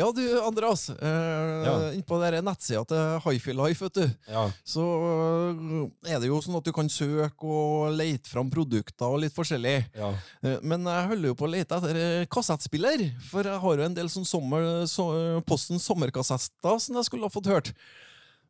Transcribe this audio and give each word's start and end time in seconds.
Ja, 0.00 0.08
du 0.16 0.24
Andreas. 0.40 0.86
Eh, 0.90 1.64
Ja. 1.66 1.74
Innpå 1.92 2.16
nettsida 2.40 2.82
til 2.88 3.20
Hifi 3.26 3.52
Life, 3.52 3.84
vet 3.84 3.98
du. 4.00 4.06
Ja. 4.32 4.46
Så 4.64 4.80
eh, 4.86 6.14
er 6.14 6.20
det 6.22 6.30
jo 6.30 6.40
sånn 6.40 6.56
at 6.56 6.64
du 6.64 6.72
kan 6.72 6.88
søke 6.88 7.44
og 7.44 7.92
lete 7.98 8.30
fram 8.32 8.48
produkter 8.52 9.06
og 9.12 9.20
litt 9.20 9.36
forskjellig. 9.36 9.76
ja. 9.94 10.10
Eh, 10.42 10.58
Men 10.62 10.84
jeg 10.88 11.08
holder 11.12 11.28
jo 11.32 11.36
på 11.36 11.46
å 11.48 11.52
lete 11.52 11.76
etter 11.76 11.96
eh, 12.00 12.26
kassettspiller, 12.32 13.06
for 13.30 13.44
jeg 13.44 13.60
har 13.60 13.76
jo 13.76 13.88
en 13.90 13.94
del 13.98 14.08
sånn 14.08 14.26
sommer, 14.28 14.86
så, 14.88 15.10
Postens 15.46 15.84
sommerkassetter 15.84 16.78
som 16.80 16.96
jeg 16.96 17.04
skulle 17.10 17.28
ha 17.28 17.32
fått 17.32 17.50
hørt. 17.50 17.72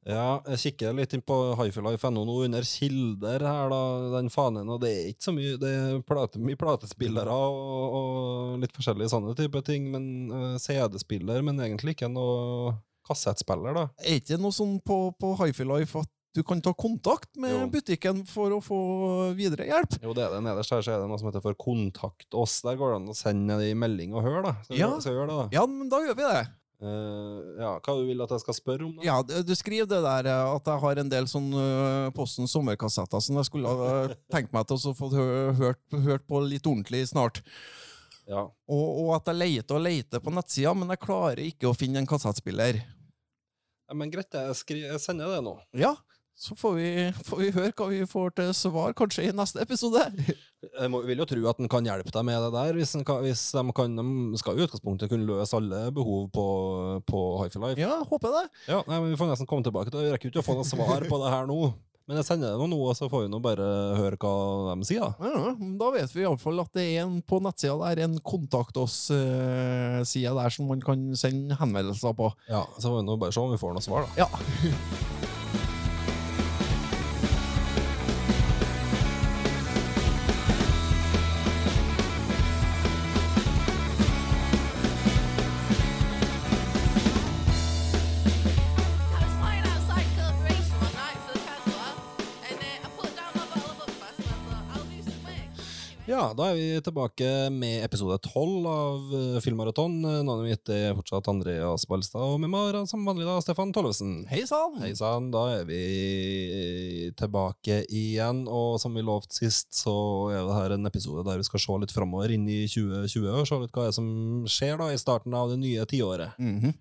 Ja, 0.09 0.40
jeg 0.48 0.59
kikker 0.62 0.95
litt 0.96 1.12
inn 1.12 1.20
på 1.20 1.36
highfilife.no 1.59 2.22
nå 2.24 2.36
under 2.46 2.64
kilder 2.64 3.42
her, 3.45 3.68
da, 3.68 3.80
den 4.16 4.30
fanen, 4.32 4.68
og 4.72 4.78
det 4.80 4.91
er 4.96 5.08
ikke 5.12 5.27
så 5.27 5.34
mye 5.36 5.58
Det 5.60 5.72
er 5.77 5.98
plate, 6.08 6.41
mye 6.41 6.56
platespillere 6.56 7.34
og, 7.34 7.98
og 7.98 8.62
litt 8.62 8.72
forskjellige 8.77 9.12
sånne 9.12 9.34
type 9.36 9.60
ting, 9.66 9.91
men 9.92 10.06
uh, 10.32 10.55
CD-spiller, 10.62 11.42
men 11.44 11.60
egentlig 11.60 11.92
ikke 11.98 12.08
noe 12.08 12.78
kassettspiller, 13.10 13.77
da. 13.77 13.84
Er 14.00 14.22
ikke 14.22 14.38
noe 14.41 14.55
sånn 14.56 14.78
på, 14.86 15.02
på 15.20 15.34
Hifi 15.42 15.66
Life 15.68 16.00
at 16.00 16.08
du 16.32 16.44
kan 16.46 16.60
ta 16.62 16.70
kontakt 16.78 17.32
med 17.42 17.50
Jo. 17.50 17.64
butikken 17.72 18.20
for 18.30 18.53
å 18.55 18.60
få 18.62 18.77
videre 19.34 19.64
hjelp? 19.66 19.97
Jo, 20.00 20.12
det 20.14 20.22
er 20.28 20.36
det 20.36 20.44
nederst 20.47 20.70
her, 20.70 20.84
så 20.86 20.92
er 20.94 21.00
det 21.03 21.08
noe 21.10 21.19
som 21.19 21.27
heter 21.27 21.42
for 21.42 21.56
kontakt 21.58 22.36
oss. 22.38 22.60
Der 22.62 22.78
går 22.78 22.92
det 22.94 22.98
an 23.00 23.10
å 23.10 23.16
sende 23.19 23.56
en 23.66 23.80
melding 23.82 24.14
og 24.14 24.22
høre, 24.28 24.44
da. 24.47 24.53
Så, 24.69 24.78
Ja. 24.78 24.92
så 25.03 25.10
gjør 25.10 25.27
det, 25.27 25.38
da. 25.41 25.48
Ja, 25.58 25.64
men 25.66 25.91
da 25.91 25.98
gjør 26.06 26.14
vi 26.20 26.28
det. 26.30 26.44
Eh, 26.81 27.41
ja, 27.61 27.75
hva 27.77 27.95
du 27.98 28.06
vil 28.09 28.23
at 28.25 28.31
jeg 28.33 28.41
skal 28.41 28.56
spørre 28.56 28.86
om, 28.86 28.95
da? 28.97 29.05
Ja, 29.05 29.19
du 29.20 29.53
skriver 29.59 29.89
det 29.91 29.98
der 30.00 30.28
eh, 30.33 30.53
at 30.55 30.69
jeg 30.70 30.81
har 30.84 31.00
en 31.03 31.11
del 31.12 31.27
sånn 31.28 31.50
uh, 31.53 32.09
Postens 32.17 32.55
sommerkassetter 32.56 33.20
som 33.20 33.37
jeg 33.37 33.48
skulle 33.50 33.75
eh, 33.84 34.14
tenkt 34.33 34.55
meg 34.56 34.64
til 34.69 34.81
å 34.89 34.95
få 34.97 35.11
hø 35.12 35.27
hørt, 35.59 35.83
hørt 36.06 36.25
på 36.25 36.41
litt 36.47 36.64
ordentlig 36.64 37.03
snart. 37.11 37.42
Ja. 38.25 38.47
Og, 38.70 38.87
og 39.03 39.12
at 39.19 39.28
jeg 39.28 39.41
leter 39.42 39.77
og 39.77 39.84
leter 39.84 40.25
på 40.25 40.33
nettsida, 40.33 40.72
men 40.78 40.95
jeg 40.95 41.03
klarer 41.05 41.42
ikke 41.45 41.69
å 41.69 41.77
finne 41.77 42.00
en 42.00 42.09
kassettspiller. 42.09 42.81
ja 42.81 43.98
men 43.98 44.12
greit, 44.12 44.33
jeg, 44.33 44.81
jeg 44.87 45.03
sender 45.05 45.34
det 45.34 45.42
nå. 45.44 45.59
Ja, 45.77 45.98
så 46.41 46.56
får 46.56 46.78
vi, 46.78 46.91
får 47.27 47.42
vi 47.42 47.50
høre 47.59 47.75
hva 47.77 47.91
vi 47.91 48.00
får 48.09 48.39
til 48.41 48.55
svar 48.56 48.97
kanskje 48.97 49.28
i 49.28 49.37
neste 49.37 49.61
episode. 49.61 50.06
Jeg 50.81 50.91
må, 50.92 51.03
vil 51.05 51.20
jo 51.20 51.27
tro 51.28 51.42
at 51.50 51.61
den 51.61 51.69
kan 51.70 51.84
hjelpe 51.84 52.12
deg 52.14 52.25
med 52.25 52.41
det 52.47 52.50
der, 52.55 52.78
hvis, 52.78 52.95
kan, 53.05 53.20
hvis 53.25 53.42
de 53.53 53.64
kan 53.77 53.98
De 54.00 54.41
skal 54.41 54.56
i 54.56 54.64
utgangspunktet 54.64 55.11
kunne 55.12 55.28
løse 55.28 55.59
alle 55.59 55.84
behov 55.92 56.31
på, 56.33 56.47
på 57.09 57.20
Hifi 57.42 57.61
Life. 57.61 57.83
Ja, 57.83 58.00
håper 58.09 58.33
det. 58.39 58.47
Ja, 58.70 58.81
nei, 58.89 58.97
men 59.03 59.12
Vi 59.12 59.20
får 59.20 59.31
nesten 59.34 59.48
komme 59.50 59.67
tilbake 59.67 59.92
til 59.92 60.00
det. 60.00 60.09
Vi 60.09 60.17
rekker 60.17 60.33
ikke 60.33 60.42
å 60.45 60.48
få 60.50 60.56
noe 60.59 60.69
svar 60.69 61.05
på 61.06 61.20
det 61.22 61.33
her 61.37 61.48
nå. 61.50 61.61
Men 62.11 62.19
jeg 62.19 62.27
sender 62.27 62.56
det 62.59 62.67
nå, 62.72 62.78
og 62.91 62.97
så 62.98 63.06
får 63.06 63.22
vi 63.22 63.28
nå 63.31 63.39
bare 63.45 63.67
høre 63.95 64.17
hva 64.19 64.72
de 64.75 64.89
sier. 64.89 65.12
Ja, 65.22 65.53
da 65.78 65.91
vet 65.95 66.11
vi 66.11 66.25
iallfall 66.25 66.59
at 66.64 66.72
det 66.75 66.89
er 66.97 67.05
en 67.05 67.20
på 67.22 67.39
nettsida 67.44 67.77
der 67.84 68.03
en 68.09 68.17
kontakt 68.27 68.81
oss-side 68.83 70.34
der 70.41 70.50
som 70.56 70.67
man 70.72 70.83
kan 70.83 71.06
sende 71.15 71.55
henvendelser 71.61 72.17
på. 72.19 72.33
Ja, 72.50 72.65
Så 72.81 72.89
får 72.91 72.98
vi 72.98 73.06
nå 73.12 73.20
bare 73.20 73.37
se 73.37 73.44
om 73.44 73.55
vi 73.55 73.62
får 73.62 73.77
noe 73.78 73.87
svar, 73.87 74.09
da. 74.11 74.25
Ja. 74.25 75.19
Ja, 96.20 96.34
da 96.36 96.50
er 96.50 96.56
vi 96.58 96.64
tilbake 96.84 97.26
med 97.48 97.81
episode 97.86 98.19
tolv 98.20 98.66
av 98.69 99.12
uh, 99.14 99.36
Filmmaraton. 99.41 99.94
Eh, 100.04 100.16
Navnet 100.26 100.50
mitt 100.50 100.70
er 100.75 100.92
fortsatt 100.98 101.31
Andreas 101.32 101.86
Balstad, 101.88 102.20
og 102.20 102.42
med 102.42 102.50
meg 102.53 102.76
som 102.91 103.06
vanlig 103.08 103.25
da 103.25 103.38
Stefan 103.41 103.70
Tollefsen. 103.72 104.26
Hei 104.28 104.42
sann! 104.44 104.75
Hei 104.82 104.91
sann, 104.98 105.30
da 105.32 105.47
er 105.54 105.62
vi 105.64 105.78
tilbake 107.16 107.78
igjen, 107.88 108.42
og 108.53 108.76
som 108.82 108.98
vi 108.98 109.04
lovte 109.06 109.38
sist, 109.38 109.70
så 109.78 109.94
er 110.34 110.44
det 110.44 110.59
her 110.59 110.75
en 110.76 110.91
episode 110.91 111.25
der 111.25 111.41
vi 111.41 111.47
skal 111.48 111.62
se 111.64 111.78
litt 111.86 111.94
framover 111.97 112.34
inn 112.36 112.44
i 112.53 112.59
2020 112.69 113.30
og 113.30 113.48
se 113.48 113.60
litt 113.62 113.80
hva 113.80 113.86
som 113.97 114.10
skjer 114.44 114.76
da 114.82 114.91
i 114.92 115.00
starten 115.00 115.38
av 115.41 115.54
det 115.54 115.56
nye 115.62 115.86
tiåret. 115.88 116.36
Mhm. 116.36 116.75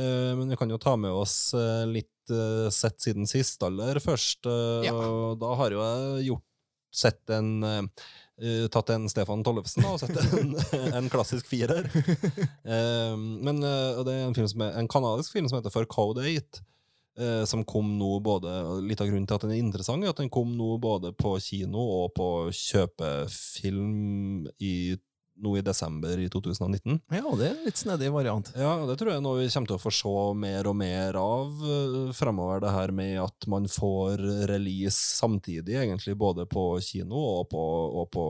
Eh, 0.00 0.30
men 0.38 0.48
vi 0.48 0.56
kan 0.62 0.72
jo 0.72 0.80
ta 0.80 0.96
med 0.96 1.12
oss 1.12 1.52
eh, 1.52 1.82
litt 1.92 2.32
eh, 2.32 2.72
sett 2.72 3.04
siden 3.04 3.28
sist 3.28 3.68
aller 3.68 4.00
først, 4.00 4.48
eh, 4.48 4.88
Ja. 4.88 4.96
og 4.96 5.36
da 5.44 5.52
har 5.60 5.76
jo 5.76 5.84
jeg 5.84 6.26
gjort 6.30 6.48
sett 6.92 7.36
en 7.36 7.52
eh, 8.42 8.66
tatt 8.72 8.90
en 8.94 9.08
Stefan 9.10 9.44
Tollefsen 9.46 9.86
og 9.88 10.00
sett 10.02 10.18
en, 10.18 10.52
en 10.98 11.08
klassisk 11.12 11.48
firer. 11.50 11.86
Uh, 12.66 13.16
men 13.16 13.62
uh, 13.62 14.02
det 14.04 14.12
er 14.12 14.26
en, 14.26 14.36
film 14.36 14.66
er, 14.66 14.76
en 14.80 14.90
kanadisk 14.90 15.36
film 15.36 15.48
som 15.48 15.60
heter 15.60 15.74
For 15.74 15.88
Code 15.90 16.24
8. 16.26 16.62
eh, 17.18 17.44
som 17.48 17.64
kom 17.68 17.94
nå 17.98 18.14
både 18.24 18.52
Litt 18.88 19.02
av 19.04 19.10
grunnen 19.10 19.26
til 19.28 19.36
at 19.36 19.46
den 19.46 19.54
er 19.54 19.62
interessant, 19.62 20.04
er 20.04 20.14
at 20.14 20.20
den 20.22 20.32
kom 20.32 20.54
nå 20.56 20.76
både 20.82 21.12
på 21.16 21.36
kino 21.44 21.82
og 22.02 22.14
på 22.16 22.28
kjøpefilm 22.56 24.46
i, 24.58 24.74
nå 25.42 25.54
i 25.58 25.64
desember 25.64 26.18
i 26.18 26.28
2019. 26.30 27.00
Ja, 27.12 27.24
det 27.38 27.46
er 27.46 27.54
en 27.54 27.66
litt 27.66 27.80
snedig 27.80 28.10
variant. 28.14 28.52
Ja, 28.58 28.74
det 28.88 28.98
tror 29.00 29.14
jeg 29.14 29.24
nå 29.24 29.34
vi 29.38 29.48
kommer 29.52 29.72
til 29.72 29.78
å 29.78 29.82
få 29.82 29.92
se 29.94 30.14
mer 30.38 30.68
og 30.70 30.76
mer 30.78 31.18
av 31.20 31.62
uh, 31.64 32.12
fremover, 32.16 32.62
det 32.64 32.74
her 32.74 32.94
med 32.94 33.16
at 33.22 33.48
man 33.50 33.68
får 33.70 34.22
release 34.50 34.98
samtidig, 35.18 35.78
egentlig, 35.82 36.16
både 36.18 36.46
på 36.50 36.66
kino 36.84 37.20
og 37.40 37.48
på, 37.52 37.62
og 38.02 38.10
på 38.12 38.26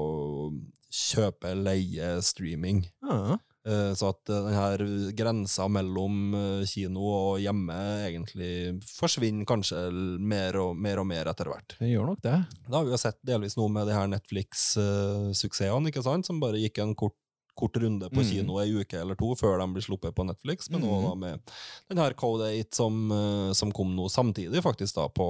kjøpe, 0.92 1.54
leie, 1.56 2.14
streaming. 2.24 2.84
Ja. 3.04 3.38
Eh, 3.62 3.94
så 3.94 4.08
at 4.10 4.26
denne 4.26 4.62
den 4.80 5.12
grensa 5.14 5.68
mellom 5.70 6.34
uh, 6.34 6.64
kino 6.66 7.04
og 7.06 7.42
hjemme 7.42 7.76
egentlig 8.08 8.50
forsvinner 8.88 9.46
kanskje 9.46 9.84
mer 10.18 10.58
og 10.58 10.74
mer, 10.74 10.98
og 10.98 11.06
mer 11.06 11.30
etter 11.30 11.50
hvert. 11.52 11.76
Det 11.78 11.92
gjør 11.92 12.10
nok 12.10 12.24
det. 12.24 12.38
Det 12.66 12.74
har 12.74 12.88
vi 12.88 12.94
jo 12.94 12.98
sett 12.98 13.20
delvis 13.22 13.54
nå 13.58 13.68
med 13.70 13.86
de 13.86 13.94
her 13.94 14.10
Netflix-suksessene, 14.10 15.92
ikke 15.92 16.02
sant, 16.02 16.26
som 16.26 16.42
bare 16.42 16.58
gikk 16.58 16.82
en 16.82 16.96
kort, 16.98 17.14
kort 17.54 17.78
runde 17.78 18.10
på 18.10 18.24
mm. 18.24 18.28
kino 18.32 18.58
ei 18.58 18.72
uke 18.74 18.98
eller 18.98 19.18
to 19.20 19.30
før 19.38 19.60
de 19.62 19.70
blir 19.76 19.86
sluppet 19.86 20.16
på 20.16 20.26
Netflix, 20.26 20.66
men 20.72 20.82
nå 20.82 20.98
mm. 20.98 21.06
da 21.06 21.14
med 21.22 21.56
den 21.92 22.02
her 22.02 22.18
Code 22.18 22.50
8 22.50 22.82
som, 22.82 23.02
eh, 23.14 23.50
som 23.54 23.74
kom 23.76 23.94
nå 23.94 24.10
samtidig, 24.10 24.64
faktisk 24.64 24.98
da 24.98 25.06
på 25.12 25.28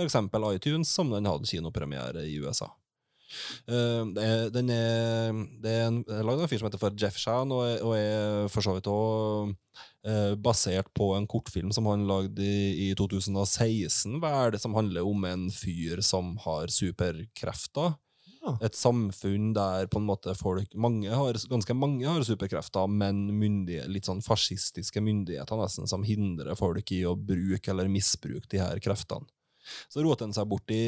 eksempel 0.00 0.46
iTunes, 0.56 0.90
som 0.90 1.10
den 1.12 1.28
hadde 1.28 1.46
kinopremiere 1.46 2.24
i 2.26 2.38
USA. 2.40 2.70
Eh, 3.66 4.02
det 4.14 4.26
er, 4.26 4.44
den 4.54 4.70
er, 4.74 5.40
det 5.62 5.74
er 5.76 5.88
en, 5.88 6.02
lagd 6.08 6.40
av 6.40 6.44
en 6.46 6.50
fyr 6.50 6.62
som 6.62 6.68
heter 6.70 6.82
for 6.82 6.98
Jeff 6.98 7.18
Shan, 7.20 7.54
og 7.54 7.84
og 7.86 7.96
er 7.96 8.50
for 8.52 8.64
så 8.64 8.74
vidt 8.76 8.90
også 8.90 9.54
eh, 10.06 10.34
basert 10.40 10.90
på 10.96 11.12
en 11.16 11.28
kortfilm 11.30 11.72
som 11.74 11.88
han 11.90 12.06
lagde 12.08 12.44
i, 12.44 12.90
i 12.90 12.92
2016, 12.98 14.20
vel, 14.22 14.58
som 14.60 14.76
handler 14.78 15.06
om 15.06 15.26
en 15.28 15.48
fyr 15.54 16.02
som 16.04 16.36
har 16.44 16.72
superkrefter. 16.74 17.96
Ja. 18.40 18.54
Et 18.64 18.76
samfunn 18.76 19.50
der 19.52 19.84
på 19.92 20.00
en 20.00 20.06
måte 20.08 20.32
folk 20.38 20.72
mange 20.72 21.12
har, 21.12 21.36
Ganske 21.50 21.74
mange 21.76 22.08
har 22.08 22.24
superkrefter, 22.24 22.88
men 22.88 23.26
myndige, 23.36 23.84
litt 23.92 24.08
sånn 24.08 24.22
fascistiske 24.24 25.02
myndigheter 25.04 25.60
nesten, 25.60 25.88
som 25.90 26.06
hindrer 26.06 26.56
folk 26.56 26.88
i 26.96 27.02
å 27.04 27.12
bruke 27.18 27.72
eller 27.72 27.92
misbruke 27.92 28.48
de 28.48 28.62
her 28.62 28.80
kreftene. 28.80 29.28
Så 29.88 30.04
roter 30.04 30.28
han 30.28 30.36
seg 30.36 30.48
bort 30.50 30.70
i 30.74 30.80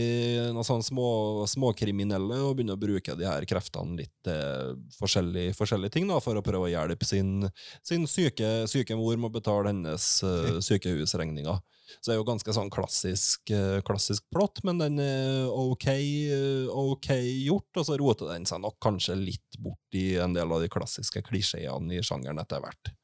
noen 0.52 0.66
sånne 0.66 0.86
små, 0.86 1.08
småkriminelle 1.50 2.40
og 2.46 2.56
begynner 2.58 2.78
å 2.78 2.82
bruke 2.82 3.16
de 3.18 3.28
her 3.28 3.46
kreftene 3.48 3.98
litt 4.02 4.14
til 4.26 4.78
forskjellige, 4.98 5.56
forskjellige 5.58 5.96
ting 5.98 6.08
da, 6.10 6.20
for 6.22 6.38
å 6.38 6.44
prøve 6.44 6.68
å 6.68 6.72
hjelpe 6.72 7.08
sin, 7.08 7.48
sin 7.86 8.08
syke, 8.10 8.64
syke 8.70 8.98
mor 8.98 9.18
med 9.18 9.30
å 9.30 9.36
betale 9.38 9.72
hennes 9.72 10.08
uh, 10.26 10.58
sykehusregninger. 10.64 11.60
Så 12.00 12.08
det 12.08 12.14
er 12.14 12.20
jo 12.20 12.28
ganske 12.28 12.54
sånn 12.56 12.70
klassisk, 12.72 13.50
eh, 13.52 13.80
klassisk 13.84 14.24
plott, 14.32 14.62
men 14.64 14.80
den 14.80 14.98
er 15.02 15.50
ok, 15.50 15.88
eh, 15.90 16.70
ok 16.70 17.10
gjort, 17.44 17.68
og 17.76 17.86
så 17.88 17.98
roter 18.00 18.32
den 18.32 18.48
seg 18.48 18.62
nok 18.62 18.78
kanskje 18.82 19.18
litt 19.18 19.60
bort 19.60 19.98
i 19.98 20.16
en 20.22 20.32
del 20.36 20.52
av 20.54 20.62
de 20.62 20.70
klassiske 20.72 21.24
klisjeene 21.26 21.98
i 21.98 22.02
sjangeren 22.04 22.40
etter 22.40 22.62
hvert. 22.64 22.94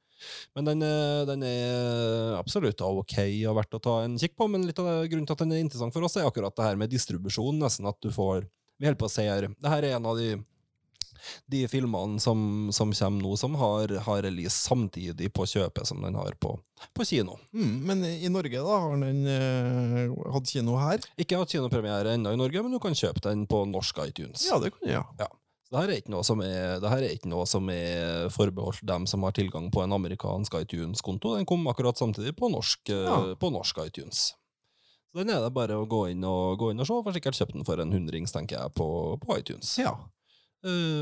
Men 0.59 0.69
den, 0.71 0.83
er- 0.83 1.25
den 1.29 1.43
er 1.47 2.37
absolutt 2.39 2.81
ok 2.85 3.17
og 3.49 3.57
verdt 3.61 3.79
å 3.79 3.83
ta 3.85 3.97
en 4.05 4.19
kikk 4.21 4.37
på, 4.39 4.49
men 4.51 4.67
litt 4.69 4.79
av 4.83 5.05
grunnen 5.09 5.27
til 5.29 5.37
at 5.39 5.43
den 5.45 5.53
er 5.57 5.63
interessant 5.65 5.95
for 5.95 6.07
oss, 6.07 6.17
er 6.19 6.27
akkurat 6.29 6.55
det 6.59 6.67
her 6.69 6.77
med 6.81 6.91
distribusjon, 6.93 7.59
nesten 7.63 7.87
at 7.91 7.99
du 8.05 8.11
får 8.15 8.47
Vi 8.79 8.87
holder 8.87 8.99
på 9.01 9.09
å 9.09 9.13
se 9.13 9.25
her 9.27 9.49
Det 9.51 9.73
her 9.73 9.83
er 9.89 9.97
en 9.99 10.07
av 10.07 10.17
de 10.21 10.37
De 11.51 11.65
filmene 11.69 12.21
som, 12.23 12.69
som 12.73 12.93
kommer 12.95 13.23
nå, 13.25 13.33
som 13.41 13.57
har, 13.59 13.91
har 14.07 14.21
release 14.23 14.55
samtidig 14.55 15.33
på 15.35 15.47
kjøpet 15.51 15.87
som 15.91 15.99
den 16.05 16.15
har 16.15 16.37
på, 16.41 16.53
på 16.95 17.05
kino. 17.09 17.35
Mm, 17.53 17.73
men 17.89 18.05
i 18.07 18.29
Norge 18.31 18.61
da, 18.63 18.77
har 18.85 18.95
den 19.03 19.25
øh, 19.27 20.15
hatt 20.37 20.47
kino 20.53 20.77
her? 20.79 21.03
Ikke 21.19 21.41
hatt 21.41 21.51
kinopremiere 21.51 22.15
ennå 22.15 22.33
i 22.37 22.39
Norge, 22.39 22.63
men 22.63 22.73
du 22.77 22.79
kan 22.81 22.95
kjøpe 22.97 23.21
den 23.27 23.43
på 23.51 23.65
norsk 23.67 23.99
iTunes. 24.07 24.47
Ja, 24.47 24.61
det 24.63 24.71
kan 24.77 24.87
jeg. 24.89 25.03
Ja. 25.19 25.29
Så 25.69 25.75
det 25.77 25.81
her 25.83 25.91
er 25.93 26.01
ikke 26.01 26.13
noe 26.15 26.25
som 26.25 26.41
er, 26.41 26.79
det 26.81 26.89
her 26.89 27.03
er 27.05 27.13
ikke 27.13 27.29
noe 27.29 27.45
som 27.47 27.67
er 27.69 28.31
forbeholdt 28.33 28.87
dem 28.89 29.05
som 29.07 29.23
har 29.27 29.35
tilgang 29.37 29.67
på 29.71 29.83
en 29.85 29.93
amerikansk 29.93 30.55
iTunes-konto. 30.63 31.35
Den 31.37 31.45
kom 31.45 31.67
akkurat 31.69 31.99
samtidig 32.01 32.33
på 32.39 32.49
norsk, 32.49 32.89
eh, 32.89 33.05
Ja. 33.05 33.35
på 33.37 33.51
norsk 33.53 33.77
iTunes. 33.85 34.33
Så 35.13 35.21
den 35.21 35.31
er 35.31 35.41
det 35.45 35.53
bare 35.53 35.77
å 35.77 35.87
gå 35.89 36.11
inn 36.11 36.25
og, 36.25 36.59
gå 36.59 36.71
inn 36.73 36.81
og 36.81 36.87
se. 36.87 36.93
Får 37.05 37.13
sikkert 37.19 37.37
kjøpt 37.37 37.53
den 37.53 37.65
for 37.65 37.81
en 37.81 37.93
hundrings, 37.93 38.33
tenker 38.33 38.57
jeg, 38.59 38.73
på, 38.75 39.19
på 39.21 39.39
iTunes. 39.39 39.77
ja. 39.79 39.93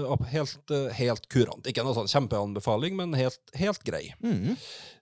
Opp- 0.06 0.26
helt, 0.29 0.61
uh, 0.70 0.91
helt 0.93 1.29
kurant. 1.32 1.64
Ikke 1.67 1.85
noe 1.87 1.97
sånn 1.97 2.11
kjempeanbefaling, 2.12 2.97
men 2.99 3.14
helt, 3.17 3.41
helt 3.56 3.82
grei. 3.87 4.11
Mm. 4.20 4.56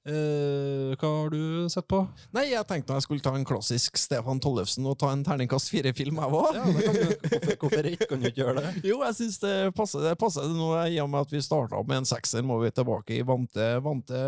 Uh, 0.05 0.93
hva 1.01 1.09
har 1.09 1.31
du 1.33 1.65
sett 1.73 1.87
på? 1.89 2.03
Nei, 2.37 2.51
jeg 2.51 2.67
tenkte 2.69 2.93
jeg 2.93 3.05
skulle 3.07 3.25
ta 3.25 3.31
en 3.39 3.47
klassisk 3.49 3.97
Stefan 3.97 4.37
Tollefsen 4.45 4.85
og 4.85 4.99
ta 5.01 5.09
en 5.15 5.23
terningkast 5.25 5.71
fire-film, 5.73 6.19
jeg 6.21 6.37
òg. 6.41 6.59
Ja, 6.59 6.65
hvorfor, 6.69 7.55
hvorfor 7.63 7.89
ikke? 7.89 8.09
Kan 8.11 8.21
du 8.21 8.29
ikke 8.29 8.43
gjøre 8.43 8.61
det? 8.61 8.73
Jo, 8.91 8.99
jeg 9.07 9.17
syns 9.17 9.39
det 9.41 9.55
passer, 9.79 10.05
det 10.05 10.13
passer 10.21 10.51
nå, 10.53 10.69
i 10.93 10.99
og 11.01 11.09
med 11.09 11.25
at 11.25 11.33
vi 11.33 11.41
starta 11.45 11.81
med 11.89 12.03
en 12.03 12.09
sekser, 12.11 12.45
må 12.45 12.59
vi 12.61 12.69
tilbake 12.77 13.17
i 13.17 13.23
vante, 13.25 13.69
vante 13.85 14.21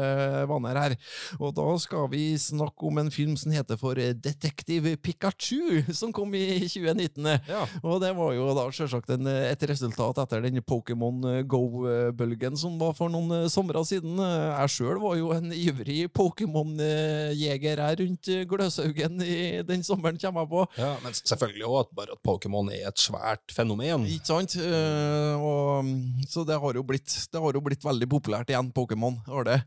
vaner 0.49 0.81
her. 0.81 0.96
Og 1.43 1.52
da 1.58 1.69
skal 1.84 2.08
vi 2.14 2.25
snakke 2.40 2.88
om 2.88 3.02
en 3.05 3.12
film 3.12 3.37
som 3.37 3.52
heter 3.52 3.76
for 3.76 4.00
Detektiv 4.00 4.88
Pikachu, 5.05 5.82
som 5.93 6.14
kom 6.17 6.32
i 6.40 6.46
2019. 6.64 7.31
Ja. 7.52 7.67
Og 7.84 8.00
det 8.00 8.14
var 8.17 8.32
jo 8.32 8.49
da 8.56 8.64
selvsagt 8.73 9.12
et 9.12 9.69
resultat 9.69 10.15
etter 10.22 10.42
den 10.44 10.62
Pokémon 10.64 11.22
Go-bølgen 11.48 12.56
som 12.58 12.76
var 12.80 12.94
for 12.96 13.12
noen 13.12 13.32
eh, 13.42 13.48
somre 13.52 13.82
siden. 13.86 14.18
Jeg 14.20 14.72
sjøl 14.72 15.00
var 15.02 15.16
jo 15.18 15.32
en 15.34 15.52
ivrig 15.54 16.06
Pokémon-jeger 16.16 17.82
her 17.82 17.98
rundt 18.02 18.30
eh, 18.32 18.44
Gløshaugen 18.48 19.22
i 19.24 19.38
den 19.66 19.84
sommeren, 19.86 20.18
kommer 20.20 20.44
jeg 20.44 20.52
på. 20.52 20.64
Ja, 20.80 20.92
men 21.04 21.16
selvfølgelig 21.16 21.72
at 21.80 21.92
bare 21.96 22.16
at 22.16 22.22
Pokémon 22.26 22.70
er 22.72 22.88
et 22.90 23.02
svært 23.02 23.54
fenomen. 23.54 24.06
Ikke 24.10 24.30
sant? 24.30 24.56
Eh, 24.60 25.34
og, 25.36 25.90
så 26.30 26.46
det 26.48 26.58
har, 26.62 26.78
jo 26.78 26.84
blitt, 26.86 27.18
det 27.32 27.42
har 27.42 27.58
jo 27.58 27.64
blitt 27.64 27.84
veldig 27.86 28.10
populært 28.10 28.52
igjen, 28.52 28.72
Pokémon. 28.76 29.18
har 29.28 29.48
det. 29.48 29.60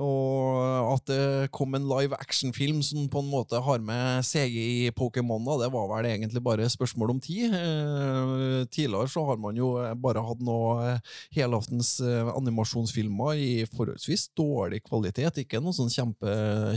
Og 0.00 0.94
at 0.94 1.06
det 1.10 1.50
kom 1.54 1.74
en 1.76 1.88
live 1.88 2.16
action-film 2.18 2.82
som 2.84 3.08
på 3.12 3.22
en 3.22 3.30
måte 3.30 3.60
har 3.62 3.82
med 3.82 4.24
CG 4.26 4.56
i 4.56 4.90
Pokémon, 4.96 5.44
det 5.60 5.68
var 5.72 5.88
vel 5.90 6.08
egentlig 6.10 6.42
bare 6.44 6.68
spørsmål 6.70 7.16
om 7.16 7.20
tid. 7.22 7.54
Eh, 7.54 8.64
tidligere 8.72 9.08
så 9.10 9.24
har 9.28 9.40
man 9.40 9.56
jo 9.58 9.74
bare 10.02 10.22
hatt 10.24 10.40
noe 10.44 10.74
eh, 10.92 10.98
helaftens 11.38 11.96
eh, 12.04 12.28
animasjonsfilmer 12.36 13.36
i 13.40 13.50
forholdsvis 13.72 14.28
dårlig 14.36 14.82
kvalitet. 14.86 15.42
Ikke 15.42 15.60
noen 15.62 15.76
sånn 15.76 15.92
kjempe, 15.92 16.32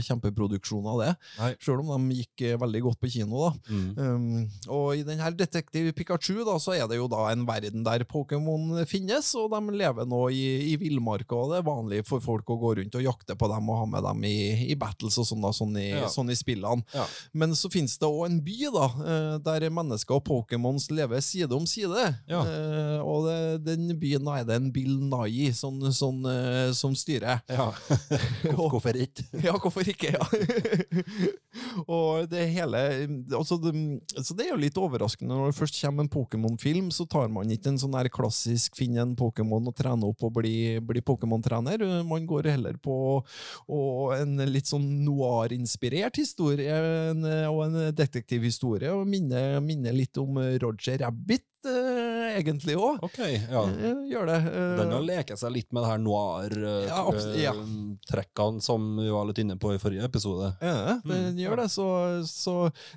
kjempeproduksjon 0.06 0.86
av 0.90 1.00
det, 1.02 1.10
Nei. 1.38 1.50
selv 1.62 1.84
om 1.84 1.92
de 2.10 2.20
gikk 2.20 2.44
eh, 2.48 2.56
veldig 2.60 2.82
godt 2.88 3.00
på 3.02 3.10
kino. 3.14 3.46
da. 3.46 3.52
Mm. 3.70 3.88
Um, 3.98 4.48
og 4.68 4.94
i 4.98 5.04
den 5.06 5.20
her 5.22 5.34
Detektiv 5.36 5.90
Pikachu 5.96 6.40
da, 6.46 6.56
så 6.62 6.74
er 6.76 6.86
det 6.90 6.98
jo 7.00 7.08
da 7.10 7.26
en 7.32 7.46
verden 7.48 7.84
der 7.86 8.04
Pokémon 8.08 8.84
finnes, 8.90 9.32
og 9.38 9.50
de 9.54 9.76
lever 9.80 10.08
nå 10.08 10.22
i, 10.34 10.44
i 10.72 10.76
villmarka, 10.80 11.36
og 11.36 11.52
det 11.54 11.60
er 11.60 11.68
vanlig 11.68 12.02
for 12.08 12.22
folk 12.24 12.50
å 12.50 12.58
gå 12.60 12.74
rundt 12.80 12.98
og 12.98 13.04
jakte 13.06 13.36
på 13.38 13.48
dem 13.50 13.70
og 13.72 13.80
ha 13.82 13.86
med 13.96 14.04
dem 14.06 14.24
i, 14.28 14.36
i 14.72 14.76
battles 14.80 15.18
og 15.20 15.28
sånn, 15.28 15.44
da, 15.44 15.52
sånn, 15.56 15.76
i, 15.80 15.88
Ja. 15.90 16.08
sånn 16.12 16.30
i 16.32 16.36
spillene. 16.38 16.84
Ja. 16.94 17.04
Men 17.36 17.54
så 17.58 17.70
finnes 17.72 17.96
det 18.00 18.08
òg 18.08 18.26
en 18.28 18.38
by 18.44 18.58
da, 18.74 18.86
der 19.44 19.66
mennesker 19.74 20.18
og 20.20 20.24
Pokémons 20.28 20.88
lever 20.94 21.20
side 21.24 21.52
om 21.56 21.66
side. 21.68 22.04
Ja. 22.30 22.40
Eh, 22.46 23.00
og 23.10 23.26
det, 23.26 23.38
den 23.66 23.90
byen 24.00 24.28
er 24.30 24.46
det 24.46 24.56
en 24.60 24.70
Bill 24.74 24.96
Nye 25.10 25.50
som, 25.56 25.80
sånn, 25.94 26.22
eh, 26.30 26.70
som 26.76 26.94
styrer. 26.96 27.42
Ja. 27.50 27.70
Hvorfor 28.56 28.96
ikke? 28.96 29.26
Ja, 29.46 29.54
hvorfor 29.58 29.86
ikke? 29.88 30.12
Ja. 30.12 30.26
og 31.90 32.28
det 32.30 32.44
hele 32.52 32.80
altså 33.36 33.56
det, 33.62 33.72
Så 34.20 34.34
det 34.36 34.46
er 34.46 34.52
jo 34.52 34.60
litt 34.60 34.78
overraskende 34.78 35.34
når 35.34 35.50
det 35.50 35.58
først 35.58 35.78
kommer 35.80 36.04
en 36.04 36.12
Pokémon-film, 36.12 36.90
så 36.94 37.06
tar 37.10 37.30
man 37.32 37.50
ikke 37.50 37.72
en 37.72 37.80
sånn 37.80 37.96
her 37.96 38.10
klassisk 38.12 38.76
finn 38.78 38.98
en 39.00 39.16
Pokémon 39.18 39.70
og 39.70 39.76
trene 39.78 40.08
opp 40.10 40.24
og 40.26 40.34
bli, 40.38 40.78
bli 40.84 41.02
Pokémon-trener. 41.06 41.84
Man 42.06 42.28
går 42.28 42.50
heller 42.52 42.78
på 42.82 42.96
og 43.20 44.14
en 44.16 44.36
litt 44.50 44.70
sånn 44.70 44.86
noir-inspirert 45.04 46.20
historie 46.20 46.76
en, 47.10 47.24
og 47.50 47.62
en 47.66 47.78
detektivhistorie, 47.96 48.92
og 48.94 49.08
minner, 49.08 49.58
minner 49.64 49.96
litt 49.96 50.18
om 50.20 50.38
Roger 50.62 51.00
Rabbit, 51.04 51.46
eh, 51.66 51.89
egentlig 52.40 52.76
òg. 52.76 52.98
Okay, 53.06 53.38
ja. 53.50 53.62
Gjør 54.10 54.26
det. 54.30 54.38
eh, 54.50 54.76
Den 54.80 54.92
har 54.96 55.04
leket 55.06 55.38
seg 55.40 55.52
litt 55.54 55.70
med 55.72 55.84
det 55.84 55.90
her 55.92 56.00
noir-trekkene 56.02 57.36
ja. 57.40 57.52
noir-trekkene 57.54 58.62
som 58.64 58.96
vi 58.98 59.08
var 59.12 59.26
litt 59.28 59.38
inne 59.42 59.56
på 59.60 59.72
i 59.74 59.78
forrige 59.82 60.04
episode. 60.06 60.52
Ja, 60.62 60.98
den 61.04 61.20
Mm, 61.30 61.36
gjør 61.38 61.56
det. 61.60 61.66
Så, 61.70 61.86
så 62.30 62.54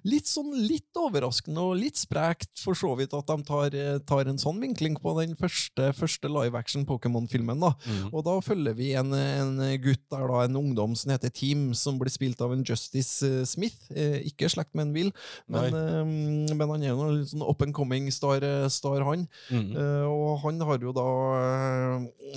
litt 0.08 0.28
sånn 0.30 0.52
litt 0.56 0.96
overraskende 0.98 1.60
og 1.64 1.76
litt 1.80 1.98
sprekt 2.00 2.62
for 2.62 2.78
så 2.78 2.94
vidt 2.98 3.14
at 3.18 3.28
de 3.28 3.38
tar, 3.48 3.74
eh, 3.76 3.98
tar 4.08 4.30
en 4.30 4.38
sånn 4.42 4.60
vinkling 4.62 4.96
på 5.02 5.14
den 5.20 5.36
første, 5.40 5.92
første 5.98 6.30
live 6.32 6.56
action 6.58 6.86
Pokémon-filmen. 6.88 7.60
da. 7.60 7.74
Mm. 7.86 8.10
Og 8.14 8.24
da 8.26 8.38
følger 8.46 8.74
vi 8.78 8.94
en, 9.00 9.14
en 9.14 9.58
gutt 9.84 10.04
der, 10.14 10.28
da, 10.30 10.44
en 10.48 10.56
ungdom 10.60 10.96
som 11.00 11.12
heter 11.14 11.30
Team, 11.34 11.74
som 11.78 11.98
blir 12.00 12.12
spilt 12.14 12.42
av 12.42 12.54
en 12.56 12.64
Justice 12.64 13.24
eh, 13.28 13.44
Smith. 13.50 13.90
Eh, 13.94 14.22
ikke 14.30 14.50
slekt 14.52 14.74
med 14.74 14.88
en 14.88 14.94
Will, 14.96 15.12
men, 15.52 15.74
eh, 15.74 16.54
men 16.56 16.70
han 16.70 16.84
er 16.84 16.94
jo 16.94 17.08
en 17.10 17.26
sånn 17.28 17.44
up 17.46 17.62
and 17.66 17.74
coming 17.76 18.10
star, 18.14 18.44
eh, 18.44 18.68
star 18.74 19.04
han. 19.08 19.28
Mm. 19.52 19.72
Eh, 19.78 20.08
og 20.10 20.42
han 20.44 20.62
har 20.68 20.84
jo 20.84 20.94
da 20.96 21.08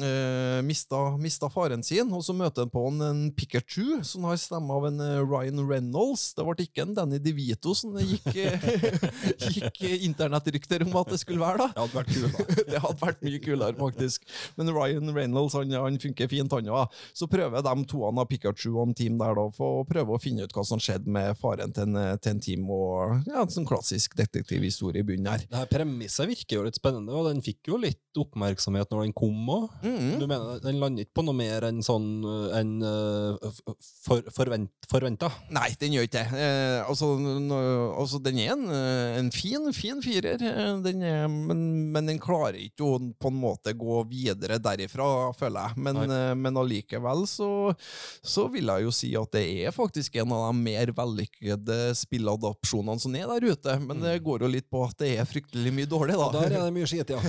uh, 0.00 0.60
mista, 0.66 1.02
mista 1.20 1.50
faren 1.52 1.84
sin, 1.86 2.10
og 2.14 2.24
så 2.24 2.34
møter 2.36 2.66
han 2.66 2.72
på 2.72 2.84
en, 2.90 3.02
en 3.06 3.22
Pikachu, 3.36 4.02
som 4.06 4.26
har 4.28 4.38
stemme 4.40 4.72
av 4.72 4.86
en 4.88 5.00
eh, 5.00 5.22
Ryan 5.24 5.62
Reynolds. 5.68 6.28
Det 6.36 6.44
ble 6.46 6.66
ikke 6.66 6.84
en 6.86 6.94
Danny 6.96 7.20
DeVito 7.22 7.74
som 7.76 7.94
det 7.96 8.06
gikk, 8.06 8.28
eh, 8.42 8.66
gikk 9.56 9.82
eh, 9.86 10.04
internettrykter 10.08 10.84
om 10.86 10.96
at 11.00 11.12
det 11.12 11.20
skulle 11.22 11.42
være. 11.42 11.66
da. 11.66 11.68
Det 11.74 11.82
hadde 11.82 11.98
vært 11.98 12.12
kult, 12.14 12.38
da. 12.38 12.58
det 12.72 12.82
hadde 12.84 13.04
vært 13.04 13.24
mye 13.26 13.42
kulere, 13.44 13.78
faktisk. 13.80 14.26
Men 14.58 14.72
Ryan 14.76 15.14
Reynolds 15.16 15.56
han, 15.58 15.74
han 15.76 16.00
funker 16.02 16.30
fint, 16.32 16.56
han 16.56 16.72
òg. 16.72 16.96
Så 17.16 17.28
prøver 17.30 17.64
de 17.66 17.86
toene 17.90 18.24
av 18.24 18.30
Pikachu 18.30 18.70
og 18.74 18.82
en 18.88 18.96
team 18.96 19.18
der 19.20 19.36
da, 19.38 19.46
for 19.56 19.82
å 19.82 19.86
prøve 19.88 20.16
å 20.16 20.22
finne 20.22 20.46
ut 20.46 20.56
hva 20.56 20.66
som 20.66 20.82
skjedde 20.82 21.12
med 21.12 21.36
faren 21.40 21.74
til 21.76 21.88
en, 21.88 22.18
til 22.22 22.34
en 22.34 22.42
team, 22.42 22.68
og 22.72 23.28
ja, 23.28 23.42
en 23.42 23.52
sånn 23.52 23.68
klassisk 23.68 24.16
detektivhistorie 24.18 25.04
i 25.04 25.06
bunnen 25.06 25.30
her. 25.32 25.46
Det 25.46 25.60
her 25.62 25.70
Premisset 25.70 26.30
virker 26.30 26.60
jo 26.60 26.66
litt 26.66 26.78
spennende, 26.78 26.85
og 26.92 27.28
den 27.30 27.42
fikk 27.44 27.72
jo 27.72 27.80
litt 27.80 28.02
oppmerksomhet 28.16 28.90
når 28.92 29.06
den 29.06 29.16
kom 29.16 29.50
òg. 29.52 29.68
Mhm. 29.82 30.12
Du 30.20 30.26
mener 30.26 30.62
den 30.64 30.80
lander 30.80 31.04
ikke 31.04 31.18
på 31.20 31.26
noe 31.26 31.36
mer 31.36 31.66
enn 31.68 31.82
sånn 31.84 32.08
uh, 32.24 32.56
enn 32.56 32.78
uh, 32.80 33.52
for, 34.06 34.22
forvent, 34.34 34.70
forventa? 34.90 35.30
Nei, 35.54 35.68
den 35.80 35.96
gjør 35.96 36.06
ikke 36.06 36.22
det. 36.22 36.40
Eh, 36.40 36.80
altså, 36.86 37.08
altså, 37.96 38.20
den 38.22 38.38
er 38.42 38.52
en, 38.54 38.64
eh, 38.72 39.18
en 39.20 39.30
fin, 39.34 39.66
fin 39.76 40.00
firer, 40.04 40.42
eh, 40.42 40.72
den 40.84 41.02
er, 41.06 41.26
men, 41.28 41.62
men 41.94 42.10
den 42.10 42.20
klarer 42.22 42.58
ikke 42.60 42.86
å 42.86 42.98
på 43.20 43.32
en 43.32 43.40
måte 43.40 43.74
gå 43.76 43.98
videre 44.10 44.60
derifra, 44.62 45.32
føler 45.36 45.68
jeg. 45.68 45.82
Men, 45.86 46.02
eh, 46.06 46.34
men 46.38 46.60
allikevel 46.60 47.26
så, 47.30 47.50
så 48.24 48.46
vil 48.52 48.70
jeg 48.72 48.86
jo 48.86 48.94
si 48.94 49.12
at 49.18 49.32
det 49.36 49.44
er 49.66 49.74
faktisk 49.74 50.18
en 50.22 50.34
av 50.36 50.48
de 50.48 50.62
mer 50.66 50.92
vellykkede 50.96 51.80
spilladopsjonene 51.98 53.02
som 53.02 53.18
er 53.18 53.30
der 53.34 53.50
ute. 53.52 53.78
Men 53.82 54.02
det 54.04 54.18
går 54.26 54.46
jo 54.46 54.52
litt 54.52 54.68
på 54.72 54.84
at 54.86 54.96
det 55.02 55.14
er 55.16 55.28
fryktelig 55.28 55.74
mye 55.74 55.90
dårlig, 55.90 56.16
da. 56.18 56.30
Og 56.30 56.38
der 56.38 56.58
er 56.60 56.65
det 56.66 56.74
mye 56.74 56.88
skit, 56.90 57.12
ja. 57.14 57.20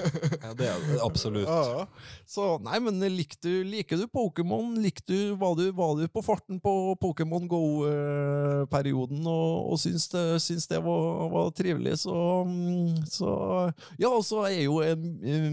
ja 0.44 0.52
det 0.56 0.68
er 0.70 0.84
det 0.88 1.00
absolutt. 1.04 1.48
Ja, 1.48 1.86
så 2.28 2.54
nei, 2.64 2.80
men 2.84 3.02
liker 3.14 4.00
du 4.00 4.06
Pokémon? 4.08 4.74
Lik 4.82 5.02
du, 5.08 5.34
var, 5.40 5.56
du, 5.58 5.68
var 5.76 5.96
du 5.98 6.06
på 6.08 6.22
farten 6.24 6.60
på 6.62 6.94
Pokémon 7.02 7.48
Go-perioden 7.50 9.24
og, 9.28 9.72
og 9.74 9.80
syns, 9.82 10.08
det, 10.12 10.24
syns 10.44 10.68
det 10.70 10.80
var, 10.84 11.26
var 11.32 11.52
trivelig, 11.56 11.98
så, 12.04 12.16
mm, 12.48 13.04
så 13.10 13.30
Ja, 14.00 14.10
og 14.10 14.24
så 14.26 14.44
er 14.48 14.64
jo 14.64 14.80
en, 14.84 15.04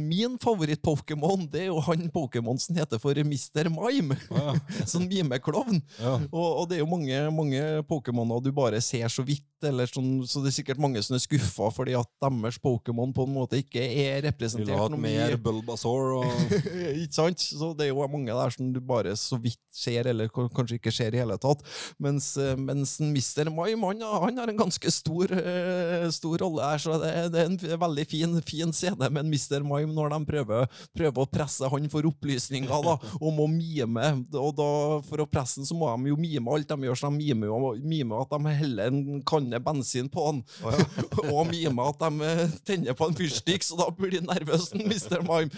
min 0.07 0.37
favoritt-Pokémon 0.41 1.47
Det 1.51 1.65
er 1.65 1.69
jo 1.71 1.81
han 1.85 2.07
Pokémon 2.13 2.59
som 2.61 2.77
heter 2.77 3.01
for 3.01 3.17
Mr. 3.17 3.69
Mime. 3.71 4.17
Ja. 4.31 4.55
sånn 4.91 5.07
mimeklovn. 5.09 5.81
Ja. 5.99 6.17
Og, 6.29 6.47
og 6.61 6.69
det 6.69 6.77
er 6.77 6.83
jo 6.83 6.91
mange, 6.91 7.21
mange 7.35 7.63
Pokémoner 7.89 8.43
du 8.43 8.51
bare 8.55 8.81
ser 8.83 9.07
så 9.11 9.25
vidt, 9.25 9.47
eller 9.65 9.89
sånn, 9.89 10.21
så 10.27 10.41
det 10.41 10.51
er 10.51 10.57
sikkert 10.57 10.81
mange 10.81 11.01
som 11.05 11.15
er 11.17 11.23
skuffa 11.23 11.69
fordi 11.73 11.95
at 11.97 12.09
deres 12.21 12.59
Pokémon 12.61 13.13
på 13.15 13.27
en 13.31 13.39
måte 13.39 13.61
ikke 13.63 13.81
er 13.81 14.21
Ville 14.21 14.27
representert 14.27 14.77
hatt 14.77 14.93
noe 14.93 15.01
mer. 15.01 15.35
Bulbasaur 15.41 16.15
og 16.19 16.55
ikke 17.03 17.15
sant? 17.15 17.41
Så 17.41 17.71
det 17.77 17.87
er 17.87 17.93
jo 17.93 18.07
mange 18.11 18.35
der 18.35 18.53
som 18.53 18.71
du 18.73 18.81
bare 18.83 19.15
så 19.19 19.39
vidt 19.41 19.59
ser, 19.71 20.07
eller 20.11 20.29
kanskje 20.31 20.77
ikke 20.77 20.91
ser 20.93 21.15
i 21.15 21.21
hele 21.21 21.37
tatt. 21.41 21.63
Mens, 22.01 22.33
eh, 22.37 22.57
mens 22.59 22.97
Mr. 22.99 23.49
Mime, 23.51 23.87
han, 23.87 24.03
han 24.25 24.41
har 24.41 24.51
en 24.51 24.59
ganske 24.59 24.91
stor, 24.93 25.31
eh, 25.31 26.07
stor 26.13 26.43
rolle 26.43 26.65
her, 26.73 26.81
så 26.81 26.97
det, 27.01 27.11
det 27.33 27.41
er 27.43 27.49
en 27.49 27.81
veldig 27.85 28.05
fin, 28.09 28.35
fin 28.47 28.73
scene 28.75 29.09
med 29.09 29.29
Mr. 29.31 29.63
Mime 29.63 29.95
når 29.95 30.11
de 30.15 30.19
prøver, 30.27 30.81
prøver 30.97 31.23
å 31.23 31.29
presse 31.31 31.71
han 31.71 31.89
for 31.91 32.07
opplysninger 32.09 32.87
da, 32.87 32.97
om 33.27 33.41
å 33.43 33.47
mime. 33.51 34.11
Og 34.35 34.51
da, 34.57 34.69
for 35.07 35.23
å 35.23 35.29
presse 35.29 35.61
han, 35.61 35.69
så 35.69 35.77
må 35.77 35.91
de 35.95 36.11
jo 36.11 36.19
mime 36.19 36.51
alt 36.51 36.71
de 36.71 36.89
gjør, 36.89 36.99
så 36.99 37.11
de 37.11 37.21
mimer 37.21 37.51
jo 37.51 37.73
mimer 37.81 38.25
at 38.25 38.35
de 38.35 38.55
heller 38.61 38.91
en 38.91 39.21
kanne 39.27 39.61
bensin 39.63 40.09
på 40.11 40.27
han. 40.27 40.43
og 41.31 41.45
mime 41.49 41.87
at 41.87 42.03
de 42.03 42.35
tenner 42.67 42.97
på 42.97 43.07
en 43.07 43.17
fyrstikk, 43.21 43.63
så 43.63 43.77
da 43.79 43.87
blir 43.95 44.11
de 44.17 44.21
nervøse, 44.25 44.73
Mr. 44.81 45.21
Mime. 45.21 45.51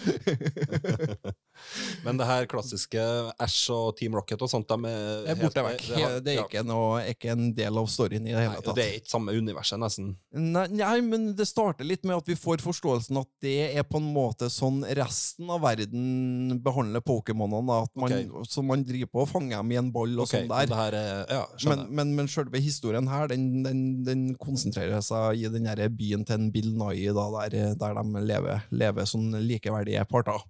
Men 2.04 2.18
det 2.18 2.26
her 2.28 2.46
klassiske 2.50 3.00
Ash 3.40 3.70
og 3.72 3.94
Team 3.98 4.14
Rocket 4.18 4.40
og 4.42 4.50
sånt, 4.50 4.68
de 4.68 4.90
er, 4.90 5.28
er 5.32 5.36
borte 5.38 5.62
vekk. 5.64 5.84
det 5.86 6.00
har- 6.02 6.20
Det 6.24 6.32
er 6.34 6.42
ikke, 6.44 6.62
noe, 6.66 6.98
ikke 7.12 7.30
en 7.32 7.44
del 7.56 7.78
av 7.80 7.86
storyen 7.88 8.26
i 8.26 8.32
det 8.34 8.42
hele 8.42 8.60
tatt. 8.60 8.74
det 8.76 8.84
er 8.84 8.96
ikke 8.98 9.10
samme 9.12 9.32
universet, 9.32 9.78
nesten. 9.80 10.10
Nei, 10.34 10.66
nei, 10.74 10.98
men 11.00 11.28
det 11.38 11.46
starter 11.48 11.84
litt 11.86 12.04
med 12.04 12.16
at 12.18 12.26
vi 12.28 12.34
får 12.38 12.58
forståelsen 12.64 13.16
at 13.22 13.28
det 13.44 13.54
er 13.78 13.82
på 13.86 13.96
en 14.02 14.10
måte 14.14 14.50
sånn 14.52 14.82
resten 14.98 15.48
av 15.50 15.60
verden 15.64 16.58
behandler 16.64 17.00
Pokémonene. 17.00 17.86
okay. 17.96 18.24
At 18.24 18.28
man, 18.34 18.44
Så 18.50 18.62
man 18.64 18.84
driver 18.84 19.06
på 19.14 19.20
og 19.24 19.28
fanger 19.30 19.56
dem 19.62 19.72
i 19.72 19.76
en 19.80 19.90
ball 19.94 20.12
og 20.18 20.26
okay, 20.26 20.42
sånn 20.44 20.48
der. 20.50 20.66
det 20.66 20.76
her 20.76 20.92
er, 20.98 21.26
ja, 21.30 21.46
Men, 21.70 21.86
men, 21.94 22.14
men 22.16 22.26
selve 22.28 22.60
historien 22.60 23.06
her, 23.08 23.28
den, 23.28 23.62
den, 23.64 24.04
den 24.04 24.34
konsentrerer 24.36 25.00
seg 25.02 25.38
i 25.38 25.48
den 25.48 25.66
her 25.70 25.88
byen 25.88 26.24
til 26.26 26.34
en 26.40 26.50
Bill 26.52 26.72
Nye, 26.74 27.12
da, 27.14 27.30
der, 27.48 27.53
der 27.80 27.94
de 28.00 28.24
lever, 28.26 28.66
lever 28.74 29.06
som 29.08 29.30
likeverdige 29.34 30.04
parter. 30.10 30.42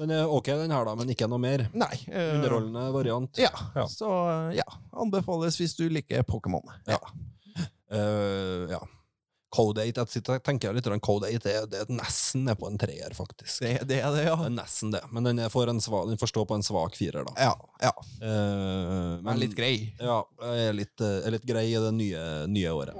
Den 0.00 0.14
er 0.16 0.30
ok, 0.32 0.46
den 0.62 0.72
her, 0.72 0.86
da, 0.88 0.94
men 0.96 1.10
ikke 1.12 1.26
noe 1.28 1.42
mer. 1.42 1.66
Nei. 1.76 1.92
eh, 2.08 2.30
Underholdende 2.38 2.86
variant. 2.94 3.36
Ja, 3.42 3.50
Ja. 3.76 3.84
så 3.90 4.08
ja. 4.56 4.64
Anbefales 4.96 5.58
hvis 5.60 5.74
du 5.76 5.88
liker 5.92 6.24
Pokémon. 6.24 6.64
Ja. 6.88 6.96
Uh, 7.92 8.70
ja. 8.70 8.78
Code 9.50 9.82
8, 9.82 9.98
jeg 9.98 10.08
sitter- 10.08 10.38
jeg 10.62 10.74
litt 10.76 11.02
Code 11.02 11.26
8 11.26 11.50
er, 11.50 11.66
det 11.66 11.80
er 11.80 11.88
nesten 11.90 12.44
ned 12.46 12.56
på 12.56 12.68
en 12.70 12.78
treer, 12.78 13.10
faktisk. 13.18 13.60
Det, 13.64 13.72
det 13.90 13.98
er 13.98 14.12
det, 14.14 14.24
ja. 14.28 14.36
Det 14.38 14.46
er 14.46 14.54
nesten 14.54 14.92
det, 14.94 15.00
men 15.10 15.26
den, 15.26 15.40
er 15.42 15.50
for 15.50 15.66
en 15.68 15.80
sva, 15.82 16.04
den 16.06 16.16
får 16.16 16.30
stå 16.30 16.44
på 16.46 16.54
en 16.54 16.62
svak 16.62 16.94
firer, 16.94 17.26
da. 17.26 17.34
Ja, 17.36 17.56
ja. 17.82 17.92
Uh, 18.22 19.18
men, 19.20 19.32
er 19.34 19.42
litt 19.42 19.56
grei. 19.58 19.74
Ja, 19.98 20.20
jeg 20.54 20.68
er 20.70 20.78
litt, 20.78 21.00
eh, 21.02 21.18
er 21.26 21.34
litt 21.34 21.48
grei 21.50 21.66
i 21.74 21.80
det 21.82 21.92
nye, 21.98 22.24
nye 22.46 22.70
året. 22.78 22.94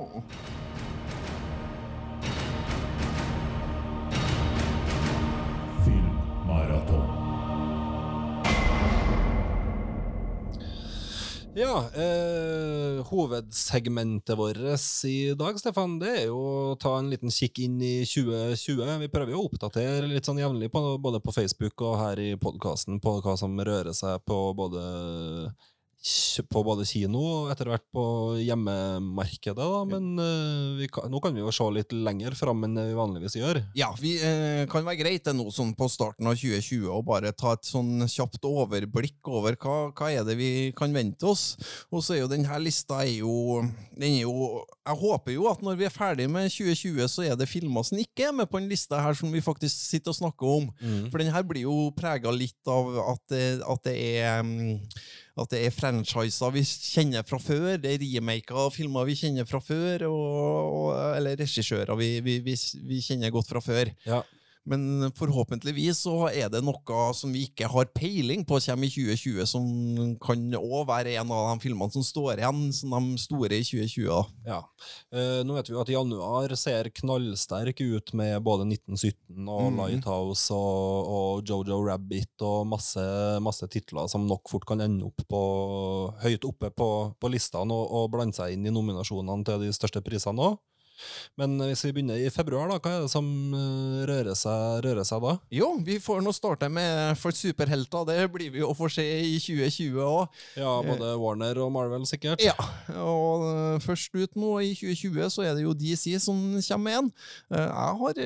Filmmaraton. 6.50 7.21
Ja, 11.54 11.85
eh, 11.95 13.07
hovedsegmentet 13.07 14.38
vårt 14.38 14.57
i 15.04 15.35
dag, 15.35 15.59
Stefan, 15.59 15.99
det 15.99 16.09
er 16.09 16.26
jo 16.28 16.38
å 16.38 16.76
ta 16.78 16.95
en 16.99 17.11
liten 17.11 17.30
kikk 17.30 17.59
inn 17.64 17.80
i 17.83 18.04
2020. 18.07 18.99
Vi 19.02 19.11
prøver 19.11 19.35
jo 19.35 19.42
å 19.42 19.49
oppdatere 19.50 20.07
litt 20.07 20.26
sånn 20.26 20.38
jevnlig, 20.38 20.71
både 20.71 21.21
på 21.21 21.35
Facebook 21.35 21.83
og 21.83 21.99
her 21.99 22.23
i 22.23 22.30
podkasten, 22.38 23.00
på 23.02 23.16
hva 23.19 23.37
som 23.38 23.59
rører 23.59 23.92
seg 23.92 24.23
på 24.25 24.38
både 24.54 24.85
på 26.49 26.62
både 26.64 26.87
kino 26.88 27.21
og 27.21 27.50
etter 27.52 27.69
hvert 27.69 27.85
på 27.92 28.02
hjemmemarkedet, 28.40 29.57
da. 29.61 29.80
Men 29.88 30.14
eh, 30.23 30.78
vi 30.78 30.88
kan, 30.92 31.11
nå 31.12 31.21
kan 31.21 31.35
vi 31.37 31.42
jo 31.42 31.52
se 31.52 31.66
litt 31.75 31.92
lenger 31.92 32.37
fram 32.38 32.64
enn 32.64 32.78
det 32.78 32.87
vi 32.88 32.97
vanligvis 32.97 33.37
gjør. 33.37 33.61
Ja, 33.76 33.90
vi 34.00 34.14
eh, 34.16 34.64
kan 34.71 34.87
være 34.87 35.00
greit 35.02 35.26
det 35.28 35.35
nå 35.37 35.50
sånn 35.52 35.75
på 35.76 35.90
starten 35.92 36.28
av 36.30 36.38
2020 36.40 36.88
å 36.88 37.02
bare 37.04 37.35
ta 37.37 37.52
et 37.57 37.69
sånn 37.69 38.07
kjapt 38.09 38.49
overblikk 38.49 39.28
over 39.28 39.59
hva, 39.61 39.76
hva 39.92 40.11
er 40.12 40.25
det 40.26 40.38
vi 40.40 40.50
kan 40.76 40.95
vente 40.97 41.28
oss. 41.28 41.54
Og 41.92 42.04
så 42.04 42.16
er 42.16 42.23
jo 42.25 42.33
denne 42.33 42.62
lista 42.64 43.02
er 43.04 43.21
jo, 43.21 43.61
den 43.97 44.09
er 44.11 44.25
jo 44.25 44.64
Jeg 44.90 44.99
håper 44.99 45.35
jo 45.37 45.45
at 45.50 45.61
når 45.62 45.76
vi 45.78 45.87
er 45.87 45.95
ferdig 45.95 46.26
med 46.33 46.49
2020, 46.50 47.04
så 47.12 47.26
er 47.28 47.37
det 47.38 47.50
filmer 47.50 47.85
som 47.87 48.00
ikke 48.00 48.30
er 48.30 48.35
med 48.35 48.49
på 48.50 48.59
en 48.59 48.69
lista 48.71 48.99
her 49.04 49.14
som 49.19 49.30
vi 49.30 49.45
faktisk 49.45 49.76
sitter 49.76 50.14
og 50.14 50.19
snakker 50.19 50.57
om. 50.59 50.71
For 51.12 51.21
den 51.21 51.30
her 51.30 51.45
blir 51.47 51.69
jo 51.69 51.76
prega 51.95 52.33
litt 52.35 52.71
av 52.71 52.88
at 53.12 53.30
at 53.30 53.85
det 53.87 53.97
er 54.21 54.42
mm, 54.42 54.80
at 55.38 55.52
det 55.52 55.62
er 55.66 55.75
franchiser 55.75 56.54
vi 56.54 56.64
kjenner 56.66 57.26
fra 57.26 57.38
før, 57.42 57.78
det 57.80 57.94
er 57.94 58.02
remaker 58.02 58.58
av 58.64 58.75
filmer 58.75 59.06
vi 59.08 59.16
kjenner 59.20 59.49
fra 59.49 59.60
før, 59.62 60.06
og, 60.10 60.26
og, 60.80 60.90
eller 61.16 61.38
regissører 61.40 61.94
vi, 62.00 62.12
vi, 62.25 62.38
vi, 62.44 62.56
vi 62.90 63.00
kjenner 63.04 63.32
godt 63.34 63.52
fra 63.52 63.62
før. 63.64 63.92
Ja. 64.08 64.22
Men 64.70 65.10
forhåpentligvis 65.18 66.04
så 66.04 66.28
er 66.30 66.50
det 66.52 66.62
noe 66.62 67.04
som 67.16 67.32
vi 67.34 67.46
ikke 67.48 67.68
har 67.70 67.88
peiling 67.96 68.44
på 68.46 68.60
kommer 68.62 68.86
i 68.86 68.92
2020, 68.92 69.48
som 69.48 69.64
kan 70.22 70.44
òg 70.58 70.84
være 70.88 71.16
en 71.18 71.32
av 71.34 71.48
de 71.50 71.64
filmene 71.64 71.90
som 71.90 72.04
står 72.06 72.42
igjen 72.42 72.68
som 72.76 72.94
de 72.94 73.18
store 73.20 73.58
i 73.58 73.66
2020. 73.66 74.06
da. 74.06 74.20
Ja. 74.46 74.60
Eh, 75.10 75.40
nå 75.46 75.56
vet 75.56 75.70
vi 75.70 75.74
jo 75.74 75.82
at 75.82 75.90
januar 75.90 76.54
ser 76.60 76.90
knallsterk 77.00 77.82
ut 77.82 78.14
med 78.18 78.38
både 78.46 78.68
1917 78.68 79.50
og 79.50 79.66
mm. 79.72 79.80
Lighthouse 79.80 80.54
og, 80.54 81.10
og 81.16 81.50
Jojo 81.50 81.80
Rabbit 81.88 82.46
og 82.46 82.70
masse, 82.70 83.04
masse 83.42 83.66
titler 83.72 84.10
som 84.12 84.28
nok 84.28 84.50
fort 84.52 84.68
kan 84.68 84.82
ende 84.84 85.08
opp 85.08 85.26
på, 85.26 85.42
høyt 86.22 86.46
oppe 86.46 86.70
på, 86.70 86.90
på 87.18 87.32
listene 87.32 87.74
og, 87.74 87.86
og 87.90 88.10
blande 88.14 88.38
seg 88.38 88.54
inn 88.54 88.70
i 88.70 88.74
nominasjonene 88.74 89.46
til 89.46 89.66
de 89.66 89.74
største 89.74 90.04
prisene 90.04 90.52
òg. 90.52 90.60
Men 91.40 91.57
hvis 91.64 91.85
vi 91.87 91.92
begynner 91.97 92.19
i 92.21 92.30
februar, 92.33 92.69
da, 92.71 92.78
hva 92.83 92.92
er 92.99 93.04
det 93.07 93.12
som 93.12 93.26
eh, 93.57 94.00
rører 94.11 94.37
seg, 94.38 94.80
rører 94.87 95.07
seg 95.09 95.23
da? 95.25 95.35
Jo, 95.54 95.71
vi 95.87 95.99
får 96.02 96.23
nå 96.25 96.33
starte 96.37 96.69
med 96.73 97.16
for 97.21 97.35
superhelter. 97.37 98.07
Det 98.11 98.19
blir 98.35 98.50
vi 98.54 98.62
jo 98.62 98.73
få 98.76 98.88
se 98.92 99.04
i 99.04 99.37
2020 99.40 100.00
òg. 100.04 100.40
Ja, 100.61 100.75
både 100.87 101.12
Warner 101.21 101.61
og 101.64 101.73
Marvel, 101.75 102.07
sikkert. 102.09 102.42
Ja, 102.45 102.54
og 103.00 103.47
øh, 103.49 103.80
først 103.85 104.14
ut 104.16 104.37
nå 104.40 104.57
i 104.64 104.73
2020 104.78 105.30
så 105.37 105.45
er 105.47 105.57
det 105.59 105.64
jo 105.66 105.75
DC 105.76 106.16
som 106.23 106.38
kommer 106.61 106.85
med 106.85 106.99
en. 107.00 107.11
Eh, 107.54 107.66
Jeg 107.71 107.97
har 108.00 108.21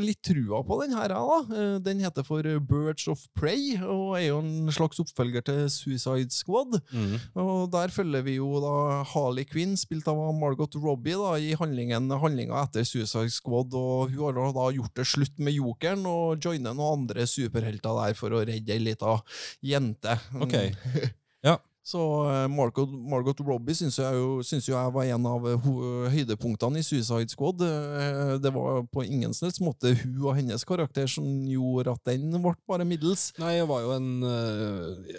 litt 0.00 0.20
trua 0.24 0.62
på 0.66 0.80
den 0.82 0.94
her, 0.96 1.12
da. 1.12 1.38
Eh, 1.54 1.78
Den 1.84 2.00
heter 2.04 2.24
for 2.26 2.42
Birds 2.68 3.06
of 3.10 3.22
Prey, 3.38 3.76
og 3.82 4.16
er 4.18 4.28
jo 4.28 4.38
en 4.42 4.70
slags 4.74 4.98
oppfølger 5.02 5.44
til 5.46 5.64
Suicide 5.72 6.32
Squad. 6.34 6.78
Mm. 6.92 7.16
Og 7.38 7.68
der 7.72 7.92
følger 7.94 8.22
vi 8.26 8.36
jo 8.38 8.48
da 8.62 9.02
Harley 9.12 9.46
Quinn, 9.48 9.76
spilt 9.78 10.08
av 10.10 10.18
Margot 10.38 10.74
Robbie, 10.80 11.16
da, 11.18 11.34
i 11.38 11.54
handlingen, 11.58 12.07
handlinga 12.16 12.62
etter 12.64 12.86
Suicide 12.88 13.32
Squad, 13.34 13.74
og 13.76 14.14
hun 14.14 14.40
har 14.40 14.54
da 14.56 14.66
gjort 14.74 14.94
det 14.96 15.06
slutt 15.08 15.38
med 15.42 15.56
jokeren 15.58 16.06
og 16.08 16.40
joiner 16.44 16.76
noen 16.76 17.04
andre 17.04 17.26
superhelter 17.28 18.00
der 18.00 18.18
for 18.18 18.34
å 18.34 18.42
redde 18.48 18.74
ei 18.74 18.82
lita 18.82 19.18
jente. 19.64 20.18
Ok. 20.40 20.58
Ja. 21.46 21.52
Så 21.88 22.00
eh, 22.28 22.46
Margot, 22.52 22.90
Margot 22.90 23.38
Robbie 23.40 23.72
syns 23.78 23.96
jeg, 23.96 24.12
jo, 24.20 24.42
synes 24.44 24.66
jo 24.68 24.74
jeg 24.74 24.92
var 24.92 25.06
en 25.08 25.26
av 25.30 25.46
eh, 25.48 25.68
høydepunktene 26.12 26.82
i 26.82 26.84
Suicide 26.84 27.32
Squad. 27.32 27.62
Eh, 27.64 28.34
Det 28.44 28.50
var 28.52 28.82
på 28.92 29.04
ingen 29.06 29.32
slags 29.32 29.56
måte 29.64 29.94
hun 29.96 30.18
og 30.26 30.34
hennes 30.36 30.66
karakter 30.68 31.08
som 31.08 31.24
gjorde 31.48 31.94
at 31.96 32.10
den 32.10 32.34
ble 32.44 32.52
bare 32.68 32.84
middels. 32.88 33.30
Nei, 33.40 33.54
det 33.56 33.68
var 33.70 33.86
jo 33.86 33.94
en, 33.94 34.10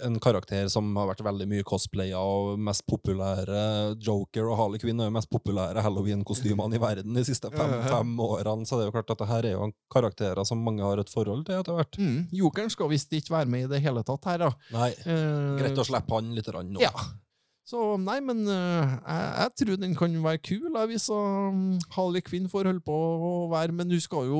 en 0.06 0.20
karakter 0.22 0.70
som 0.70 0.92
har 1.00 1.10
vært 1.10 1.24
veldig 1.26 1.48
mye 1.50 1.66
cosplaya, 1.68 2.20
og 2.22 2.60
mest 2.62 2.86
populære 2.90 3.64
Joker 4.06 4.52
og 4.52 4.60
Harley 4.60 4.82
Quinn 4.84 5.02
er 5.02 5.10
jo 5.10 5.16
mest 5.18 5.32
populære 5.34 5.82
Halloween-kostymene 5.86 6.78
i 6.78 6.84
verden 6.84 7.18
de 7.18 7.26
siste 7.26 7.50
fem, 7.56 7.74
fem 7.88 8.14
årene, 8.28 8.68
så 8.70 8.78
det 8.78 8.86
er 8.86 8.92
jo 8.92 8.96
klart 9.00 9.16
at 9.16 9.24
det 9.24 9.30
her 9.32 9.50
er 9.50 9.56
jo 9.58 9.66
en 9.70 9.76
karakterer 9.94 10.46
som 10.48 10.62
mange 10.66 10.86
har 10.86 11.02
et 11.02 11.10
forhold 11.12 11.48
til 11.50 11.58
etter 11.64 11.80
hvert. 11.80 11.98
Mm. 11.98 12.22
Jokeren 12.44 12.70
skal 12.74 12.94
visst 12.94 13.14
ikke 13.18 13.34
være 13.40 13.50
med 13.56 13.66
i 13.66 13.72
det 13.74 13.82
hele 13.86 14.06
tatt 14.06 14.30
her, 14.30 14.46
da. 14.46 14.54
Nei, 14.76 14.92
greit 15.64 15.82
å 15.82 15.88
slippe 15.90 16.14
han 16.20 16.30
litt 16.38 16.54
grann 16.60 16.74
nå. 16.74 16.80
Ja. 16.82 16.92
Så 17.70 17.80
nei, 18.02 18.16
men 18.26 18.40
eh, 18.50 18.94
jeg, 19.06 19.26
jeg 19.44 19.52
tror 19.62 19.78
den 19.78 19.92
kan 19.98 20.14
være 20.24 20.40
kul 20.42 20.78
hvis 20.90 21.04
um, 21.14 21.76
Harley 21.94 22.22
Quinn 22.26 22.48
får 22.50 22.66
holde 22.70 22.82
på 22.82 22.94
å 22.96 23.32
være 23.52 23.76
Men 23.78 23.92
hun 23.94 24.02
skal 24.02 24.26
jo 24.30 24.40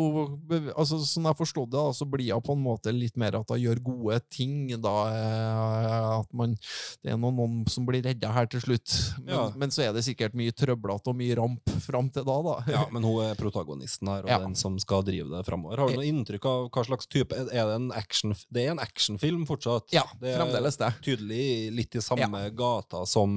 altså 0.74 0.98
Sånn 1.06 1.28
jeg 1.30 1.38
forstod 1.38 1.70
det, 1.70 1.78
da, 1.78 1.94
så 1.94 2.08
blir 2.10 2.32
hun 2.34 2.42
på 2.46 2.56
en 2.56 2.64
måte 2.64 2.94
litt 2.96 3.20
mer 3.22 3.38
at 3.38 3.52
hun 3.54 3.60
gjør 3.62 3.82
gode 3.86 4.18
ting. 4.34 4.72
da, 4.82 4.94
eh, 5.14 6.08
At 6.24 6.34
man 6.34 6.56
Det 7.04 7.14
er 7.14 7.20
noen, 7.22 7.38
noen 7.38 7.60
som 7.70 7.86
blir 7.86 8.02
redda 8.08 8.32
her 8.34 8.50
til 8.50 8.64
slutt. 8.64 8.96
Men, 9.20 9.30
Ja. 9.36 9.44
men 9.62 9.70
så 9.76 9.84
er 9.86 9.94
det 9.94 10.04
sikkert 10.08 10.34
mye 10.38 10.56
trøblete 10.56 11.12
og 11.14 11.20
mye 11.20 11.38
ramp 11.38 11.70
fram 11.86 12.10
til 12.14 12.26
da, 12.26 12.38
da. 12.46 12.56
Ja, 12.72 12.84
men 12.92 13.06
hun 13.06 13.22
er 13.28 13.38
protagonisten 13.40 14.10
her, 14.10 14.26
og 14.26 14.32
Ja. 14.32 14.40
den 14.42 14.56
som 14.58 14.80
skal 14.82 15.04
drive 15.06 15.30
det 15.30 15.46
framover. 15.46 15.78
Har 15.84 15.94
du 15.94 16.00
noe 16.00 16.10
inntrykk 16.10 16.50
av 16.50 16.70
hva 16.74 16.86
slags 16.88 17.06
type 17.10 17.36
Er 17.36 17.46
det 17.70 17.76
en 17.78 17.92
action 17.94 18.34
Det 18.52 18.66
er 18.66 18.72
en 18.74 18.82
actionfilm 18.82 19.46
fortsatt? 19.50 19.94
Ja, 19.94 20.04
det 20.20 20.34
er 20.34 20.42
fremdeles 20.42 20.78
det. 20.82 20.92
Tydelig 21.06 21.46
litt 21.78 21.96
i 22.00 22.04
samme 22.04 22.42
gata 22.58 23.06
som 23.20 23.34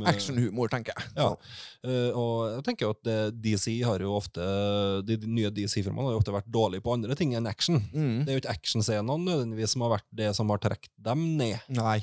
eh, 0.00 0.10
Actionhumor, 0.10 0.70
tenker 0.72 0.94
jeg. 0.96 1.10
Ja. 1.18 1.30
Eh, 1.84 2.10
og 2.16 2.56
jeg 2.56 2.66
tenker 2.68 2.88
jo 2.88 2.94
at 2.94 3.10
DC 3.44 3.68
har 3.84 4.00
jo 4.04 4.14
ofte 4.16 4.44
De, 5.04 5.18
nye 5.28 5.52
DC-filmene 5.54 6.08
har 6.08 6.16
jo 6.16 6.22
ofte 6.22 6.34
vært 6.34 6.52
dårlige 6.52 6.84
på 6.84 6.94
andre 6.96 7.18
ting 7.18 7.34
enn 7.36 7.50
action. 7.50 7.82
Mm. 7.92 8.22
Det 8.24 8.30
er 8.30 8.38
jo 8.38 8.44
ikke 8.44 8.54
actionscenene 8.56 9.18
nødvendigvis 9.26 9.76
som 9.76 9.84
har 9.86 9.98
vært 9.98 10.08
det 10.14 10.30
som 10.38 10.54
har 10.54 10.62
trukket 10.62 10.94
dem 11.10 11.26
ned. 11.40 11.60
Nei. 11.74 12.00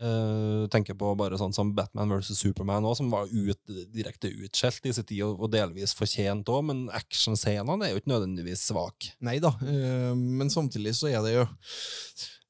Uh, 0.00 0.64
tenker 0.72 0.96
på 0.96 1.10
bare 1.12 1.36
sånn 1.36 1.52
som 1.52 1.74
Batman 1.76 2.08
vs. 2.14 2.32
Superman 2.38 2.86
også, 2.88 3.02
som 3.02 3.10
var 3.12 3.28
ut, 3.28 3.72
direkte 3.92 4.30
utskjelt 4.32 4.86
i 4.88 4.94
sin 4.96 5.04
tid, 5.04 5.20
og, 5.26 5.42
og 5.44 5.50
delvis 5.52 5.92
fortjent 5.92 6.48
òg, 6.48 6.62
men 6.70 6.86
actionscenene 6.96 7.84
er 7.84 7.92
jo 7.92 8.00
ikke 8.00 8.14
nødvendigvis 8.14 8.62
svake. 8.70 9.12
Nei 9.28 9.36
da, 9.44 9.52
uh, 9.60 10.14
men 10.16 10.48
samtidig 10.52 10.94
så 10.96 11.12
er 11.12 11.20
det 11.26 11.34
jo 11.34 11.44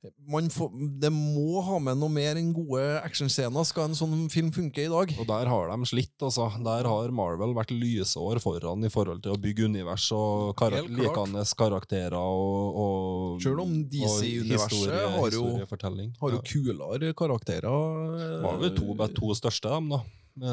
får, 0.03 0.71
Det 1.01 1.11
må 1.13 1.61
ha 1.63 1.79
med 1.79 1.99
noe 2.01 2.09
mer 2.09 2.37
enn 2.41 2.53
gode 2.57 2.81
actionscener 3.05 3.65
skal 3.69 3.85
en 3.91 3.95
sånn 3.99 4.31
film 4.33 4.49
funke 4.53 4.79
i 4.87 4.89
dag. 4.89 5.13
Og 5.21 5.27
der 5.29 5.47
har 5.51 5.69
de 5.69 5.87
slitt, 5.87 6.17
altså. 6.23 6.47
Der 6.65 6.85
har 6.89 7.11
Marvel 7.13 7.53
vært 7.55 7.71
lysår 7.75 8.41
foran 8.41 8.85
i 8.85 8.89
forhold 8.93 9.23
til 9.23 9.33
å 9.35 9.41
bygge 9.41 9.65
univers 9.69 10.07
og 10.17 10.57
kar 10.57 10.71
likende 10.89 11.45
karakterer 11.57 12.17
og, 12.17 12.77
og 12.85 13.43
Selv 13.43 13.61
om 13.61 13.85
DC-universet 13.85 15.19
har 15.19 15.31
jo- 15.31 15.67
Har 16.21 16.31
jo 16.31 16.37
Ja. 16.41 16.43
kulere 16.43 17.13
karakterer. 17.15 18.17
Det 18.17 18.43
var 18.43 18.57
vel 18.59 18.71
to, 18.77 18.95
to 19.15 19.35
største, 19.35 19.69
dem, 19.69 19.89
da. 19.91 20.03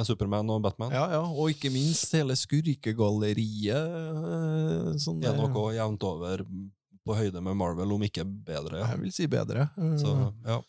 Superman 0.04 0.50
og 0.50 0.62
Batman. 0.64 0.92
Ja, 0.92 1.10
ja, 1.12 1.22
og 1.22 1.50
ikke 1.54 1.70
minst 1.72 2.12
hele 2.12 2.34
skurkegalleriet. 2.36 4.98
Sånn 5.00 5.22
det 5.22 5.30
Er 5.30 5.38
noe 5.38 5.74
jevnt 5.76 6.04
over 6.04 6.44
på 7.08 7.16
høyde 7.18 7.42
med 7.44 7.56
Marvel, 7.60 7.94
om 7.96 8.04
ikke 8.08 8.26
bedre. 8.28 8.84
Jeg 8.84 9.00
vil 9.04 9.14
si 9.16 9.28
bedre. 9.32 9.70
Eh, 9.78 9.96
Så, 10.02 10.18
ja. 10.46 10.60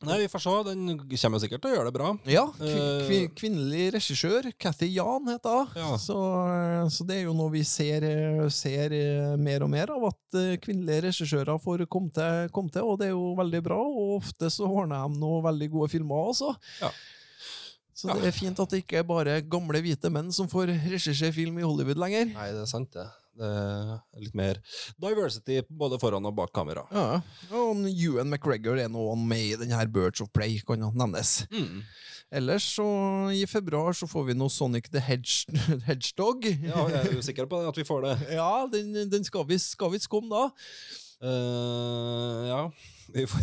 Nei, 0.00 0.14
vi 0.22 0.28
får 0.32 0.40
se. 0.40 0.52
Den 0.70 0.94
kommer 1.04 1.40
sikkert 1.42 1.60
til 1.60 1.68
å 1.68 1.74
gjøre 1.74 1.90
det 1.90 1.92
bra. 1.98 2.10
Ja, 2.32 2.46
kvi, 2.56 3.18
Eh, 3.26 3.26
kvinnelig 3.36 3.90
regissør. 3.98 4.46
Cathy 4.56 4.86
Jan 4.94 5.26
heter 5.28 5.58
hun. 5.58 5.74
Ja. 5.76 5.90
Så, 6.00 6.16
så 6.88 7.04
det 7.04 7.18
er 7.18 7.26
jo 7.26 7.34
noe 7.36 7.52
vi 7.52 7.60
ser, 7.68 8.06
eh, 8.08 8.46
ser 8.48 8.94
eh, 8.96 9.36
mer 9.36 9.60
og 9.66 9.68
mer 9.74 9.92
av, 9.92 10.06
at 10.08 10.38
eh, 10.40 10.54
kvinnelige 10.64 11.04
regissører 11.10 11.60
får 11.60 11.84
komme 11.92 12.08
til, 12.16 12.48
kom 12.56 12.70
til, 12.72 12.88
og 12.88 12.96
det 13.02 13.10
er 13.10 13.12
jo 13.12 13.34
veldig 13.36 13.60
bra. 13.68 13.76
Og 13.76 14.16
ofte 14.22 14.48
så 14.48 14.64
ordner 14.72 15.04
de 15.04 15.20
noen 15.20 15.44
veldig 15.50 15.68
gode 15.76 15.92
filmer 15.92 16.32
også. 16.32 16.54
Ja. 16.80 16.88
Så 18.00 18.08
Ja. 18.08 18.14
det 18.16 18.30
er 18.30 18.38
fint 18.40 18.56
at 18.64 18.70
det 18.72 18.78
ikke 18.86 19.02
er 19.02 19.04
bare 19.04 19.42
gamle 19.44 19.82
hvite 19.84 20.08
menn 20.08 20.32
som 20.32 20.48
får 20.48 20.70
regissere 20.88 21.34
film 21.36 21.58
i 21.60 21.66
Hollywood 21.68 22.00
lenger. 22.00 22.30
Nei, 22.32 22.46
det 22.56 22.62
er 22.64 22.70
sant, 22.72 22.88
det. 22.96 23.04
Er 23.40 24.20
litt 24.20 24.36
mer 24.36 24.60
diversity 25.00 25.60
både 25.68 25.98
foran 26.02 26.28
og 26.28 26.36
bak 26.36 26.52
kamera. 26.56 26.84
Ja, 26.92 27.20
og 27.56 27.82
Ewan 27.88 28.30
McGregor 28.30 28.80
er 28.80 28.90
nå 28.92 29.04
med 29.16 29.46
i 29.46 29.58
denne 29.60 29.86
Birds 29.90 30.20
of 30.20 30.30
Play, 30.34 30.60
kan 30.66 30.82
nevnes. 30.94 31.40
Mm. 31.50 31.82
Ellers 32.30 32.62
så 32.76 32.84
i 33.34 33.42
februar 33.50 33.96
så 33.96 34.06
får 34.06 34.28
vi 34.28 34.36
noe 34.38 34.52
Sonic 34.52 34.90
the 34.94 35.02
Hedge, 35.02 35.50
Hedgedog. 35.88 36.46
Ja, 36.46 36.84
jeg 36.92 37.00
er 37.00 37.18
usikker 37.18 37.48
på 37.50 37.62
at 37.66 37.80
vi 37.80 37.86
får 37.86 38.06
det. 38.06 38.16
Ja, 38.40 38.66
den, 38.70 38.94
den 39.10 39.24
skal 39.26 39.48
vi 39.48 39.58
skal 39.58 39.90
visst 39.96 40.10
komme 40.12 40.30
da. 40.30 40.44
Eh, 41.22 42.48
ja, 42.48 42.72
vi 43.12 43.26
får, 43.26 43.40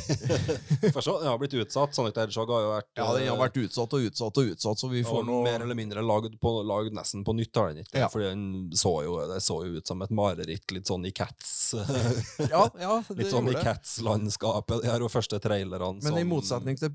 får 0.92 1.02
se. 1.02 1.12
Den 1.12 1.28
har 1.28 1.38
blitt 1.38 1.54
utsatt. 1.54 1.96
Sonic 1.96 2.14
the 2.14 2.24
Hedgehog 2.24 2.50
har 2.50 2.62
jo 2.64 2.70
vært 2.72 2.88
Ja, 2.98 3.08
den 3.14 3.28
har 3.30 3.38
vært 3.38 3.60
utsatt 3.62 3.94
og 3.94 4.08
utsatt 4.08 4.40
og 4.42 4.52
utsatt, 4.54 4.82
så 4.82 4.90
vi 4.90 5.04
får 5.06 5.26
noe 5.28 5.44
mer 5.46 5.62
eller 5.66 5.78
mindre 5.78 6.02
lagd, 6.02 6.40
på, 6.42 6.54
lagd 6.66 6.96
nesten 6.98 7.26
på 7.28 7.36
nytt. 7.38 7.54
har 7.56 7.74
den 7.74 7.84
ikke 7.84 8.02
Ja. 8.02 8.10
Fordi 8.10 8.32
den 8.32 8.48
så 8.74 8.94
jo, 9.06 9.20
det 9.30 9.42
så 9.46 9.60
jo 9.68 9.78
ut 9.78 9.92
som 9.92 10.02
et 10.02 10.14
mareritt, 10.16 10.66
litt 10.74 10.90
sånn 10.90 11.06
i 11.06 11.14
Cats. 11.14 11.54
Ja, 12.48 12.64
ja, 12.80 12.98
det 13.10 13.20
litt 13.20 13.34
sånn 13.34 13.52
i. 13.52 13.58
Cats-landskapet. 13.62 14.82
De 14.82 14.90
her 14.90 15.04
jo 15.04 15.12
første 15.12 15.40
trailerne. 15.44 16.02
Men 16.06 16.22
i 16.22 16.26
motsetning 16.28 16.80
til, 16.80 16.94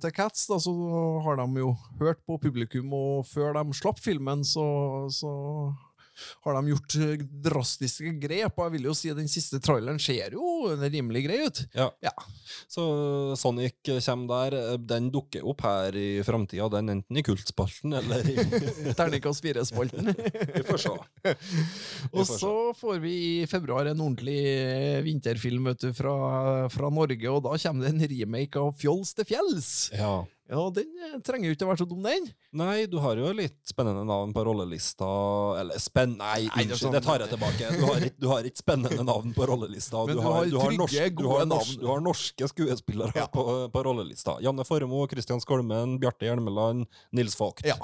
til 0.00 0.14
Cats, 0.16 0.46
da, 0.48 0.60
så 0.62 0.72
har 1.26 1.40
de 1.42 1.48
jo 1.60 1.74
hørt 2.00 2.22
på 2.24 2.38
publikum, 2.40 2.92
og 2.96 3.26
før 3.28 3.58
de 3.58 3.76
slapp 3.76 4.00
filmen, 4.00 4.46
så, 4.46 4.64
så 5.12 5.32
har 6.44 6.58
de 6.58 6.72
gjort 6.72 6.96
eh, 7.00 7.24
drastiske 7.46 8.14
grep. 8.22 8.56
Og 8.56 8.66
jeg 8.66 8.74
vil 8.76 8.88
jo 8.90 8.96
si 8.96 9.12
at 9.12 9.20
den 9.20 9.30
siste 9.30 9.60
traileren 9.62 10.00
ser 10.02 10.36
jo 10.36 10.72
rimelig 10.82 11.24
grei 11.26 11.40
ut. 11.46 11.62
Ja. 11.76 11.88
Ja. 12.04 12.14
Så 12.70 12.84
Sonic 13.38 13.80
kommer 13.86 14.48
der. 14.50 14.78
Den 14.78 15.10
dukker 15.14 15.46
opp 15.48 15.64
her 15.66 15.96
i 15.98 16.08
framtida, 16.26 16.68
den 16.72 16.92
enten 16.96 17.18
i 17.18 17.24
Kultspalten 17.26 17.96
eller 17.98 18.26
i 18.28 18.36
Terningkast 18.98 19.44
fire-spalten. 19.44 20.12
Vi 20.56 20.64
får 20.66 20.84
se. 20.84 20.94
Og 22.12 22.26
så 22.28 22.52
får 22.76 23.00
vi 23.02 23.12
i 23.42 23.46
februar 23.50 23.86
en 23.90 24.00
ordentlig 24.00 24.38
eh, 24.42 25.00
vinterfilm 25.04 25.70
vet 25.70 25.84
du, 25.84 25.90
fra, 25.96 26.14
fra 26.72 26.90
Norge, 26.92 27.30
og 27.30 27.42
da 27.46 27.56
kommer 27.62 27.86
det 27.86 27.92
en 27.92 28.10
remake 28.12 28.62
av 28.62 28.74
Fjols 28.78 29.14
til 29.16 29.28
fjells. 29.28 29.72
Ja. 29.96 30.22
Ja, 30.52 30.62
den 30.76 30.90
eh, 31.00 31.14
trenger 31.24 31.48
jo 31.48 31.54
ikke 31.56 31.64
å 31.64 31.68
være 31.70 31.80
så 31.80 31.86
dum, 31.88 32.02
den. 32.04 32.26
Nei, 32.60 32.82
du 32.92 32.98
har 33.00 33.16
jo 33.16 33.30
litt 33.32 33.54
spennende 33.64 34.02
navn 34.04 34.34
på 34.36 34.42
rollelista. 34.44 35.08
Eller 35.62 35.80
spenn... 35.80 36.18
Nei, 36.20 36.42
unnskyld, 36.50 36.74
sånn- 36.82 36.96
det 36.98 37.00
tar 37.06 37.24
jeg 37.24 37.32
tilbake. 37.32 37.70
Du 37.78 37.84
har, 37.88 38.04
ikke, 38.04 38.18
du 38.20 38.26
har 38.28 38.48
ikke 38.50 38.60
spennende 38.60 39.06
navn 39.08 39.32
på 39.32 39.46
rollelista. 39.48 40.02
Men 40.10 40.20
du 40.20 40.24
har 40.26 40.44
trygge, 40.52 41.06
du, 41.08 41.22
gode 41.22 41.38
har 41.38 41.48
navn. 41.54 41.72
du 41.80 41.86
har 41.88 42.02
norske 42.04 42.48
skuespillere 42.52 43.16
Ja. 43.22 43.28
på, 43.32 43.46
på 43.72 43.84
rollelista. 43.88 44.36
Janne 44.44 44.66
Formoe, 44.68 45.08
Kristian 45.08 45.40
Skolmen, 45.40 45.96
Bjarte 46.02 46.28
Hjelmeland, 46.28 46.84
Nils 47.16 47.38
Vogt. 47.40 47.64
Ja. 47.64 47.78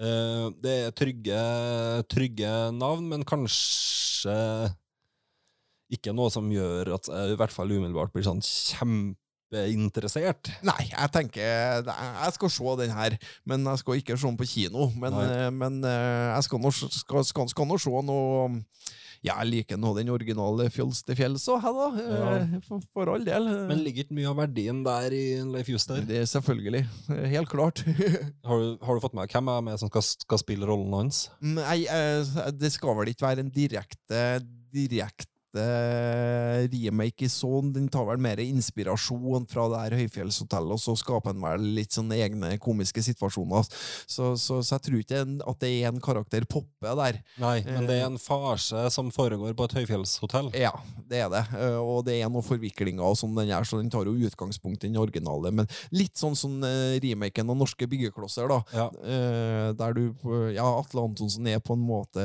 Uh, 0.00 0.48
det 0.64 0.72
er 0.88 0.94
trygge, 0.96 1.42
trygge 2.10 2.54
navn, 2.74 3.04
men 3.12 3.22
kanskje 3.28 4.32
ikke 5.94 6.14
noe 6.16 6.32
som 6.32 6.48
gjør 6.50 6.94
at 6.96 7.06
jeg 7.12 7.34
i 7.34 7.38
hvert 7.38 7.52
fall 7.54 7.70
umiddelbart 7.70 8.10
blir 8.16 8.24
sånn 8.26 8.40
kjempeinteressert. 9.54 10.50
Nei, 10.66 10.90
jeg 10.90 11.12
tenker 11.14 11.42
Jeg 11.44 12.34
skal 12.36 12.52
se 12.52 12.76
den 12.82 12.94
her, 12.94 13.16
men 13.46 13.66
jeg 13.70 13.82
skal 13.82 14.00
ikke 14.00 14.18
se 14.18 14.28
den 14.28 14.40
på 14.40 14.48
kino. 14.48 14.90
Men, 14.98 15.18
eh, 15.22 15.50
men 15.54 15.80
eh, 15.84 16.34
jeg 16.34 16.48
skal 16.48 16.62
nå, 16.62 16.74
skal, 16.74 17.24
skal, 17.24 17.48
skal 17.52 17.70
nå 17.70 17.78
se 17.80 18.04
noe 18.04 18.60
jeg 19.24 19.48
liker 19.48 19.78
nå 19.80 19.94
den 19.96 20.10
originale 20.12 20.66
Fjols 20.68 20.98
til 21.06 21.16
fjells 21.16 21.46
òg, 21.48 21.62
ja. 21.64 22.32
eh, 22.42 22.56
For, 22.66 22.82
for 22.92 23.12
all 23.14 23.24
del. 23.24 23.46
Men 23.70 23.80
ligger 23.80 24.04
ikke 24.04 24.16
mye 24.18 24.28
av 24.28 24.36
verdien 24.42 24.82
der 24.84 25.16
i 25.16 25.24
Leif 25.48 25.70
Juster? 25.72 26.02
det 26.04 26.18
er 26.20 26.28
selvfølgelig. 26.28 26.82
Helt 27.32 27.48
klart. 27.48 27.80
Har 28.48 28.60
du, 28.60 28.74
har 28.84 28.98
du 28.98 29.00
fått 29.00 29.14
med 29.16 29.32
hvem 29.32 29.48
er 29.48 29.62
med 29.64 29.80
som 29.80 29.88
skal, 29.88 30.04
skal 30.04 30.40
spille 30.42 30.68
rollen 30.68 30.92
hans? 30.92 31.22
Nei, 31.40 31.86
eh, 31.88 32.36
det 32.52 32.74
skal 32.74 32.98
vel 32.98 33.14
ikke 33.14 33.24
være 33.24 33.46
en 33.46 33.54
direkte 33.54 34.20
direkte 34.74 35.33
remake 36.72 37.26
i 37.26 37.30
sånn. 37.30 37.72
Den 37.74 37.88
tar 37.92 38.06
vel 38.08 38.20
mer 38.22 38.40
inspirasjon 38.42 39.46
fra 39.50 39.66
det 39.72 39.80
her 39.84 39.96
høyfjellshotellet, 40.02 40.74
og 40.76 40.82
så 40.82 40.94
skaper 40.98 41.34
den 41.34 41.44
vel 41.44 41.66
litt 41.76 41.94
sånne 41.96 42.18
egne 42.24 42.52
komiske 42.62 43.02
situasjoner. 43.04 43.66
Så, 44.06 44.32
så, 44.40 44.60
så 44.64 44.76
jeg 44.78 44.84
tror 44.88 45.00
ikke 45.02 45.22
at 45.50 45.60
det 45.64 45.72
er 45.80 45.90
en 45.90 46.00
karakter 46.04 46.46
Poppe 46.50 46.94
der. 46.98 47.20
Nei, 47.40 47.56
men 47.66 47.86
det 47.88 47.98
er 48.00 48.06
en 48.08 48.18
farse 48.20 48.84
som 48.94 49.10
foregår 49.14 49.54
på 49.58 49.68
et 49.68 49.76
høyfjellshotell. 49.80 50.50
Ja, 50.58 50.72
det 51.10 51.22
er 51.24 51.30
det. 51.32 51.44
Eh, 51.58 51.78
Og 51.80 52.04
det 52.06 52.18
er 52.20 52.30
noen 52.32 52.44
forviklinger 52.46 53.04
og 53.04 53.16
sånn 53.18 53.34
den 53.38 53.50
er, 53.54 53.64
så 53.66 53.80
den 53.80 53.90
tar 53.92 54.06
jo 54.08 54.14
utgangspunkt 54.28 54.84
i 54.84 54.90
den 54.90 55.00
originale. 55.00 55.50
Men 55.54 55.68
litt 55.94 56.16
sånn 56.20 56.36
som 56.38 56.58
eh, 56.66 56.98
remaken 57.02 57.50
av 57.52 57.58
Norske 57.60 57.88
byggeklosser, 57.90 58.48
da. 58.50 58.60
Ja. 58.74 58.88
Eh, 59.04 59.70
der 59.78 59.96
du 59.96 60.04
Ja, 60.54 60.66
Atle 60.78 61.02
Antonsen 61.04 61.46
er 61.50 61.60
på 61.64 61.74
en 61.76 61.82
måte 61.86 62.22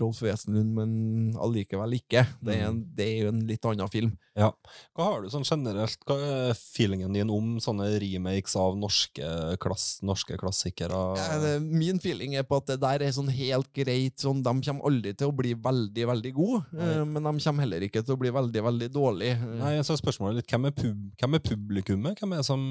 Rolf 0.00 0.20
Wesenlund, 0.24 0.72
men 0.76 1.36
allikevel 1.42 1.96
ikke. 1.98 2.24
Det 2.44 2.54
er, 2.56 2.65
en, 2.68 2.80
det 2.96 3.06
er 3.06 3.18
jo 3.24 3.32
en 3.32 3.42
litt 3.48 3.66
annen 3.68 3.90
film. 3.92 4.12
Ja. 4.36 4.50
Hva 4.96 5.04
har 5.08 5.22
du 5.24 5.30
sånn 5.32 5.46
generelt, 5.48 5.96
hva 6.04 6.16
er 6.20 6.58
feelingen 6.58 7.14
din 7.16 7.30
om 7.32 7.54
sånne 7.62 7.86
remakes 8.02 8.52
av 8.60 8.74
norske, 8.76 9.30
klass, 9.62 9.86
norske 10.04 10.36
klassikere? 10.40 10.98
Ja, 11.16 11.54
Min 11.64 12.00
feeling 12.02 12.36
er 12.36 12.44
på 12.44 12.58
at 12.60 12.68
det 12.68 12.76
der 12.82 13.06
er 13.06 13.14
sånn 13.16 13.30
helt 13.32 13.70
greit. 13.76 14.18
Sånn, 14.20 14.42
de 14.44 14.54
kommer 14.66 14.90
aldri 14.90 15.14
til 15.16 15.30
å 15.32 15.36
bli 15.36 15.54
veldig, 15.56 16.06
veldig 16.12 16.32
gode, 16.36 16.62
Nei. 16.76 16.92
men 17.08 17.30
de 17.30 17.34
kommer 17.46 17.64
heller 17.64 17.86
ikke 17.88 18.04
til 18.04 18.16
å 18.16 18.20
bli 18.20 18.34
veldig, 18.36 18.64
veldig 18.68 18.90
dårlige. 18.92 19.38
Eh, 19.40 19.56
Nei, 19.62 19.74
så 19.88 19.96
spørsmålet 19.98 20.42
litt, 20.42 20.50
hvem 20.52 20.68
er, 20.68 20.76
pub, 20.76 21.04
hvem 21.22 21.38
er 21.40 21.44
publikummet? 21.48 22.20
Hvem 22.20 22.36
er 22.36 22.44
som, 22.46 22.62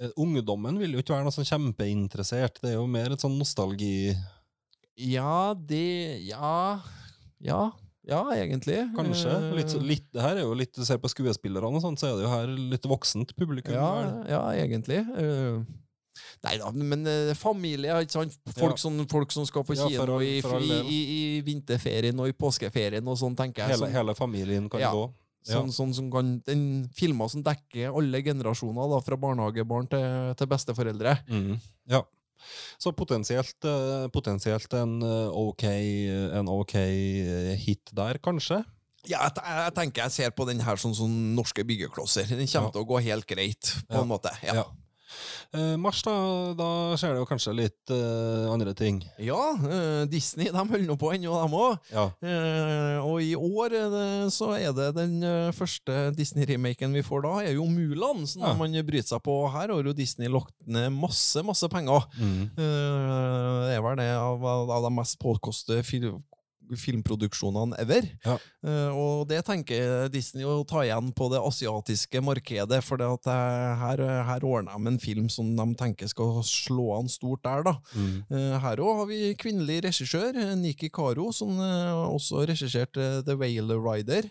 eh, 0.00 0.14
ungdommen 0.16 0.80
vil 0.80 0.96
jo 0.96 1.04
ikke 1.04 1.16
være 1.16 1.28
noe 1.28 1.36
sånn 1.36 1.48
kjempeinteressert, 1.52 2.62
det 2.64 2.72
er 2.72 2.78
jo 2.80 2.88
mer 2.88 3.12
et 3.12 3.24
sånn 3.24 3.36
nostalgi... 3.40 4.14
Ja, 4.96 5.54
det 5.56 6.20
Ja. 6.28 6.80
Ja, 7.42 7.72
ja 8.08 8.22
egentlig. 8.34 8.78
Kanskje. 8.96 9.30
Eh, 9.30 9.52
Litt, 9.58 9.74
litt, 9.82 10.06
det 10.12 10.22
her 10.24 10.36
er 10.40 10.42
jo 10.46 10.54
litt, 10.58 10.74
ser 10.74 10.98
på 10.98 11.10
skuespillerne, 11.12 11.70
og 11.76 11.82
sånt, 11.84 12.00
så 12.02 12.10
er 12.10 12.16
det 12.18 12.24
jo 12.26 12.32
her 12.32 12.46
litt 12.74 12.88
voksent 12.90 13.34
publikum. 13.38 13.74
Ja, 13.74 14.22
ja 14.28 14.42
egentlig. 14.64 14.98
Eh, 15.16 15.62
Nei 16.44 16.56
da, 16.60 16.68
men 16.76 17.06
eh, 17.08 17.30
familie, 17.38 17.94
ikke 18.04 18.12
sant? 18.18 18.34
Folk, 18.52 18.74
Ja. 18.76 18.82
som, 18.82 18.98
folk 19.08 19.30
som 19.32 19.46
skal 19.48 19.64
på 19.64 19.74
Ja, 19.78 19.86
kino 19.88 20.04
for 20.18 20.20
i, 20.26 20.40
for 20.44 20.60
i, 20.60 20.80
i, 20.84 20.98
i 21.16 21.40
vinterferien 21.46 22.18
og 22.20 22.28
i 22.28 22.34
påskeferien 22.36 23.06
og 23.08 23.16
sånn, 23.16 23.36
tenker 23.38 23.62
jeg. 23.62 23.70
hele, 23.76 23.86
Sånn, 23.86 23.94
hele 23.96 24.14
familien 24.18 24.68
kan 24.68 24.80
Ja. 24.82 24.90
gå. 24.92 25.06
Ja. 25.48 25.56
sånn, 25.58 25.72
sånn 25.74 25.94
som 25.94 26.10
kan, 26.12 26.36
den 26.46 26.88
filmer 26.94 27.28
som 27.32 27.42
dekker 27.42 27.90
alle 27.96 28.20
generasjoner, 28.22 28.90
da, 28.92 29.00
fra 29.02 29.16
barnehagebarn 29.16 29.88
til, 29.90 30.34
til 30.38 30.46
besteforeldre. 30.52 31.16
Mm. 31.28 31.56
ja. 31.90 32.02
Så 32.78 32.92
potensielt, 32.96 33.56
eh, 33.64 34.06
potensielt 34.12 34.72
en 34.78 34.98
eh, 35.02 35.28
ok, 35.42 35.64
en 36.38 36.48
ok 36.48 36.74
eh, 36.76 37.52
hit 37.62 37.92
der, 37.94 38.18
kanskje? 38.22 38.62
Ja, 39.08 39.24
jeg, 39.26 39.42
jeg 39.42 39.74
tenker 39.74 40.02
jeg 40.04 40.12
ser 40.14 40.30
på 40.30 40.44
den 40.46 40.60
her 40.62 40.76
som, 40.78 40.92
som 40.94 41.10
norske 41.34 41.64
byggeklosser. 41.66 42.28
Den 42.30 42.46
kommer 42.46 42.68
Ja. 42.68 42.74
til 42.76 42.84
å 42.84 42.86
gå 42.86 43.00
helt 43.02 43.26
greit, 43.26 43.72
på 43.90 44.02
en 44.04 44.08
måte. 44.12 44.30
Ja. 44.46 44.54
Ja. 44.62 44.64
Eh, 45.52 45.74
mars, 45.80 46.00
da, 46.06 46.12
da 46.56 46.68
skjer 46.96 47.12
det 47.14 47.20
jo 47.22 47.26
kanskje 47.28 47.54
litt 47.56 47.92
eh, 47.92 48.46
andre 48.52 48.72
ting. 48.78 49.02
Ja, 49.20 49.40
eh, 49.68 50.04
Disney 50.10 50.48
de 50.52 50.56
holder 50.62 50.86
nå 50.88 50.96
på 51.00 51.10
ennå, 51.14 51.34
de 51.42 51.58
òg. 51.58 51.78
Ja. 51.92 52.06
Eh, 52.24 52.98
og 53.04 53.20
i 53.24 53.34
år 53.36 53.74
det, 53.76 54.32
så 54.32 54.52
er 54.56 54.72
det 54.76 54.90
den 54.96 55.18
eh, 55.26 55.52
første 55.56 56.10
Disney-remaken 56.16 56.94
vi 56.96 57.04
får 57.06 57.26
da, 57.26 57.34
er 57.44 57.56
jo 57.58 57.68
Mulan, 57.68 58.24
som 58.26 58.42
Ja. 58.46 58.54
man 58.58 58.72
bryter 58.86 59.12
seg 59.14 59.22
på. 59.24 59.36
Her 59.52 59.72
har 59.74 59.84
jo 59.90 59.92
Disney 59.96 60.28
lagt 60.32 60.54
ned 60.66 60.90
masse, 60.96 61.42
masse 61.44 61.68
penger. 61.72 62.08
Mm. 62.18 62.50
Eh, 62.56 63.56
det 63.68 63.76
er 63.76 63.82
vel 63.84 63.96
det 64.00 64.10
av, 64.16 64.44
av 64.48 64.88
de 64.88 64.94
mest 64.96 65.18
påkostede 65.22 65.84
fil 65.86 66.10
filmproduksjonene 66.78 67.78
ever. 67.82 68.06
Ja. 68.24 68.36
Uh, 68.64 68.90
og 68.94 69.28
det 69.30 69.42
tenker 69.46 70.08
Disney 70.12 70.46
å 70.46 70.62
ta 70.68 70.84
igjen 70.86 71.10
på 71.16 71.28
det 71.32 71.40
asiatiske 71.42 72.22
markedet, 72.24 72.82
for 72.84 73.00
det 73.00 73.08
at 73.08 73.28
eh, 73.32 73.82
her, 73.82 74.02
her 74.28 74.46
ordner 74.46 74.76
de 74.76 74.92
en 74.92 75.00
film 75.02 75.28
som 75.32 75.48
de 75.56 75.66
tenker 75.78 76.10
skal 76.10 76.40
slå 76.46 76.92
an 76.98 77.10
stort 77.10 77.42
der, 77.46 77.64
da. 77.66 77.74
Mm. 77.94 78.14
Uh, 78.30 78.56
Her 78.62 78.82
òg 78.82 79.02
har 79.02 79.10
vi 79.10 79.20
kvinnelig 79.38 79.82
regissør, 79.88 80.38
Niki 80.58 80.90
Karo, 80.92 81.30
som 81.34 81.58
uh, 81.58 82.06
også 82.12 82.46
regisserte 82.50 83.24
The 83.26 83.36
Whale 83.38 83.78
Rider. 83.82 84.30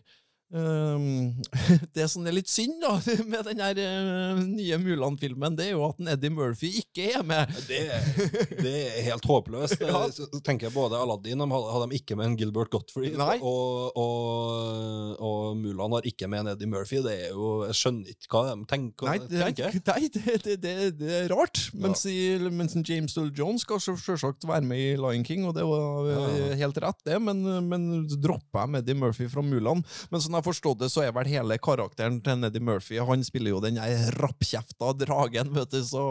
Um, 0.51 1.31
det 1.95 2.09
som 2.11 2.25
er 2.27 2.33
litt 2.35 2.49
synd 2.51 2.81
da 2.83 2.97
med 3.31 3.45
den 3.47 3.61
her 3.63 3.77
eh, 3.79 4.39
nye 4.43 4.79
Mulan-filmen, 4.81 5.55
det 5.55 5.69
er 5.69 5.77
jo 5.77 5.85
at 5.87 6.01
Eddie 6.11 6.33
Murphy 6.33 6.73
ikke 6.81 7.05
er 7.15 7.23
med. 7.23 7.53
Det, 7.69 7.79
det 8.59 8.73
er 8.89 9.05
helt 9.11 9.27
håpløst. 9.27 9.79
Ja. 9.91 10.05
Så 10.13 10.27
tenker 10.45 10.67
jeg 10.67 10.75
både 10.75 10.95
Aladdin 10.99 11.41
de 11.41 11.45
hadde, 11.51 11.87
de 11.89 11.97
ikke 11.97 12.15
med 12.15 12.29
en 12.29 12.35
Gilbert 12.39 12.69
Gottfried, 12.71 13.15
og, 13.17 13.97
og, 13.97 15.15
og 15.19 15.57
Mulan 15.59 15.95
har 15.97 16.05
ikke 16.07 16.29
med 16.31 16.43
en 16.43 16.51
Eddie 16.53 16.69
Murphy. 16.69 17.01
Det 17.03 17.15
er 17.27 17.33
jo, 17.33 17.49
Jeg 17.69 17.77
skjønner 17.79 18.11
ikke 18.13 18.31
hva 18.31 18.43
de 18.51 18.67
tenker. 18.69 19.09
Nei, 19.09 19.17
det, 19.25 19.41
tenker. 19.41 19.79
nei, 19.89 20.11
det, 20.13 20.55
det, 20.63 20.75
det, 20.99 21.09
er 21.23 21.33
rart. 21.33 21.63
Mens, 21.75 22.05
i, 22.07 22.37
mens 22.53 22.75
James 22.87 23.15
Earl 23.17 23.31
Jones 23.37 23.65
skal 23.65 23.81
selvsagt 23.83 24.47
være 24.47 24.67
med 24.67 24.79
i 24.83 24.91
Lion 25.01 25.25
King, 25.27 25.47
og 25.49 25.55
det 25.57 25.65
var 25.67 26.11
eh, 26.11 26.39
Ja. 26.41 26.59
helt 26.61 26.79
rett, 26.83 27.01
det, 27.07 27.17
men, 27.23 27.41
men 27.67 27.89
dropper 28.21 28.67
jeg 28.67 28.83
Eddie 28.83 28.99
Murphy 29.01 29.27
fra 29.31 29.43
Mulan. 29.45 29.83
Men 30.13 30.23
sånn 30.23 30.40
har 30.41 30.45
forstått 30.49 30.81
det, 30.83 30.89
så 30.91 31.05
er 31.05 31.13
vel 31.15 31.29
hele 31.31 31.57
karakteren 31.61 32.19
til 32.25 32.43
Eddie 32.49 32.63
Murphy 32.65 32.97
Han 33.07 33.23
spiller 33.23 33.53
jo 33.55 33.61
den 33.63 33.77
rappkjefta 34.17 34.91
dragen, 34.99 35.53
vet 35.55 35.71
du, 35.71 35.79
så, 35.87 36.03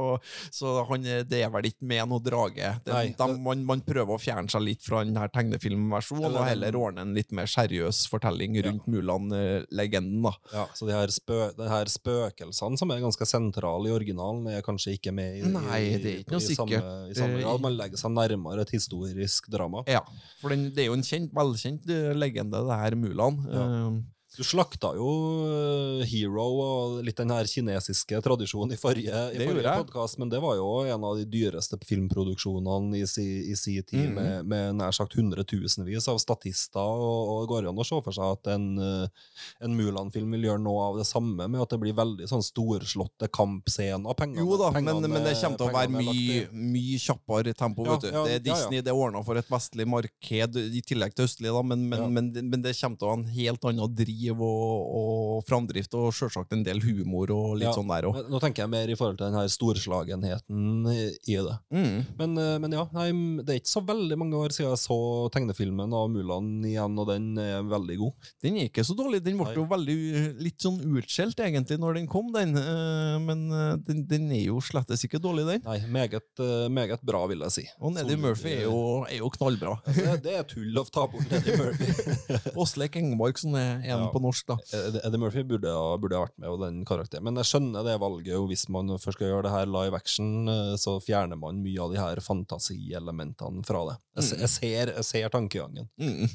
så 0.54 0.76
han, 0.88 1.04
det 1.28 1.42
er 1.44 1.50
vel 1.52 1.68
ikke 1.70 1.86
med 1.90 2.08
noe 2.10 2.22
drage. 2.24 2.72
Det, 2.86 2.92
Nei, 2.94 3.04
de, 3.18 3.28
man, 3.44 3.64
man 3.68 3.82
prøver 3.86 4.14
å 4.16 4.20
fjerne 4.22 4.50
seg 4.52 4.64
litt 4.64 4.84
fra 4.86 5.02
den 5.04 5.18
her 5.20 5.28
tegnefilmversjonen, 5.34 6.30
og 6.30 6.46
heller 6.48 6.78
ordne 6.78 7.04
en 7.06 7.14
litt 7.16 7.34
mer 7.36 7.50
seriøs 7.50 8.04
fortelling 8.10 8.56
rundt 8.66 8.86
Mulan-legenden. 8.90 10.22
da. 10.24 10.32
Ja, 10.54 10.64
så 10.74 10.86
de 10.88 10.94
her, 10.96 11.12
spø, 11.14 11.38
de 11.56 11.68
her 11.70 11.90
spøkelsene 11.90 12.78
som 12.80 12.90
er 12.94 13.02
ganske 13.02 13.26
sentrale 13.28 13.90
i 13.90 13.94
originalen, 13.94 14.46
er 14.54 14.64
kanskje 14.66 14.96
ikke 14.98 15.12
med 15.16 15.40
i, 15.40 15.44
Nei, 15.50 15.80
det 16.02 16.14
er 16.14 16.22
ikke 16.24 16.36
noe 16.36 16.44
i, 16.44 16.54
samme, 16.54 16.78
sikkert. 16.80 17.16
samme 17.18 17.36
Det- 17.38 17.44
grad. 17.44 17.60
Man 17.66 17.76
legger 17.76 18.00
seg 18.00 18.14
nærmere 18.16 18.62
et 18.66 18.70
historisk 18.76 19.50
drama. 19.52 19.82
Ja, 19.90 20.00
for 20.40 20.52
den, 20.54 20.68
det 20.74 20.84
er 20.84 20.90
jo 20.90 20.96
en 20.98 21.02
kjent, 21.06 21.32
velkjent 21.36 21.88
eh, 21.90 22.12
legende, 22.16 22.60
det 22.68 22.80
her 22.84 22.96
Mulan. 23.00 23.40
Ja. 23.50 23.66
Eh, 23.66 24.00
Du 24.30 24.44
slakta 24.46 24.92
jo 24.94 25.08
eh, 25.50 26.04
Hero 26.06 26.44
og 26.62 26.92
litt 27.02 27.18
den 27.18 27.32
her 27.34 27.48
kinesiske 27.50 28.20
tradisjonen 28.22 28.76
i 28.76 28.78
forrige, 28.78 29.10
i 29.34 29.40
forrige 29.42 29.72
podkast, 29.82 30.20
men 30.22 30.30
det 30.30 30.38
var 30.40 30.54
jo 30.54 30.68
en 30.86 31.02
av 31.08 31.16
de 31.18 31.24
dyreste 31.26 31.74
filmproduksjonene 31.82 33.00
i 33.00 33.08
si, 33.10 33.24
i 33.50 33.56
si 33.58 33.74
tid, 33.82 34.06
Mhm. 34.06 34.14
med, 34.14 34.46
med 34.52 34.76
nær 34.78 34.94
sagt 34.94 35.16
hundretusenvis 35.18 36.06
av 36.12 36.20
statister. 36.22 36.78
Og, 36.78 37.32
og 37.32 37.40
det 37.42 37.48
går 37.50 37.68
an 37.72 37.80
å 37.82 37.86
se 37.88 37.98
for 38.06 38.14
seg 38.14 38.36
at 38.38 38.52
en, 38.54 38.68
eh, 38.78 39.26
en 39.66 39.74
Mulan-film 39.76 40.30
vil 40.38 40.46
gjøre 40.46 40.62
noe 40.62 40.86
av 40.92 41.00
det 41.02 41.08
samme, 41.10 41.48
med 41.50 41.60
at 41.66 41.74
det 41.74 41.80
blir 41.82 41.98
veldig 41.98 42.30
sånn 42.30 42.46
storslåtte 42.46 43.26
kampscener. 43.34 44.14
Pengene, 44.14 44.46
jo 44.46 44.60
da, 44.62 44.70
men, 44.70 44.86
pengene- 44.86 45.10
men 45.10 45.26
det 45.26 45.34
kommer 45.42 45.58
til 45.58 45.72
å 45.72 45.74
være 45.74 45.94
mye, 45.98 46.46
mye 46.54 47.02
kjappere 47.02 47.56
tempo. 47.58 47.82
Ja, 47.90 47.98
vet 47.98 48.06
du. 48.06 48.08
ja, 48.14 48.24
det 48.24 48.30
er 48.30 48.38
ja, 48.38 48.38
ja. 48.38 48.46
Disney 48.54 48.80
det 48.86 48.94
er 48.94 49.02
ordna 49.02 49.24
for 49.26 49.42
et 49.42 49.50
vestlig 49.50 49.88
marked, 49.90 50.62
i 50.70 50.86
tillegg 50.86 51.18
til 51.18 51.26
østlig, 51.26 51.50
da, 51.50 51.66
men, 51.66 51.88
men, 51.90 52.06
men, 52.14 52.30
men 52.54 52.62
det 52.62 52.78
kommer 52.78 52.96
til 53.02 53.10
å 53.10 53.14
ha 53.16 53.18
en 53.20 53.28
helt 53.34 53.68
annen 53.74 53.94
driv 53.98 54.18
og, 54.35 54.92
og 55.00 55.44
framdrift, 55.48 55.94
og 55.98 56.11
selvsagt 56.14 56.52
en 56.56 56.64
del 56.66 56.83
humor 56.85 57.33
og 57.35 57.56
litt 57.61 57.70
Ja, 57.70 57.74
sånn 57.76 57.90
der 57.90 58.09
òg. 58.11 58.18
Nå 58.30 58.40
tenker 58.42 58.64
jeg 58.64 58.72
mer 58.72 58.90
i 58.92 58.96
forhold 58.98 59.18
til 59.20 59.30
den 59.30 59.38
her 59.38 59.48
storslagenheten 59.50 60.90
i, 60.92 61.37
det. 61.40 61.56
Mm. 61.72 61.96
Men, 62.18 62.37
eh, 62.38 62.56
men 62.62 62.76
ja, 62.76 62.85
nei, 62.96 63.09
det 63.40 63.54
er 63.54 63.61
ikke 63.62 63.72
så 63.72 63.85
veldig 63.87 64.18
mange 64.20 64.38
år 64.40 64.54
siden 64.54 64.70
jeg 64.70 64.83
så 64.83 64.98
tegnefilmen 65.35 65.94
av 65.96 66.11
Mulan 66.12 66.50
igjen, 66.66 66.98
og 67.00 67.09
den 67.11 67.30
er 67.40 67.64
veldig 67.66 67.98
god. 68.02 68.30
Den 68.44 68.59
er 68.61 68.68
ikke 68.70 68.85
så 68.87 68.96
dårlig. 68.98 69.22
Den 69.24 69.38
ble 69.40 69.54
jo 69.56 69.66
veldig 69.70 69.96
litt 70.42 70.61
sånn 70.62 70.80
utskjelt 71.00 71.40
egentlig 71.44 71.78
når 71.80 72.00
den 72.00 72.11
kom, 72.11 72.30
den. 72.35 72.56
Eh, 72.59 73.16
Men 73.20 73.46
uh, 73.52 73.74
den, 73.87 74.04
den 74.09 74.28
er 74.35 74.44
jo 74.48 74.61
slettes 74.64 75.04
ikke 75.06 75.20
dårlig, 75.22 75.46
den. 75.48 75.64
Nei, 75.66 75.78
meget, 75.92 76.26
eh, 76.42 76.66
meget 76.72 77.02
bra, 77.06 77.22
vil 77.30 77.44
jeg 77.46 77.54
si. 77.54 77.64
Og 77.80 77.94
Neddy 77.94 78.16
Murphy 78.20 78.52
er 78.59 78.64
jo, 78.66 78.80
er 79.09 79.20
jo 79.20 79.30
knallbra. 79.35 79.76
det, 79.87 80.16
det 80.24 80.37
er 80.40 80.46
tull 80.48 80.80
å 80.80 80.85
ta 80.90 81.06
bort 81.11 81.30
Neddy 81.30 81.56
Murphy. 81.61 81.90
Åsleik 82.61 82.98
Engmark, 83.00 83.40
som 83.40 83.56
er 83.59 83.78
en 83.80 83.88
Ja. 83.90 84.09
På 84.12 84.22
norsk, 84.22 84.46
da. 84.50 84.56
Eddie 84.76 85.02
Eddie 85.06 85.20
Murphy 85.22 85.44
burde 85.46 85.72
ha, 85.74 85.94
burde 86.00 86.18
ha 86.18 86.24
vært 86.26 86.36
med, 86.38 86.48
og 86.52 86.60
den 86.64 86.80
karakteren. 86.88 87.26
Men 87.26 87.40
jeg 87.40 87.50
skjønner 87.50 87.86
det 87.86 87.96
valget, 88.02 88.34
og 88.38 88.48
hvis 88.50 88.66
man 88.72 88.92
først 88.96 89.18
skal 89.18 89.32
gjøre 89.32 89.46
det 89.46 89.54
her 89.54 89.70
live 89.70 89.98
action, 89.98 90.50
eh, 90.50 90.74
så 90.80 90.96
fjerner 91.04 91.40
man 91.40 91.62
mye 91.64 91.80
av 91.84 91.94
de 91.94 92.00
her 92.00 92.22
fantasielementene 92.24 93.64
fra 93.66 93.84
det. 93.90 93.96
Jeg, 94.20 94.40
jeg, 94.44 94.52
ser, 94.52 94.92
jeg 94.98 95.06
ser 95.06 95.32
tankegangen. 95.32 95.88
Mm. 96.00 96.28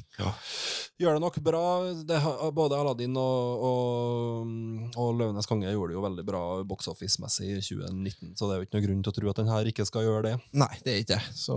Gjør 1.00 1.18
det 1.18 1.24
nok 1.24 1.40
bra. 1.44 1.64
Det, 2.08 2.20
både 2.56 2.80
Aladdin 2.80 3.16
og, 3.20 3.64
og, 3.70 4.52
og 4.96 5.16
Løvenes 5.20 5.48
konge 5.48 5.70
gjorde 5.70 5.92
det 5.92 5.98
jo 5.98 6.04
veldig 6.06 6.26
bra 6.26 6.44
box 6.68 6.90
office-messig 6.92 7.50
i 7.52 7.62
2019, 7.62 8.34
så 8.36 8.48
det 8.48 8.54
er 8.54 8.62
jo 8.62 8.68
ikke 8.68 8.78
noe 8.78 8.86
grunn 8.88 9.02
til 9.04 9.12
å 9.12 9.18
tro 9.20 9.32
at 9.32 9.42
den 9.42 9.52
her 9.52 9.72
ikke 9.72 9.88
skal 9.88 10.06
gjøre 10.06 10.28
det. 10.30 10.36
Nei, 10.56 10.72
det 10.84 10.94
er 10.94 11.02
ikke 11.04 11.16
det. 11.16 11.36
Så 11.38 11.56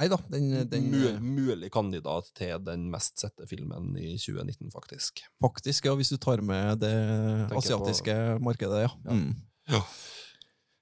Nei 0.00 0.08
da, 0.08 0.16
den, 0.32 0.46
den 0.70 0.86
Mu- 0.94 1.20
mulig 1.20 1.68
kandidat 1.74 2.30
til 2.38 2.56
den 2.64 2.86
mest 2.90 3.20
sette 3.20 3.44
filmen 3.50 3.90
i 4.00 4.14
2019, 4.16 4.70
faktisk. 4.72 5.20
Faktisk, 5.44 5.84
ja, 5.90 5.92
hvis 5.98 6.08
du 6.08 6.16
tar 6.16 6.40
med 6.40 6.80
det 6.80 6.94
Tenker 6.94 7.52
på- 7.52 7.60
asiatiske 7.60 8.14
markedet, 8.40 8.80
ja. 8.86 8.90
Ja. 9.04 9.12
Mm. 9.18 9.34
Ja. 9.68 9.82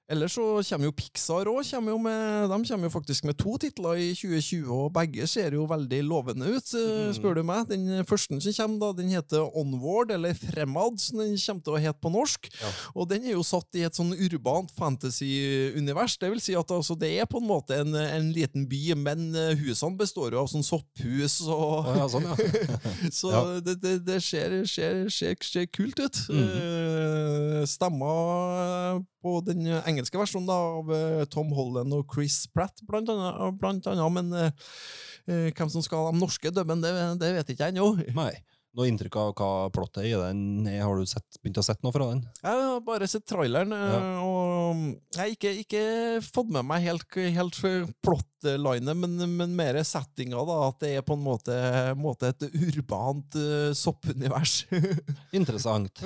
Ellers 0.09 0.33
så 0.33 0.45
kommer 0.65 0.89
jo 0.89 0.93
Pixar 0.97 1.45
òg. 1.51 1.59
De 1.69 1.77
kommer 1.77 2.87
jo 2.87 2.89
faktisk 2.89 3.27
med 3.29 3.37
to 3.37 3.57
titler 3.61 3.99
i 4.01 4.07
2020, 4.17 4.65
og 4.73 4.93
begge 4.95 5.27
ser 5.29 5.53
jo 5.53 5.67
veldig 5.69 5.99
lovende 6.07 6.47
ut, 6.49 6.73
eh, 6.73 7.09
Mm. 7.09 7.13
spør 7.13 7.35
du 7.35 7.43
meg. 7.43 7.67
Den 7.69 8.05
første 8.05 8.41
som 8.41 8.53
kommer, 8.53 8.79
da, 8.79 9.01
den 9.01 9.09
heter 9.13 9.45
Onward, 9.55 10.11
eller 10.11 10.33
Fremad, 10.33 10.99
som 10.99 11.19
den 11.19 11.37
kommer 11.37 11.63
til 11.63 11.73
å 11.73 11.79
hete 11.79 11.99
på 12.01 12.09
norsk. 12.11 12.49
Ja. 12.61 12.71
Og 12.95 13.07
den 13.09 13.23
er 13.23 13.33
jo 13.35 13.43
satt 13.43 13.67
i 13.75 13.83
et 13.85 13.93
sånn 13.93 14.13
urbant 14.17 14.71
fantasy-univers. 14.71 16.17
Det 16.17 16.29
vil 16.31 16.41
si 16.41 16.55
at 16.55 16.67
altså, 16.71 16.97
det 16.97 17.11
er 17.21 17.25
på 17.29 17.37
en 17.37 17.47
måte 17.47 17.77
en, 17.79 17.93
en 17.93 18.33
liten 18.33 18.65
by, 18.67 18.95
men 18.95 19.35
eh, 19.35 19.53
husene 19.61 19.97
består 19.99 20.31
jo 20.33 20.41
av 20.41 20.49
sånn 20.49 20.65
sopphus 20.65 21.39
og 21.45 21.85
oh, 21.85 21.93
ja, 21.97 22.07
sånn, 22.09 22.23
ja. 22.25 22.35
Så 23.19 23.61
det, 23.61 23.77
det, 23.83 24.05
det 24.05 24.19
ser, 24.23 24.65
ser, 24.65 25.05
ser, 25.13 25.35
ser 25.43 25.65
kult 25.69 25.99
ut. 25.99 26.17
Mm 26.29 26.49
-hmm. 26.49 27.65
Stemmer 27.67 29.03
på 29.21 29.41
den 29.45 29.67
engelske 29.67 29.98
versjonen 30.07 30.47
da, 30.47 30.59
av 30.79 30.93
eh, 30.95 31.25
Tom 31.31 31.51
Holland 31.55 31.93
og 31.93 32.07
Chris 32.13 32.45
Pratt, 32.53 32.79
blant 32.87 33.09
annet. 33.11 33.59
Blant 33.59 33.87
annet 33.91 34.15
men 34.15 34.31
eh, 34.33 35.51
hvem 35.51 35.69
som 35.69 35.83
skal 35.83 36.07
ha 36.07 36.13
de 36.13 36.21
norske 36.21 36.51
dubben, 36.55 36.81
det, 36.81 36.93
det 37.19 37.33
vet 37.35 37.51
ikke 37.51 37.67
jeg 37.67 37.75
ennå. 37.75 37.91
Nei. 38.15 38.31
Noe 38.77 38.85
inntrykk 38.85 39.15
av 39.17 39.31
hva 39.33 39.69
plottet 39.73 40.03
er 40.03 40.11
i 40.11 40.17
den? 40.29 40.67
Har 40.77 40.99
du 40.99 41.07
sett, 41.09 41.39
begynt 41.41 41.57
å 41.57 41.63
sett 41.65 41.81
noe 41.81 41.91
fra 41.91 42.11
den? 42.11 42.19
Jeg 42.37 42.59
har 42.61 42.83
bare 42.85 43.07
sett 43.09 43.25
traileren, 43.27 43.73
Ja. 43.73 43.97
og 44.21 44.83
jeg 45.15 45.17
har 45.17 45.33
ikke, 45.33 45.53
ikke 45.63 45.81
fått 46.21 46.51
med 46.53 46.67
meg 46.69 46.85
helt, 46.85 47.17
helt 47.33 47.57
plot-linet, 48.05 48.93
men, 48.93 49.17
men 49.41 49.57
mer 49.57 49.81
settinga, 49.81 50.45
da. 50.45 50.59
At 50.69 50.85
det 50.85 50.93
er 50.99 51.05
på 51.07 51.17
en 51.17 51.25
måte, 51.25 51.57
måte 51.97 52.29
et 52.29 52.45
urbant 52.53 53.39
soppunivers. 53.73 54.61
Interessant. 55.39 56.05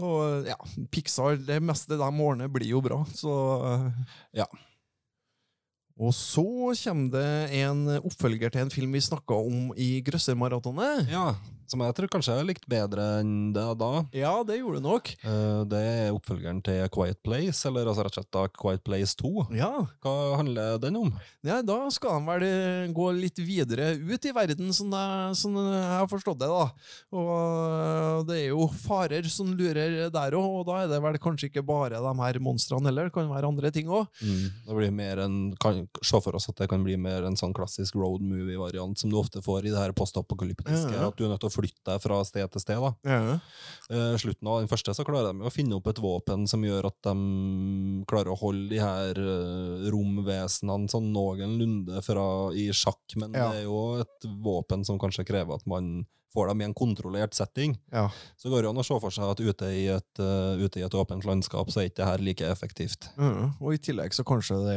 Og 0.00 0.46
ja, 0.48 0.56
Pixar, 0.92 1.36
det 1.36 1.58
meste 1.60 1.98
de 2.00 2.08
årene 2.24 2.48
blir 2.52 2.70
jo 2.72 2.80
bra, 2.84 3.02
så 3.12 3.32
Ja. 4.32 4.46
Og 6.00 6.14
så 6.16 6.42
kommer 6.82 7.10
det 7.12 7.60
en 7.60 7.82
oppfølger 8.00 8.50
til 8.50 8.64
en 8.64 8.70
film 8.72 8.94
vi 8.96 9.02
snakka 9.04 9.36
om 9.36 9.74
i 9.76 10.00
Grøssermaratonet. 10.02 11.10
Ja, 11.12 11.34
som 11.72 11.82
jeg 11.86 11.96
tror 11.98 12.10
kanskje 12.12 12.36
jeg 12.38 12.48
likte 12.50 12.68
bedre 12.70 13.06
enn 13.22 13.32
det 13.56 13.64
da. 13.80 13.90
Ja, 14.16 14.32
det 14.46 14.60
gjorde 14.60 14.82
du 14.82 14.86
nok. 14.90 15.10
Eh, 15.24 15.62
Det 15.72 15.80
er 15.82 16.12
oppfølgeren 16.14 16.60
til 16.64 16.84
Quiet 16.92 17.18
Place, 17.24 17.64
eller 17.68 17.88
altså 17.90 18.04
rett 18.06 18.16
og 18.16 18.20
slett 18.20 18.32
da 18.36 18.46
Quiet 18.60 18.84
Place 18.86 19.16
2. 19.18 19.48
Ja, 19.56 19.70
Hva 20.04 20.14
handler 20.40 20.78
den 20.82 20.96
om? 21.00 21.12
ja 21.42 21.58
da 21.66 21.78
skal 21.90 22.18
han 22.20 22.26
vel 22.28 22.44
eh, 22.46 22.92
gå 22.94 23.08
litt 23.16 23.40
videre 23.42 23.92
ut 23.98 24.24
i 24.28 24.32
verden, 24.36 24.70
sånn 24.76 24.92
jeg, 24.94 25.36
sånn 25.40 25.56
jeg 25.58 25.88
har 25.96 26.06
forstått 26.10 26.38
det. 26.42 26.50
da. 26.52 26.66
Og 27.32 28.26
det 28.28 28.38
er 28.42 28.48
jo 28.52 28.66
farer 28.82 29.26
som 29.30 29.50
lurer 29.56 30.08
der 30.12 30.36
òg, 30.38 30.60
og 30.60 30.66
da 30.68 30.80
er 30.84 30.90
det 30.92 31.00
vel 31.04 31.18
kanskje 31.22 31.48
ikke 31.50 31.64
bare 31.66 32.00
de 32.02 32.12
her 32.22 32.38
monstrene 32.42 32.88
heller, 32.90 33.08
det 33.08 33.14
kan 33.16 33.30
være 33.30 33.48
andre 33.48 33.70
ting 33.74 33.90
òg. 33.92 34.06
Det 34.20 34.76
blir 34.76 34.92
mer 34.94 35.22
en, 35.24 35.36
kan 35.62 35.82
se 36.02 36.20
for 36.22 36.36
oss 36.38 36.48
at 36.50 36.60
det 36.62 36.68
kan 36.72 36.84
bli 36.84 36.96
mer 37.00 37.26
en 37.28 37.36
sånn 37.38 37.54
klassisk 37.56 37.96
road 38.00 38.22
movie-variant 38.26 38.98
som 39.00 39.10
du 39.12 39.16
ofte 39.20 39.42
får 39.44 39.66
i 39.68 39.72
det 39.74 39.80
her 39.80 39.94
postapokalyptiske. 39.96 40.92
Ja. 40.96 41.08
At 41.10 41.18
du 41.18 41.26
er 41.26 41.32
nødt 41.34 41.42
til 41.44 41.50
å 41.50 41.54
flytte 41.62 41.86
deg 41.92 42.02
fra 42.02 42.18
sted 42.26 42.50
til 42.52 42.64
sted. 42.66 42.82
da. 42.82 42.92
Ja. 43.06 43.38
Uh, 43.92 44.16
slutten 44.20 44.50
av 44.50 44.60
den 44.62 44.70
første 44.70 44.94
så 44.98 45.06
klarer 45.06 45.30
de 45.32 45.46
å 45.46 45.52
finne 45.54 45.78
opp 45.78 45.86
et 45.92 46.02
våpen 46.02 46.46
som 46.50 46.64
gjør 46.66 46.90
at 46.90 46.98
de 47.06 48.04
klarer 48.10 48.32
å 48.34 48.38
holde 48.42 48.68
de 48.74 48.80
her 48.82 49.18
uh, 49.22 49.86
romvesenene 49.94 50.90
sånn 50.92 51.12
noenlunde 51.14 52.02
fra 52.04 52.26
i 52.58 52.68
sjakk, 52.74 53.14
men 53.20 53.32
Ja. 53.38 53.50
det 53.52 53.62
er 53.62 53.68
jo 53.70 54.00
et 54.02 54.28
våpen 54.42 54.84
som 54.84 54.98
kanskje 54.98 55.24
krever 55.28 55.54
at 55.60 55.66
man 55.70 56.04
får 56.32 56.48
dem 56.48 56.62
i 56.62 56.64
en 56.64 56.74
kontrollert 56.74 57.34
setting. 57.36 57.76
ja. 57.92 58.08
Så 58.40 58.50
går 58.50 58.62
det 58.64 58.70
an 58.72 58.80
å 58.80 58.84
se 58.86 58.96
for 58.98 59.10
seg 59.14 59.28
at 59.30 59.40
ute 59.40 59.68
i 59.70 59.86
et, 59.92 60.18
uh, 60.18 60.56
ute 60.58 60.80
i 60.80 60.82
et 60.86 60.94
åpent 60.98 61.24
landskap 61.28 61.70
så 61.70 61.80
er 61.82 61.90
ikke 61.90 62.00
det 62.00 62.08
her 62.08 62.18
like 62.24 62.48
effektivt. 62.50 63.10
Mm, 63.20 63.52
og 63.60 63.74
i 63.74 63.78
tillegg 63.78 64.14
så 64.16 64.24
kanskje 64.26 64.58
det, 64.66 64.76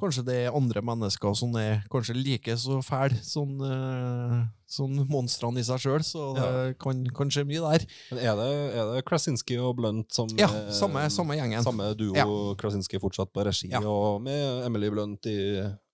kanskje 0.00 0.24
det 0.28 0.36
er 0.44 0.54
andre 0.56 0.82
mennesker 0.84 1.34
som 1.34 1.56
er 1.58 1.82
kanskje 1.90 2.14
like 2.20 2.56
så 2.60 2.78
fæle 2.84 3.18
som 3.26 3.56
uh, 3.64 4.44
sånn 4.70 5.00
monstrene 5.10 5.58
i 5.58 5.66
seg 5.66 5.80
sjøl, 5.82 6.04
så 6.06 6.28
det 6.36 6.76
kan, 6.78 7.02
kan 7.16 7.32
skje 7.32 7.42
mye 7.48 7.64
der. 7.64 7.86
Men 8.12 8.22
er 8.22 8.36
det, 8.38 8.48
er 8.78 8.92
det 8.94 9.04
Krasinski 9.08 9.58
og 9.58 9.74
Blunt 9.80 10.12
som 10.14 10.30
Ja, 10.38 10.46
samme, 10.70 11.08
samme 11.10 11.34
gjengen. 11.40 11.64
Samme 11.66 11.90
duo 11.98 12.14
Ja. 12.14 12.26
Krasinski 12.60 13.00
fortsatt 13.02 13.32
på 13.34 13.42
regi, 13.48 13.72
Ja. 13.72 13.80
og 13.82 14.20
med 14.22 14.66
Emily 14.68 14.90
Blunt 14.94 15.26
i 15.26 15.40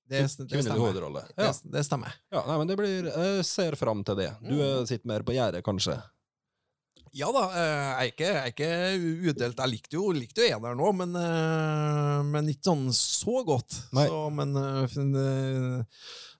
Det, 0.06 0.20
det 0.22 0.46
Kvinnelig 0.46 0.62
stemmer. 0.68 0.82
hovedrolle. 0.84 1.22
Ja. 1.36 1.48
Det, 1.50 1.70
det 1.74 1.82
stemmer. 1.86 2.12
ja, 2.30 2.42
nei, 2.46 2.58
men 2.60 2.68
det 2.70 2.76
blir 2.78 3.08
Jeg 3.10 3.46
ser 3.48 3.74
fram 3.78 4.04
til 4.06 4.20
det. 4.20 4.28
Du 4.44 4.54
eh, 4.54 4.84
sitter 4.86 5.10
mer 5.10 5.24
på 5.26 5.34
gjerdet, 5.34 5.64
kanskje? 5.66 5.96
Ja 7.16 7.30
da, 7.32 7.42
eh, 7.56 7.62
jeg 7.64 7.96
er 7.96 8.10
ikke, 8.12 8.28
jeg 8.28 8.42
er 8.42 8.52
ikke 8.52 9.30
udelt. 9.32 9.62
Jeg 9.64 9.72
likte 9.72 9.96
jo, 9.96 10.10
likte 10.14 10.44
jo 10.44 10.50
eneren 10.58 10.78
nå, 10.78 10.92
men, 11.00 11.16
eh, 11.16 12.20
men 12.28 12.50
ikke 12.52 12.68
sånn 12.68 12.86
så 12.94 13.40
godt. 13.48 13.78
Så, 13.90 14.20
men 14.36 14.52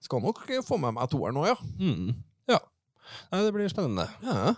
skal 0.05 0.23
nok 0.23 0.45
få 0.67 0.77
med 0.79 0.95
meg 0.95 1.09
toeren 1.11 1.35
nå, 1.35 1.47
ja. 1.49 1.57
Mm. 1.81 2.13
Ja. 2.47 2.61
Nei, 3.33 3.41
det 3.43 3.51
blir 3.55 3.73
spennende. 3.73 4.07
ja. 4.23 4.53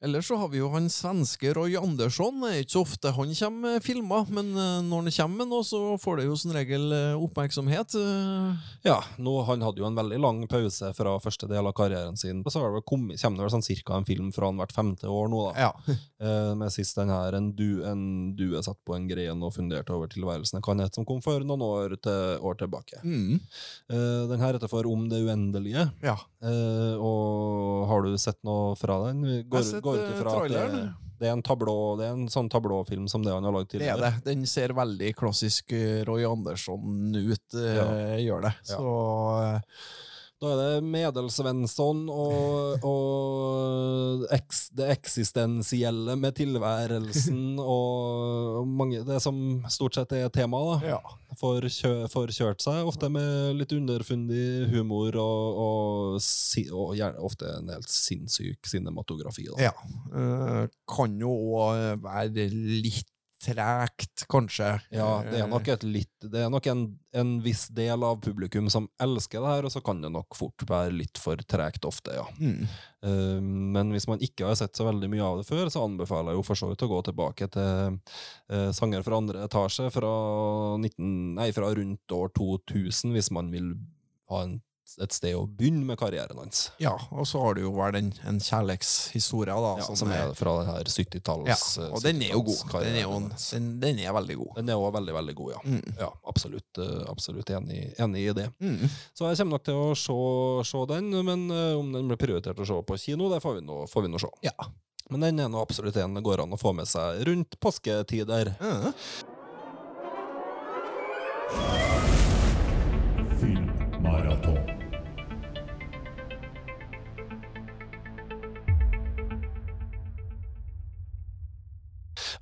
Ellers 0.00 0.28
så 0.30 0.36
har 0.38 0.46
vi 0.52 0.60
jo 0.60 0.68
han 0.70 0.84
svenske 0.92 1.50
Roy 1.56 1.72
Andersson. 1.74 2.36
Det 2.44 2.50
er 2.52 2.60
ikke 2.62 2.74
så 2.76 2.82
ofte 2.84 3.10
han 3.16 3.32
kommer 3.34 3.72
med 3.74 3.82
filmer, 3.82 4.28
men 4.30 4.52
eh, 4.54 4.76
når 4.86 5.08
han 5.08 5.14
kommer 5.16 5.40
med 5.42 5.50
noe, 5.50 5.66
så 5.66 5.80
får 5.98 6.20
det 6.20 6.26
jo 6.28 6.36
som 6.38 6.52
regel 6.54 6.84
eh, 6.94 7.16
oppmerksomhet. 7.18 7.96
Eh, 7.98 8.68
Ja, 8.86 9.00
nå, 9.18 9.34
Han 9.48 9.64
hadde 9.66 9.82
jo 9.82 9.88
en 9.88 9.98
veldig 9.98 10.20
lang 10.22 10.44
pause 10.50 10.92
fra 10.94 11.16
første 11.22 11.48
del 11.50 11.66
av 11.66 11.74
karrieren 11.74 12.14
sin. 12.16 12.44
Så 12.46 12.62
det 12.62 12.84
kommet, 12.86 13.18
kommer 13.18 13.40
det 13.42 13.48
vel 13.48 13.54
sånn 13.56 13.66
cirka 13.66 13.98
en 13.98 14.06
film 14.06 14.30
fra 14.34 14.52
han 14.52 14.60
hvert 14.62 14.76
femte 14.76 15.10
år 15.10 15.32
nå, 15.32 15.42
da. 15.50 15.66
Ja. 15.66 15.98
Eh, 16.18 16.52
med 16.58 16.72
sist 16.74 16.96
den 16.98 17.12
her, 17.14 17.32
en, 17.38 17.52
du, 17.54 17.84
en 17.86 18.00
due 18.34 18.58
satt 18.66 18.78
på 18.82 18.96
en 18.96 19.04
gren 19.06 19.42
og 19.46 19.52
funderte 19.54 19.92
over 19.94 20.10
tilværelsen. 20.10 20.58
Kan 20.66 20.82
hete 20.82 20.98
som 20.98 21.06
kom 21.06 21.20
for 21.22 21.44
noen 21.46 21.62
år, 21.62 21.94
til, 22.02 22.38
år 22.42 22.56
tilbake. 22.58 22.98
Mm. 23.06 23.36
Eh, 23.38 24.22
den 24.32 24.42
her 24.42 24.56
heter 24.56 24.70
for 24.72 24.86
Om 24.90 25.04
det 25.12 25.20
uendelige. 25.22 25.84
ja. 26.02 26.16
Eh, 26.42 26.94
og 26.98 27.86
har 27.90 28.02
du 28.02 28.16
sett 28.18 28.38
noe 28.46 28.74
fra 28.78 28.98
den? 29.06 29.22
Vi 29.26 29.36
Går, 29.42 29.60
Jeg 29.60 29.64
har 29.64 29.70
sett, 29.70 29.82
går 29.86 29.96
ut 29.98 30.02
eh, 30.08 30.16
ifra 30.16 30.34
at 30.38 30.50
det, 30.52 30.82
det 31.18 31.26
er 31.28 31.32
en 31.34 31.42
tablå, 31.42 31.76
det 31.98 32.06
er 32.06 32.12
en 32.14 32.28
sånn 32.30 32.50
tablåfilm 32.50 33.08
som 33.10 33.22
det 33.26 33.32
han 33.34 33.46
har 33.46 33.54
lagd 33.54 33.70
Det 33.72 33.80
er 33.80 33.94
tidligere. 33.94 34.10
det. 34.18 34.26
Den 34.26 34.44
ser 34.46 34.74
veldig 34.78 35.14
klassisk 35.18 35.72
eh, 35.74 36.02
Roy 36.06 36.26
Andersson 36.26 37.14
ut, 37.14 37.46
ja. 37.58 37.88
gjør 38.22 38.46
det. 38.46 38.54
Ja. 38.70 38.76
Så 38.76 38.92
eh, 39.46 39.80
Da 40.38 40.52
er 40.52 40.58
det 40.60 40.86
Medelsvensson 40.86 42.04
og, 42.14 42.84
og 42.86 44.26
eks, 44.36 44.60
det 44.78 44.86
eksistensielle 44.94 46.14
med 46.14 46.36
tilværelsen 46.38 47.58
og 47.58 48.68
mange, 48.70 49.02
det 49.08 49.18
som 49.24 49.40
stort 49.72 49.98
sett 49.98 50.14
er 50.14 50.30
tema, 50.30 50.60
da. 50.68 50.94
ja. 50.94 51.00
Får, 51.38 51.66
kjø, 51.74 51.92
får 52.10 52.32
kjørt 52.34 52.62
seg, 52.62 52.86
ofte 52.86 53.10
med 53.14 53.58
litt 53.58 53.74
underfundig 53.74 54.70
humor 54.72 55.18
og, 55.18 55.60
og, 55.64 56.22
og 56.22 56.96
gjerne 56.98 57.26
ofte 57.26 57.50
en 57.58 57.74
helt 57.74 57.90
sinnssyk 57.90 58.70
cinematografi. 58.70 59.50
Da. 59.50 59.68
Ja. 59.68 59.74
eh, 60.14 60.64
kan 60.90 61.18
jo 61.18 61.34
òg 61.58 62.02
være 62.06 62.46
litt 62.54 63.10
tregt, 63.48 64.24
kanskje. 64.28 64.70
Ja, 64.94 65.08
det 65.24 65.40
er 65.40 65.48
nok, 65.50 65.68
et 65.72 65.84
litt, 65.86 66.12
det 66.20 66.44
er 66.44 66.52
nok 66.52 66.66
en, 66.70 66.84
en 67.16 67.32
viss 67.44 67.66
del 67.74 68.04
av 68.04 68.20
publikum 68.24 68.68
som 68.72 68.88
elsker 69.02 69.40
det 69.40 69.54
her, 69.54 69.68
og 69.68 69.72
så 69.72 69.82
kan 69.84 70.02
det 70.04 70.12
nok 70.12 70.36
fort 70.38 70.64
være 70.68 70.92
litt 70.94 71.20
for 71.20 71.40
tregt 71.48 71.88
ofte, 71.88 72.14
ja. 72.18 72.26
Mm. 72.38 72.68
Uh, 73.04 73.38
Men 73.78 73.92
hvis 73.94 74.08
man 74.10 74.22
ikke 74.24 74.48
har 74.48 74.58
sett 74.58 74.76
så 74.76 74.86
veldig 74.88 75.10
mye 75.12 75.24
av 75.24 75.40
det 75.40 75.48
før, 75.48 75.70
så 75.72 75.84
anbefaler 75.86 76.34
jeg 76.34 76.40
jo 76.40 76.46
for 76.50 76.60
så 76.60 76.70
vidt 76.70 76.84
å 76.86 76.90
gå 76.92 77.02
tilbake 77.08 77.50
til 77.56 77.98
uh, 77.98 78.70
sanger 78.76 79.06
fra 79.06 79.20
andre 79.22 79.44
etasje 79.48 79.90
fra, 79.94 80.14
19, 80.78 81.12
nei, 81.38 81.50
fra 81.56 81.72
rundt 81.78 82.18
år 82.18 82.34
2000, 82.38 83.14
hvis 83.16 83.32
man 83.34 83.52
vil 83.54 83.72
ha 84.32 84.44
en, 84.44 84.58
et 85.04 85.12
sted 85.12 85.34
å 85.36 85.42
begynne 85.44 85.84
med 85.84 85.98
karrieren 86.00 86.38
hans. 86.40 86.68
Ja, 86.80 86.94
og 87.12 87.26
så 87.28 87.42
har 87.42 87.58
du 87.58 87.62
jo 87.66 87.72
vel 87.76 87.98
en, 87.98 88.08
en 88.28 88.38
kjærlighetshistorie, 88.40 89.52
da. 89.52 89.72
Ja, 89.80 89.84
som 89.84 89.98
som 90.00 90.12
er, 90.14 90.30
er 90.30 90.38
fra 90.38 90.54
det 90.60 90.66
her 90.70 90.90
70-talls... 90.94 91.48
ja, 91.50 91.58
Og 91.88 91.98
og 91.98 92.04
den 92.06 92.22
er 92.24 92.32
jo 92.32 92.42
god. 92.48 92.62
Den 92.72 92.96
er, 92.96 93.04
jo, 93.04 93.18
70-tallskarrieren 93.20 93.38
den, 93.58 93.68
den 93.84 94.02
er 94.06 94.16
veldig 94.16 94.38
god. 94.40 94.50
Den 94.56 94.72
er 94.72 94.80
også 94.80 94.94
veldig, 94.98 95.14
veldig 95.18 95.36
god, 95.42 95.52
ja. 95.52 95.60
Mm. 95.68 95.94
Ja, 96.00 96.10
absolutt, 96.32 96.82
eh, 96.84 96.98
absolutt 97.12 97.54
enig, 97.58 97.80
enig 98.00 98.24
i 98.24 98.36
det. 98.40 98.48
Mm. 98.64 98.84
Så 99.12 99.28
jeg 99.28 99.40
kommer 99.42 99.58
nok 99.58 99.68
til 99.68 99.78
å 99.84 99.88
se, 99.98 100.18
se 100.72 100.84
den, 100.94 101.12
men 101.28 101.48
eh, 101.52 101.72
om 101.78 101.92
den 101.94 102.08
blir 102.10 102.20
prioritert 102.20 102.58
å 102.64 102.68
se 102.68 102.82
på 102.88 103.00
kino, 103.00 103.28
det 103.32 103.42
får 103.44 103.60
vi 103.60 103.66
nå, 103.68 103.82
får 103.92 104.06
vi 104.06 104.12
nå 104.14 104.22
se. 104.24 104.32
Ja. 104.48 104.56
Men 105.08 105.24
den 105.24 105.40
er 105.40 105.48
nå 105.52 105.60
absolutt 105.62 105.96
en 106.00 106.16
det 106.18 106.24
går 106.24 106.44
an 106.44 106.52
å 106.52 106.60
få 106.60 106.74
med 106.76 106.88
seg 106.88 107.22
rundt 107.28 107.56
påsketider. 107.64 108.54
Ja. 108.60 108.92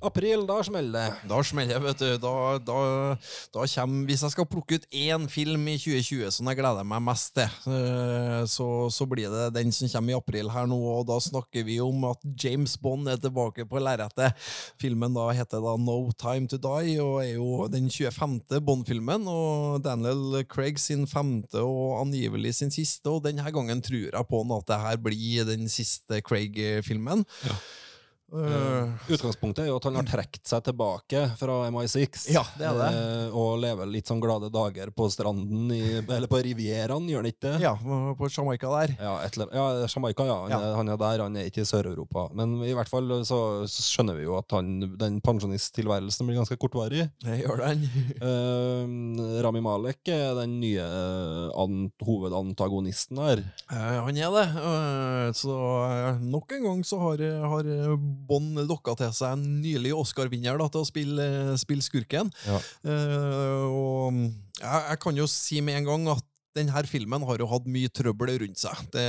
April, 0.01 0.45
da 0.47 0.59
smeller 0.65 0.93
det. 0.93 1.29
Da 1.29 1.39
smeller 1.45 1.77
det, 1.79 1.83
vet 1.87 2.01
du. 2.01 2.09
Da, 2.21 2.33
da, 2.61 2.79
da 3.53 3.65
kommer, 3.73 4.05
hvis 4.09 4.23
jeg 4.25 4.33
skal 4.33 4.47
plukke 4.49 4.77
ut 4.77 4.87
én 4.93 5.27
film 5.31 5.67
i 5.71 5.77
2020 5.81 6.35
som 6.37 6.49
jeg 6.51 6.59
gleder 6.59 6.87
meg 6.87 7.03
mest 7.05 7.33
til, 7.37 7.55
eh, 7.73 8.43
så, 8.49 8.67
så 8.93 9.07
blir 9.09 9.31
det 9.33 9.47
den 9.55 9.73
som 9.73 9.89
kommer 9.95 10.13
i 10.13 10.17
april 10.17 10.51
her 10.53 10.69
nå. 10.69 10.77
Og 10.99 11.07
da 11.09 11.17
snakker 11.23 11.65
vi 11.67 11.79
om 11.83 12.05
at 12.11 12.27
James 12.43 12.77
Bond 12.81 13.09
er 13.09 13.21
tilbake 13.21 13.65
på 13.69 13.81
lerretet. 13.81 14.37
Filmen 14.81 15.17
da 15.17 15.29
heter 15.35 15.63
da 15.63 15.73
No 15.81 15.99
Time 16.17 16.49
To 16.51 16.61
Die 16.61 16.97
og 17.01 17.17
er 17.23 17.33
jo 17.35 17.67
den 17.71 17.89
25. 17.89 18.61
Bond-filmen. 18.67 19.25
Og 19.31 19.81
Daniel 19.85 20.43
Craig 20.49 20.79
sin 20.81 21.07
femte 21.09 21.63
og 21.63 21.97
angivelig 22.03 22.57
sin 22.59 22.73
siste, 22.73 23.09
og 23.09 23.25
denne 23.25 23.45
gangen 23.53 23.81
tror 23.81 24.07
jeg 24.11 24.29
på 24.29 24.45
at 24.57 24.69
det 24.69 24.79
her 24.83 25.01
blir 25.01 25.47
den 25.47 25.67
siste 25.71 26.21
Craig-filmen. 26.21 27.25
Eh, 28.27 28.89
Utgangspunktet 29.15 29.63
er 29.63 29.69
jo 29.69 29.77
at 29.79 29.85
han 29.87 29.95
har 29.95 30.03
trukket 30.09 30.43
seg 30.49 30.63
tilbake 30.65 31.21
fra 31.39 31.53
MI6 31.71 32.25
Ja, 32.33 32.41
det 32.59 32.65
er 32.67 32.75
det. 32.75 32.87
Uh, 33.31 33.37
og 33.39 33.53
lever 33.63 33.87
litt 33.87 34.09
sånn 34.11 34.19
glade 34.19 34.49
dager 34.51 34.89
på 34.91 35.07
stranden, 35.13 35.69
i, 35.71 36.01
eller 36.03 36.27
på 36.27 36.41
Rivieraen, 36.43 37.07
gjør 37.07 37.23
han 37.23 37.29
ikke 37.31 37.45
det? 37.45 37.53
ja, 37.63 37.71
på 38.19 38.27
Jamaica 38.33 38.71
der. 38.73 38.95
Ja, 38.99 39.13
eller- 39.23 39.53
ja 39.55 39.67
Jamaica, 39.87 40.25
ja. 40.27 40.35
Han, 40.41 40.51
Ja. 40.51 40.59
Er, 40.59 40.75
han 40.75 40.89
er 40.91 40.97
der, 40.99 41.23
han 41.23 41.37
er 41.39 41.47
ikke 41.47 41.63
i 41.63 41.69
Sør-Europa. 41.69 42.25
Men 42.35 42.57
i 42.67 42.73
hvert 42.75 42.91
fall 42.91 43.07
så, 43.23 43.39
så 43.69 43.85
skjønner 43.87 44.19
vi 44.19 44.27
jo 44.27 44.35
at 44.41 44.51
han, 44.57 44.73
den 44.99 45.21
pensjonisttilværelsen 45.23 46.27
blir 46.27 46.41
ganske 46.41 46.59
kortvarig. 46.59 47.07
Det 47.23 47.39
gjør 47.45 47.63
den. 47.63 47.87
uh, 48.19 49.41
Rami 49.47 49.63
Malek 49.63 50.11
er 50.11 50.35
den 50.41 50.59
nye 50.59 50.83
an, 51.55 51.87
hovedantagonisten 52.03 53.23
her. 53.23 53.43
Han 53.71 54.17
er 54.19 54.35
det. 54.35 54.45
Så 55.39 55.55
nok 56.27 56.51
en 56.59 56.63
gang 56.67 56.83
så 56.87 56.99
har, 57.01 57.23
har 57.55 57.71
Bond 58.27 58.57
lokka 58.69 58.95
til 58.99 59.13
seg 59.15 59.37
en 59.37 59.45
nylig 59.61 59.93
Oscar-vinner 59.97 60.59
til 60.67 60.81
å 60.81 60.87
spille, 60.87 61.27
spille 61.61 61.85
skurken. 61.85 62.31
Ja. 62.47 62.61
Uh, 62.85 63.65
og 63.67 64.17
jeg, 64.17 64.81
jeg 64.89 64.99
kan 65.03 65.21
jo 65.21 65.29
si 65.31 65.61
med 65.61 65.81
en 65.81 65.91
gang 65.91 66.09
at 66.17 66.25
denne 66.57 66.83
filmen 66.89 67.25
har 67.27 67.41
jo 67.41 67.47
hatt 67.51 67.67
mye 67.69 67.89
trøbbel 67.93 68.33
rundt 68.41 68.59
seg. 68.59 68.79
Det, 68.93 69.05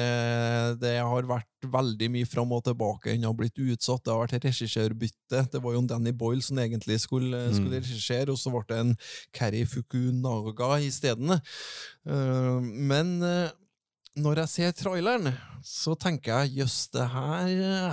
det 0.82 0.94
har 1.00 1.28
vært 1.28 1.68
veldig 1.72 2.10
mye 2.14 2.28
fram 2.28 2.52
og 2.54 2.64
tilbake. 2.66 3.14
Den 3.14 3.26
har 3.28 3.36
blitt 3.36 3.58
utsatt, 3.58 4.04
det 4.04 4.12
har 4.12 4.24
vært 4.24 4.44
regissørbytte. 4.44 5.44
Det 5.52 5.62
var 5.64 5.76
jo 5.76 5.84
Danny 5.88 6.12
Boyle 6.16 6.44
som 6.44 6.60
egentlig 6.60 7.00
skulle, 7.04 7.46
skulle 7.56 7.80
regissere, 7.80 8.34
og 8.34 8.40
så 8.40 8.52
ble 8.52 8.64
det 8.68 8.82
en 8.82 8.92
Keri 9.36 9.64
Fukunaga 9.68 10.74
isteden. 10.84 11.38
Uh, 12.08 12.58
men 12.60 13.16
eh, 13.24 13.48
når 14.18 14.44
jeg 14.44 14.54
ser 14.54 14.76
traileren, 14.76 15.32
så 15.64 15.94
tenker 15.98 16.44
jeg 16.44 16.62
jøss, 16.62 16.76
det 16.94 17.04
her, 17.12 17.48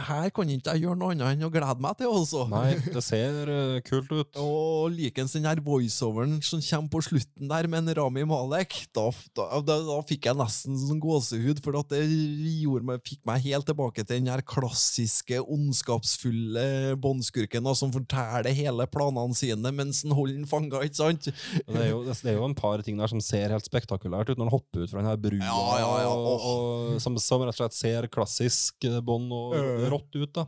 her 0.08 0.30
kan 0.34 0.50
ikke 0.52 0.76
jeg 0.76 0.86
gjøre 0.86 0.98
noe 1.00 1.14
annet 1.16 1.36
enn 1.36 1.48
å 1.48 1.52
glede 1.54 1.84
meg 1.84 1.98
til, 2.00 2.12
altså. 2.14 2.46
Nei, 2.52 2.78
det 2.94 3.02
ser 3.04 3.50
uh, 3.50 3.78
kult 3.86 4.12
ut. 4.14 4.38
Og 4.46 4.94
likens 4.94 5.36
den 5.36 5.48
her 5.50 5.60
voiceoveren 5.66 6.38
som 6.46 6.62
kommer 6.64 6.94
på 6.94 7.04
slutten 7.10 7.50
der 7.52 7.70
med 7.72 7.84
en 7.84 7.98
Rami 8.00 8.26
Malek, 8.30 8.78
da, 8.96 9.08
da, 9.38 9.48
da, 9.66 9.80
da 9.88 9.98
fikk 10.08 10.30
jeg 10.30 10.40
nesten 10.40 10.78
sånn 10.80 11.02
gåsehud, 11.04 11.62
for 11.66 11.80
det 11.92 12.04
gjorde 12.06 12.90
meg, 12.92 13.04
fikk 13.06 13.24
meg 13.28 13.44
helt 13.48 13.68
tilbake 13.70 14.06
til 14.06 14.22
den 14.22 14.32
her 14.32 14.46
klassiske, 14.46 15.42
ondskapsfulle 15.42 16.96
båndskurken 17.02 17.72
som 17.76 17.94
forteller 17.94 18.56
hele 18.56 18.86
planene 18.92 19.36
sine 19.36 19.72
mens 19.76 20.04
han 20.06 20.14
holder 20.16 20.38
den 20.38 20.50
fanga, 20.50 20.84
ikke 20.86 21.00
sant? 21.00 21.28
Det 21.28 21.80
er, 21.82 21.90
jo, 21.90 22.04
det 22.06 22.16
er 22.30 22.38
jo 22.38 22.46
en 22.48 22.58
par 22.58 22.84
ting 22.86 23.00
der 23.00 23.10
som 23.12 23.22
ser 23.24 23.52
helt 23.54 23.68
spektakulært 23.68 24.30
ut 24.32 24.38
når 24.38 24.48
han 24.48 24.54
hopper 24.54 24.86
ut 24.86 24.92
fra 24.92 25.02
den 25.02 25.10
her 25.10 25.20
brua, 25.20 25.42
Ja, 25.42 25.80
ja, 25.82 25.92
ja, 26.06 26.15
og, 26.16 26.46
og, 26.50 27.02
som, 27.04 27.18
som 27.22 27.44
rett 27.46 27.56
og 27.56 27.60
slett 27.60 27.78
ser 27.78 28.08
klassisk 28.12 28.88
bånd 29.06 29.34
og 29.36 29.56
rått 29.92 30.16
ut. 30.18 30.32
da. 30.36 30.48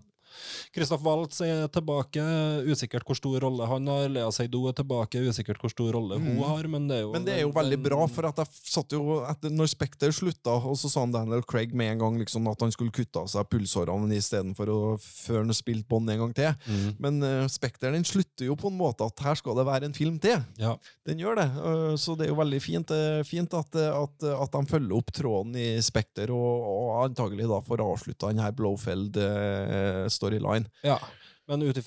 Christoph 0.76 1.04
Waltz 1.06 1.42
er 1.46 1.68
tilbake, 1.74 2.24
usikkert 2.68 3.08
hvor 3.08 3.18
stor 3.18 3.40
rolle 3.44 3.68
han 3.68 3.88
har. 3.92 4.08
Lea 4.14 4.32
Seydoux 4.32 4.70
er 4.72 4.78
tilbake, 4.78 5.22
usikkert 5.28 5.62
hvor 5.62 5.74
stor 5.74 5.92
rolle 5.98 6.20
hun 6.22 6.42
har. 6.44 6.68
Men 6.72 6.88
det 6.90 7.02
er 7.02 7.06
jo, 7.06 7.08
Mm. 7.08 7.14
Men 7.18 7.26
det 7.26 7.34
er 7.38 7.42
jo 7.46 7.54
veldig 7.56 7.78
bra, 7.82 8.00
for 8.12 8.28
at 8.30 8.42
jeg 8.42 8.48
satt 8.68 8.94
jo 8.96 9.20
etter, 9.28 9.54
når 9.54 9.70
Spekter 9.72 10.14
slutta, 10.14 10.56
og 10.58 10.78
så 10.80 10.90
sa 10.92 11.04
han 11.06 11.14
Daniel 11.14 11.44
Craig 11.48 11.74
med 11.78 11.94
en 11.94 12.04
gang 12.04 12.20
liksom 12.22 12.48
at 12.52 12.62
han 12.62 12.74
skulle 12.74 12.94
kutte 12.96 13.22
av 13.22 13.30
seg 13.32 13.48
pulsårene 13.52 14.18
istedenfor 14.18 14.72
før 15.02 15.42
han 15.44 15.56
spilte 15.56 15.88
Bond 15.88 16.12
en 16.12 16.20
gang 16.26 16.34
til. 16.36 16.52
Mm. 16.68 16.88
Men 17.04 17.20
uh, 17.24 17.48
Spekter 17.52 17.94
den 17.96 18.06
slutter 18.08 18.50
jo 18.50 18.58
på 18.60 18.72
en 18.72 18.78
måte 18.80 19.06
at 19.08 19.24
her 19.24 19.38
skal 19.40 19.56
det 19.58 19.68
være 19.68 19.88
en 19.88 19.96
film 19.96 20.18
til. 20.24 20.42
Ja. 20.60 20.76
Den 21.08 21.22
gjør 21.22 21.40
det. 21.40 21.48
Uh, 21.56 21.96
så 22.00 22.18
det 22.18 22.28
er 22.28 22.34
jo 22.34 22.40
veldig 22.42 22.62
fint, 22.64 22.92
uh, 22.92 23.22
fint 23.28 23.54
at, 23.58 23.78
eh, 23.80 23.94
at, 23.94 24.28
at 24.34 24.58
de 24.58 24.62
følger 24.70 24.98
opp 24.98 25.14
tråden 25.16 25.56
i 25.58 25.68
Spekter, 25.84 26.32
og, 26.36 26.68
og 26.68 27.06
antagelig 27.06 27.48
da 27.50 27.62
får 27.64 27.84
avslutta 27.86 28.32
denne 28.34 28.50
Blowfeld-storyline. 30.28 30.70
ja. 30.84 31.00
Men 31.48 31.62
ut 31.64 31.78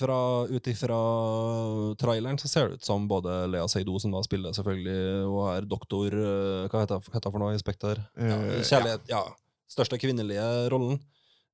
ifra 0.66 1.94
traileren 2.00 2.38
så 2.38 2.48
ser 2.48 2.68
det 2.68 2.74
ut 2.74 2.84
som 2.84 3.06
både 3.08 3.46
Lea 3.52 3.66
Seydoux, 3.68 4.00
som 4.00 4.10
da 4.14 4.22
spiller 4.24 4.54
selvfølgelig, 4.56 5.26
og 5.28 5.42
er 5.52 5.66
doktor 5.68 6.14
eh, 6.16 6.68
Hva 6.72 6.80
heter 6.86 7.02
heter 7.12 7.30
for 7.34 7.42
noe 7.42 7.52
i 7.54 7.60
Spekter? 7.60 8.00
Ja, 8.16 8.38
Eh, 8.40 8.62
kjærlighet, 8.64 9.04
ja. 9.12 9.20
Største 9.68 9.98
kvinnelige 10.00 10.46
rollen. 10.72 10.96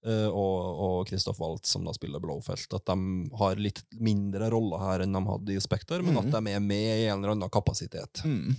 eh, 0.07 0.29
og, 0.31 1.09
Christoph 1.09 1.41
Waltz, 1.43 1.69
som 1.73 1.83
da 1.85 1.91
spiller 1.93 2.21
Blowfelt. 2.23 2.73
At 2.79 2.87
de 2.87 3.29
har 3.41 3.57
litt 3.59 3.83
mindre 3.99 4.51
roller 4.55 4.79
her 4.79 5.03
enn 5.03 5.13
de 5.13 5.25
hadde 5.27 5.57
i 5.57 5.61
Spekter, 5.61 6.01
men 6.07 6.17
at 6.23 6.31
de 6.31 6.55
er 6.55 6.61
med 6.63 6.87
i 7.01 7.09
en 7.09 7.19
eller 7.19 7.35
annen 7.35 7.51
kapasitet. 7.51 8.23
Mm. 8.25 8.55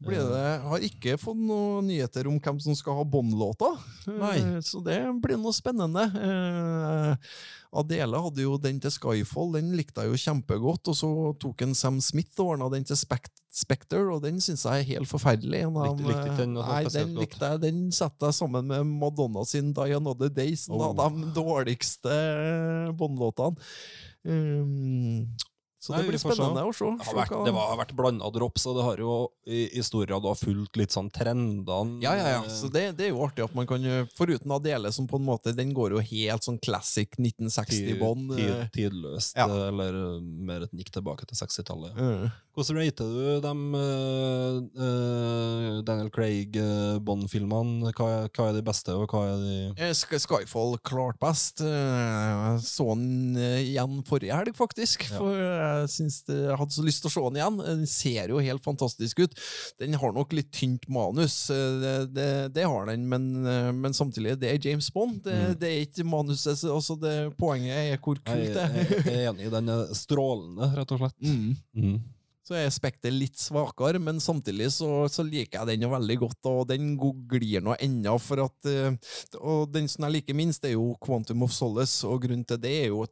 Det, 0.00 0.62
har 0.62 0.78
ikke 0.86 1.16
fått 1.18 1.36
noen 1.42 1.88
nyheter 1.90 2.28
om 2.30 2.36
hvem 2.38 2.60
som 2.62 2.74
skal 2.78 3.00
ha 3.00 3.04
Bond-låta, 3.04 3.72
Eh, 4.08 4.60
så 4.64 4.78
det 4.84 4.98
blir 5.20 5.36
noe 5.36 5.52
spennende. 5.52 6.04
Eh, 6.16 7.16
Adele 7.76 8.20
hadde 8.22 8.40
jo 8.44 8.54
den 8.62 8.78
til 8.80 8.90
Skyfall, 8.94 9.50
den 9.58 9.72
likte 9.76 10.00
jeg 10.06 10.12
jo 10.14 10.20
kjempegodt, 10.22 10.88
og 10.88 10.94
så 10.96 11.10
tok 11.42 11.62
en 11.66 11.74
Sam 11.74 11.98
Smith 12.00 12.38
og 12.40 12.54
ordna 12.54 12.70
den 12.72 12.86
til 12.88 12.96
Spect 12.96 13.32
Spectre, 13.52 14.04
og 14.14 14.22
den 14.22 14.38
syns 14.40 14.62
jeg 14.64 14.84
er 14.84 14.88
helt 14.94 15.10
forferdelig. 15.10 15.64
Likte- 15.66 16.06
likte 16.08 16.36
den 16.38 16.54
Nei, 16.54 16.84
den 16.94 17.14
likte 17.18 17.50
jeg, 17.50 17.60
den 17.66 17.82
setter 17.92 18.30
jeg 18.30 18.38
sammen 18.38 18.66
med 18.70 18.86
Madonna 18.86 19.44
sin 19.44 19.72
Die 19.74 19.96
Another 19.98 20.28
Day, 20.30 20.54
en 20.70 20.78
Oh. 20.78 20.94
av 20.94 21.12
de 21.18 21.32
dårligste 21.34 22.94
Bond-låtene. 22.96 23.56
Um, 24.24 25.26
så 25.78 25.92
Nei, 25.94 26.00
det 26.02 26.08
blir 26.10 26.18
spennende 26.18 26.62
å 26.66 26.72
se. 26.74 26.88
Det 26.98 27.06
har 27.06 27.14
vært, 27.14 27.34
det 27.46 27.52
var, 27.54 27.68
har 27.70 27.78
vært 27.78 27.92
blanda 27.94 28.28
drops, 28.34 28.64
og 28.66 28.74
det 28.80 28.82
har 28.88 28.98
jo 28.98 29.12
i 29.46 29.60
historia 29.76 30.18
da 30.18 30.32
fulgt 30.34 30.74
litt 30.76 30.90
sånn 30.90 31.06
trendene. 31.14 32.00
Ja, 32.02 32.16
ja, 32.18 32.26
ja. 32.34 32.40
eh, 32.42 32.50
Så 32.50 32.66
det, 32.74 32.96
det 32.98 33.06
er 33.06 33.12
jo 33.12 33.22
artig 33.22 33.44
at 33.46 33.54
man 33.54 33.66
kan 33.70 33.78
gjøre- 33.86 34.08
Foruten 34.18 34.50
Adele, 34.56 34.90
som 34.92 35.06
på 35.06 35.16
en 35.20 35.26
måte 35.28 35.54
Den 35.54 35.70
går 35.76 35.94
jo 35.94 36.00
helt 36.02 36.42
sånn 36.42 36.58
classic 36.60 37.14
1960-bånd. 37.18 38.34
tid, 38.36 38.70
tidløst, 38.74 39.36
Ja. 39.38 39.46
eh, 39.46 39.68
eller 39.68 39.94
eh, 40.16 40.20
mer 40.20 40.62
et 40.66 40.72
nikk 40.74 40.90
tilbake 40.90 41.26
til 41.30 41.36
60-tallet. 41.38 41.94
Uh, 41.96 42.28
Hvordan 42.56 42.78
rater 42.80 43.06
du 43.06 43.40
de 43.44 43.50
uh, 44.74 45.82
Daniel 45.86 46.08
Craig-Bond-filmene? 46.10 47.92
hva, 47.94 48.06
er- 48.24 48.30
hva 48.34 48.46
er 48.50 48.56
de 48.56 48.62
beste, 48.66 48.90
og 48.98 49.06
hva 49.12 49.20
er 49.28 49.36
de 49.42 49.58
Eh, 49.78 49.92
Sk- 49.94 50.18
Skyfall 50.18 50.74
klart 50.82 51.18
best. 51.22 51.60
Jeg 51.62 52.58
Så 52.64 52.86
den 52.96 53.36
eh, 53.38 53.60
igjen 53.62 54.00
forrige 54.08 54.34
helg, 54.34 54.56
faktisk. 54.58 55.06
Ja. 55.10 55.18
For 55.20 55.36
jeg 55.38 55.88
syns 55.94 56.18
det- 56.26 56.40
jeg 56.48 56.56
hadde 56.58 56.74
så 56.74 56.82
lyst 56.82 57.02
til 57.04 57.10
å 57.10 57.14
se 57.14 57.20
den 57.28 57.38
igjen. 57.38 57.58
Den 57.64 57.86
ser 57.86 58.28
jo 58.34 58.38
helt 58.42 58.64
fantastisk 58.64 59.20
ut. 59.22 59.34
Den 59.78 59.94
har 59.94 60.12
nok 60.12 60.32
litt 60.32 60.50
tynt 60.50 60.88
manus, 60.88 61.50
eh, 61.50 61.78
det, 61.80 61.94
det, 62.14 62.28
det 62.54 62.64
har 62.66 62.86
den, 62.86 63.08
men, 63.08 63.46
eh, 63.46 63.70
men 63.72 63.92
samtidig, 63.94 64.38
det 64.40 64.50
er 64.50 64.58
James 64.70 64.90
Bond. 64.90 65.22
Det, 65.22 65.34
Mm. 65.38 65.58
det 65.60 65.68
er 65.68 65.86
ikke 65.86 66.04
manuset. 66.10 66.58
Altså 66.66 66.98
det, 66.98 67.36
poenget 67.38 67.76
er 67.94 67.96
hvor 67.98 68.16
kult 68.18 68.24
det 68.24 68.54
jeg, 68.54 68.56
er. 68.56 69.02
jeg 69.04 69.14
er 69.14 69.32
enig, 69.32 69.50
den 69.50 69.68
er 69.68 69.86
strålende, 69.94 70.74
rett 70.74 70.90
og 70.92 70.98
slett. 70.98 71.14
Mm. 71.28 71.54
Mm. 71.76 71.98
Så 72.48 72.56
er 72.56 72.70
Spekter 72.72 73.12
litt 73.12 73.36
svakere, 73.36 74.00
men 74.00 74.22
samtidig 74.24 74.70
så, 74.72 74.88
så 75.12 75.20
liker 75.26 75.58
jeg 75.58 75.68
den 75.68 75.82
jo 75.84 75.90
veldig 75.92 76.14
godt, 76.22 76.48
og 76.48 76.62
den 76.70 76.94
glir 77.28 77.60
nå 77.60 77.74
ennå, 77.76 78.14
for 78.24 78.46
at 78.46 78.68
eh, 78.70 78.94
Og 79.42 79.68
den 79.74 79.88
som 79.92 80.06
jeg 80.06 80.14
liker 80.16 80.38
minst, 80.38 80.64
er 80.64 80.72
jo 80.72 80.94
Quantum 81.04 81.44
of 81.44 81.52
Solace, 81.52 82.06
og 82.08 82.22
grunnen 82.24 82.46
til 82.48 82.60
det 82.62 82.72
er 82.86 82.88
jo 82.88 83.04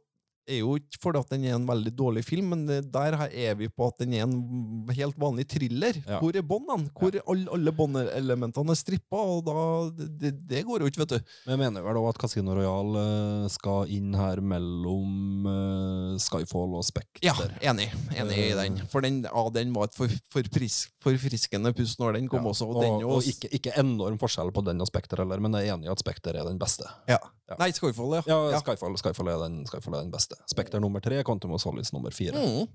er 0.47 0.59
jo 0.61 0.75
ikke 0.79 0.99
fordi 1.03 1.19
at 1.19 1.29
den 1.33 1.43
er 1.45 1.55
en 1.57 1.65
veldig 1.67 1.91
dårlig 1.97 2.23
film, 2.25 2.49
men 2.53 2.65
det- 2.67 2.91
der 2.91 3.17
er 3.27 3.55
vi 3.59 3.67
på 3.67 3.87
at 3.87 3.97
den 3.99 4.13
er 4.13 4.23
en 4.23 4.87
helt 4.95 5.17
vanlig 5.19 5.45
thriller. 5.47 5.93
Ja. 6.07 6.19
Hvor 6.19 6.35
er 6.35 6.41
båndene? 6.41 6.89
Hvor 6.97 7.11
alle, 7.27 7.47
alle 7.51 7.71
båndelementene 7.75 8.71
er 8.71 8.79
strippa, 8.79 9.17
og 9.17 9.45
da 9.45 10.07
det, 10.07 10.33
det 10.47 10.65
går 10.65 10.79
jo 10.79 10.85
ikke, 10.91 11.03
vet 11.03 11.09
du. 11.17 11.19
Men 11.45 11.57
jeg 11.59 11.59
mener 11.65 11.81
vel 11.83 11.99
òg 12.01 12.09
at 12.09 12.21
Casino 12.23 12.55
Royale 12.55 13.03
eh, 13.43 13.47
skal 13.49 13.87
inn 13.91 14.13
her 14.15 14.41
mellom 14.41 15.47
eh, 15.47 16.17
Skyfall 16.23 16.75
og 16.79 16.85
Spekter. 16.87 17.23
Ja, 17.27 17.33
enig. 17.71 17.89
Enig 18.15 18.37
i 18.37 18.53
den. 18.55 18.79
For 18.87 19.01
den, 19.01 19.23
ja, 19.27 19.49
den 19.53 19.73
var 19.75 19.89
et 19.89 19.95
for, 19.97 20.07
forfriskende 20.33 21.73
pust 21.77 21.99
når 21.99 22.13
den 22.19 22.27
kom 22.31 22.43
Ja, 22.43 22.51
også. 22.53 22.67
Og, 22.69 22.77
og, 22.77 22.83
den 22.83 23.01
jo, 23.03 23.09
og 23.17 23.23
ikke, 23.27 23.49
ikke 23.57 23.75
enorm 23.79 24.17
forskjell 24.21 24.51
på 24.55 24.63
den 24.65 24.81
og 24.83 24.87
Spekter 24.89 25.17
heller, 25.23 25.39
men 25.43 25.53
jeg 25.59 25.67
er 25.69 25.75
enig 25.77 25.89
i 25.89 25.91
at 25.93 25.99
Spekter 26.03 26.35
er 26.37 26.47
den 26.47 26.59
beste. 26.61 26.87
ja. 27.09 27.19
Ja. 27.47 27.55
Nei, 27.61 27.69
Skyfall, 27.71 28.11
ja. 28.17 28.21
Ja, 28.27 28.37
Ja. 28.51 28.59
Skyfall, 28.59 28.97
Skyfall, 28.99 29.29
er 29.31 29.37
den, 29.45 29.61
Skyfall 29.69 29.93
er 29.95 30.01
den 30.03 30.11
beste. 30.11 30.35
Spekter 30.51 30.81
nummer 30.83 30.99
tre, 30.99 31.21
Quantum 31.23 31.53
of 31.55 31.61
Solace 31.63 31.93
nummer 31.95 32.11
fire. 32.11 32.35
Mm. 32.35 32.67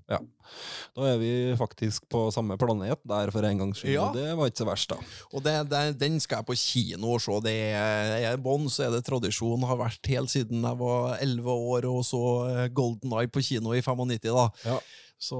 Da 0.97 1.05
er 1.11 1.19
vi 1.21 1.29
faktisk 1.59 2.07
på 2.09 2.23
samme 2.33 2.57
planet 2.57 2.97
der 3.05 3.29
for 3.33 3.45
en 3.45 3.59
gangs 3.61 3.77
skyld, 3.83 3.93
Ja. 3.93 4.07
og 4.07 4.15
det 4.17 4.31
var 4.39 4.49
ikke 4.49 4.63
så 4.63 4.67
verst, 4.71 4.89
da. 4.89 4.97
Og 5.33 5.43
det, 5.45 5.53
det, 5.69 5.83
den 6.01 6.19
skal 6.23 6.41
jeg 6.41 6.45
på 6.49 6.55
kino 6.57 7.13
og 7.13 7.21
se. 7.21 7.37
Det 7.45 7.53
er, 7.77 8.37
bånn, 8.41 8.65
så 8.69 8.87
er 8.87 8.95
det 8.97 9.03
tradisjon. 9.05 9.61
Har 9.69 9.77
vært 9.77 10.09
helt 10.09 10.33
siden 10.33 10.63
jeg 10.65 10.79
var 10.81 11.17
elleve 11.21 11.53
år 11.53 11.85
og 11.91 12.01
så 12.07 12.23
eh, 12.49 12.67
Golden 12.73 13.13
Eye 13.13 13.29
på 13.29 13.43
kino 13.45 13.73
i 13.77 13.81
95. 13.85 14.19
da. 14.33 14.49
Ja. 14.65 14.79
Så, 15.23 15.37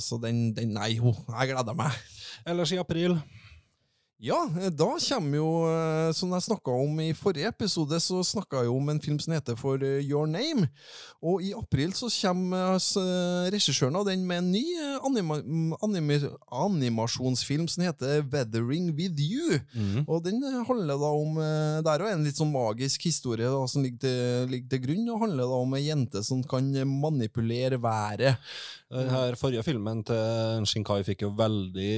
så 0.00 0.16
den, 0.22 0.54
den 0.56 0.70
Nei, 0.78 0.94
jo, 1.00 1.10
jeg 1.28 1.50
gleder 1.52 1.74
meg. 1.76 1.92
Ellers 2.46 2.70
i 2.72 2.78
april 2.80 3.18
Ja, 4.18 4.48
eh, 4.62 4.70
da 4.72 4.96
kommer 4.96 5.36
jo, 5.36 5.48
eh, 5.68 6.10
som 6.16 6.30
jeg 6.32 6.44
snakka 6.46 6.72
om 6.72 7.00
i 7.04 7.10
forrige 7.12 7.50
episode, 7.52 7.98
så 8.00 8.22
snakka 8.24 8.62
jeg 8.64 8.72
om 8.72 8.88
en 8.88 9.00
film 9.00 9.18
som 9.20 9.34
heter 9.36 9.58
For 9.60 9.82
eh, 9.84 10.00
Your 10.00 10.24
Name. 10.26 10.70
Og 11.20 11.42
i 11.44 11.52
april 11.56 11.92
så 11.96 12.08
kommer 12.08 12.78
regissøren 13.52 13.96
av 13.96 14.06
den 14.08 14.24
med 14.28 14.38
en 14.38 14.50
ny 14.52 14.64
anima 15.04 15.38
mm, 15.42 15.74
animasjonsfilm 15.82 17.66
som 17.68 17.84
heter 17.84 18.22
Weathering 18.32 18.92
With 18.96 19.20
You. 19.20 19.58
Og 20.06 20.22
den 20.24 20.40
handler 20.68 21.00
da 21.00 21.10
om 21.16 21.40
Det 21.82 21.90
er 21.90 22.04
jo 22.04 22.10
en 22.12 22.24
litt 22.24 22.38
sånn 22.38 22.52
magisk 22.52 23.08
historie 23.08 23.48
da, 23.48 23.64
som 23.68 23.82
ligger 23.84 24.04
til, 24.04 24.52
ligger 24.52 24.70
til 24.70 24.82
grunn, 24.84 25.08
og 25.10 25.24
handler 25.24 25.50
da 25.50 25.60
om 25.64 25.76
ei 25.76 25.86
jente 25.88 26.22
som 26.24 26.44
kan 26.46 26.68
manipulere 26.86 27.80
været. 27.82 28.38
Den 28.92 29.10
her 29.10 29.34
forrige 29.40 29.64
filmen 29.66 30.04
til 30.06 30.68
Shinkai 30.68 31.00
fikk 31.08 31.26
jo 31.26 31.32
veldig 31.36 31.90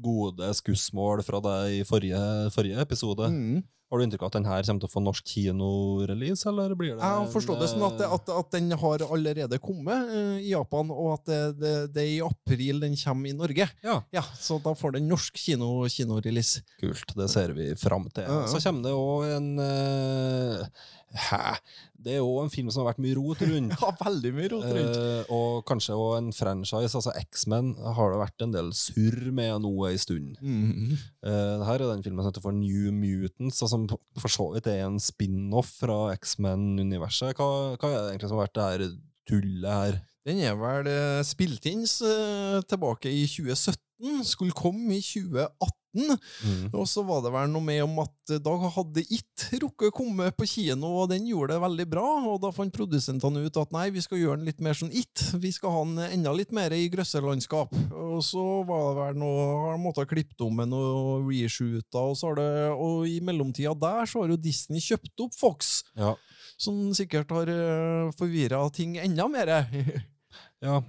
gode 0.00 0.32
gode 0.32 0.54
skussmål 0.72 1.22
fra 1.26 1.40
deg 1.44 1.80
i 1.80 1.84
forrige, 1.86 2.24
forrige 2.54 2.80
episode. 2.82 3.28
Mm. 3.28 3.62
Har 3.92 4.00
du 4.00 4.06
inntrykk 4.06 4.22
av 4.24 4.30
at 4.30 4.36
den 4.38 4.46
her 4.48 4.62
kommer 4.64 4.80
til 4.80 4.88
å 4.88 4.92
få 4.94 5.00
norsk 5.04 5.26
kinorelease, 5.28 6.46
eller 6.48 6.72
blir 6.72 6.94
det 6.94 7.02
Jeg 7.02 7.16
har 7.18 7.26
forstått 7.28 7.60
det 7.60 7.66
sånn 7.68 7.82
at, 7.90 8.00
at, 8.06 8.30
at 8.32 8.54
den 8.54 8.72
har 8.80 9.04
allerede 9.04 9.58
kommet 9.60 10.08
uh, 10.08 10.38
i 10.40 10.48
Japan, 10.48 10.88
og 10.88 11.10
at 11.18 11.26
det, 11.28 11.40
det, 11.60 11.72
det 11.92 12.00
er 12.06 12.12
i 12.14 12.22
april 12.24 12.80
den 12.80 12.96
kommer 12.96 13.28
i 13.28 13.34
Norge. 13.36 13.68
Ja, 13.84 13.98
Ja, 14.16 14.24
Så 14.40 14.56
da 14.64 14.72
får 14.72 14.96
den 14.96 15.12
norsk 15.12 15.36
kino, 15.36 15.84
kinorelease. 15.92 16.64
kult. 16.80 17.12
Det 17.18 17.28
ser 17.28 17.52
vi 17.52 17.68
fram 17.76 18.08
til. 18.08 18.24
Uh 18.24 18.38
-huh. 18.40 18.48
Så 18.48 18.64
kommer 18.64 18.82
det 18.88 18.96
òg 18.96 19.36
en 19.36 19.58
eh, 19.58 20.66
Hæ? 21.12 21.56
Det 22.02 22.16
er 22.16 22.24
òg 22.24 22.38
en 22.42 22.50
film 22.50 22.70
som 22.72 22.82
har 22.82 22.92
vært 22.92 23.02
mye 23.04 23.16
rot 23.18 23.42
rundt. 23.46 23.74
Ja, 23.82 23.90
veldig 24.00 24.32
mye 24.34 24.50
rot 24.52 24.66
rundt. 24.66 24.98
Eh, 24.98 25.32
og 25.34 25.62
kanskje 25.68 25.96
òg 25.98 26.14
en 26.18 26.30
franchise. 26.34 26.94
altså 26.98 27.12
X-Men 27.20 27.74
har 27.78 28.14
det 28.14 28.20
vært 28.22 28.46
en 28.46 28.54
del 28.56 28.70
surr 28.76 29.30
med 29.34 29.62
nå 29.64 29.72
ei 29.90 30.00
stund. 30.02 30.38
Mm. 30.42 30.96
Det 31.22 31.68
her 31.68 31.76
er 31.78 31.92
den 31.92 32.04
filmen 32.06 32.22
som 32.24 32.32
heter 32.32 32.44
for 32.44 32.56
New 32.56 32.90
Mutants, 32.96 33.62
som 33.62 33.86
for 33.90 34.32
så 34.32 34.48
vidt 34.56 34.70
er 34.72 34.86
en 34.86 34.98
spin-off 35.02 35.76
fra 35.82 36.00
X-Men-universet. 36.16 37.36
Hva, 37.38 37.76
hva 37.76 37.92
er 37.92 37.98
det 38.00 38.08
egentlig 38.14 38.32
som 38.32 38.40
har 38.40 38.48
vært 38.48 38.58
det 38.58 38.70
her 38.70 38.88
tullet 39.30 39.70
her? 39.70 40.00
Den 40.26 40.38
er 40.46 40.54
vel 40.54 40.86
eh, 40.86 41.20
spilt 41.26 41.64
inn 41.66 41.82
eh, 41.82 42.60
tilbake 42.70 43.10
i 43.10 43.24
2017, 43.26 44.22
skulle 44.26 44.54
komme 44.54 44.98
i 44.98 45.02
2018. 45.02 45.58
Og 46.72 46.86
så 46.88 47.02
var 47.04 47.18
det 47.20 47.30
vel 47.34 47.50
noe 47.52 47.60
med 47.66 47.82
om 47.84 47.98
at 48.00 48.30
eh, 48.32 48.38
da 48.40 48.52
hadde 48.76 49.02
It 49.12 49.42
rukket 49.60 49.90
å 49.90 49.94
komme 49.96 50.28
på 50.32 50.46
kino, 50.48 50.88
og 51.02 51.10
den 51.10 51.26
gjorde 51.28 51.56
det 51.56 51.64
veldig 51.64 51.86
bra. 51.90 52.04
Og 52.30 52.38
da 52.44 52.52
fant 52.54 52.72
produsentene 52.72 53.42
ut 53.44 53.58
at 53.60 53.74
nei, 53.74 53.88
vi 53.92 54.00
skal 54.04 54.20
gjøre 54.22 54.38
den 54.40 54.46
litt 54.48 54.62
mer 54.64 54.78
sånn 54.78 54.94
It. 54.94 55.24
Vi 55.42 55.50
skal 55.52 55.74
ha 55.74 55.82
den 55.90 55.98
enda 56.20 56.32
litt 56.38 56.54
mer 56.54 56.72
i 56.72 56.86
grøsserlandskap. 56.94 57.74
Og 57.90 58.22
så 58.24 58.44
var 58.68 58.86
det 58.86 59.00
vel 59.02 59.18
noe 59.24 59.42
har 59.66 59.82
måttet 59.82 60.08
klippe 60.14 60.46
om 60.46 60.62
med 60.62 60.70
noe 60.70 61.18
reshoota, 61.28 62.06
og 62.12 62.14
så 62.22 62.30
har 62.30 62.38
det 62.38 62.48
Og 62.78 63.10
i 63.10 63.18
mellomtida 63.26 63.74
der 63.74 64.06
så 64.08 64.22
har 64.22 64.32
jo 64.32 64.38
Disney 64.40 64.80
kjøpt 64.80 65.26
opp 65.26 65.34
Fox, 65.36 65.82
Ja. 65.98 66.14
som 66.56 66.78
sikkert 66.94 67.34
har 67.34 67.52
forvirra 68.16 68.62
ting 68.72 68.96
enda 69.02 69.26
mer. 69.28 69.52
ja. 70.62 70.82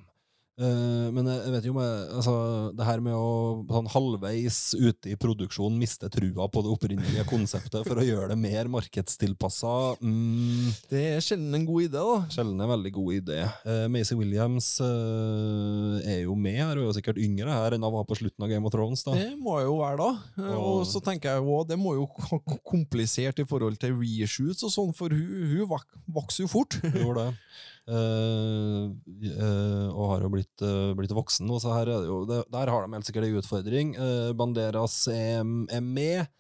Uh, 0.54 1.10
men 1.10 1.26
jeg 1.26 1.40
jeg 1.48 1.52
vet 1.56 1.66
jo 1.66 1.72
med 1.74 2.10
altså, 2.14 2.34
det 2.78 2.86
her 2.86 3.00
med 3.02 3.16
å 3.18 3.64
sånn 3.74 3.88
halvveis 3.90 4.58
ute 4.78 5.10
i 5.10 5.16
produksjon 5.18 5.74
miste 5.82 6.06
trua 6.14 6.46
på 6.46 6.62
det 6.62 6.70
opprinnelige 6.76 7.24
konseptet 7.26 7.88
for 7.88 7.98
å 7.98 8.06
gjøre 8.06 8.28
det 8.30 8.38
mer 8.38 8.70
markedstilpassa 8.70 9.72
mm, 9.98 10.68
Det 10.92 11.02
er 11.16 11.26
sjelden 11.26 11.58
en 11.58 11.66
god 11.66 11.88
idé, 11.88 11.98
da. 12.06 12.20
Sjelden 12.36 12.62
en 12.62 12.70
veldig 12.70 12.92
god 13.00 13.18
idé. 13.18 13.40
Uh, 13.66 13.88
Maisie 13.96 14.20
Williams 14.20 14.70
uh, 14.86 15.98
er 16.06 16.22
jo 16.28 16.38
med 16.38 16.60
her, 16.62 16.76
og 16.78 16.84
er 16.86 16.90
jo 16.92 16.96
sikkert 17.00 17.24
yngre 17.26 17.50
her 17.50 17.74
enn 17.80 17.84
hun 17.90 17.96
var 17.98 18.06
på 18.14 18.20
slutten 18.22 18.46
av 18.46 18.54
Game 18.54 18.70
of 18.70 18.76
Thrones. 18.78 19.02
da. 19.10 19.18
Det 19.18 19.34
må 19.42 19.58
jo 19.66 19.80
være 19.82 19.98
da. 20.06 20.12
Og 20.54 20.70
Og- 20.84 20.88
så 20.94 21.02
tenker 21.02 21.34
jeg 21.34 21.48
jo, 21.50 21.64
det 21.66 21.80
må 21.82 21.96
jo 21.98 22.06
k- 22.14 22.60
komplisert 22.70 23.42
i 23.42 23.50
forhold 23.50 23.82
til 23.82 23.98
reshoots 23.98 24.62
og 24.70 24.78
sånn, 24.78 24.94
for 25.02 25.10
hun, 25.10 25.50
hun 25.58 25.70
vok 25.74 25.90
vokser 26.22 26.46
jo 26.46 26.54
fort. 26.60 26.78
Gjorde 26.94 27.26
det. 27.26 27.38
Eh, 27.84 29.90
og 29.92 30.06
har 30.14 30.24
jo 30.24 30.30
blitt, 30.32 30.64
uh, 30.64 30.94
blitt 30.96 31.12
voksen 31.12 31.50
nå, 31.50 31.58
så 31.60 31.74
her 31.76 31.90
er 31.92 32.06
det 32.06 32.08
jo 32.08 32.22
det, 32.30 32.38
Der 32.54 32.70
har 32.72 32.86
de 32.86 32.96
helt 32.96 33.10
sikkert 33.10 33.28
en 33.28 33.42
utfordring. 33.42 33.94
Banderas 34.40 35.02
er, 35.12 35.44
er 35.74 35.84
med. 35.84 36.32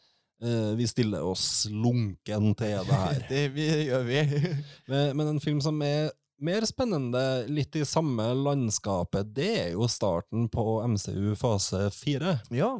Vi 0.77 0.85
stiller 0.89 1.23
oss 1.23 1.69
lunken 1.71 2.49
til 2.59 2.87
det 2.87 2.99
her. 2.99 3.21
Det 3.31 3.43
vi, 3.55 3.67
gjør 3.87 4.03
vi. 4.07 4.19
Men, 4.91 5.15
men 5.15 5.29
en 5.31 5.39
film 5.39 5.61
som 5.63 5.77
er 5.85 6.09
mer 6.43 6.65
spennende, 6.67 7.21
litt 7.47 7.77
i 7.79 7.85
samme 7.87 8.25
landskapet, 8.35 9.29
det 9.31 9.51
er 9.61 9.69
jo 9.77 9.87
starten 9.87 10.49
på 10.51 10.81
MCU 10.91 11.37
fase 11.39 11.85
fire. 11.95 12.41
Ja. 12.51 12.73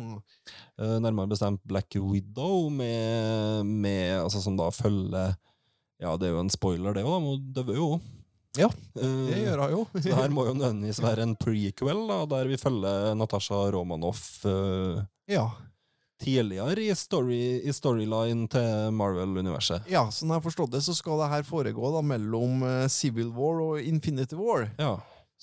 Nærmere 0.75 1.31
bestemt 1.31 1.63
Black 1.63 1.95
Widow, 1.95 2.67
med, 2.67 3.63
med, 3.63 4.17
altså, 4.25 4.43
som 4.43 4.59
da 4.59 4.67
følger 4.73 5.37
Ja, 6.03 6.17
det 6.19 6.27
er 6.27 6.35
jo 6.35 6.43
en 6.43 6.51
spoiler, 6.51 6.97
det 6.97 7.07
òg. 7.07 7.23
Hun 7.23 7.47
døver 7.55 7.79
jo. 7.79 7.87
Ja, 8.57 8.67
Eh, 8.95 9.27
Det 9.31 9.37
gjør 9.47 9.61
hun 9.63 9.71
jo. 9.71 9.83
Det 10.03 10.13
her 10.13 10.29
må 10.29 10.43
jo 10.45 10.53
nødvendigvis 10.53 10.99
være 11.01 11.23
en 11.25 11.35
prequel, 11.35 12.03
da, 12.07 12.19
der 12.29 12.47
vi 12.51 12.57
følger 12.61 13.15
Natasha 13.17 13.63
Romanoff 13.73 14.45
uh, 14.45 15.01
Ja. 15.27 15.47
tidligere 16.21 16.77
i, 16.85 16.93
story, 16.95 17.61
i 17.65 17.71
storyline 17.73 18.47
til 18.47 18.91
Marvel-universet. 18.95 19.89
ja, 19.89 20.05
sånn 20.13 20.29
jeg 20.29 20.37
har 20.39 20.45
forstått 20.45 20.71
det, 20.71 20.83
så 20.85 20.93
skal 20.95 21.17
det 21.19 21.31
her 21.33 21.43
foregå 21.43 21.89
da 21.95 22.01
mellom 22.05 22.61
eh, 22.63 22.87
Civil 22.93 23.31
War 23.35 23.59
og 23.61 23.81
Infinity 23.81 24.35
War. 24.37 24.69
Ja. 24.79 24.93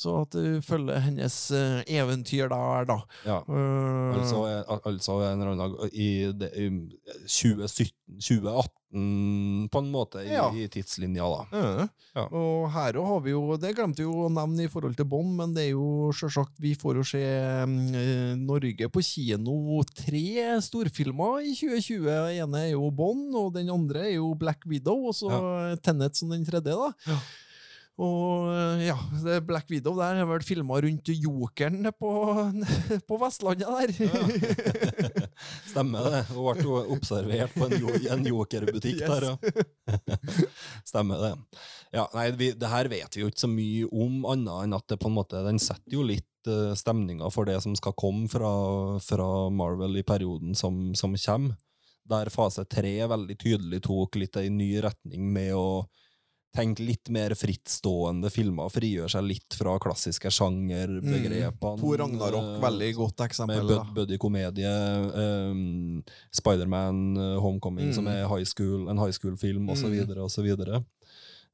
Så 0.00 0.14
at 0.22 0.32
du 0.32 0.60
følger 0.64 1.00
hennes 1.04 1.34
eh, 1.52 1.80
eventyr 2.00 2.48
der, 2.48 2.86
da. 2.88 2.98
ja. 3.26 3.40
Uh, 3.44 4.16
Altså, 4.16 4.38
altså 4.88 5.16
en 5.26 5.40
eller 5.42 5.52
annen 5.52 5.74
dag 5.76 5.90
i, 5.92 6.06
det, 6.32 6.48
i 6.56 6.68
2017, 7.28 7.92
2018, 8.16 9.68
på 9.70 9.78
en 9.78 9.90
måte, 9.92 10.22
i, 10.24 10.32
Ja. 10.32 10.46
i 10.56 10.64
tidslinja, 10.72 11.26
da. 11.28 11.42
Ja. 11.52 11.88
Ja. 12.16 12.24
Og 12.34 12.64
her 12.74 12.96
òg 12.98 13.06
har 13.06 13.20
vi 13.22 13.34
jo, 13.34 13.42
det 13.60 13.74
glemte 13.76 14.00
vi 14.02 14.06
jo 14.08 14.24
å 14.24 14.30
nevne 14.32 14.64
i 14.64 14.70
forhold 14.72 14.96
til 14.98 15.06
Bond, 15.06 15.34
men 15.38 15.52
det 15.54 15.68
er 15.68 15.74
jo 15.76 16.08
selvsagt, 16.16 16.56
vi 16.58 16.72
får 16.80 16.98
jo 16.98 17.04
se 17.06 17.20
eh, 17.22 18.34
Norge 18.40 18.88
på 18.90 19.04
kino 19.04 19.82
tre 19.94 20.24
storfilmer 20.64 21.44
i 21.46 21.52
2020. 21.54 22.08
Den 22.08 22.40
ene 22.48 22.64
er 22.64 22.72
jo 22.72 22.88
Bond, 22.90 23.30
og 23.38 23.52
den 23.54 23.70
andre 23.70 24.08
er 24.08 24.16
jo 24.16 24.32
Black 24.34 24.64
Widow, 24.66 25.06
og 25.12 25.14
så 25.20 25.30
Tenet 25.84 26.16
som 26.18 26.32
den 26.34 26.42
tredje, 26.48 26.74
da. 26.74 27.20
Ja. 27.98 28.06
Og 28.06 28.46
eh, 28.54 28.86
ja, 28.86 28.96
det 29.24 29.40
Black 29.44 29.68
Widow 29.68 29.96
der 29.98 30.20
har 30.22 30.28
vært 30.30 30.46
filma 30.48 30.78
rundt 30.80 31.10
Jokeren 31.12 31.90
på, 31.98 32.12
på 33.08 33.18
Vestlandet 33.20 33.68
der. 33.68 33.92
Stemmer 35.70 36.08
det. 36.08 36.22
Hun 36.30 36.46
ble 36.46 36.64
jo 36.64 36.78
observert 36.96 37.52
på 37.56 37.68
en, 37.68 37.76
jo, 37.82 37.92
en 38.14 38.26
jokerbutikk 38.32 39.00
Yes. 39.00 39.10
der, 39.12 39.26
ja. 39.28 40.16
Stemmer 40.90 41.20
det. 41.22 41.30
Ja, 41.94 42.06
nei, 42.14 42.26
vi, 42.38 42.50
det 42.58 42.70
her 42.72 42.88
vet 42.90 43.16
vi 43.16 43.24
jo 43.24 43.30
ikke 43.30 43.44
så 43.44 43.50
mye 43.50 43.86
om, 43.92 44.24
annet 44.28 44.64
enn 44.64 44.76
at 44.76 44.86
det 44.90 44.98
på 45.00 45.10
en 45.10 45.16
måte, 45.16 45.44
den 45.46 45.60
setter 45.62 45.94
jo 45.94 46.04
litt 46.06 46.48
uh, 46.48 46.72
stemninga 46.78 47.30
for 47.32 47.48
det 47.48 47.58
som 47.64 47.76
skal 47.78 47.96
komme 47.98 48.28
fra, 48.32 48.50
fra 49.04 49.28
Marvel 49.54 50.00
i 50.00 50.06
perioden 50.06 50.56
som, 50.58 50.90
som 50.98 51.16
kommer. 51.18 51.56
Der 52.10 52.30
fase 52.32 52.64
tre 52.66 52.96
veldig 53.06 53.36
tydelig 53.38 53.84
tok 53.86 54.18
litt 54.18 54.38
ei 54.40 54.48
ny 54.50 54.72
retning 54.82 55.28
med 55.30 55.52
å 55.54 55.66
tenke 56.52 56.82
litt 56.82 57.08
mer 57.14 57.30
frittstående 57.38 58.30
filmer, 58.32 58.68
frigjøre 58.74 59.08
seg 59.12 59.22
litt 59.22 59.54
fra 59.54 59.76
klassiske 59.78 60.32
sjangerbegrepene. 60.34 61.78
To 61.78 61.92
Ragnarok, 61.96 62.56
eh, 62.56 62.62
veldig 62.64 62.94
godt 62.96 63.18
med 63.18 63.28
eksempel. 63.30 63.68
bud 63.68 63.94
buddy-komedie, 63.94 64.72
um, 65.14 66.02
Spiderman, 66.34 67.16
Homecoming, 67.16 67.38
Homecoming, 67.40 67.94
som 67.94 68.04
Mm. 68.04 68.08
er 68.12 68.28
high 68.28 68.44
school, 68.44 68.88
en 68.88 68.98
high 68.98 69.12
school-film, 69.12 69.68
osv., 69.70 69.86
Mm. 70.06 70.24
osv. 70.24 70.84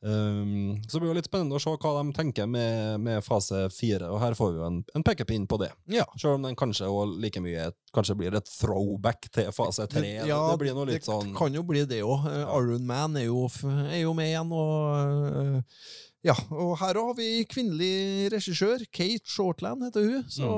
Um, 0.05 0.77
så 0.89 1.01
blir 1.01 1.09
det 1.11 1.23
litt 1.23 1.29
spennende 1.31 1.57
å 1.57 1.63
se 1.63 1.73
hva 1.73 1.93
de 1.97 2.13
tenker 2.15 2.47
med, 2.51 3.01
med 3.03 3.25
fase 3.25 3.65
fire, 3.73 4.11
og 4.13 4.21
her 4.21 4.37
får 4.39 4.53
vi 4.53 4.61
jo 4.61 4.67
en, 4.69 4.81
en 4.95 5.05
pekepinn 5.07 5.47
på 5.49 5.59
det. 5.63 5.71
Ja. 5.91 6.05
Selv 6.21 6.37
om 6.37 6.45
den 6.47 6.59
kanskje 6.59 6.91
like 7.23 7.41
mye 7.43 7.71
kanskje 7.97 8.19
blir 8.21 8.37
et 8.37 8.51
throwback 8.51 9.31
til 9.33 9.49
fase 9.57 9.89
tre. 9.91 10.19
Ja, 10.29 10.43
det 10.53 10.61
blir 10.61 10.77
noe 10.77 10.91
litt 10.91 11.01
det 11.01 11.09
sånn 11.09 11.33
kan 11.37 11.55
jo 11.57 11.65
bli 11.67 11.87
det 11.89 12.03
òg. 12.05 12.29
Iron 12.45 12.85
Man 12.87 13.17
er 13.17 13.31
jo, 13.31 13.47
er 13.89 14.03
jo 14.05 14.13
med 14.17 14.35
igjen, 14.35 14.53
og 14.53 15.41
øh, 15.41 15.81
Ja, 16.27 16.35
og 16.51 16.77
her 16.81 16.99
har 16.99 17.17
vi 17.17 17.31
kvinnelig 17.49 18.33
regissør. 18.35 18.85
Kate 18.93 19.25
Shortland 19.31 19.85
heter 19.87 20.07
hun. 20.07 20.25
Så 20.29 20.53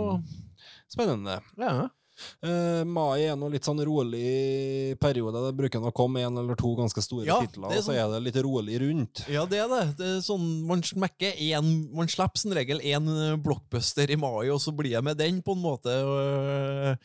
spennende. 0.90 1.38
ja. 1.60 1.88
Uh, 2.44 2.82
mai 2.88 3.24
er 3.28 3.36
nå 3.38 3.48
litt 3.52 3.66
sånn 3.66 3.80
rolig 3.86 4.94
periode. 5.00 5.42
Det 5.46 5.52
bruker 5.58 5.84
å 5.88 5.92
komme 5.94 6.22
en 6.26 6.38
eller 6.42 6.58
to 6.58 6.72
ganske 6.78 7.02
store 7.04 7.26
Ja, 7.28 7.38
titler, 7.44 7.70
er 7.70 7.78
og 7.78 7.84
så 7.84 7.92
sånn- 7.92 7.98
er 8.02 8.12
det 8.14 8.20
litt 8.26 8.40
rolig 8.44 8.78
rundt. 8.82 9.24
Ja, 9.30 9.44
det 9.46 9.58
er 9.64 9.68
det. 9.72 9.82
det 9.98 10.06
er 10.16 10.20
sånn, 10.26 10.46
man 10.66 10.82
smekker 10.82 11.34
en, 11.52 11.72
man 11.94 12.08
slipper 12.10 12.38
som 12.42 12.52
regel 12.58 12.80
én 12.80 13.08
blockbuster 13.42 14.10
i 14.10 14.16
mai, 14.16 14.48
og 14.50 14.60
så 14.62 14.74
blir 14.74 14.92
jeg 14.96 15.04
med 15.04 15.18
den, 15.18 15.42
på 15.42 15.52
en 15.56 15.62
måte. 15.62 15.94
Og, 16.04 16.98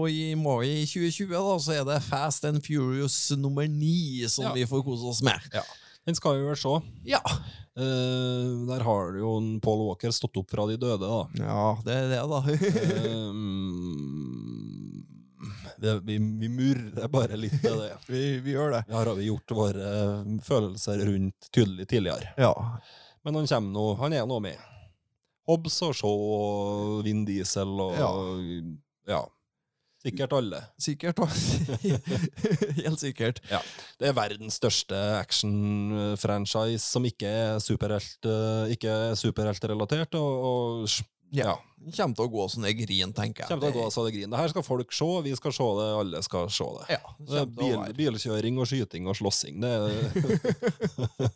og 0.00 0.08
i 0.10 0.34
mai 0.38 0.82
i 0.82 0.86
2020 0.86 1.34
da, 1.34 1.58
så 1.58 1.76
er 1.80 1.84
det 1.88 2.02
Fast 2.06 2.44
and 2.48 2.62
Furious 2.64 3.30
nummer 3.38 3.66
ni 3.68 4.22
som 4.28 4.44
Ja. 4.48 4.52
vi 4.52 4.64
får 4.66 4.84
kose 4.84 5.04
oss 5.10 5.22
med. 5.22 5.40
Ja. 5.52 5.62
Den 6.04 6.14
skal 6.14 6.34
vi 6.36 6.42
vel 6.44 6.56
se. 6.60 6.74
Ja. 7.08 7.20
Uh, 7.74 8.66
der 8.68 8.82
har 8.84 9.16
jo 9.18 9.30
Paul 9.64 9.80
Walker 9.88 10.12
stått 10.12 10.36
opp 10.36 10.50
fra 10.52 10.66
de 10.68 10.76
døde, 10.76 11.00
da. 11.00 11.22
Ja, 11.40 11.76
det 11.82 11.94
er 11.96 12.08
det, 12.12 12.20
da. 12.28 12.40
Um, 13.32 14.42
det, 15.82 15.94
vi, 16.06 16.18
vi 16.40 16.50
murrer 16.52 17.08
bare 17.12 17.38
litt 17.38 17.64
av 17.68 17.80
det. 17.82 17.90
vi, 18.08 18.22
vi 18.44 18.54
gjør 18.56 18.76
det. 18.76 18.82
Her 18.90 19.10
har 19.10 19.18
vi 19.18 19.28
gjort 19.30 19.56
våre 19.56 19.94
følelser 20.44 21.04
rundt 21.08 21.50
tydelig 21.50 21.88
tidligere. 21.90 22.34
Ja. 22.40 22.52
Men 23.24 23.40
han 23.40 23.48
kommer 23.50 23.76
nå, 23.78 23.86
han 24.02 24.16
er 24.16 24.26
nå 24.28 24.40
med. 24.44 24.70
Hobbs 25.48 25.76
og 25.84 25.94
Shaw 25.96 26.28
og 26.34 27.00
Vin 27.04 27.24
Diesel 27.28 27.72
og 27.84 27.96
ja. 29.08 29.24
Sikkert 30.04 30.34
alle. 30.36 30.58
Sikkert. 30.76 31.20
alle. 31.24 31.76
Helt 32.84 33.00
sikkert. 33.00 33.38
Det 33.96 34.10
er 34.10 34.16
verdens 34.16 34.58
største 34.60 34.98
action-franchise 35.16 36.84
som 36.84 37.06
ikke 37.08 37.30
er 37.30 37.62
superhelt, 37.64 38.18
eh, 38.28 38.74
ikke 38.76 38.92
er 38.92 39.16
superheltrelatert. 39.16 40.18
Og, 40.20 40.44
og 40.50 40.92
Ja. 41.34 41.52
ja. 41.52 41.54
Kommer 41.84 42.16
til 42.16 42.24
å 42.24 42.32
gå 42.32 42.44
sånn 42.48 42.64
det 42.64 42.72
grin, 42.78 43.12
tenker 43.12 43.44
jeg. 43.44 43.50
Kommer 43.50 43.68
til 43.68 43.76
å 43.76 43.84
gå 43.84 43.90
så 43.92 44.06
det 44.06 44.14
griner. 44.14 44.32
Det 44.32 44.40
her 44.40 44.52
skal 44.54 44.64
folk 44.64 44.94
se, 44.96 45.08
vi 45.26 45.34
skal 45.36 45.52
se 45.52 45.66
det, 45.78 45.88
alle 46.00 46.22
skal 46.24 46.46
se 46.52 46.68
det. 46.78 46.84
Ja, 46.96 47.14
Det 47.28 47.42
bil, 47.58 47.82
bilkjøring 47.98 48.60
og 48.62 48.70
skyting 48.70 49.10
og 49.10 49.18
slåssing. 49.18 49.60
Det 49.60 49.74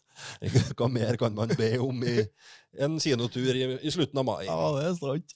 Hva 0.78 0.88
mer 0.92 1.18
kan 1.20 1.36
man 1.36 1.52
be 1.58 1.74
om 1.84 2.00
i 2.06 2.22
en 2.84 2.98
kinotur 3.02 3.56
i, 3.56 3.64
i 3.82 3.90
slutten 3.92 4.20
av 4.22 4.26
mai? 4.28 4.44
Ja, 4.46 4.58
det 4.76 4.86
er 4.88 4.96
sant. 4.98 5.34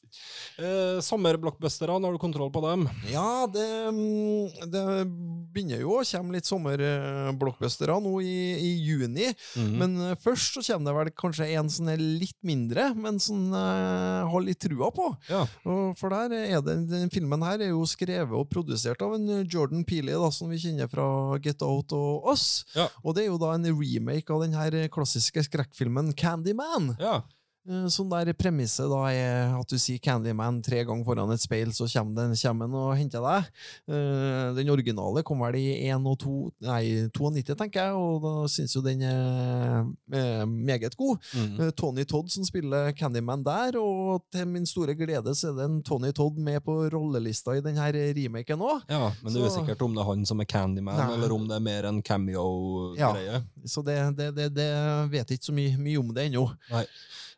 Eh, 0.60 0.98
Sommerblockbusterne, 1.04 2.04
har 2.04 2.12
du 2.14 2.20
kontroll 2.20 2.50
på 2.52 2.60
dem? 2.64 2.84
Ja, 3.10 3.46
det, 3.50 3.66
mm, 3.88 4.68
det 4.72 4.82
begynner 5.52 5.80
jo 5.80 5.96
å 5.98 6.04
komme 6.04 6.36
litt 6.36 6.48
sommerblockbustere 6.48 7.96
nå 8.04 8.12
i, 8.24 8.36
i 8.60 8.70
juni. 8.84 9.30
Mhm. 9.56 9.72
Men 9.80 9.96
eh, 10.10 10.16
først 10.20 10.58
så 10.58 10.64
kommer 10.66 10.90
det 10.90 10.96
vel 10.98 11.12
kanskje 11.24 11.48
en 11.56 11.70
som 11.72 11.88
er 11.92 12.00
litt 12.02 12.38
mindre, 12.46 12.90
men 12.98 13.20
som 13.22 13.52
eh, 13.56 14.22
har 14.32 14.44
litt 14.44 14.60
trua 14.62 14.92
på. 14.94 15.08
Ja. 15.30 15.44
For 15.98 16.12
der 16.12 16.36
er 16.38 16.62
det, 16.64 16.78
den 16.90 17.12
filmen 17.12 17.44
her 17.46 17.60
er 17.62 17.72
jo 17.72 17.84
skrevet 17.88 18.36
og 18.36 18.48
produsert 18.52 19.02
av 19.04 19.16
en 19.16 19.44
Jordan 19.46 19.84
Peeley, 19.88 20.14
da, 20.18 20.30
som 20.34 20.52
vi 20.52 20.60
kjenner 20.62 20.90
fra 20.92 21.06
Get 21.42 21.64
Out 21.64 21.94
og 21.96 22.28
Us. 22.32 22.64
Ja. 22.76 22.88
Og 23.02 23.16
det 23.16 23.26
er 23.26 23.32
jo 23.32 23.40
da 23.40 23.54
en 23.56 23.68
remake 23.72 24.32
av 24.32 24.44
den 24.44 24.56
her 24.56 24.76
klassiske 24.92 25.44
skrekkfilmen 25.48 26.12
Candyman. 26.18 26.94
ja. 27.00 27.20
Sånn 27.62 28.08
der 28.10 28.32
premisset 28.34 28.88
da 28.90 29.00
er 29.14 29.52
at 29.54 29.70
du 29.70 29.76
sier 29.78 30.00
Candyman 30.02 30.56
tre 30.66 30.80
ganger 30.82 31.04
foran 31.06 31.30
et 31.30 31.38
speil, 31.44 31.70
så 31.70 31.86
kommer 31.86 32.16
den 32.26 32.32
kommer 32.34 32.66
den 32.66 32.74
og 32.74 32.96
henter 32.98 33.22
deg. 33.22 33.50
Eh, 33.86 34.48
Den 34.56 34.72
originale 34.74 35.22
kom 35.22 35.38
vel 35.44 35.54
i 35.60 35.68
1 35.86 36.02
og 36.10 36.16
2, 36.24 36.32
nei, 36.66 36.80
92, 37.14 37.54
tenker 37.60 37.84
jeg, 37.86 37.94
og 37.94 38.16
da 38.24 38.32
syns 38.50 38.74
jo 38.74 38.82
den 38.82 39.04
er 39.06 39.86
eh, 40.10 40.42
meget 40.50 40.96
god. 40.98 41.22
Eh, 41.38 41.70
Tony 41.78 42.02
Todd 42.10 42.32
som 42.34 42.42
spiller 42.48 42.90
Candyman 42.98 43.44
der, 43.46 43.78
og 43.78 44.26
til 44.34 44.50
min 44.50 44.66
store 44.66 44.96
glede 44.98 45.30
så 45.38 45.52
er 45.52 45.60
det 45.60 45.68
en 45.70 45.78
Tony 45.86 46.10
Todd 46.18 46.42
med 46.42 46.64
på 46.66 46.80
rollelista 46.90 47.54
i 47.54 47.62
denne 47.62 47.86
remaken 47.94 48.58
òg. 48.58 48.82
ja, 48.90 49.12
men 49.22 49.32
det 49.32 49.38
er 49.38 49.46
usikkert 49.54 49.86
om 49.86 49.94
det 49.94 50.02
er 50.02 50.10
han 50.10 50.26
som 50.26 50.42
er 50.42 50.50
Candyman, 50.50 50.98
Nei. 50.98 51.14
eller 51.14 51.38
om 51.38 51.46
det 51.46 51.60
er 51.60 51.66
mer 51.70 51.86
en 51.92 52.02
cameo-greie. 52.02 53.44
Så 53.70 53.86
det, 53.86 54.00
det, 54.18 54.32
det, 54.34 54.50
det 54.58 54.70
vet 55.14 55.30
jeg 55.30 55.38
ikke 55.38 55.50
så 55.52 55.54
mye, 55.62 55.78
mye 55.78 56.02
om 56.02 56.10
det 56.16 56.26
ennå. 56.32 56.48
Nei. 56.74 56.84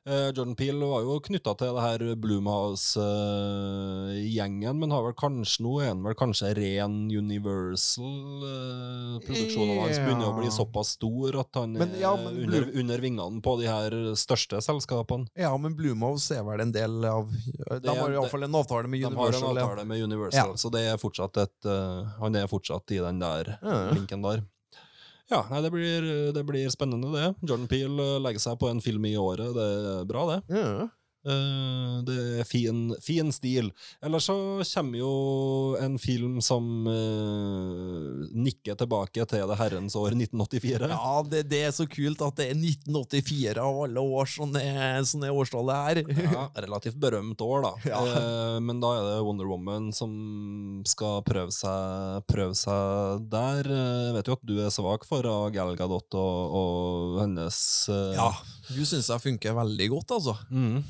Eh, 0.07 0.27
Jordan 0.37 0.53
Peele 0.55 0.85
var 0.85 1.01
jo 1.01 1.15
knytta 1.25 1.55
til 1.57 1.71
det 1.73 1.81
her 1.81 2.03
Bloomhouse-gjengen, 2.21 4.77
men 4.83 4.91
har 4.93 5.01
vel 5.07 5.15
kanskje 5.17 5.63
nå 5.65 5.71
er 5.81 5.87
han 5.95 6.03
vel 6.05 6.13
kanskje 6.21 6.51
ren 6.59 6.99
Universal-produksjonen 7.09 9.81
hans 9.81 9.97
begynner 10.03 10.29
å 10.29 10.35
bli 10.37 10.51
såpass 10.53 10.91
stor 10.99 11.39
at 11.41 11.49
han 11.57 11.73
Men, 11.81 11.95
er 11.97 12.03
ja, 12.05 12.13
men 12.21 12.37
under, 12.45 12.69
under 12.83 12.99
vingene 13.07 13.41
på 13.45 13.55
de 13.63 13.67
her 13.71 13.97
største 14.21 14.61
selskapene. 14.65 15.25
Ja, 15.41 15.55
men 15.57 15.73
Blumhouse 15.79 16.37
er 16.37 16.45
vel 16.51 16.61
en 16.67 16.75
del 16.77 17.01
av 17.09 17.33
De 17.33 17.89
er- 17.89 17.97
har 18.03 18.13
iallfall 18.19 18.45
en 18.45 18.55
avtale 18.61 18.85
med 18.93 19.01
De 19.01 19.05
har 19.09 19.13
en 19.13 19.17
Universal. 19.19 19.57
avtale 19.65 19.85
med 19.89 19.97
Universal, 20.05 20.53
Ja. 20.53 20.57
så 20.61 20.69
det 20.71 20.83
er 20.93 20.97
fortsatt 21.01 21.33
et 21.41 21.65
uh, 21.65 22.05
Han 22.21 22.37
er 22.37 22.45
fortsatt 22.47 22.85
i 22.93 22.99
den 23.01 23.19
der 23.25 23.57
linken 23.97 24.21
der. 24.23 24.45
Ja, 25.33 25.41
nei, 25.49 25.61
det 25.65 25.71
blir, 25.73 26.09
det 26.37 26.43
blir 26.45 26.69
spennende, 26.73 27.09
det. 27.15 27.31
Jordan 27.49 27.69
Peele 27.71 28.09
eh, 28.17 28.21
legger 28.21 28.43
seg 28.45 28.59
på 28.61 28.69
en 28.69 28.83
film 28.85 29.07
i 29.09 29.15
året. 29.17 29.55
Det 29.57 29.69
er 29.95 30.05
bra, 30.09 30.27
det. 30.35 30.41
Ja. 30.53 30.89
Eh, 31.25 32.03
det 32.05 32.17
er 32.43 32.45
fin, 32.45 32.91
fin 33.01 33.33
stil. 33.33 33.71
Ellers 34.05 34.27
så 34.29 34.37
kommer 34.75 34.99
jo 34.99 35.13
en 35.81 35.97
film 36.01 36.41
som 36.45 36.87
eh, 36.91 38.27
nikker 38.37 38.77
tilbake 38.81 39.25
til 39.31 39.49
det 39.49 39.57
herrens 39.57 39.97
år 39.97 40.13
1984. 40.13 40.91
Ja, 40.93 41.15
det, 41.31 41.47
det 41.49 41.63
er 41.69 41.73
så 41.77 41.87
kult 41.89 42.21
at 42.25 42.37
det 42.41 42.51
er 42.53 42.59
1984 42.59 43.55
av 43.63 43.81
alle 43.87 44.05
år 44.05 44.29
som 44.29 44.53
er, 44.61 45.01
som 45.09 45.25
er 45.25 45.33
årstallet 45.33 45.89
her. 45.89 46.03
Ja, 46.27 46.45
relativt 46.67 47.01
berømt 47.01 47.41
år, 47.45 47.65
da. 47.65 47.73
Ja. 47.89 48.03
Eh, 48.05 48.59
men 48.65 48.83
da 48.85 48.93
er 48.99 49.09
det 49.09 49.25
Wonder 49.25 49.49
Woman 49.49 49.89
som 49.97 50.13
skal 50.89 51.23
prøve 51.25 51.55
seg, 51.57 52.21
prøve 52.29 52.53
seg 52.59 53.25
der. 53.33 53.71
Jeg 53.71 54.19
vet 54.19 54.29
jo 54.29 54.37
at 54.37 54.45
du 54.45 54.55
er 54.61 54.75
svak 54.75 55.09
for 55.09 55.25
av 55.31 55.49
Gal 55.57 55.73
Gadot 55.79 56.21
og, 56.21 56.59
og 56.61 57.19
hennes 57.23 57.57
Ja, 57.89 58.29
du 58.69 58.85
syns 58.85 59.09
jeg 59.09 59.25
funker 59.25 59.57
veldig 59.57 59.89
godt, 59.97 60.17
altså. 60.19 60.37
Mm. 60.53 60.83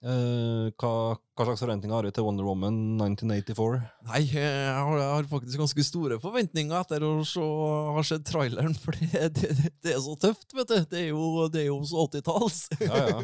Eh, 0.00 0.70
hva, 0.80 0.90
hva 1.36 1.44
slags 1.44 1.60
forventninger 1.60 1.92
har 1.92 2.06
du 2.06 2.14
til 2.16 2.24
Wonder 2.24 2.46
Woman 2.48 2.76
1984? 3.04 3.80
Nei, 4.08 4.20
jeg 4.32 4.70
har, 4.72 4.94
jeg 4.96 5.10
har 5.12 5.26
faktisk 5.28 5.60
ganske 5.60 5.84
store 5.84 6.16
forventninger 6.22 6.72
etter 6.78 7.04
å 7.04 7.10
se, 7.28 7.44
ha 7.44 8.04
sett 8.08 8.24
traileren, 8.30 8.72
for 8.82 8.96
det, 8.96 9.28
det, 9.36 9.50
det 9.84 9.92
er 9.92 10.00
så 10.00 10.16
tøft, 10.22 10.48
vet 10.56 10.72
du. 10.72 10.78
Det 10.88 11.02
er 11.02 11.10
jo, 11.10 11.26
det 11.52 11.66
er 11.66 11.68
jo 11.68 11.82
så 11.88 12.06
80-talls. 12.06 12.62
Ja, 12.80 13.02
ja. 13.12 13.20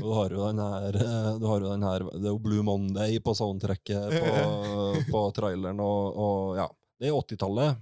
Du 0.00 0.10
har 0.10 0.34
jo 0.34 0.42
den 0.48 0.64
her, 0.64 1.00
eh, 1.04 1.30
du 1.38 1.46
har 1.52 1.62
jo 1.62 1.70
den 1.70 1.86
her 1.86 2.08
Det 2.10 2.24
er 2.24 2.32
jo 2.32 2.42
Blue 2.42 2.66
Monday 2.66 3.22
på 3.22 3.36
soundtracket 3.38 4.18
på, 4.18 4.34
på 5.12 5.24
traileren, 5.38 5.78
og, 5.84 6.18
og 6.18 6.58
ja. 6.58 6.66
Det 6.98 7.12
er 7.12 7.14
80-tallet. 7.14 7.78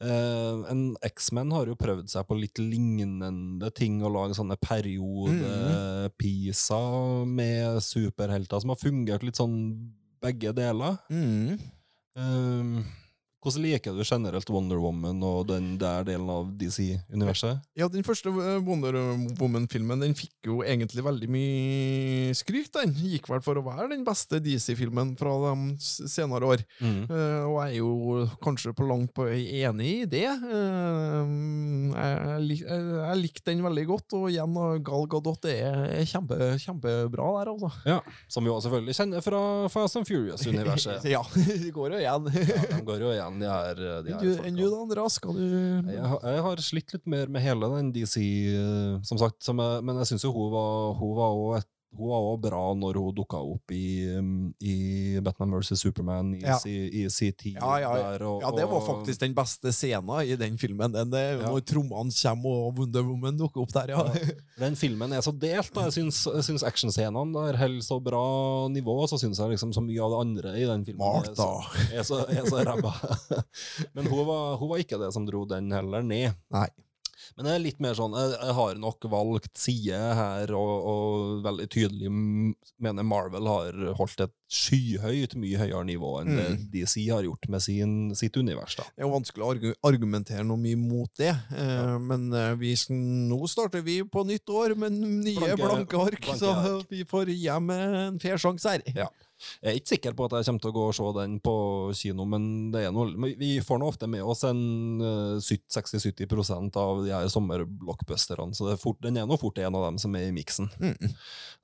Eh, 0.00 0.72
en 0.72 0.82
X-Men 1.08 1.52
har 1.54 1.64
jo 1.70 1.76
prøvd 1.78 2.08
seg 2.12 2.22
på 2.28 2.34
litt 2.38 2.58
lignende 2.60 3.70
ting, 3.76 3.94
å 4.02 4.12
lage 4.12 4.34
sånne 4.38 4.56
periode-pisa 4.62 6.80
med 7.28 7.82
superhelter 7.84 8.58
som 8.62 8.70
har 8.74 8.80
fungert 8.80 9.22
litt 9.26 9.38
sånn 9.40 9.58
begge 10.22 10.50
deler. 10.56 10.92
Mm. 11.12 11.58
Eh, 12.18 12.64
hvordan 13.38 13.62
liker 13.62 13.94
du 13.94 14.02
generelt 14.02 14.50
Wonder 14.50 14.80
Woman 14.82 15.22
og 15.22 15.44
den 15.52 15.76
der 15.78 16.02
delen 16.06 16.26
av 16.32 16.48
DC-universet? 16.58 17.60
Ja, 17.78 17.86
den 17.90 18.02
første 18.06 18.32
eh, 18.32 18.58
Wonder 18.66 18.96
Woman-filmen 19.38 20.02
den 20.02 20.16
fikk 20.18 20.48
jo 20.48 20.58
egentlig 20.66 21.04
veldig 21.06 21.28
mye 21.30 22.34
skryt. 22.34 22.72
Den 22.74 22.96
gikk 22.98 23.28
vel 23.30 23.42
for 23.44 23.60
å 23.60 23.62
være 23.62 23.92
den 23.92 24.02
beste 24.06 24.40
DC-filmen 24.42 25.14
fra 25.20 25.36
de 25.44 25.76
senere 26.10 26.50
år. 26.50 26.64
Mm. 26.82 27.04
Uh, 27.06 27.44
og 27.46 27.56
jeg 27.62 27.68
er 27.68 27.76
jo 27.78 28.26
kanskje 28.42 28.74
på 28.76 28.88
langt 28.88 29.14
på 29.14 29.28
vei 29.28 29.44
enig 29.62 29.92
i 30.02 30.08
det. 30.10 30.26
Uh, 30.42 31.94
jeg, 31.94 32.42
lik- 32.48 32.66
jeg, 32.66 33.20
likte 33.22 33.52
den 33.52 33.64
veldig 33.66 33.86
godt, 33.92 34.18
og 34.18 34.28
igjen, 34.32 34.58
Gal 34.86 35.08
Gadot 35.14 35.48
er, 35.50 35.84
er 36.00 36.08
kjempe, 36.08 36.38
kjempebra 36.64 37.30
der, 37.38 37.52
altså. 37.54 37.72
Ja, 37.86 38.00
Som 38.26 38.46
vi 38.46 38.52
også 38.52 38.66
selvfølgelig 38.68 38.98
kjenner 38.98 39.24
fra 39.24 39.42
Fast 39.72 40.00
and 40.00 40.08
Furious-universet. 40.08 41.06
ja, 41.14 41.22
de 41.38 41.72
går 41.74 41.94
jo 41.94 42.02
igjen. 42.02 42.30
ja, 42.34 42.62
de 42.74 42.82
går 42.86 43.06
jo 43.06 43.12
igjen, 43.14 43.27
de 43.36 43.48
er, 43.48 43.80
de 44.06 44.12
her 44.14 44.16
Enn 44.16 44.22
du, 44.24 44.44
enn 44.48 44.58
du 44.58 44.64
da, 44.64 44.78
Andreas? 44.80 45.18
Skal 45.20 45.36
du 45.36 45.44
Jeg, 45.44 45.98
jeg 45.98 46.44
har 46.48 46.62
slitt 46.64 46.94
litt 46.96 47.06
mer 47.10 47.30
med 47.32 47.44
hele 47.44 47.70
den 47.76 47.92
DC, 47.94 48.22
eh, 48.54 48.94
som 49.08 49.20
sagt. 49.20 49.42
Som 49.44 49.60
jeg, 49.62 49.84
men 49.84 50.00
jeg 50.02 50.12
syns 50.12 50.24
jo 50.26 50.32
hun 50.34 50.52
var, 50.54 50.94
hun 50.98 51.16
var 51.18 51.34
også 51.36 51.60
et 51.62 51.70
hun 51.96 52.10
var 52.10 52.20
også 52.20 52.40
bra 52.44 52.60
når 52.76 52.98
hun 53.00 53.14
dukka 53.16 53.38
opp 53.40 53.72
i, 53.72 53.84
um, 54.18 54.50
i 54.60 54.74
Batman 55.24 55.54
vs. 55.56 55.72
Superman 55.80 56.34
i, 56.36 56.42
Ja. 56.44 56.58
i, 56.68 57.04
i 57.04 57.08
sin 57.10 57.32
tid. 57.32 57.56
Ja, 57.56 57.78
ja, 57.80 57.92
ja. 57.96 58.10
der, 58.18 58.24
og, 58.28 58.42
Ja, 58.44 58.50
det 58.54 58.66
var 58.70 58.82
faktisk 58.86 59.20
den 59.22 59.34
beste 59.34 59.72
scenen 59.72 60.20
i 60.28 60.36
den 60.36 60.58
filmen. 60.60 60.92
Den, 60.92 61.10
det, 61.10 61.22
Ja. 61.40 61.48
Når 61.48 61.64
trommene 61.66 62.12
kommer 62.12 62.58
og 62.68 62.78
Wonder 62.78 63.02
Woman 63.08 63.38
dukker 63.40 63.62
opp 63.64 63.72
der, 63.72 63.94
ja. 63.96 64.04
Den 64.58 64.76
filmen 64.76 65.12
er 65.16 65.20
så 65.24 65.32
delt. 65.32 65.72
da. 65.74 65.86
Jeg 65.88 65.96
syns, 65.96 66.20
syns 66.44 66.62
actionscenene 66.66 67.32
der 67.34 67.56
holder 67.56 67.82
så 67.88 67.98
bra 68.04 68.22
nivå, 68.68 68.98
og 69.02 69.08
så 69.08 69.18
syns 69.18 69.38
jeg 69.40 69.54
liksom 69.56 69.72
så 69.72 69.80
mye 69.84 70.02
av 70.04 70.12
det 70.12 70.20
andre 70.26 70.54
i 70.60 70.66
den 70.68 70.84
filmen 70.84 71.02
er 71.08 71.32
så, 71.32 71.46
Martha. 71.48 71.88
er 71.94 72.02
så, 72.04 72.20
er 72.28 72.44
så 72.46 72.64
ræva. 72.68 72.92
Men 73.94 74.06
hun 74.12 74.26
var, 74.28 74.56
hun 74.60 74.70
var 74.74 74.84
ikke 74.84 75.00
det 75.00 75.12
som 75.16 75.26
dro 75.26 75.44
den 75.48 75.72
heller 75.72 76.02
ned. 76.04 76.36
Nei. 76.52 76.68
Men 77.36 77.46
det 77.48 77.52
er 77.54 77.62
litt 77.64 77.80
mer 77.80 77.94
sånn, 77.98 78.14
jeg, 78.16 78.34
jeg 78.40 78.54
har 78.58 78.74
nok 78.82 79.06
valgt 79.12 79.58
side 79.58 79.98
her, 80.18 80.52
og, 80.56 80.74
og 80.92 81.42
veldig 81.46 81.68
tydelig 81.70 82.10
mener 82.78 83.06
Marvel 83.06 83.46
har 83.50 83.78
holdt 83.98 84.20
et 84.26 84.34
skyhøyt, 84.48 85.34
mye 85.40 85.58
høyere 85.60 85.84
nivå 85.88 86.12
enn 86.22 86.30
det 86.34 86.46
Mm. 86.48 86.62
DC 86.72 87.02
har 87.10 87.22
gjort 87.26 87.48
med 87.52 87.60
sin, 87.62 87.92
sitt 88.16 88.36
univers. 88.40 88.76
da. 88.78 88.84
Det 88.96 89.02
er 89.02 89.06
jo 89.08 89.12
vanskelig 89.12 89.44
å 89.44 89.50
argu 89.52 89.72
argumentere 89.84 90.44
noe 90.46 90.56
mye 90.60 90.78
mot 90.80 91.10
det, 91.20 91.34
eh, 91.34 91.98
men 92.00 92.28
eh, 92.32 92.54
vi, 92.60 92.72
nå 93.28 93.42
starter 93.50 93.82
vi 93.84 93.98
på 94.08 94.24
nytt 94.28 94.48
år 94.48 94.76
med 94.78 94.92
nye 94.96 95.34
Blanke- 95.36 95.56
blanke, 95.60 96.00
ark, 96.06 96.20
blanke 96.24 96.38
så 96.40 96.52
ark. 96.54 96.86
vi 96.90 97.04
får 97.04 97.26
dem 97.34 97.70
en 97.74 98.18
fair 98.22 98.38
sjanse 98.40 98.64
her. 98.76 98.82
Ja. 98.96 99.08
Jeg 99.62 99.70
er 99.70 99.78
ikke 99.78 99.92
sikker 99.94 100.16
på 100.18 100.26
at 100.26 100.36
jeg 100.38 100.48
kommer 100.48 100.62
til 100.62 100.70
å 100.70 100.76
gå 100.76 100.84
og 100.88 100.96
se 100.96 101.10
den 101.18 101.36
på 101.44 101.54
kino, 101.98 102.26
men 102.28 102.46
det 102.74 102.84
er 102.86 102.94
noe, 102.94 103.34
vi 103.38 103.50
får 103.64 103.80
nå 103.80 103.90
ofte 103.92 104.08
med 104.10 104.24
oss 104.26 104.44
en 104.48 104.62
eh, 105.04 105.36
60-70 105.44 106.78
av 106.78 107.04
de 107.04 107.12
her 107.14 107.28
sommerblockbusterne, 107.32 108.56
så 108.56 108.68
det 108.68 108.76
er 108.76 108.82
fort, 108.82 109.00
den 109.04 109.20
er 109.20 109.28
nå 109.28 109.38
fort 109.40 109.60
en 109.62 109.78
av 109.78 109.88
dem 109.88 110.00
som 110.02 110.16
er 110.18 110.28
i 110.28 110.34
miksen. 110.34 110.70
Mm. 110.82 111.14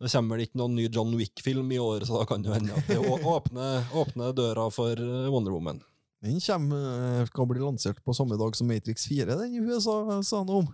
Det 0.05 0.13
kommer 0.13 0.37
vel 0.37 0.47
ikke 0.47 0.61
noen 0.61 0.79
ny 0.79 0.87
John 0.89 1.15
Wick-film 1.19 1.73
i 1.75 1.81
år, 1.83 2.07
så 2.07 2.21
da 2.21 2.29
kan 2.31 2.45
det 2.45 2.55
hende 2.55 2.79
at 2.79 2.91
det 2.91 3.01
åpner, 3.01 3.91
åpner 3.95 4.37
døra 4.37 4.69
for 4.75 4.99
eh, 4.99 5.29
Wonder 5.33 5.55
Woman. 5.55 5.83
Den 6.25 6.41
kommer, 6.41 7.21
eh, 7.21 7.27
skal 7.29 7.51
bli 7.51 7.61
lansert 7.61 8.01
på 8.05 8.15
samme 8.17 8.39
dag 8.41 8.57
som 8.57 8.71
Matrix 8.71 9.09
4, 9.11 9.35
den 9.35 9.55
i 9.55 9.61
USA, 9.61 10.23
sa 10.23 10.41
han 10.41 10.57
om. 10.63 10.71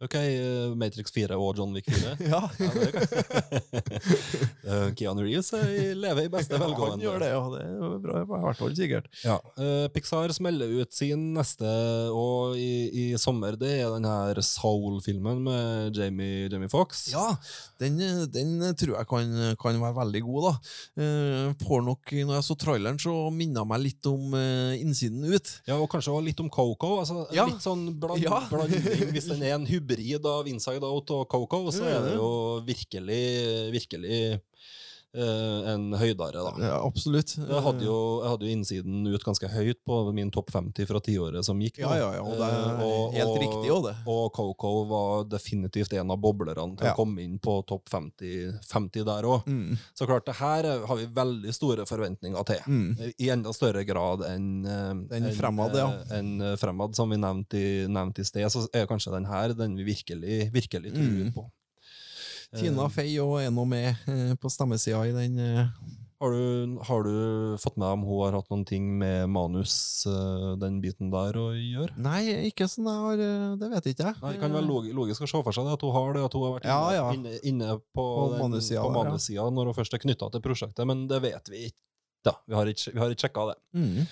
Ok, 0.00 0.14
eh, 0.14 0.74
Matrix 0.78 1.10
4 1.10 1.34
og 1.34 1.56
John 1.58 1.72
Wick 1.74 1.88
4. 1.90 2.12
Ja, 2.30 2.44
Ja, 2.58 2.70
det. 2.70 2.92
Eh, 4.68 4.90
Keanu 4.98 5.22
Reeves 5.24 5.48
er- 5.56 5.94
lever 5.96 6.26
i 6.26 6.30
beste 6.30 6.52
han 6.58 6.60
velgående. 6.68 7.00
gjør 7.02 7.22
det, 7.22 7.28
ja. 7.32 7.40
Det 7.54 7.60
er 7.64 8.00
bra, 8.04 8.18
i 8.20 8.26
hvert 8.28 8.58
fall 8.58 8.74
sikkert. 8.76 9.06
Ja, 9.24 9.38
eh, 9.56 9.86
Pixar 9.94 10.28
smeller 10.36 10.68
ut 10.82 10.92
sin 10.92 11.22
neste, 11.34 11.64
og 12.12 12.58
i, 12.60 12.68
i 12.92 13.04
sommer, 13.20 13.56
det 13.56 13.70
er 13.80 13.94
den 13.94 14.04
her 14.04 14.40
Soul-filmen 14.44 15.40
med 15.46 15.96
Jamie, 15.96 16.50
Jamie 16.52 16.68
Fox. 16.68 17.06
Ja, 17.14 17.30
den, 17.80 17.96
eh, 18.04 18.26
den 18.28 18.60
tror 18.76 18.98
jeg 18.98 19.08
kan, 19.08 19.32
kan 19.62 19.80
være 19.80 19.96
veldig 20.02 20.22
god, 20.28 20.50
da. 20.50 20.52
Eh, 21.00 21.56
får 21.64 21.86
nok, 21.88 22.12
når 22.28 22.36
jeg 22.38 22.46
så 22.50 22.58
traileren, 22.60 23.00
så 23.00 23.16
minna 23.32 23.64
meg 23.64 23.86
litt 23.86 24.10
om 24.12 24.36
eh, 24.36 24.76
innsiden 24.82 25.24
ut. 25.32 25.54
Ja, 25.70 25.78
og 25.80 25.88
kanskje 25.94 26.12
også 26.12 26.26
litt 26.28 26.44
om 26.44 26.52
Coco. 26.52 26.98
Altså, 27.00 27.24
Ja. 27.34 27.48
Litt 27.48 27.64
sånn 27.64 27.88
bland, 27.98 28.28
blanding. 28.52 29.14
Hvis 29.16 29.30
den 29.32 29.42
er 29.48 29.56
en 29.56 29.66
hybrid 29.88 30.26
av 30.26 30.48
Inside 30.48 30.84
Out 30.84 31.10
og 31.16 31.28
Coco, 31.30 31.70
så 31.72 31.86
er 31.88 32.02
det 32.04 32.14
jo 32.18 32.28
virkelig, 32.66 33.22
virkelig 33.72 34.20
en 35.14 35.92
høydare, 35.96 36.32
da. 36.44 36.52
Ja, 36.60 36.76
absolutt. 36.84 37.32
Jeg 37.38 37.62
hadde, 37.64 37.84
jo, 37.86 38.20
jeg 38.22 38.28
hadde 38.30 38.44
jo 38.46 38.52
innsiden 38.56 39.06
ut 39.08 39.24
ganske 39.24 39.48
høyt 39.48 39.78
på 39.88 40.12
min 40.14 40.30
topp 40.30 40.50
50 40.52 40.86
fra 40.86 41.00
tiåret 41.00 41.44
som 41.44 41.58
gikk. 41.60 41.78
Ja, 41.80 41.94
ja, 41.96 42.10
ja, 42.18 42.22
og 42.22 42.36
det 42.36 42.48
er 42.48 42.58
Eh, 42.68 42.82
og- 42.84 43.12
helt 43.14 43.28
og- 43.28 43.38
riktig 43.40 43.70
også, 43.72 43.86
det. 43.88 43.96
Og 44.06 44.32
Coco 44.32 44.84
var 44.84 45.24
definitivt 45.24 45.92
en 45.94 46.10
av 46.10 46.18
boblerne 46.20 46.76
til 46.76 46.86
Ja. 46.86 46.92
å 46.92 46.96
komme 46.96 47.18
inn 47.22 47.38
på 47.38 47.64
topp 47.66 47.88
50, 47.88 48.58
50 48.68 49.04
der 49.04 49.22
òg. 49.22 49.44
Mm. 49.46 49.78
Så 49.96 50.06
klart, 50.06 50.26
det 50.26 50.36
her 50.36 50.64
eh, 50.64 50.86
har 50.86 50.96
vi 50.96 51.06
veldig 51.06 51.54
store 51.54 51.86
forventninger 51.86 52.44
til. 52.46 52.60
Mm. 52.66 53.12
I 53.18 53.28
enda 53.30 53.50
større 53.52 53.84
grad 53.86 54.20
enn 54.20 54.66
en 54.66 55.08
enn, 55.10 55.32
Fremad, 55.34 55.74
ja. 55.74 55.88
En, 56.10 56.38
enn, 56.40 56.52
eh, 56.52 56.56
Fremad, 56.56 56.94
som 56.94 57.08
vi 57.10 57.16
nevnte 57.16 57.54
i, 57.54 57.86
nevnt 57.86 58.18
i 58.18 58.24
sted, 58.24 58.44
så 58.50 58.66
er 58.74 58.86
kanskje 58.86 59.12
den 59.12 59.24
her 59.24 59.54
den 59.54 59.76
vi 59.76 59.84
virkelig, 59.84 60.52
virkelig 60.52 60.92
tror 60.92 61.24
Mm. 61.24 61.32
på. 61.34 61.50
Tina 62.56 62.84
Eh, 62.86 62.92
Fey 62.94 63.18
og 63.20 63.38
er 63.42 63.50
nå 63.52 63.64
med 63.68 63.94
eh, 64.08 64.34
på 64.40 64.48
stemmesida 64.50 65.02
i 65.08 65.12
den. 65.12 65.38
eh. 65.38 65.66
har, 66.20 66.32
du, 66.34 66.78
har 66.88 67.02
du 67.06 67.56
fått 67.62 67.76
med 67.78 67.86
om 67.94 68.02
hun 68.08 68.22
har 68.24 68.32
hatt 68.40 68.48
noen 68.50 68.64
ting 68.66 68.86
med 68.98 69.28
manus, 69.30 70.04
den 70.58 70.80
biten 70.82 71.12
der, 71.12 71.36
å 71.38 71.52
gjøre? 71.54 71.92
Nei, 72.00 72.24
ikke 72.48 72.66
sånn 72.66 72.88
jeg 72.90 73.04
har 73.04 73.20
Det 73.60 73.68
vet 73.74 73.86
ikke 73.92 74.06
jeg. 74.08 74.16
Nei, 74.24 74.32
Det 74.32 74.40
kan 74.42 74.56
være 74.56 74.66
log- 74.66 74.88
logisk 74.96 75.22
å 75.22 75.28
se 75.30 75.42
for 75.44 75.52
seg 75.54 75.68
det, 75.68 75.76
at 75.78 75.84
hun 75.86 75.94
har 75.94 76.12
det, 76.16 76.24
at 76.24 76.34
hun 76.34 76.42
har 76.48 76.56
vært 76.56 76.66
inne, 76.66 76.78
Ja, 76.78 76.96
ja. 76.96 77.12
inne, 77.14 77.36
inne 77.52 77.76
på, 77.94 78.06
På 78.08 78.24
manussida 78.40 78.82
ja. 78.82 79.50
når 79.50 79.70
hun 79.70 79.78
først 79.78 79.94
er 79.94 80.02
knytta 80.08 80.30
til 80.34 80.42
prosjektet, 80.48 80.86
men 80.90 81.06
det 81.06 81.22
vet 81.22 81.52
vi 81.54 81.68
ikke. 81.68 81.82
Da. 82.26 82.34
Vi 82.48 82.56
har 82.58 82.68
ikke, 82.70 82.92
vi 82.92 83.00
har 83.00 83.12
ikke 83.14 83.24
sjekka 83.26 83.44
det. 83.50 83.56
Mm. 83.78 84.06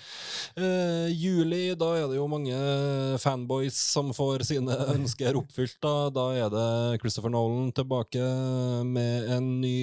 Uh, 0.57 1.07
juli, 1.11 1.61
da 1.77 1.89
er 1.99 2.07
det 2.09 2.17
jo 2.17 2.27
mange 2.31 2.57
fanboys 3.21 3.77
som 3.93 4.13
får 4.15 4.45
sine 4.47 4.77
ønsker 4.95 5.37
oppfylt. 5.39 5.77
Da, 5.83 5.95
da 6.15 6.27
er 6.45 6.53
det 6.53 7.01
Christopher 7.03 7.33
Nolan 7.33 7.73
tilbake 7.75 8.23
med 8.87 9.31
en 9.37 9.51
ny 9.61 9.77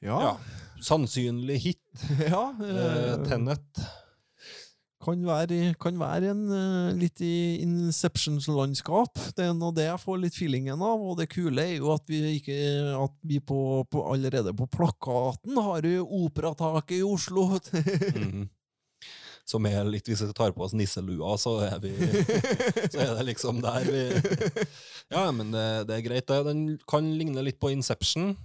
Ja. 0.00 0.16
ja, 0.24 0.36
sannsynlig 0.82 1.58
hit. 1.66 2.06
ja 2.32 2.44
uh, 2.58 3.16
Tennet. 3.28 3.66
Tenet. 3.76 3.84
Kan, 5.00 5.22
være, 5.24 5.58
kan 5.80 5.96
være 6.00 6.30
en 6.34 6.42
eh, 6.54 6.98
litt 7.00 7.22
i 7.24 7.60
Inceptions-landskap. 7.64 9.18
Det 9.36 9.46
er 9.46 9.56
noe 9.56 9.74
det 9.76 9.86
jeg 9.88 10.02
får 10.02 10.20
litt 10.22 10.36
feelingen 10.36 10.80
av. 10.84 11.00
Og 11.00 11.18
det 11.20 11.30
kule 11.32 11.64
er 11.64 11.78
jo 11.78 11.92
at 11.94 12.04
vi, 12.10 12.20
ikke, 12.38 12.56
at 13.00 13.16
vi 13.26 13.40
på, 13.40 13.60
på, 13.90 14.04
allerede 14.12 14.54
på 14.56 14.68
plakaten 14.70 15.60
har 15.60 15.88
jo 15.88 16.06
Operataket 16.24 16.98
i 17.00 17.04
Oslo. 17.06 17.48
Mhm. 17.50 18.48
som 19.50 19.66
er 19.66 19.88
litt 19.88 20.06
Hvis 20.06 20.20
vi 20.22 20.34
tar 20.36 20.52
på 20.54 20.62
oss 20.62 20.74
nisselua, 20.76 21.32
så 21.40 21.56
er 21.66 21.80
vi 21.82 21.90
Så 22.92 23.00
er 23.02 23.16
det 23.16 23.24
liksom 23.32 23.58
der 23.64 23.88
vi 23.88 24.04
Ja, 25.10 25.24
men 25.34 25.50
det, 25.50 25.66
det 25.88 25.96
er 25.96 26.06
greit, 26.06 26.28
det. 26.28 26.44
Den 26.46 26.78
kan 26.88 27.08
ligne 27.18 27.42
litt 27.42 27.58
på 27.58 27.72
Inception. 27.74 28.36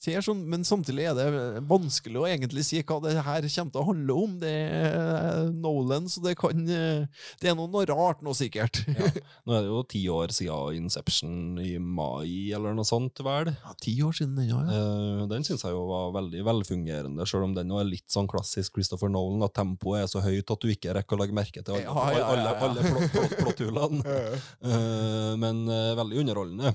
Ser 0.00 0.22
sånn, 0.24 0.44
men 0.48 0.62
samtidig 0.64 1.04
er 1.10 1.16
det 1.18 1.62
vanskelig 1.68 2.20
å 2.22 2.26
egentlig 2.28 2.62
si 2.64 2.78
hva 2.86 3.00
det 3.04 3.16
her 3.20 3.42
kommer 3.44 3.72
til 3.74 3.80
å 3.82 3.86
handle 3.90 4.14
om. 4.16 4.36
Det 4.40 4.52
er 4.52 5.50
Nolan, 5.52 6.06
så 6.08 6.22
det 6.24 6.36
kan 6.40 6.62
Det 6.64 7.50
er 7.50 7.56
noe, 7.58 7.82
rart 7.90 8.22
nå, 8.24 8.32
sikkert. 8.36 8.80
Ja. 8.88 9.10
Nå 9.48 9.56
er 9.56 9.64
det 9.66 9.70
jo 9.72 9.82
ti 9.90 10.02
år 10.12 10.32
siden 10.32 10.78
Inception 10.80 11.58
i 11.60 11.74
mai, 11.78 12.52
eller 12.54 12.72
noe 12.76 12.86
sånt, 12.88 13.20
vel. 13.24 13.50
ti 13.82 13.96
år 14.06 14.16
siden 14.16 14.36
den, 14.38 14.48
ja. 14.52 14.60
ja. 14.64 14.80
Eh, 14.80 15.26
den 15.30 15.44
syns 15.44 15.64
jeg 15.66 15.74
jo 15.74 15.84
var 15.90 16.12
veldig 16.16 16.44
velfungerende, 16.48 17.26
selv 17.28 17.48
om 17.50 17.54
den 17.56 17.70
er 17.76 17.84
litt 17.88 18.08
sånn 18.12 18.28
klassisk 18.30 18.78
Christopher 18.78 19.12
Nolan, 19.12 19.44
at 19.46 19.54
tempoet 19.58 20.04
er 20.06 20.12
så 20.12 20.22
høyt 20.24 20.50
at 20.54 20.60
du 20.64 20.68
ikke 20.72 20.94
rekker 20.96 21.16
å 21.18 21.22
legge 21.24 21.36
merke 21.36 21.64
til 21.64 21.76
alle, 21.76 21.84
Ja, 21.84 22.10
ja, 22.12 22.18
ja, 22.18 22.20
ja. 22.20 22.28
alle, 22.34 22.54
alle 22.68 22.88
plott- 22.88 23.36
plott- 23.36 23.64
plott, 23.66 24.06
Eh, 24.70 25.32
men 25.40 25.66
eh, 25.68 25.94
veldig 25.98 26.20
underholdende. 26.24 26.74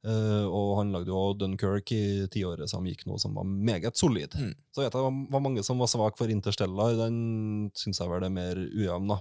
Eh, 0.00 0.44
og 0.48 0.78
han 0.78 0.92
lagde 0.94 1.12
jo 1.12 1.34
Dunkerque 1.36 1.96
i 1.96 2.28
tiåret 2.32 2.70
som 2.72 2.86
gikk 2.88 3.04
nå, 3.06 3.18
som 3.20 3.34
var 3.36 3.44
meget 3.44 3.98
solid. 4.00 4.32
Mm. 4.32 4.54
Så 4.72 4.80
vet 4.80 4.94
jeg 4.94 4.96
det 4.96 5.04
var- 5.04 5.42
mange 5.44 5.64
som 5.66 5.78
var 5.78 5.90
svak 5.92 6.16
for 6.16 6.30
Interstellar. 6.32 6.96
Den 6.96 7.70
syns 7.76 8.00
jeg 8.00 8.08
vel 8.08 8.24
er 8.24 8.32
mer 8.32 8.56
ujevn, 8.56 9.08
da. 9.12 9.20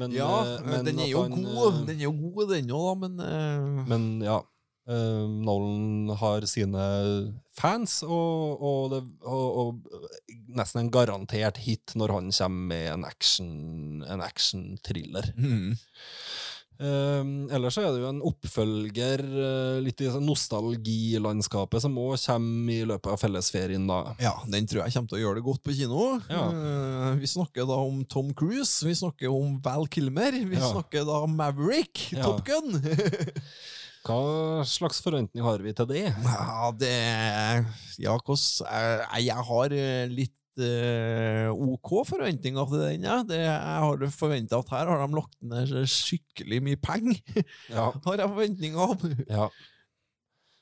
Men, 0.00 0.12
ja, 0.16 0.28
uh, 0.56 0.64
men 0.64 0.84
den 0.86 0.98
er 0.98 1.10
jo 1.10 1.22
han, 1.26 1.42
god, 1.44 1.82
den 1.86 1.98
er 1.98 2.06
jo 2.06 2.12
god, 2.16 2.54
den 2.54 2.70
òg, 2.72 2.86
da, 2.88 2.94
men 3.02 3.20
uh... 3.20 3.84
men 3.88 4.06
ja. 4.24 4.40
Nolan 4.88 6.08
har 6.16 6.46
sine 6.48 6.80
fans, 7.52 7.98
og, 8.06 8.62
og, 8.64 8.86
det, 8.94 9.02
og, 9.28 9.58
og 9.60 10.38
nesten 10.56 10.80
en 10.80 10.90
garantert 10.90 11.58
hit 11.60 11.92
når 11.92 12.14
han 12.14 12.30
kommer 12.32 12.70
med 12.70 12.86
en 12.94 13.04
action 13.04 13.50
En 14.08 14.22
action-thriller. 14.24 15.28
mm. 15.36 15.76
Eh, 16.78 17.22
ellers 17.56 17.74
så 17.74 17.82
er 17.82 17.88
det 17.90 18.02
jo 18.04 18.08
en 18.12 18.20
oppfølger 18.22 19.22
eh, 19.26 19.78
litt 19.82 19.98
i 20.04 20.10
sånn 20.14 20.26
nostalgilandskapet 20.28 21.82
som 21.82 21.96
òg 21.98 22.14
kommer 22.22 22.72
i 22.72 22.84
løpet 22.86 23.10
av 23.10 23.18
fellesferien. 23.18 23.86
da. 23.90 24.14
Ja, 24.22 24.34
den 24.46 24.68
tror 24.70 24.84
jeg 24.84 24.94
kommer 24.94 25.10
til 25.10 25.18
å 25.18 25.22
gjøre 25.24 25.40
det 25.40 25.46
godt 25.48 25.62
på 25.66 25.74
kino. 25.74 26.04
Ja. 26.30 26.44
Eh, 26.52 27.16
vi 27.18 27.26
snakker 27.32 27.66
da 27.66 27.80
om 27.82 28.04
Tom 28.06 28.30
Cruise, 28.38 28.86
vi 28.86 28.94
snakker 28.94 29.26
om 29.34 29.58
Val 29.64 29.88
Kilmer, 29.90 30.32
vi 30.38 30.54
Ja. 30.56 30.70
snakker 30.70 31.04
da 31.08 31.18
om 31.26 31.34
Maverick, 31.36 32.12
Ja. 32.12 32.22
Top 32.22 32.44
Gun. 32.46 32.78
Hva 34.08 34.62
slags 34.64 35.02
forventning 35.04 35.42
har 35.44 35.58
vi 35.60 35.72
til 35.76 35.86
det? 35.90 36.04
ja, 36.14 36.70
det 36.78 37.66
Ja, 38.00 38.14
hos, 38.24 38.62
jeg, 38.64 39.24
jeg 39.26 39.44
har 39.50 39.74
eh, 39.74 40.06
litt 40.08 40.32
eh, 40.64 41.48
OK 41.48 41.92
forventninger 42.08 42.68
til 42.70 42.84
den. 42.84 43.06
Ja. 43.08 43.22
Det, 43.26 43.40
jeg 43.44 43.56
har 43.84 44.04
forventa 44.14 44.60
at 44.60 44.70
her 44.74 44.92
har 44.92 45.02
de 45.06 45.18
lagt 45.18 45.36
ned 45.42 45.74
skikkelig 45.90 46.62
mye 46.66 46.80
penger. 46.82 47.18
Ja, 47.70 47.90
har 48.06 48.22
jeg 48.22 48.32
forventninger 48.34 48.94
om. 48.94 49.18
ja. 49.28 49.48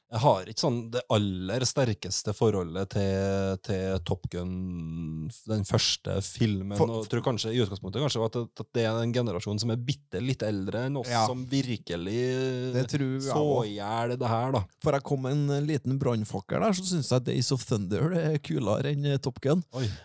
Jeg 0.07 0.21
har 0.23 0.47
ikke 0.47 0.63
sånn 0.63 0.77
det 0.95 1.01
aller 1.11 1.65
sterkeste 1.67 2.31
forholdet 2.37 2.93
til, 2.95 3.57
til 3.67 3.97
Top 4.07 4.29
Gun, 4.31 5.27
den 5.51 5.65
første 5.67 6.15
filmen. 6.23 6.77
For- 6.79 6.87
og 6.93 7.01
jeg 7.03 7.11
tror 7.11 7.25
kanskje 7.27 7.51
i 7.51 7.59
utgangspunktet 7.65 8.05
kanskje 8.05 8.23
at 8.29 8.37
det, 8.39 8.45
at 8.63 8.71
det 8.79 8.85
er 8.87 9.01
en 9.03 9.15
generasjon 9.17 9.59
som 9.59 9.73
er 9.75 9.81
bitte 9.83 10.23
litt 10.23 10.45
eldre 10.47 10.85
enn 10.87 11.01
oss, 11.01 11.11
Ja. 11.11 11.25
som 11.27 11.43
virkelig 11.51 12.87
tror 12.93 13.17
så 13.27 13.43
i 13.67 13.75
hjel 13.81 14.15
det 14.15 14.31
her, 14.31 14.55
da. 14.55 14.63
For 14.87 14.95
jeg 14.95 15.03
kom 15.11 15.27
en 15.27 15.43
liten 15.67 15.99
brannfakkel 15.99 16.63
der, 16.63 16.79
så 16.79 16.87
syns 16.87 17.11
jeg 17.11 17.27
Days 17.27 17.51
of 17.57 17.67
Thunder 17.67 18.15
er 18.15 18.39
kulere 18.39 18.95
enn 18.95 19.11
eh, 19.11 19.19
Top 19.19 19.41
Gun. 19.43 19.65
Oi. 19.75 19.89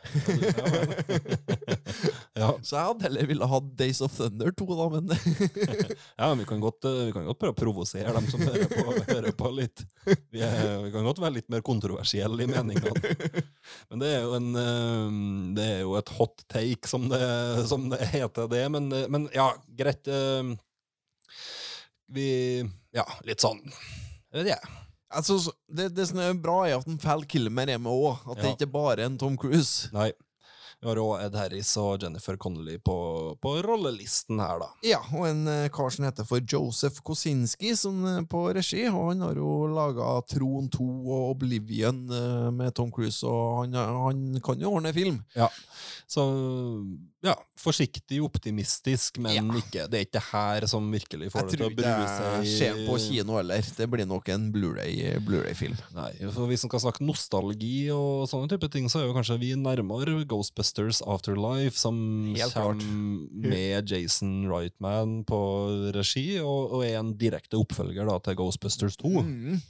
Ja, 2.42 2.54
Så 2.64 2.76
jeg 2.78 2.86
hadde 2.88 3.04
heller 3.06 3.28
ville 3.30 3.48
hatt 3.52 3.66
Days 3.78 4.00
of 4.02 4.14
Thunder 4.18 4.52
2, 4.56 4.66
da, 4.80 4.86
men 4.96 5.12
ja, 6.22 6.30
vi 6.40 6.46
kan, 6.48 6.62
godt, 6.64 6.86
eh, 6.90 7.02
vi 7.10 7.14
kan 7.16 7.28
godt 7.28 7.42
prøve 7.42 7.54
å 7.54 7.60
provosere 7.60 8.14
dem 8.16 8.30
som 8.32 8.42
hører 8.48 8.70
på, 8.72 8.96
hører 9.12 9.36
på 9.38 9.52
litt. 9.54 9.84
Vi, 10.06 10.40
er, 10.42 10.80
vi 10.82 10.90
kan 10.94 11.06
godt 11.06 11.20
være 11.22 11.36
litt 11.38 11.50
mer 11.54 11.62
kontroversielle 11.66 12.42
i 12.44 12.50
meningene. 12.50 12.94
Men 13.92 14.02
det 14.02 14.10
er 14.16 14.24
jo, 14.24 14.32
en, 14.40 14.48
eh, 14.58 15.18
det 15.58 15.66
er 15.76 15.80
jo 15.84 15.94
et 16.00 16.10
hot 16.18 16.42
take, 16.50 16.90
som 16.90 17.06
det, 17.12 17.22
som 17.70 17.86
det 17.92 18.00
heter 18.16 18.50
det. 18.52 18.64
Men, 18.74 18.90
eh, 18.98 19.06
men 19.14 19.28
ja, 19.36 19.52
greit. 19.78 20.08
eh, 20.10 20.56
Vi 22.12 22.28
Ja, 22.98 23.06
litt 23.24 23.40
sånn 23.44 23.62
Jeg 23.64 24.42
vet 24.42 24.50
ikke. 24.52 24.72
altså, 25.16 25.38
det, 25.72 25.90
det 25.96 26.08
som 26.10 26.20
er 26.24 26.34
bra, 26.40 26.58
er 26.68 26.80
at 26.80 26.88
en 26.90 27.00
Val 27.04 27.24
Kilmer 27.30 27.70
er 27.72 27.80
med 27.80 27.92
òg. 27.94 28.26
At 28.32 28.42
det 28.42 28.56
ikke 28.58 28.72
bare 28.74 28.98
er 28.98 29.06
en 29.12 29.18
Tom 29.22 29.38
Cruise. 29.40 29.90
Nei. 29.96 30.10
Vi 30.82 30.90
har 30.90 30.98
òg 30.98 31.22
Ed 31.22 31.36
Harris 31.38 31.70
og 31.78 32.02
Jennifer 32.02 32.40
Connolly 32.42 32.80
på, 32.82 32.96
på 33.38 33.52
rollelisten 33.62 34.40
her, 34.42 34.64
da. 34.64 34.70
Ja, 34.82 34.98
og 35.14 35.28
en 35.28 35.44
eh, 35.46 35.68
kar 35.70 35.94
som 35.94 36.08
heter 36.08 36.26
for 36.26 36.42
Joseph 36.42 37.04
Kosinski, 37.06 37.76
som 37.78 38.00
er 38.10 38.24
på 38.26 38.48
regi. 38.58 38.88
Og 38.90 39.12
han 39.12 39.22
har 39.22 39.38
jo 39.38 39.52
laga 39.70 40.08
Tron 40.32 40.72
2 40.74 40.88
og 41.06 41.28
Oblivion 41.36 42.02
eh, 42.10 42.48
med 42.58 42.74
Tom 42.74 42.90
Cruise, 42.96 43.22
og 43.30 43.60
han, 43.62 43.78
han 43.78 44.24
kan 44.42 44.58
jo 44.64 44.74
ordne 44.74 44.90
film. 44.98 45.22
Ja, 45.38 45.52
Så 46.10 46.26
ja, 47.24 47.36
forsiktig 47.62 48.18
optimistisk, 48.26 49.20
men 49.22 49.36
Ja. 49.36 49.42
ikke, 49.60 49.84
det 49.92 49.98
er 50.00 50.06
ikke 50.08 50.16
det 50.18 50.24
her 50.32 50.66
som 50.68 50.88
virkelig 50.92 51.32
får 51.32 51.42
det 51.46 51.50
til 51.52 51.60
tror 51.60 51.68
å 51.68 51.72
ikke 51.72 51.82
brue 51.82 52.06
jeg 52.08 52.42
det 52.42 52.54
skjer 52.56 52.80
på 52.88 52.96
kino 53.04 53.36
heller. 53.38 53.62
Det 53.78 53.88
blir 53.94 54.08
nok 54.10 54.30
en 54.34 54.48
Blu-ray- 54.52 55.20
Blu-ray-film. 55.26 55.78
Nei, 55.94 56.12
for 56.34 56.48
Hvis 56.50 56.64
man 56.66 56.72
skal 56.74 56.84
snakke 56.88 57.06
nostalgi 57.06 57.92
og 57.94 58.28
sånne 58.32 58.50
type 58.50 58.72
ting, 58.74 58.90
så 58.90 59.02
er 59.02 59.08
jo 59.08 59.14
kanskje 59.14 59.38
vi 59.40 59.52
nærmere 59.56 60.26
Ghostbusters 60.26 61.02
Afterlife, 61.06 61.78
som 61.78 62.34
kommer 62.54 62.82
med 63.32 63.90
Jason 63.92 64.48
Wrightman 64.50 65.24
på 65.30 65.94
regi, 65.94 66.40
og, 66.40 66.72
og 66.74 66.86
er 66.86 66.98
en 67.00 67.14
direkte 67.18 67.58
oppfølger 67.62 68.06
da, 68.10 68.18
til 68.20 68.36
Ghostbusters 68.36 68.98
2. 68.98 69.14
Mm. 69.22 69.62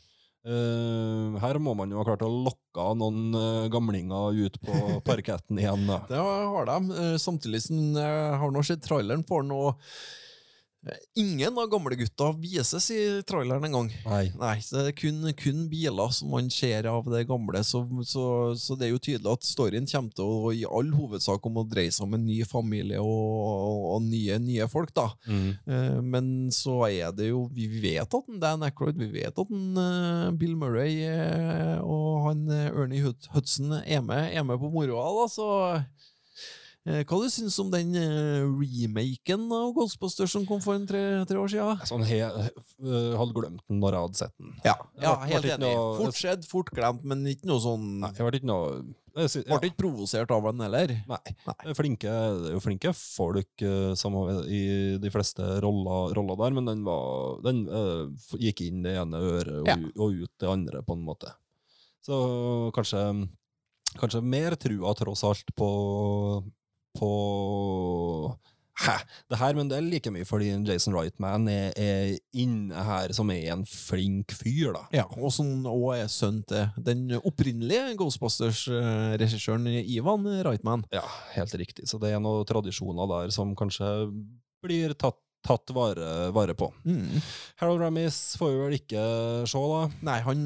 Eh, 0.42 1.36
her 1.44 1.60
må 1.62 1.76
man 1.78 1.92
jo 1.94 2.00
ha 2.00 2.06
klart 2.08 2.24
å 2.26 2.32
lokke 2.32 2.86
noen 2.98 3.36
eh, 3.38 3.68
gamlinger 3.74 4.34
ut 4.48 4.58
på 4.64 4.74
parketten 5.10 5.60
igjen. 5.62 5.84
da. 5.90 6.00
Det 6.10 6.18
har 6.22 6.66
de. 6.72 6.78
eh, 6.98 7.18
Samtidig 7.22 7.62
som 7.68 7.78
jeg 8.00 8.40
har 8.42 8.52
nå 8.56 8.64
sett 8.66 8.82
traileren 8.88 9.22
for 9.28 9.46
noe 9.46 9.76
Ingen 11.14 11.58
av 11.62 11.68
gamlegutta 11.70 12.32
vises 12.42 12.88
i 12.90 13.00
traileren 13.28 13.68
engang. 13.68 13.92
Nei. 14.08 14.32
Nei, 14.40 14.56
det 14.66 14.86
er 14.90 14.96
kun, 14.98 15.28
kun 15.38 15.60
biler 15.70 16.10
som 16.16 16.32
man 16.34 16.48
ser 16.50 16.88
av 16.90 17.06
det 17.12 17.28
gamle, 17.30 17.62
så, 17.68 17.84
så, 18.08 18.24
så 18.58 18.78
det 18.80 18.88
er 18.88 18.96
jo 18.96 19.02
tydelig 19.04 19.30
at 19.30 19.46
storyen 19.46 19.86
kommer 19.92 20.16
til 20.18 20.26
å 20.26 20.54
i 20.58 20.64
all 20.66 20.90
hovedsak 20.98 21.46
om 21.46 21.62
å 21.62 21.66
dreie 21.70 21.94
seg 21.94 22.08
om 22.08 22.18
en 22.18 22.26
ny 22.26 22.40
familie 22.50 22.98
og, 22.98 23.30
og, 23.46 23.86
og 23.94 24.08
nye, 24.08 24.40
nye 24.42 24.66
folk, 24.72 24.90
da. 24.98 25.12
Mm. 25.30 25.48
Eh, 25.70 26.00
Men 26.02 26.32
så 26.56 26.80
er 26.90 27.14
det 27.14 27.30
jo 27.30 27.44
Vi 27.54 27.68
vet 27.84 28.02
at 28.18 28.28
den 28.32 28.42
Dan 28.42 28.66
Ackroyd, 28.66 28.98
vi 28.98 29.12
vet 29.14 29.38
at 29.38 29.54
den 29.54 29.78
eh, 29.78 30.32
Bill 30.42 30.58
Murray 30.58 30.98
eh, 31.06 31.78
og 31.86 32.26
han 32.26 32.48
Ernie 32.50 33.06
Hudson 33.06 33.78
er 33.86 34.02
med, 34.02 34.32
er 34.34 34.46
med 34.48 34.58
på 34.62 34.74
moroa, 34.74 35.12
da, 35.22 35.30
så 35.30 35.48
Hva 36.82 37.18
du 37.22 37.28
syns 37.30 37.60
om 37.62 37.68
den 37.70 37.92
eh, 37.94 38.42
remaken 38.42 39.44
av 39.54 39.68
Ghostbusters 39.76 40.32
som 40.34 40.48
kom 40.50 40.64
for 40.64 40.74
en 40.74 40.88
tre, 40.90 41.02
tre 41.30 41.38
år 41.38 41.52
siden? 41.54 41.84
Sånn 41.86 42.06
he, 42.10 42.18
øh, 42.26 43.12
hadde 43.20 43.36
glemt 43.38 43.62
den 43.70 43.78
når 43.84 43.94
jeg 43.94 44.06
hadde 44.08 44.18
sett 44.18 44.34
den. 44.42 44.56
Ja, 44.66 44.74
ja 45.04 45.12
helt 45.30 45.46
enig. 45.46 45.60
noe- 45.62 46.00
Fort 46.00 46.18
skjedd, 46.18 46.48
fort 46.50 46.72
glemt, 46.74 47.04
men 47.06 47.22
ikke 47.30 47.46
noe 47.46 47.62
sånn 47.62 47.84
Nei, 48.02 48.10
jeg 48.18 48.26
ble 48.26 48.40
ikke 48.42 48.50
noe 48.50 48.72
jeg 49.12 49.44
Ble 49.46 49.68
ikke 49.68 49.78
provosert 49.84 50.32
av 50.32 50.46
den 50.48 50.64
heller. 50.64 50.92
Nei. 51.10 51.34
Nei. 51.50 51.74
Flinke, 51.76 52.08
det 52.42 52.48
er 52.50 52.56
jo 52.56 52.62
flinke 52.64 52.94
folk 52.96 53.62
eh, 53.68 53.92
som 54.00 54.16
har 54.16 54.40
i 54.48 54.62
de 55.04 55.12
fleste 55.14 55.44
roller, 55.62 56.16
roller 56.16 56.40
der, 56.40 56.56
men 56.56 56.70
den, 56.70 56.82
var, 56.88 57.36
den 57.44 57.66
uh, 57.68 58.08
gikk 58.40 58.64
inn 58.70 58.82
det 58.88 58.96
ene 59.02 59.20
øret 59.20 59.52
og, 59.60 59.68
Ja. 59.68 59.76
og 60.00 60.16
ut 60.24 60.32
det 60.40 60.50
andre, 60.50 60.82
på 60.88 60.96
en 60.96 61.04
måte. 61.06 61.30
Så 62.02 62.72
kanskje, 62.74 63.04
kanskje 64.00 64.24
mer 64.26 64.56
trua 64.58 64.96
tross 64.98 65.26
alt 65.28 65.52
på 65.60 65.70
på 66.98 68.38
Hæ, 68.82 68.96
det 69.30 69.38
her, 69.38 69.54
men 69.54 69.70
det 69.70 69.78
er 69.78 69.86
like 69.86 70.12
mye 70.14 70.26
fordi 70.26 70.48
Jason 70.66 70.96
Reitman 70.96 71.46
er, 71.52 71.74
er 71.78 72.16
inne 72.34 72.84
her 72.88 73.12
som 73.14 73.30
er 73.30 73.52
en 73.54 73.66
flink 73.68 74.34
fyr, 74.34 74.72
da. 74.74 74.86
Ja, 74.96 75.04
og 75.20 75.34
som 75.36 75.68
òg 75.70 76.00
er 76.00 76.10
sønn 76.10 76.40
til 76.50 76.72
den 76.82 77.12
opprinnelige 77.20 77.94
Ghostbusters-regissøren 78.00 79.68
Ivan 79.84 80.26
Reitman. 80.48 80.86
Ja, 80.94 81.04
helt 81.36 81.54
riktig. 81.62 81.86
Så 81.92 82.00
det 82.02 82.14
er 82.16 82.24
noen 82.24 82.48
tradisjoner 82.48 83.10
der 83.12 83.36
som 83.36 83.54
kanskje 83.60 83.92
blir 84.66 84.96
tatt, 84.98 85.20
tatt 85.42 85.72
vare, 85.74 86.30
vare 86.36 86.54
på. 86.58 86.68
Mm. 86.86 87.18
Harold 87.62 87.82
Ramis 87.82 88.18
får 88.38 88.52
vi 88.52 88.60
vel 88.62 88.76
ikke 88.78 89.04
se, 89.50 89.62
da. 89.72 89.80
Nei, 90.06 90.18
han, 90.26 90.44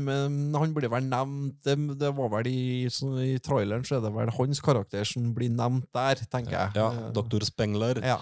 han 0.56 0.76
blir 0.76 0.88
vel 0.92 1.08
nevnt 1.12 1.58
Det, 1.68 1.76
det 2.00 2.12
var 2.16 2.30
vel 2.32 2.48
i, 2.48 2.86
I 2.88 3.34
traileren 3.44 3.84
så 3.88 3.98
er 3.98 4.06
det 4.06 4.12
vel 4.16 4.32
hans 4.38 4.62
karakter 4.64 5.04
som 5.08 5.30
blir 5.36 5.52
nevnt 5.52 5.88
der, 5.96 6.22
tenker 6.32 6.56
jeg. 6.56 6.76
Ja, 6.80 6.88
ja 6.96 7.10
Dr. 7.16 7.44
Spengler, 7.48 8.00
Ja. 8.06 8.18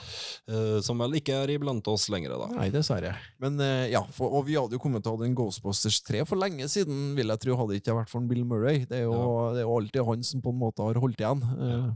eh, 0.49 0.79
som 0.85 1.01
vel 1.03 1.19
ikke 1.21 1.43
er 1.43 1.53
iblant 1.55 1.87
oss 1.93 2.07
lenger, 2.13 2.33
da. 2.41 2.49
Nei, 2.57 2.69
dessverre. 2.73 3.13
Men 3.43 3.59
eh, 3.61 3.91
ja, 3.93 4.01
for, 4.17 4.33
og 4.39 4.47
vi 4.49 4.57
hadde 4.57 4.77
jo 4.77 4.81
kommet 4.83 5.05
til 5.05 5.13
å 5.13 5.17
ha 5.19 5.23
den 5.25 5.35
Ghostbusters 5.37 6.01
3 6.07 6.23
for 6.29 6.41
lenge 6.41 6.65
siden, 6.73 7.11
vil 7.17 7.29
jeg 7.33 7.43
tro, 7.45 7.57
hadde 7.59 7.75
det 7.77 7.83
ikke 7.83 7.99
vært 8.01 8.11
for 8.13 8.25
Bill 8.29 8.43
Murray. 8.49 8.83
Det 8.89 9.03
er 9.03 9.05
jo, 9.05 9.19
det 9.53 9.61
er 9.63 9.67
jo 9.69 9.77
alltid 9.77 10.07
han 10.09 10.25
som 10.25 10.41
på 10.43 10.51
en 10.55 10.61
måte 10.65 10.85
har 10.89 10.99
holdt 11.03 11.21
igjen. 11.21 11.45
Eh, 11.53 11.91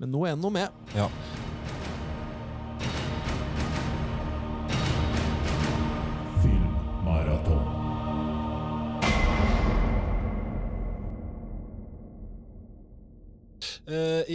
Men 0.00 0.10
nå 0.12 0.24
er 0.26 0.34
han 0.34 0.42
nå 0.44 0.50
med. 0.52 0.88
Ja. 0.96 1.06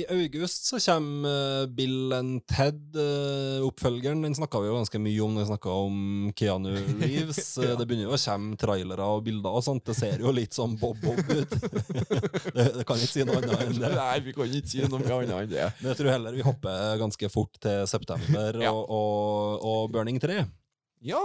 I 0.01 0.05
august 0.15 0.65
så 0.69 0.79
kommer 0.81 1.29
eh, 1.61 1.65
Bill 1.77 2.13
and 2.15 2.41
Ted, 2.49 2.79
eh, 2.97 3.61
oppfølgeren. 3.67 4.21
Den 4.25 4.35
snakka 4.37 4.59
vi 4.63 4.69
jo 4.71 4.75
ganske 4.79 5.01
mye 5.01 5.21
om 5.25 5.35
når 5.35 5.45
vi 5.45 5.49
snakka 5.51 5.75
om 5.85 5.97
Keanu 6.37 6.71
Reeves. 7.01 7.41
ja. 7.61 7.75
Det 7.79 7.85
begynner 7.89 8.07
jo 8.09 8.15
å 8.17 8.21
komme 8.21 8.57
trailere 8.61 9.07
og 9.15 9.23
bilder 9.27 9.57
og 9.59 9.65
sånt. 9.65 9.85
Det 9.87 9.95
ser 9.97 10.23
jo 10.23 10.33
litt 10.35 10.57
sånn 10.57 10.77
Bob-Bob 10.81 11.21
ut. 11.29 11.55
det, 12.55 12.67
det 12.79 12.87
kan 12.87 12.97
ikke 12.99 13.11
si 13.13 13.25
noe 13.27 13.39
annet 13.41 13.65
enn 13.67 13.77
det. 13.81 13.93
Nei, 14.01 14.17
vi 14.25 14.33
kan 14.37 14.49
ikke 14.49 14.73
si 14.73 14.81
noe 14.85 15.01
annet 15.01 15.35
enn 15.37 15.53
det. 15.53 15.67
Men 15.81 15.91
jeg 15.93 16.01
tror 16.01 16.11
heller 16.15 16.37
vi 16.39 16.47
hopper 16.47 16.97
ganske 17.01 17.31
fort 17.33 17.61
til 17.61 17.85
september 17.91 18.61
Ja. 18.61 18.73
og, 18.73 18.83
og, 18.89 19.65
og 19.71 19.93
Burning 19.93 20.19
3. 20.21 20.41
Ja. 21.05 21.21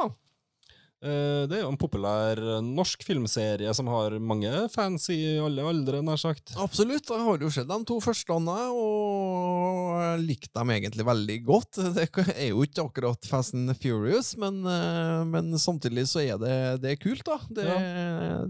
Eh, 1.07 1.42
Det 1.46 1.59
er 1.59 1.62
jo 1.64 1.70
en 1.72 1.78
populær 1.80 2.40
eh, 2.40 2.61
norsk 2.64 3.04
filmserie 3.07 3.72
som 3.76 3.88
har 3.92 4.16
mange 4.18 4.50
fans 4.72 5.09
i 5.14 5.36
alle 5.42 5.64
aldre, 5.66 6.02
nær 6.04 6.18
sagt. 6.20 6.54
Absolutt. 6.59 7.09
Jeg 7.12 7.24
har 7.26 7.44
jo 7.46 7.50
sett 7.54 7.68
de 7.70 7.78
to 7.88 7.98
første, 8.02 8.34
og 8.36 10.20
likte 10.24 10.52
dem 10.59 10.72
egentlig 10.74 11.07
veldig 11.07 11.38
godt. 11.46 11.80
Det 11.96 12.09
er 12.36 12.50
jo 12.50 12.64
ikke 12.66 12.86
akkurat 12.88 13.28
Fast 13.30 13.54
and 13.57 13.72
Furious, 13.80 14.34
men, 14.40 14.61
eh, 14.66 15.22
men 15.30 15.54
samtidig 15.61 16.07
så 16.11 16.22
er 16.24 16.40
det, 16.42 16.57
det 16.82 16.94
er 16.96 17.00
kult, 17.02 17.24
da. 17.26 17.38
Det, 17.48 17.68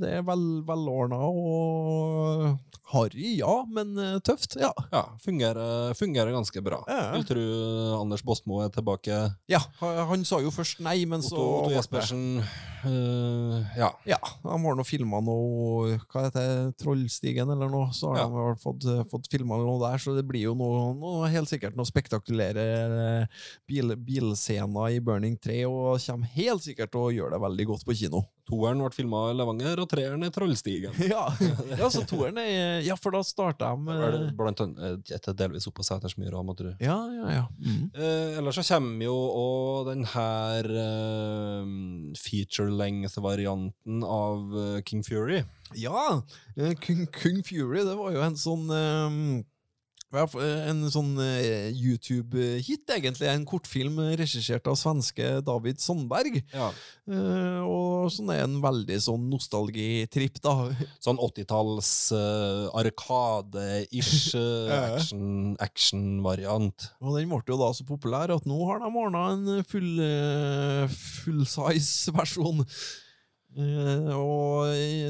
det 0.02 0.14
er 0.18 0.24
vel, 0.26 0.46
velordna 0.66 1.20
og 1.28 2.56
harry, 2.92 3.36
ja, 3.40 3.52
men 3.68 3.94
tøft. 4.24 4.56
Ja. 4.60 4.70
Ja, 4.92 5.02
fungerer, 5.22 5.92
fungerer 5.98 6.32
ganske 6.34 6.62
bra. 6.64 6.80
Ja. 6.88 7.10
Vil 7.16 7.26
tro 7.28 7.44
Anders 8.00 8.22
Bosmo 8.26 8.60
er 8.64 8.70
tilbake. 8.74 9.20
ja. 9.50 9.60
Han 9.82 10.16
han 10.16 10.24
sa 10.24 10.38
jo 10.40 10.50
først 10.54 10.78
nei, 10.84 11.02
men 11.08 11.20
så 11.24 11.34
Otto, 11.36 11.46
Otto 11.66 11.74
Jespersen 11.74 12.22
eh, 12.84 13.78
Ja. 13.78 13.88
Ja, 14.06 14.18
de 14.42 14.48
har 14.62 14.76
nå 14.78 14.84
filma 14.86 15.20
noe 15.24 15.96
Hva 16.10 16.26
heter 16.26 16.46
det? 16.46 16.76
Trollstigen 16.82 17.50
eller 17.52 17.70
noe? 17.72 17.88
Så 17.96 18.12
har 18.14 18.22
Ja. 18.22 18.28
de 18.28 18.60
fått, 18.62 18.86
fått 19.10 19.28
filma 19.32 19.58
noe 19.58 19.78
der, 19.82 19.98
så 19.98 20.14
det 20.16 20.26
blir 20.28 20.42
jo 20.48 20.54
noe, 20.54 20.94
noe 20.94 21.28
helt 21.32 21.48
sikkert 21.50 21.76
noe 21.76 21.88
spektakulære 21.88 22.66
eh, 22.86 23.26
bil, 23.68 23.96
bilscener 23.96 24.96
i 24.96 25.00
Burning 25.00 25.36
3, 25.38 25.64
og 25.66 25.98
kommer 26.00 26.26
helt 26.36 26.62
sikkert 26.62 26.92
til 26.92 27.00
å 27.00 27.12
gjøre 27.14 27.36
det 27.36 27.42
veldig 27.46 27.66
godt 27.72 27.84
på 27.86 27.96
kino. 27.96 28.22
Toeren 28.46 28.78
ble 28.78 28.90
filma 28.94 29.24
i 29.32 29.34
Levanger, 29.34 29.80
og 29.82 29.88
treeren 29.90 30.22
i 30.26 30.30
Trollstigen. 30.34 30.94
Ja, 31.10 31.24
ja 31.78 31.88
så 31.90 32.04
toeren 32.06 32.38
er 32.42 32.84
Ja, 32.86 32.96
for 32.98 33.14
da 33.16 33.22
starta 33.26 33.72
de 33.74 33.86
med... 33.88 34.02
det 34.14 34.20
eh, 34.28 34.34
Blant 34.38 34.62
annet 34.62 35.10
etter 35.16 35.34
delvis 35.38 35.66
opp 35.66 35.78
på 35.80 35.86
Setersmyra, 35.86 36.42
må 36.46 36.54
tro. 36.58 36.74
Ja, 36.82 36.98
ja, 37.10 37.26
ja. 37.40 37.44
Mm. 37.58 37.88
Eh, 37.90 38.38
ellers 38.38 38.60
så 38.60 38.66
kommer 38.68 39.08
jo 39.08 39.16
òg 39.42 39.90
den 39.90 40.06
her 40.12 40.70
eh, 40.84 41.74
feature 42.20 42.70
length-varianten 42.70 44.06
av 44.06 44.56
eh, 44.62 44.78
King 44.86 45.02
Fury. 45.06 45.42
Ja! 45.74 46.22
eh, 46.56 46.74
Kung, 46.82 47.06
Kung 47.10 47.42
Fury, 47.46 47.82
det 47.82 47.98
var 47.98 48.14
jo 48.14 48.24
en 48.26 48.38
sånn 48.38 48.70
eh, 48.70 49.20
En 50.14 50.84
sånn 50.92 51.16
eh, 51.18 51.72
YouTube-hit, 51.74 52.86
egentlig. 52.94 53.26
En 53.26 53.44
kortfilm 53.48 53.98
regissert 54.16 54.68
av 54.70 54.76
svenske 54.78 55.40
David 55.44 55.82
Sandberg. 55.82 56.38
Ja. 56.54 56.68
Eh, 57.10 57.62
og 57.66 58.06
sånn 58.14 58.30
er 58.30 58.44
en 58.44 58.60
veldig 58.62 58.98
sånn 59.02 59.24
nostalgitripp, 59.32 60.38
da. 60.44 60.54
Sånn 61.06 61.18
80-talls 61.22 61.90
uh, 62.14 62.70
arkade-ish 62.78 64.36
action-variant. 65.66 66.86
action-. 66.86 67.02
Og 67.02 67.18
den 67.18 67.32
ble 67.32 67.42
jo 67.50 67.58
da 67.60 67.72
så 67.74 67.86
populær 67.88 68.32
at 68.34 68.46
nå 68.46 68.60
har 68.70 68.78
de 68.82 68.92
ordna 68.92 69.24
en 69.34 69.66
full, 69.66 69.90
uh, 69.98 70.86
full-size 70.94 72.14
versjon. 72.14 72.62
Uh, 73.56 74.12
og 74.12 74.45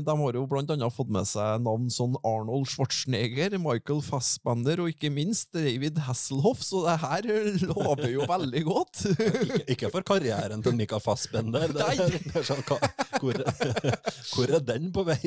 de 0.06 0.14
har 0.20 0.36
jo 0.38 0.44
blant 0.50 0.70
annet 0.70 0.94
fått 0.94 1.10
med 1.12 1.26
seg 1.28 1.60
navn 1.64 1.88
som 1.92 2.14
Arnold 2.26 2.68
Schwarzenegger, 2.70 3.56
Michael 3.62 4.00
Fassbender 4.06 4.80
og 4.84 4.90
ikke 4.92 5.10
minst 5.12 5.50
David 5.56 5.98
Hasselhoff, 6.06 6.62
så 6.64 6.84
det 6.86 6.96
her 7.02 7.28
lover 7.66 8.06
jo 8.12 8.26
veldig 8.30 8.62
godt. 8.68 9.02
ikke, 9.16 9.60
ikke 9.76 9.90
for 9.94 10.06
karrieren 10.06 10.62
til 10.64 10.76
Michael 10.78 11.02
Fassbender. 11.04 11.66
Det, 11.74 11.82
Nei. 11.82 12.10
det 12.30 12.40
er 12.42 12.46
sånn, 12.46 12.62
hvor, 13.20 13.40
hvor 14.34 14.54
er 14.56 14.62
den 14.68 14.90
på 14.94 15.04
vei? 15.08 15.20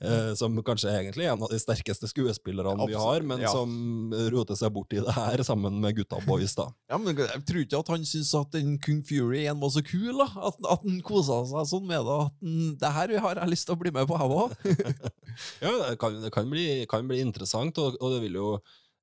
Eh, 0.00 0.32
som 0.38 0.56
kanskje 0.64 0.90
egentlig 0.92 1.26
er 1.26 1.32
en 1.34 1.42
av 1.44 1.50
de 1.52 1.58
sterkeste 1.60 2.08
skuespillerne 2.10 2.86
vi 2.88 2.96
har, 2.98 3.22
men 3.26 3.40
Ja. 3.44 3.50
som 3.52 4.12
roter 4.32 4.56
seg 4.58 4.72
bort 4.74 4.92
i 4.94 5.00
det 5.04 5.12
her 5.16 5.42
sammen 5.46 5.80
med 5.82 5.96
gutta 5.98 6.18
boys. 6.26 6.54
da. 6.54 6.68
Ja, 6.90 6.98
men 6.98 7.16
Jeg 7.16 7.44
tror 7.46 7.60
ikke 7.64 7.78
at 7.80 7.88
han 7.88 8.04
syntes 8.04 8.34
at 8.38 8.50
den 8.52 8.78
Kung 8.78 9.02
Fury 9.06 9.44
1 9.46 9.60
var 9.60 9.70
så 9.70 9.82
kul, 9.84 10.18
da. 10.18 10.28
At, 10.48 10.56
at 10.70 10.80
han 10.84 11.00
kosa 11.04 11.42
seg 11.50 11.68
sånn 11.70 11.86
med 11.88 12.04
det. 12.04 12.18
At 12.26 12.32
den, 12.40 12.76
det 12.80 12.92
her 12.94 13.03
har 13.24 13.40
jeg 13.40 13.52
lyst 13.52 13.68
til 13.68 13.76
å 13.76 13.80
bli 13.80 13.92
med 13.94 14.08
på, 14.08 14.18
jeg 14.20 14.38
òg. 14.40 14.56
Ja, 15.64 15.70
det 15.90 15.96
kan, 15.98 16.14
det 16.22 16.30
kan, 16.30 16.46
bli, 16.46 16.86
kan 16.86 17.08
bli 17.10 17.18
interessant, 17.24 17.78
og, 17.82 17.96
og 17.98 18.14
det 18.14 18.20
vil 18.22 18.38
jo 18.38 18.48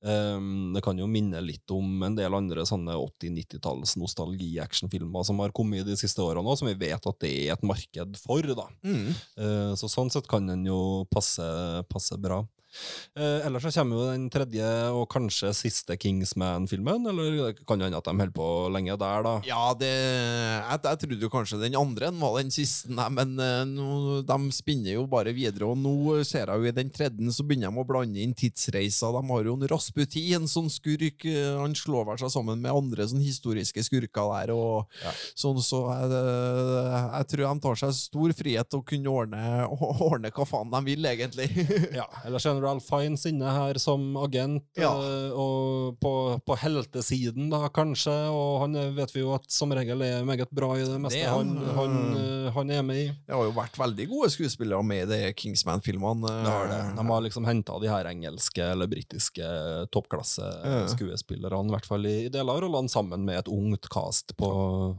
Um, 0.01 0.71
det 0.73 0.81
kan 0.81 0.97
jo 0.97 1.05
minne 1.05 1.37
litt 1.45 1.69
om 1.69 2.01
en 2.01 2.15
del 2.17 2.33
andre 2.33 2.63
sånne 2.65 2.95
80-90-talls 2.97 3.93
nostalgi-actionfilmer 4.01 5.27
som 5.27 5.37
har 5.43 5.53
kommet 5.53 5.85
de 5.85 5.93
siste 5.99 6.23
årene, 6.25 6.41
og 6.49 6.57
som 6.57 6.71
vi 6.71 6.73
vet 6.73 7.05
at 7.05 7.19
det 7.21 7.29
er 7.29 7.53
et 7.53 7.65
marked 7.69 8.17
for. 8.17 8.41
da. 8.41 8.65
Mm. 8.81 9.11
Uh, 9.37 9.73
Så 9.77 9.91
sånn 9.93 10.09
sett 10.09 10.25
kan 10.31 10.49
den 10.49 10.65
jo 10.65 11.05
passe, 11.13 11.45
passe 11.91 12.17
bra. 12.17 12.41
Eh, 13.15 13.45
ellers 13.47 13.63
så 13.67 13.71
kommer 13.81 13.97
jo 13.99 14.09
den 14.11 14.29
tredje 14.31 14.67
og 14.95 15.07
kanskje 15.11 15.51
siste 15.55 15.97
Kingsman-filmen, 15.99 17.07
eller 17.11 17.53
kan 17.67 17.79
det 17.81 17.89
hende 17.89 17.99
at 17.99 18.07
de 18.07 18.13
holder 18.15 18.33
på 18.35 18.47
lenge 18.73 18.95
der, 19.01 19.23
da? 19.27 19.33
Ja, 19.47 19.73
det, 19.77 19.91
jeg, 19.91 20.79
jeg 20.85 21.01
trodde 21.03 21.25
jo 21.25 21.31
kanskje 21.33 21.59
den 21.61 21.75
andre 21.79 22.11
var 22.21 22.37
den 22.41 22.51
siste, 22.53 22.91
nei, 22.95 23.07
men 23.13 23.35
no, 23.73 24.21
de 24.25 24.37
spinner 24.55 24.95
jo 24.95 25.05
bare 25.11 25.33
videre. 25.35 25.67
Og 25.71 25.77
nå 25.79 26.21
ser 26.27 26.47
jeg 26.51 26.61
jo 26.63 26.69
i 26.71 26.75
den 26.75 26.91
tredje 26.93 27.31
så 27.35 27.45
begynner 27.47 27.71
de 27.71 27.81
å 27.83 27.87
blande 27.87 28.21
inn 28.23 28.33
tidsreiser. 28.37 29.13
De 29.17 29.21
har 29.31 29.47
jo 29.49 29.55
en 29.57 29.67
Rasputin, 29.71 30.47
sånn 30.49 30.69
skurk. 30.71 31.25
eh, 31.27 31.57
Han 31.61 31.75
slår 31.77 32.07
vel 32.11 32.21
seg 32.21 32.31
sammen 32.33 32.61
med 32.63 32.71
andre 32.73 33.07
sånn 33.09 33.23
historiske 33.23 33.83
skurker 33.87 34.31
der. 34.35 34.53
og 34.55 34.87
Ja. 35.03 35.11
sånn, 35.35 35.59
Så 35.61 35.83
jeg, 35.91 36.11
eh, 36.11 37.17
jeg 37.17 37.27
tror 37.31 37.53
de 37.53 37.59
tar 37.67 37.75
seg 37.83 37.93
stor 37.97 38.33
frihet 38.33 38.69
til 38.69 38.79
å 38.81 38.85
kunne 38.85 39.11
ordne, 39.11 39.41
ordne 40.11 40.31
hva 40.31 40.45
faen 40.47 40.71
de 40.71 40.81
vil, 40.87 41.05
egentlig. 41.05 41.49
Ja, 41.95 42.07
ellers 42.25 42.45
er 42.45 42.60
Ralph 42.63 42.85
Fiennes 42.87 43.25
inne 43.29 43.51
her 43.51 43.79
som 43.81 44.15
agent, 44.21 44.65
Ja. 44.79 44.91
eh, 44.95 45.31
og 45.35 45.97
på, 46.01 46.13
på 46.45 46.57
heltesiden 46.61 47.49
da, 47.51 47.65
kanskje, 47.73 48.13
og 48.31 48.61
han 48.65 48.75
eh, 48.79 48.91
vet 48.97 49.13
vi 49.15 49.23
jo 49.23 49.33
at 49.35 49.47
som 49.51 49.71
regel 49.75 50.01
er 50.05 50.25
meget 50.27 50.51
bra 50.51 50.73
i 50.77 50.85
det 50.85 50.99
meste 51.01 51.19
Det 51.19 51.25
er 51.27 51.35
han, 51.35 51.55
han, 51.77 51.97
han, 52.55 52.69
eh, 52.71 52.77
er 52.77 52.85
med 52.87 53.01
i. 53.01 53.07
Det 53.27 53.35
har 53.35 53.47
jo 53.47 53.55
vært 53.55 53.79
veldig 53.81 54.07
gode 54.11 54.31
skuespillere 54.33 54.83
med 54.85 55.05
i 55.05 55.09
de 55.11 55.33
Kingsman-filmene. 55.37 56.31
Det. 56.45 56.81
De 56.97 57.05
har 57.11 57.25
liksom 57.25 57.47
henta 57.47 57.77
de 57.81 57.89
her 57.91 58.09
engelske 58.11 58.63
eller 58.71 58.89
britiske 58.91 59.45
toppklasse-skuespillerne, 59.93 61.69
i 61.71 61.75
hvert 61.75 61.87
fall 61.89 62.05
i, 62.09 62.15
deler 62.31 62.55
av 62.57 62.63
rollene, 62.65 62.91
sammen 62.91 63.25
med 63.27 63.41
et 63.41 63.51
ungt 63.51 63.89
cast 63.91 64.35
på 64.39 64.49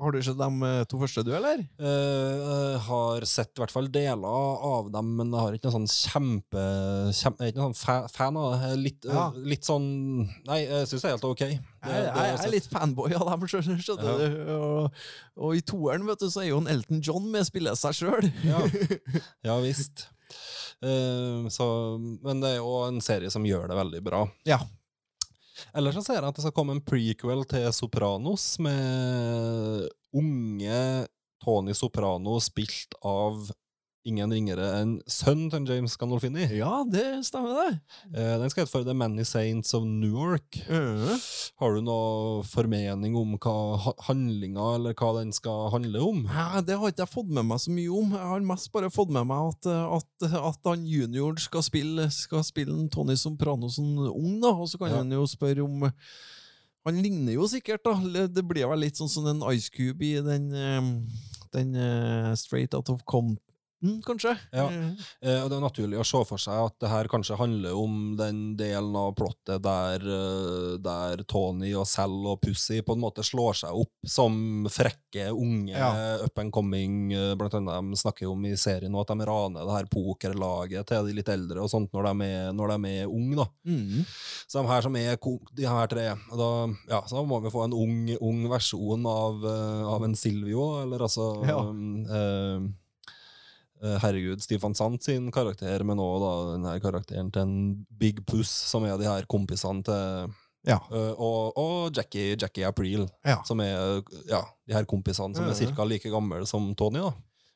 Har 0.00 0.12
du 0.14 0.20
sett 0.24 0.38
de 0.40 0.72
to 0.90 1.00
første, 1.00 1.24
du, 1.26 1.32
eller? 1.36 1.62
Eh, 1.80 2.78
har 2.88 3.26
sett 3.28 3.52
i 3.56 3.62
hvert 3.62 3.74
fall 3.74 3.90
deler 3.92 4.28
av 4.72 4.90
dem, 4.92 5.14
men 5.18 5.32
jeg 5.32 5.40
har 5.44 5.56
ikke 5.56 5.70
noen 5.70 5.86
sånn 5.86 6.12
kjempe, 6.12 6.64
kjempe 7.16 7.48
Jeg 7.48 7.51
er 7.52 7.54
ikke 7.54 7.62
noen 7.62 7.76
fa 7.78 7.96
fan 8.10 8.38
av 8.40 8.54
er 8.56 8.74
Litt, 8.80 9.04
eh, 9.06 9.14
Ja. 9.14 9.26
litt 9.36 9.68
sånn 9.68 9.86
Nei, 10.48 10.62
jeg 10.64 10.88
syns 10.90 11.04
det 11.04 11.08
er 11.10 11.14
helt 11.16 11.28
OK. 11.28 11.42
Det, 11.44 11.50
Jeg, 11.52 12.02
jeg, 12.08 12.26
jeg 12.32 12.40
er 12.46 12.52
litt 12.56 12.68
fanboy 12.72 13.14
av 13.18 13.28
dem, 13.28 13.46
skjønner 13.52 13.84
du. 13.84 14.06
Ja. 14.08 14.56
Og, 14.56 15.04
og 15.36 15.56
i 15.58 15.62
toeren 15.66 16.06
vet 16.08 16.24
du, 16.24 16.28
så 16.32 16.42
er 16.42 16.50
jo 16.50 16.60
en 16.62 16.70
Elton 16.72 17.02
John 17.04 17.30
med 17.32 17.46
spiller 17.48 17.78
seg 17.78 17.96
sjøl. 18.00 18.28
Ja, 18.46 18.62
ja 19.50 19.56
visst. 19.64 20.08
Uh, 20.82 21.46
så, 21.52 21.66
men 22.24 22.40
det 22.42 22.54
er 22.54 22.60
jo 22.62 22.70
en 22.88 23.02
serie 23.04 23.30
som 23.30 23.44
gjør 23.46 23.68
det 23.70 23.78
veldig 23.78 24.02
bra. 24.06 24.24
Ja. 24.48 24.58
Ellers 25.76 25.94
så 25.98 26.02
ser 26.04 26.18
jeg 26.18 26.26
at 26.26 26.38
det 26.38 26.42
skal 26.44 26.54
komme 26.56 26.74
en 26.76 26.84
prequel 26.84 27.44
til 27.50 27.68
Sopranos 27.76 28.56
med 28.64 29.88
unge 30.16 30.78
Tony 31.42 31.74
Soprano 31.76 32.38
spilt 32.42 32.96
av 33.06 33.50
ingen 34.08 34.32
ringere 34.34 34.64
enn 34.80 34.92
sønnen 35.06 35.50
til 35.52 35.68
James 35.76 35.92
Gandolfini. 36.00 36.48
ja, 36.58 36.82
det 36.90 37.04
stemmer, 37.28 37.54
det. 37.54 37.74
Eh, 38.18 38.32
den 38.42 38.50
skal 38.50 38.64
hete 38.64 38.72
for 38.72 38.82
The 38.86 38.94
Many 38.98 39.22
Saints 39.28 39.70
of 39.78 39.84
Newark. 39.86 40.58
Har 40.66 41.76
du 41.76 41.84
noe 41.86 42.42
formening 42.50 43.14
om 43.18 43.36
hva 43.38 43.54
handlinga, 44.08 44.72
eller 44.80 44.96
hva 44.98 45.12
den 45.20 45.30
skal 45.36 45.70
handle 45.74 46.02
om? 46.02 46.24
Ja, 46.26 46.60
det 46.66 46.78
har 46.80 46.90
ikke 46.90 47.04
jeg 47.06 47.12
fått 47.14 47.30
med 47.30 47.46
meg 47.46 47.62
så 47.62 47.70
mye 47.76 47.94
om. 47.94 48.10
Jeg 48.16 48.30
har 48.32 48.46
mest 48.50 48.72
bare 48.74 48.90
fått 48.90 49.14
med 49.14 49.28
meg 49.30 49.52
at, 49.52 49.70
at, 49.70 50.28
at 50.50 50.70
han 50.72 50.82
junior 50.88 51.38
skal 51.38 51.62
spille, 51.62 52.08
skal 52.10 52.42
spille 52.46 52.74
en 52.74 52.90
Tony 52.90 53.14
Soprano 53.20 53.70
som 53.70 53.86
ung, 54.10 54.40
da. 54.42 54.50
Og 54.50 54.66
så 54.72 54.82
kan 54.82 54.90
Ja. 54.90 54.96
han 55.04 55.14
jo 55.14 55.22
spørre 55.30 55.62
om 55.64 55.86
Han 56.84 56.96
ligner 56.98 57.36
jo 57.36 57.44
sikkert, 57.46 57.84
da. 57.86 58.26
Det 58.26 58.42
blir 58.42 58.66
vel 58.66 58.80
litt 58.82 58.98
sånn 58.98 59.08
som 59.08 59.26
en 59.30 59.44
Ice 59.54 59.70
Cube 59.70 60.02
i 60.02 60.16
den, 60.18 60.48
eh, 60.50 60.88
den 61.54 61.76
eh, 61.78 62.32
Straight 62.34 62.74
Out 62.74 62.90
of 62.90 63.04
Com 63.06 63.36
midten, 63.82 64.02
kanskje. 64.06 64.36
Ja. 64.52 64.68
Eh, 64.70 64.90
Eh, 65.22 65.42
og 65.44 65.50
det 65.50 65.56
er 65.56 65.62
naturlig 65.62 65.98
å 66.00 66.04
se 66.06 66.24
for 66.26 66.38
seg 66.38 66.54
at 66.66 66.74
det 66.80 66.88
her 66.90 67.04
kanskje 67.10 67.36
handler 67.38 67.74
om 67.78 68.16
den 68.16 68.56
delen 68.56 68.94
av 68.96 69.14
plottet 69.14 69.62
der, 69.62 69.98
eh, 70.02 70.76
der 70.82 71.22
Tony 71.24 71.72
og 71.74 71.86
Sal 71.86 72.10
og 72.26 72.40
Pussy 72.42 72.80
på 72.82 72.92
en 72.94 73.00
måte 73.00 73.22
slår 73.22 73.54
seg 73.54 73.70
opp 73.82 73.90
som 74.06 74.66
frekke, 74.70 75.30
unge, 75.32 75.70
Ja. 75.76 76.18
up 76.24 76.38
and 76.38 76.52
coming. 76.52 77.12
eh, 77.12 77.34
Blant 77.34 77.54
annet 77.54 77.90
de 77.90 77.96
snakker 77.96 78.30
om 78.30 78.44
i 78.46 78.54
serien 78.56 78.94
at 79.00 79.06
de 79.06 79.14
raner 79.26 79.64
det 79.66 79.76
her 79.76 79.84
pokerlaget 79.86 80.86
til 80.86 81.06
de 81.06 81.12
litt 81.12 81.28
eldre 81.28 81.62
og 81.62 81.70
sånt 81.70 81.92
når 81.92 82.02
de 82.18 82.26
er, 82.26 82.52
når 82.52 82.68
de 82.82 83.02
er 83.02 83.06
unge. 83.06 83.46
mm. 83.66 84.06
Så 84.48 84.62
de 84.62 84.68
her 84.68 84.82
som 84.82 84.96
er 84.96 85.16
de 85.54 85.62
her 85.66 85.86
tre 85.86 86.08
da, 86.36 86.66
ja, 86.88 87.00
Så 87.02 87.16
da 87.16 87.22
må 87.22 87.40
vi 87.42 87.50
få 87.50 87.64
en 87.64 87.72
ung, 87.72 88.16
ung 88.20 88.48
versjon 88.48 89.06
av, 89.06 89.44
av 89.44 90.02
en 90.04 90.14
Silvio, 90.14 90.82
eller 90.82 90.98
altså 90.98 91.44
Ja. 91.46 91.58
um, 91.58 92.06
eh, 92.06 92.72
Herregud, 93.82 94.40
Stefan 94.44 94.74
Sant 94.78 95.02
sin 95.02 95.30
karakter, 95.34 95.82
men 95.84 95.98
òg 95.98 96.22
denne 96.54 96.76
karakteren 96.80 97.32
til 97.34 97.42
en 97.42 97.86
Big 97.98 98.20
Puss, 98.26 98.48
som 98.70 98.84
er 98.86 98.96
de 99.00 99.08
her 99.08 99.26
kompisene 99.30 99.82
til 99.84 100.32
Ja. 100.64 100.76
eh, 100.92 101.14
og, 101.18 101.56
og 101.58 101.90
Jackie, 101.96 102.36
Jackie 102.38 102.62
April, 102.64 103.08
Ja. 103.26 103.40
som 103.44 103.58
er 103.60 104.02
ja, 104.28 104.42
de 104.68 104.74
her 104.76 104.84
kompisene 104.86 105.34
som 105.34 105.44
er 105.48 105.54
ca. 105.74 105.84
like 105.84 106.08
gamle 106.10 106.46
som 106.46 106.74
Tony. 106.78 107.00
da. 107.02 107.10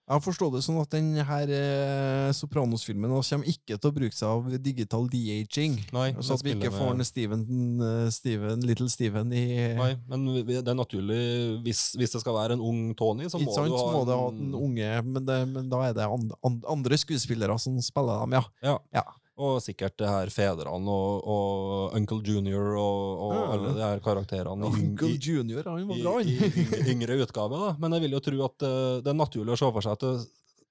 Jeg 0.06 0.22
forstår 0.22 0.52
det 0.54 0.60
sånn 0.62 0.76
at 0.78 0.92
denne 0.94 1.22
eh, 1.50 2.28
Sopranos-filmen 2.30 3.10
kommer 3.10 3.48
ikke 3.50 3.74
til 3.74 3.90
å 3.90 3.94
bruke 3.96 4.14
seg 4.14 4.28
av 4.30 4.52
digital 4.62 5.08
de-aging. 5.10 5.80
Så 6.22 6.36
at 6.36 6.44
vi 6.46 6.52
ikke 6.54 6.70
får 6.70 6.92
med- 6.92 7.00
en 7.00 7.04
Steven, 7.08 7.42
eh, 7.82 8.10
Steven, 8.14 8.60
Little 8.62 8.88
Steven 8.88 9.32
i 9.32 9.74
Nei, 9.74 9.96
men 10.06 10.46
det 10.46 10.62
er 10.62 10.78
naturlig 10.78 11.58
Hvis, 11.64 11.96
hvis 11.98 12.12
det 12.14 12.20
skal 12.22 12.34
være 12.38 12.52
en 12.54 12.62
ung 12.62 12.94
Tony, 12.94 13.26
så 13.26 13.40
må 13.42 13.50
sant? 13.52 13.66
du 13.66 13.74
Så 13.74 13.82
ha 13.82 13.92
må 13.96 14.04
det 14.06 14.14
ha 14.14 14.30
den 14.30 14.54
unge, 14.54 15.02
men, 15.02 15.26
det, 15.26 15.48
men 15.48 15.68
da 15.68 15.82
er 15.88 15.92
det 15.98 16.06
and, 16.06 16.32
and, 16.44 16.62
andre 16.70 16.96
skuespillere 17.02 17.58
som 17.58 17.74
spiller 17.82 18.22
dem, 18.22 18.38
ja. 18.38 18.44
Ja. 18.62 18.78
Ja. 18.94 19.02
Og 19.36 19.58
sikkert 19.60 19.98
det 20.00 20.08
her 20.08 20.30
fedrene 20.32 20.88
og, 20.88 21.26
og 21.28 21.96
Uncle 21.98 22.22
Junior 22.24 22.70
og, 22.80 23.20
og 23.26 23.34
Ja. 23.36 23.42
alle 23.52 23.74
de 23.76 23.82
her 23.84 24.00
karakterene 24.00 24.70
Uncle 24.70 25.10
i, 25.12 25.18
Junior, 25.20 25.62
han 25.68 25.84
var 25.90 26.00
bra, 26.00 26.14
i, 26.24 26.36
han. 26.40 26.88
yngre 26.94 27.18
utgave. 27.26 27.58
da. 27.66 27.74
Men 27.78 27.92
jeg 27.98 28.06
vil 28.06 28.16
jo 28.16 28.22
tro 28.24 28.40
at 28.48 28.64
eh, 28.64 28.96
det 29.04 29.12
er 29.12 29.18
naturlig 29.20 29.52
å 29.52 29.60
se 29.60 29.68
for 29.76 29.84
seg 29.84 29.92
at 29.98 30.06
det, 30.06 30.14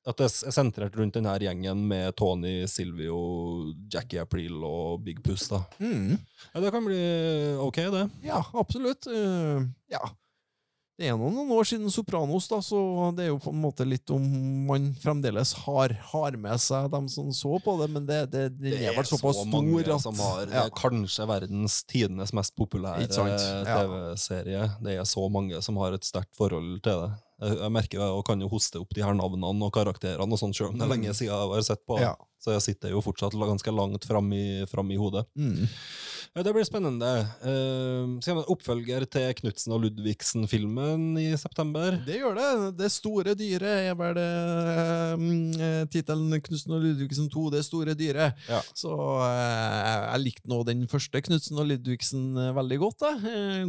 at 0.06 0.18
det 0.22 0.26
er 0.30 0.52
sentrert 0.54 0.98
rundt 0.98 1.16
denne 1.18 1.32
gjengen 1.42 1.80
med 1.90 2.14
Tony, 2.18 2.56
Silvio, 2.70 3.20
Jackie 3.90 4.22
April 4.22 4.60
og 4.66 5.00
Big 5.06 5.22
Puss. 5.26 5.48
da. 5.50 5.62
Mm. 5.82 6.18
Ja, 6.54 6.62
det 6.62 6.72
kan 6.74 6.86
bli 6.86 7.00
ok, 7.62 7.80
det. 7.94 8.04
Ja, 8.26 8.42
absolutt. 8.54 9.06
Uh, 9.10 9.62
ja. 9.94 10.02
Det 10.96 11.10
er 11.12 11.18
noen 11.20 11.50
år 11.52 11.68
siden 11.68 11.92
Sopranos, 11.92 12.46
da, 12.48 12.62
så 12.64 12.78
det 13.18 13.26
er 13.26 13.34
jo 13.34 13.40
på 13.44 13.52
en 13.52 13.60
måte 13.66 13.84
litt 13.84 14.08
om 14.16 14.24
man 14.70 14.86
fremdeles 15.02 15.52
har, 15.66 15.92
har 16.14 16.38
med 16.40 16.62
seg 16.64 16.88
dem 16.94 17.10
som 17.12 17.34
så 17.36 17.58
på 17.60 17.74
det, 17.82 17.90
men 17.92 18.06
det, 18.08 18.22
det, 18.32 18.46
den 18.62 18.78
er 18.80 18.96
vel 18.96 19.10
såpass 19.10 19.42
så 19.42 19.44
mange 19.52 19.82
stor 19.84 19.98
at 19.98 20.06
som 20.06 20.22
har 20.24 20.46
Det 20.48 20.56
ja. 20.56 20.64
er 20.64 20.78
kanskje 20.80 21.28
verdens 21.28 21.82
tidenes 21.92 22.32
mest 22.38 22.56
populære? 22.56 23.10
Ja. 23.12 23.28
TV-serie. 23.68 24.70
Det 24.88 24.96
er 24.96 25.10
så 25.10 25.28
mange 25.28 25.60
som 25.66 25.84
har 25.84 25.98
et 25.98 26.08
sterkt 26.08 26.32
forhold 26.40 26.78
til 26.86 27.04
det. 27.04 27.12
Jeg, 27.44 27.58
jeg 27.60 27.76
merker 27.76 28.00
det, 28.00 28.10
og 28.16 28.24
kan 28.30 28.40
jo 28.40 28.48
hoste 28.56 28.80
opp 28.80 28.96
de 28.96 29.04
her 29.04 29.20
navnene 29.20 29.68
og 29.68 29.76
karakterene, 29.76 30.32
og 30.32 30.40
sånn, 30.40 30.56
selv 30.56 30.72
om 30.72 30.80
det 30.80 30.88
er 30.88 30.94
lenge 30.96 31.12
siden 31.12 31.34
jeg 31.34 31.52
har 31.58 31.68
sett 31.68 31.84
på. 31.84 32.00
Mm. 32.00 32.06
Ja. 32.08 32.16
Så 32.40 32.56
jeg 32.56 32.64
sitter 32.70 32.96
jo 32.96 33.04
fortsatt 33.04 33.36
ganske 33.36 33.76
langt 33.76 34.08
fram 34.08 34.32
i, 34.32 34.46
fram 34.72 34.96
i 34.96 35.02
hodet. 35.02 35.26
Mm. 35.36 35.66
Ja, 36.36 36.44
det 36.44 36.52
blir 36.52 36.66
spennende. 36.68 37.10
Uh, 37.40 38.18
skal 38.20 38.42
det 38.42 38.50
oppfølger 38.52 39.06
til 39.08 39.30
Knutsen 39.38 39.72
og 39.72 39.86
Ludvigsen-filmen 39.86 41.14
i 41.22 41.30
september. 41.40 41.96
Det 42.04 42.18
gjør 42.20 42.36
det. 42.36 42.48
Det 42.76 42.90
store 42.92 43.38
dyret 43.40 43.86
er 43.88 43.96
vel 43.96 44.20
uh, 44.20 45.86
tittelen 45.88 46.36
'Knutsen 46.36 46.76
og 46.76 46.84
Ludvigsen 46.84 47.30
2'. 47.32 47.44
Det 47.54 47.62
store 47.64 47.96
dyret. 47.96 48.36
Ja. 48.52 48.60
Så 48.76 48.92
uh, 48.92 49.30
jeg 49.30 50.24
likte 50.26 50.52
nå 50.52 50.58
den 50.68 50.84
første 50.92 51.22
Knutsen 51.24 51.62
og 51.64 51.70
Ludvigsen 51.70 52.36
veldig 52.60 52.82
godt. 52.84 53.08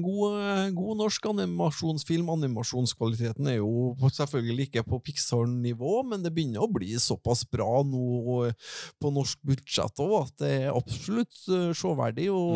god, 0.02 0.74
god 0.74 1.00
norsk 1.04 1.30
animasjonsfilm. 1.36 2.34
Animasjonskvaliteten 2.34 3.46
er 3.46 3.60
jo 3.60 3.94
selvfølgelig 4.10 4.66
ikke 4.72 4.86
på 4.90 4.98
Pixar-nivå, 5.06 6.02
men 6.10 6.26
det 6.26 6.34
begynner 6.34 6.66
å 6.66 6.72
bli 6.74 6.98
såpass 6.98 7.46
bra 7.46 7.86
nå 7.86 8.50
på 8.98 9.14
norsk 9.14 9.38
budsjett 9.46 10.02
òg 10.02 10.18
at 10.24 10.36
det 10.42 10.52
er 10.64 10.74
absolutt 10.74 11.38
uh, 11.46 11.70
severdig. 11.70 12.26
Og 12.34 12.55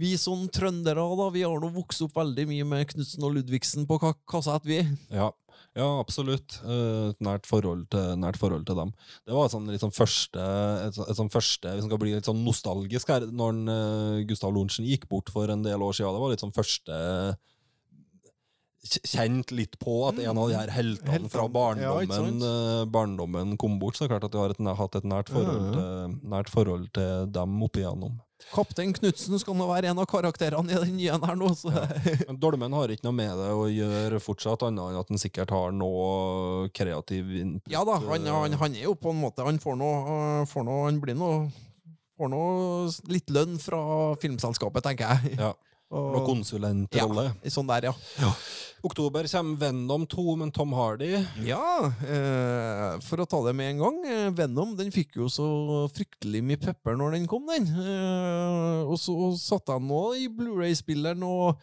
vi 0.00 0.14
som 0.20 0.46
trøndere, 0.52 1.04
da, 1.20 1.28
vi 1.34 1.44
har 1.46 1.60
nå 1.62 1.70
vokst 1.74 2.04
opp 2.06 2.16
veldig 2.18 2.46
mye 2.50 2.68
med 2.68 2.88
Knutsen 2.92 3.26
og 3.26 3.36
Ludvigsen 3.36 3.86
på 3.88 3.98
ka 4.02 4.14
kassett, 4.30 4.66
vi. 4.68 4.80
Ja, 5.14 5.30
ja 5.78 5.88
absolutt. 5.98 6.58
Eh, 6.64 7.10
Et 7.12 7.20
nært 7.24 7.48
forhold, 7.48 7.86
til, 7.92 8.14
nært 8.20 8.38
forhold 8.40 8.66
til 8.68 8.78
dem. 8.78 8.94
Det 9.26 9.36
var 9.36 9.48
et 9.48 9.56
sånn, 9.56 9.70
sånn 9.82 9.94
første, 9.94 10.46
et, 10.86 11.02
et 11.08 11.18
sånn 11.18 11.32
første 11.32 11.74
Hvis 11.74 11.86
man 11.86 11.92
skal 11.92 12.02
bli 12.04 12.16
litt 12.16 12.28
sånn 12.28 12.42
nostalgisk 12.46 13.12
her, 13.14 13.28
når 13.28 13.54
en, 13.54 13.68
uh, 13.68 14.24
Gustav 14.28 14.54
Lorentzen 14.54 14.88
gikk 14.88 15.08
bort 15.10 15.30
for 15.34 15.50
en 15.52 15.66
del 15.66 15.84
år 15.84 15.96
siden, 15.96 16.16
det 16.16 16.24
var 16.24 16.34
litt 16.34 16.44
sånn 16.44 16.56
første 16.56 16.98
Kjent 18.88 19.50
litt 19.52 19.74
på 19.82 19.94
at 20.08 20.20
en 20.22 20.38
av 20.38 20.48
de 20.48 20.56
her 20.56 20.70
heltene 20.72 21.28
fra 21.28 21.48
barndommen, 21.50 21.82
ja, 21.82 22.08
barndommen, 22.08 22.44
eh, 22.46 22.84
barndommen 22.88 23.56
kom 23.60 23.76
bort. 23.82 23.96
Så 23.96 24.04
det 24.04 24.08
er 24.08 24.12
klart 24.14 24.28
at 24.28 24.32
du 24.32 24.38
har 24.38 24.54
et, 24.54 24.62
hatt 24.78 24.98
et 25.00 25.08
nært 25.08 25.32
forhold, 25.34 25.66
til, 25.74 26.14
nært 26.30 26.52
forhold 26.52 26.86
til 26.96 27.26
dem 27.34 27.58
opp 27.66 27.76
igjennom. 27.80 28.16
Kaptein 28.52 28.92
Knutsen 28.96 29.38
skal 29.42 29.56
nå 29.58 29.66
være 29.68 29.90
en 29.90 30.00
av 30.00 30.06
karakterene 30.08 30.72
i 30.72 30.80
den 30.84 30.96
nye 30.96 31.18
her 31.20 31.38
nå. 31.38 31.50
Så. 31.58 31.72
Men 32.28 32.38
Dolmen 32.40 32.76
har 32.78 32.92
ikke 32.94 33.08
noe 33.08 33.16
med 33.18 33.32
det 33.40 33.48
å 33.52 33.66
gjøre 33.70 34.20
fortsatt, 34.22 34.64
annet 34.68 34.92
enn 34.92 35.00
at 35.02 35.12
han 35.12 35.20
sikkert 35.20 35.52
har 35.54 35.74
noe 35.74 36.68
kreativ 36.76 37.32
input. 37.42 37.70
Ja 37.72 37.84
da, 37.88 37.98
han, 38.08 38.28
han, 38.30 38.58
han 38.62 38.76
er 38.78 38.86
jo 38.86 38.94
på 38.98 39.12
en 39.12 39.20
måte 39.20 39.44
Han 39.46 39.58
får 39.62 39.76
noe, 39.80 40.20
får 40.48 40.64
noe 40.66 40.84
Han 40.86 41.00
blir 41.02 41.18
noe 41.18 41.48
Får 42.18 42.30
nå 42.32 42.42
litt 43.14 43.30
lønn 43.30 43.60
fra 43.62 43.78
filmselskapet, 44.18 44.82
tenker 44.82 45.12
jeg. 45.12 45.36
Ja, 45.38 45.52
Og- 45.90 46.12
Noe 46.12 46.26
konsulentrolle. 46.26 47.30
Sånn 47.48 47.66
der, 47.66 47.88
ja. 47.88 48.32
Oktober 48.84 49.24
kommer 49.26 49.56
Venom 49.58 50.04
2 50.06 50.36
med 50.36 50.52
Tom 50.54 50.72
Hardy. 50.76 51.14
Ja, 51.42 51.86
eh, 52.04 52.98
for 53.00 53.16
å 53.24 53.26
ta 53.28 53.40
det 53.46 53.54
med 53.56 53.72
en 53.72 53.78
gang. 53.82 53.96
Eh, 54.04 54.30
Venom 54.36 54.76
den 54.76 54.92
fikk 54.92 55.16
jo 55.16 55.30
så 55.32 55.88
fryktelig 55.90 56.42
mye 56.44 56.60
pepper 56.60 56.94
når 56.94 57.12
den 57.16 57.26
kom, 57.26 57.46
den. 57.48 57.66
Eh, 57.66 58.84
og 58.84 58.98
så 59.00 59.16
satte 59.40 59.72
jeg 59.72 59.82
nå 59.88 60.02
i 60.20 60.28
Blu-ray-spilleren, 60.28 61.24
og 61.24 61.56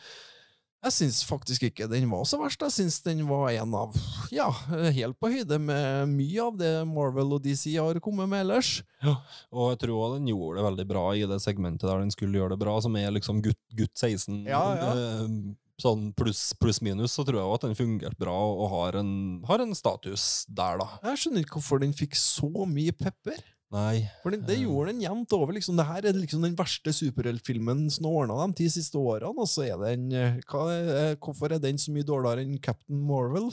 jeg 0.86 0.94
syns 0.94 1.24
faktisk 1.26 1.66
ikke 1.68 1.88
den 1.92 2.06
var 2.12 2.24
så 2.30 2.38
verst. 2.40 2.62
Jeg 2.62 2.74
syns 2.76 3.00
den 3.06 3.24
var 3.28 3.50
en 3.52 3.74
av 3.78 3.96
Ja, 4.34 4.48
helt 4.96 5.18
på 5.22 5.32
høyde 5.34 5.58
med 5.62 6.12
mye 6.14 6.46
av 6.46 6.56
det 6.62 6.72
Marvel 6.88 7.36
og 7.38 7.44
DC 7.46 7.74
har 7.76 7.98
kommet 8.06 8.30
med 8.32 8.46
ellers. 8.46 8.78
Ja, 9.04 9.18
Og 9.52 9.74
jeg 9.74 9.82
tror 9.84 10.00
også 10.06 10.20
den 10.22 10.30
gjorde 10.32 10.62
det 10.62 10.68
veldig 10.70 10.88
bra 10.94 11.06
i 11.18 11.26
det 11.30 11.42
segmentet 11.44 11.90
der 11.90 12.02
den 12.06 12.14
skulle 12.14 12.38
gjøre 12.40 12.54
det 12.56 12.62
bra, 12.64 12.78
som 12.86 12.96
er 13.02 13.12
liksom 13.18 13.42
gutt, 13.46 13.62
gutt 13.76 13.94
16. 13.98 14.44
Ja, 14.50 14.64
ja. 14.80 14.90
eh, 14.96 15.30
Sånn 15.76 16.14
pluss 16.16 16.54
pluss 16.56 16.78
minus, 16.80 17.12
så 17.18 17.26
tror 17.28 17.36
jeg 17.42 17.44
også 17.50 17.58
at 17.58 17.64
den 17.68 17.76
fungerte 17.76 18.16
bra 18.22 18.32
og 18.32 18.70
har 18.72 18.96
en, 19.02 19.10
har 19.44 19.60
en 19.60 19.76
status 19.76 20.46
der, 20.48 20.78
da. 20.80 20.86
Jeg 21.10 21.20
skjønner 21.20 21.44
ikke 21.44 21.58
hvorfor 21.58 21.82
den 21.84 21.92
fikk 21.92 22.16
så 22.16 22.48
mye 22.64 22.94
pepper. 22.96 23.42
Nei. 23.74 24.06
For 24.22 24.32
det, 24.32 24.44
det 24.48 24.60
gjorde 24.62 24.92
den 24.94 25.02
jevnt 25.04 25.34
over. 25.36 25.54
liksom. 25.56 25.76
Det 25.80 25.86
her 25.88 26.06
er 26.06 26.18
liksom 26.18 26.44
den 26.46 26.54
verste 26.56 26.94
superheltfilmen 26.96 27.86
som 27.92 28.06
har 28.08 28.18
ordna 28.22 28.38
de 28.46 28.60
ti 28.62 28.68
siste 28.72 29.00
årene. 29.02 29.34
Og 29.42 29.50
så 29.50 29.66
er 29.66 29.80
den 29.82 30.06
eh, 30.16 30.38
hva, 30.52 30.68
er- 30.72 31.18
Hvorfor 31.20 31.52
er 31.56 31.60
den 31.64 31.80
så 31.82 31.92
mye 31.96 32.06
dårligere 32.08 32.46
enn 32.46 32.60
Captain 32.64 33.02
Marvel? 33.10 33.50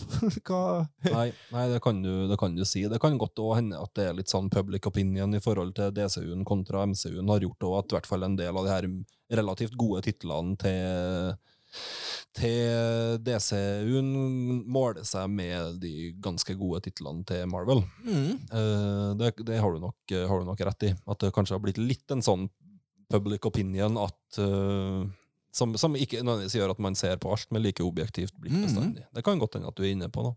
Nei, 1.12 1.28
nei 1.54 1.64
det, 1.72 1.80
kan 1.82 2.02
du, 2.04 2.10
det 2.30 2.38
kan 2.40 2.54
du 2.54 2.64
si. 2.68 2.84
Det 2.90 3.00
kan 3.02 3.16
godt 3.20 3.40
hende 3.56 3.80
at 3.80 3.94
det 3.98 4.06
er 4.10 4.16
litt 4.18 4.30
sånn 4.30 4.50
public 4.52 4.86
opinion 4.86 5.34
i 5.34 5.40
forhold 5.42 5.74
til 5.78 5.90
DCU-en 5.96 6.44
kontra 6.46 6.84
MCU-en 6.86 7.32
har 7.32 7.42
gjort 7.48 7.66
også 7.66 7.80
at 7.80 7.92
i 7.92 7.96
hvert 7.98 8.10
fall 8.12 8.28
en 8.28 8.36
del 8.38 8.56
av 8.56 8.68
de 8.68 8.72
her 8.76 8.88
relativt 9.32 9.74
gode 9.80 10.02
titlene 10.04 10.58
til 10.60 11.32
til 12.36 13.20
DCU-en 13.24 14.10
måler 14.72 15.06
seg 15.08 15.30
med 15.32 15.80
de 15.82 16.12
ganske 16.22 16.56
gode 16.58 16.82
titlene 16.86 17.26
til 17.28 17.46
Marvel. 17.50 17.84
Mm. 18.06 18.36
Eh, 18.50 19.08
det 19.20 19.34
det 19.46 19.60
har, 19.60 19.72
du 19.72 19.82
nok, 19.82 20.16
har 20.28 20.42
du 20.42 20.48
nok 20.48 20.66
rett 20.68 20.88
i. 20.90 20.92
At 21.06 21.24
det 21.24 21.32
kanskje 21.36 21.58
har 21.58 21.64
blitt 21.64 21.80
litt 21.80 22.14
en 22.14 22.24
sånn 22.24 22.48
public 23.12 23.44
opinion 23.48 23.98
at 24.00 24.40
eh, 24.40 25.02
som, 25.52 25.74
som 25.76 25.96
ikke 25.98 26.22
nødvendigvis 26.24 26.56
gjør 26.56 26.72
at 26.72 26.80
man 26.82 26.96
ser 26.96 27.18
på 27.20 27.32
alt 27.34 27.50
med 27.52 27.64
like 27.66 27.84
objektivt 27.84 28.32
blikk 28.40 28.54
bestandig. 28.54 28.68
bestandig. 28.72 29.06
Det 29.12 29.24
kan 29.26 29.40
godt 29.42 29.58
hende 29.58 29.68
at 29.68 29.76
du 29.76 29.84
er 29.84 29.92
inne 29.92 30.08
på 30.12 30.24
noe. 30.24 30.36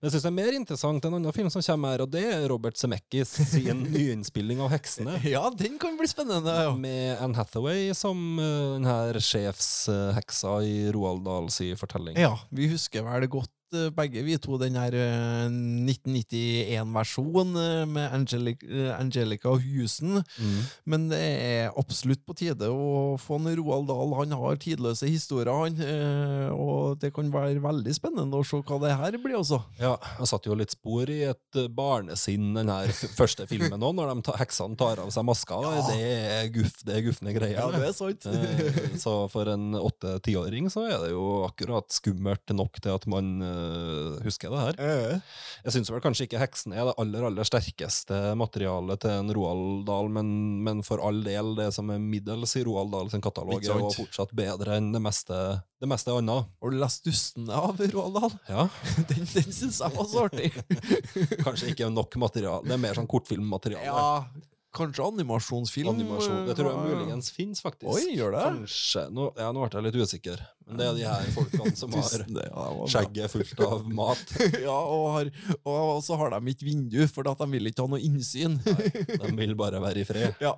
Men 0.00 0.08
jeg 0.08 0.14
synes 0.14 0.26
det 0.26 0.30
er 0.30 0.36
mer 0.38 0.56
interessant 0.56 1.08
en 1.08 1.18
annen 1.18 1.36
film 1.36 1.50
som 1.52 1.64
kommer 1.66 1.94
her, 1.94 2.04
og 2.06 2.12
det 2.14 2.24
er 2.30 2.46
Robert 2.52 2.80
Zemeckis 2.80 3.34
sin 3.52 3.84
nyinnspilling 3.94 4.62
av 4.64 4.72
'Heksene'. 4.72 5.18
Ja, 5.28 5.44
den 5.52 5.76
kan 5.82 5.98
bli 6.00 6.08
spennende. 6.08 6.56
Ja. 6.66 6.72
Med 6.76 7.20
Anne 7.20 7.36
Hathaway 7.36 7.92
som 7.96 8.40
uh, 8.40 8.76
den 8.76 8.88
her 8.88 9.20
sjefsheksa 9.20 10.56
i 10.64 10.76
Roald 10.96 11.24
Dahls 11.26 11.60
fortelling. 11.80 12.16
ja, 12.20 12.32
vi 12.50 12.68
husker 12.72 13.04
vel 13.06 13.28
godt 13.28 13.50
eh, 13.50 13.55
begge 13.96 14.22
vi 14.26 14.36
to 14.38 14.58
den 14.60 14.76
her 14.78 14.92
eh, 14.94 15.48
1991-versjonen 15.50 17.56
eh, 17.60 17.86
med 17.88 18.12
Angelica, 18.14 18.66
eh, 18.66 19.00
Angelica 19.00 19.48
Husen. 19.60 20.22
Mm. 20.38 20.60
Men 20.84 21.08
det 21.10 21.18
er 21.20 21.70
absolutt 21.78 22.24
på 22.26 22.34
tide 22.38 22.68
å 22.70 23.16
få 23.20 23.34
en 23.40 23.50
Roald 23.58 23.88
Dahl. 23.90 24.14
Han 24.20 24.32
har 24.38 24.56
tidløse 24.62 25.08
historier, 25.10 25.52
han. 25.52 25.80
eh, 25.80 26.50
Og 26.56 26.98
det 27.02 27.12
kan 27.16 27.30
være 27.32 27.60
veldig 27.62 27.94
spennende 27.96 28.36
å 28.40 28.44
se 28.46 28.56
hva 28.62 28.78
det 28.82 28.94
her 28.98 29.18
blir 29.22 29.36
også. 29.40 29.60
Ja, 29.80 29.96
jeg 30.20 30.26
satt 30.30 30.46
jo 30.48 30.54
litt 30.58 30.72
spor 30.74 31.10
i 31.12 31.20
et 31.30 31.56
eh, 31.60 31.68
barnesinn, 31.68 32.52
den 32.56 32.68
her 32.72 32.86
første 33.16 33.46
filmen 33.50 33.82
òg, 33.82 33.94
når 33.98 34.06
de 34.14 34.22
ta, 34.30 34.36
heksene 34.40 34.76
tar 34.80 34.96
av 35.02 35.10
seg 35.14 35.24
maska. 35.26 35.56
Det 35.90 35.98
er 36.00 36.50
guff, 36.54 36.76
det 36.86 36.94
er 37.00 37.06
gufne 37.08 37.30
greier. 37.36 37.58
Ja, 37.60 37.66
det 37.74 37.84
er 37.90 37.96
sant. 37.96 38.22
Eh, 38.30 38.94
Så 39.00 39.12
for 39.30 39.44
en 39.52 39.74
åtte-tiåring 39.76 40.70
så 40.72 40.80
er 40.88 40.96
det 41.04 41.10
jo 41.12 41.26
akkurat 41.46 41.88
skummelt 41.94 42.48
nok 42.56 42.80
til 42.82 42.94
at 42.96 43.04
man 43.10 43.26
eh, 43.56 44.30
jeg 44.46 44.52
det 44.52 44.62
her. 44.62 44.78
Eh, 44.78 45.20
Jeg 45.66 45.74
syns 45.74 45.90
vel 45.90 46.02
kanskje 46.04 46.26
ikke 46.28 46.40
heksene 46.42 46.76
er 46.78 46.88
det 46.90 46.94
aller 47.02 47.26
aller 47.26 47.48
sterkeste 47.48 48.18
materialet 48.38 49.00
til 49.02 49.10
en 49.14 49.32
Roald 49.34 49.84
Dahl, 49.88 50.10
men, 50.12 50.28
men 50.66 50.82
for 50.86 51.02
all 51.02 51.22
del, 51.26 51.54
det 51.58 51.70
som 51.74 51.90
er 51.94 52.02
middels 52.02 52.54
i 52.60 52.64
Roald 52.68 52.92
Dahl 52.94 53.10
sin 53.12 53.24
katalog, 53.24 53.58
er 53.64 53.80
jo 53.82 53.90
fortsatt 53.96 54.34
bedre 54.36 54.76
enn 54.78 54.92
det 54.94 55.02
meste, 55.02 55.40
det 55.82 55.90
meste 55.90 56.14
annet. 56.14 56.50
Har 56.62 56.74
du 56.74 56.78
lest 56.80 57.06
'Dustene' 57.06 57.56
av 57.56 57.80
Roald 57.94 58.20
Dahl? 58.20 58.36
Ja, 58.50 58.68
Den, 59.10 59.24
den 59.26 59.50
syns 59.52 59.80
jeg 59.80 59.96
var 59.96 60.10
så 60.12 60.26
artig. 60.28 60.52
kanskje 61.46 61.72
ikke 61.72 61.90
nok 61.92 62.16
material. 62.20 62.62
Det 62.66 62.76
er 62.76 62.84
mer 62.86 62.98
sånn 62.98 63.10
kortfilmmateriale. 63.10 63.86
Ja, 63.88 64.55
kanskje 64.76 65.04
animasjonsfilm? 65.06 65.88
Animasjon. 65.94 66.42
Det 66.48 66.56
tror 66.58 66.70
jeg 66.72 66.90
muligens 66.92 67.30
fins, 67.34 67.62
faktisk. 67.64 67.88
Oi, 67.92 68.14
gjør 68.16 68.36
det? 68.36 68.42
Kanskje. 68.44 69.06
Nå, 69.16 69.30
ja, 69.40 69.48
nå 69.56 69.62
ble 69.64 69.80
jeg 69.80 69.86
litt 69.88 69.98
usikker. 70.04 70.42
Men 70.66 70.80
det 70.80 70.86
er 70.88 70.98
de 70.98 71.06
her 71.06 71.30
folkene 71.34 71.72
som 71.78 71.92
har 71.96 72.82
skjegget 72.92 73.32
fullt 73.32 73.62
av 73.66 73.86
mat. 74.00 74.36
ja, 74.60 74.76
og, 74.76 75.06
har, 75.16 75.32
og 75.64 76.02
så 76.06 76.18
har 76.20 76.36
de 76.36 76.54
ikke 76.54 76.68
vindu, 76.68 77.00
for 77.12 77.28
at 77.30 77.40
de 77.42 77.48
vil 77.56 77.70
ikke 77.72 77.86
ha 77.86 77.92
noe 77.96 78.02
innsyn. 78.04 78.58
Nei, 78.66 78.92
De 79.24 79.32
vil 79.40 79.56
bare 79.58 79.82
være 79.82 80.04
i 80.04 80.08
fred. 80.08 80.36
ja. 80.44 80.54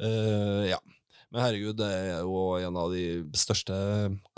Uh, 0.00 0.64
ja. 0.74 0.80
Men 1.34 1.42
herregud, 1.42 1.74
det 1.80 1.88
er 1.90 2.20
jo 2.22 2.54
en 2.62 2.76
av 2.78 2.92
de 2.94 3.02
største 3.36 3.74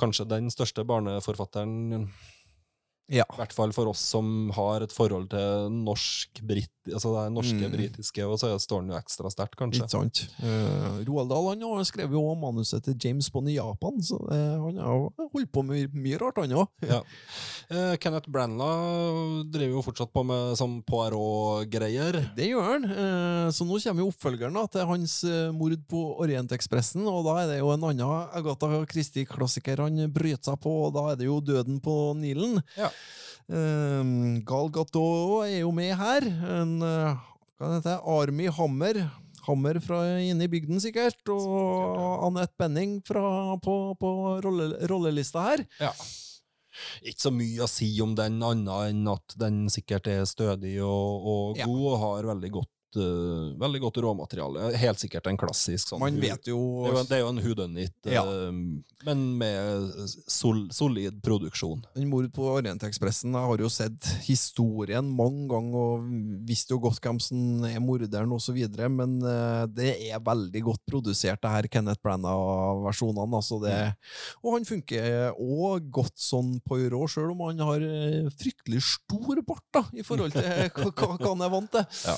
Kanskje 0.00 0.24
den 0.30 0.48
største 0.50 0.86
barneforfatteren. 0.88 2.06
Ja. 3.08 3.24
I 3.32 3.38
hvert 3.40 3.54
fall 3.56 3.72
for 3.72 3.88
oss 3.88 4.02
som 4.04 4.50
har 4.52 4.82
et 4.84 4.92
forhold 4.92 5.30
til 5.32 5.70
norsk 5.72 6.42
britt, 6.44 6.72
altså 6.88 7.12
det 7.14 7.22
er 7.22 7.30
norske, 7.32 7.56
Mm. 7.68 7.72
britiske, 7.72 8.24
og 8.28 8.36
så 8.40 8.50
står 8.60 8.82
den 8.84 8.90
jo 8.92 8.98
ekstra 8.98 9.30
sterkt, 9.32 9.56
kanskje. 9.56 9.84
Ikke 9.86 9.94
sant? 9.94 10.20
Uh, 10.42 11.00
Roald 11.08 11.30
Dahl 11.32 11.48
han 11.48 11.84
skrev 11.88 12.12
jo 12.12 12.22
manuset 12.36 12.84
til 12.84 12.96
James 13.00 13.30
Bond 13.32 13.48
i 13.48 13.56
Japan, 13.56 13.96
så 14.04 14.18
uh, 14.28 14.60
han 14.66 14.76
har 14.76 15.08
holdt 15.32 15.52
på 15.52 15.64
med 15.64 15.94
mye 15.96 16.18
rart, 16.20 16.36
han 16.42 16.52
òg. 16.52 16.68
Ja. 16.84 17.00
uh, 17.72 17.96
Kenneth 18.02 18.28
Branagh 18.28 19.44
driver 19.52 19.78
jo 19.78 19.84
fortsatt 19.88 20.12
på 20.12 20.24
med 20.28 20.56
sånn 20.60 20.78
Poirot-greier. 20.88 22.20
Det 22.36 22.48
gjør 22.50 22.66
han. 22.72 22.84
Eh, 22.88 23.48
så 23.54 23.64
nå 23.66 23.78
kommer 23.82 24.04
jo 24.04 24.10
oppfølgeren 24.12 24.56
da, 24.56 24.66
til 24.72 24.86
hans 24.88 25.16
mord 25.56 25.76
på 25.90 26.00
Orientekspressen, 26.24 27.04
og 27.08 27.24
da 27.26 27.36
er 27.42 27.50
det 27.52 27.58
jo 27.60 27.72
en 27.72 27.84
annen 27.88 28.36
Agatha 28.36 28.82
Christie-klassiker 28.90 29.80
han 29.84 30.00
bryter 30.12 30.50
seg 30.52 30.60
på, 30.62 30.72
og 30.86 30.94
da 30.96 31.06
er 31.12 31.20
det 31.20 31.28
jo 31.28 31.40
Døden 31.44 31.80
på 31.84 31.96
Nilen. 32.18 32.58
Ja. 32.78 32.90
Eh, 33.48 34.12
Gal 34.48 34.68
Gadot 34.74 35.46
er 35.46 35.60
jo 35.62 35.72
med 35.72 35.94
her. 35.96 36.26
En 36.60 36.76
eh, 36.84 37.24
hva 37.58 37.72
heter 37.76 37.88
det? 37.94 37.98
Army 38.18 38.48
Hammer. 38.54 39.00
Hammer 39.48 39.78
fra 39.80 40.02
inne 40.20 40.44
i 40.44 40.50
bygden, 40.52 40.76
sikkert. 40.82 41.22
Og 41.32 42.26
Annette 42.26 42.54
Benning 42.60 42.98
fra, 43.06 43.56
på, 43.64 43.76
på 43.98 44.10
rolle, 44.44 44.74
rollelista 44.90 45.46
her. 45.46 45.64
Ja. 45.80 45.92
Ikke 47.02 47.24
så 47.24 47.32
mye 47.34 47.64
å 47.64 47.70
si 47.70 47.88
om 48.04 48.12
den, 48.14 48.36
annet 48.44 48.92
enn 48.92 49.08
at 49.10 49.34
den 49.40 49.62
sikkert 49.72 50.06
er 50.12 50.26
stødig 50.28 50.76
og, 50.84 51.24
og 51.32 51.58
Ja. 51.58 51.66
god, 51.66 51.86
og 51.94 51.96
har 52.04 52.28
veldig 52.34 52.50
godt, 52.60 52.70
eh, 52.96 53.58
veldig 53.60 53.80
godt 53.82 54.00
råmateriale. 54.04 54.70
Helt 54.80 55.02
sikkert 55.02 55.26
en 55.28 55.38
klassisk 55.40 55.90
sånn 55.92 56.00
Man 56.00 56.16
vet 56.22 56.48
jo 56.48 56.58
Det 56.86 56.92
er 56.92 56.96
jo, 56.96 57.02
det 57.08 57.16
er 57.16 57.22
jo 57.22 57.32
en 57.32 57.42
hudønnit, 57.44 57.96
Ja. 58.08 58.22
uh, 58.24 58.52
men 59.06 59.24
med 59.38 59.92
sol, 60.26 60.64
solid 60.74 61.20
produksjon. 61.22 61.84
Den 61.94 62.08
mord 62.10 62.26
på 62.34 62.48
Orientekspressen 62.50 63.34
Jeg 63.36 63.50
har 63.50 63.62
jo 63.62 63.68
sett 63.70 64.08
historien 64.26 65.06
mange 65.14 65.46
ganger 65.50 65.78
og 65.78 66.08
visste 66.48 66.74
jo 66.74 66.80
godt 66.82 67.00
hvem 67.04 67.20
som 67.22 67.64
er 67.68 67.78
morderen 67.82 68.32
osv., 68.34 68.58
men 68.88 69.18
uh, 69.22 69.66
det 69.66 69.92
er 70.10 70.22
veldig 70.24 70.62
godt 70.70 70.82
produsert, 70.88 71.42
det 71.42 71.52
her 71.52 71.68
Kenneth 71.70 72.02
Branagh-versjonene. 72.02 73.38
Altså 73.38 73.60
det, 73.62 73.76
og 74.42 74.56
han 74.56 74.66
funker 74.68 75.32
òg 75.34 75.90
godt 75.94 76.16
sånn 76.20 76.56
Poirot, 76.66 77.12
sjøl 77.12 77.32
om 77.32 77.44
han 77.46 77.62
har 77.64 77.84
eh, 77.84 78.28
fryktelig 78.38 78.82
stor 78.86 79.40
bart 79.46 79.64
da, 79.74 79.82
i 79.96 80.04
forhold 80.06 80.34
til 80.34 80.44
hva 80.98 81.10
han 81.22 81.44
er 81.44 81.52
vant 81.52 81.70
til. 81.74 81.86
Ja. 82.08 82.16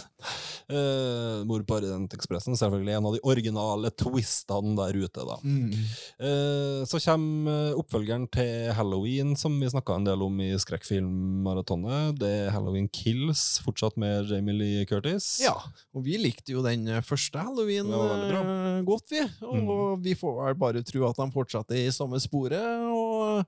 Eh, 0.70 1.44
Mord 1.48 1.66
på 1.66 1.76
Orientekspressen, 1.80 2.56
selvfølgelig 2.58 2.94
en 2.96 3.08
av 3.08 3.16
de 3.16 3.22
originale 3.26 3.90
twistene 3.98 4.76
der 4.78 4.98
ute, 5.02 5.24
da. 5.26 5.38
Eh, 6.20 6.82
så 6.88 7.00
kommer 7.02 7.70
eh, 7.70 7.78
oppfølgeren 7.80 8.28
til 8.32 8.70
Halloween, 8.76 9.34
som 9.40 9.56
vi 9.60 9.70
snakka 9.72 9.98
en 9.98 10.06
del 10.06 10.22
om 10.26 10.40
i 10.44 10.52
skrekkfilmmaratonet. 10.60 12.20
Det 12.20 12.30
er 12.44 12.54
Halloween 12.54 12.88
Kills, 12.94 13.58
fortsatt 13.64 13.98
med 14.00 14.30
Jamie 14.30 14.56
Lee 14.56 14.86
Curtis. 14.88 15.32
Ja, 15.42 15.56
og 15.94 16.06
vi 16.06 16.18
likte 16.20 16.54
jo 16.54 16.64
den 16.66 16.86
første 17.06 17.42
Halloween. 17.42 17.90
Mm. 17.90 18.84
godt, 18.86 19.10
vi. 19.10 19.24
Og 19.46 20.00
vi 20.04 20.14
får 20.18 20.38
vel 20.44 20.58
bare 20.60 20.84
tro 20.86 21.04
at 21.08 21.18
de 21.18 21.28
fortsetter 21.34 21.80
i 21.80 21.90
samme 21.94 22.20
sporet. 22.22 22.86
Og 22.90 23.44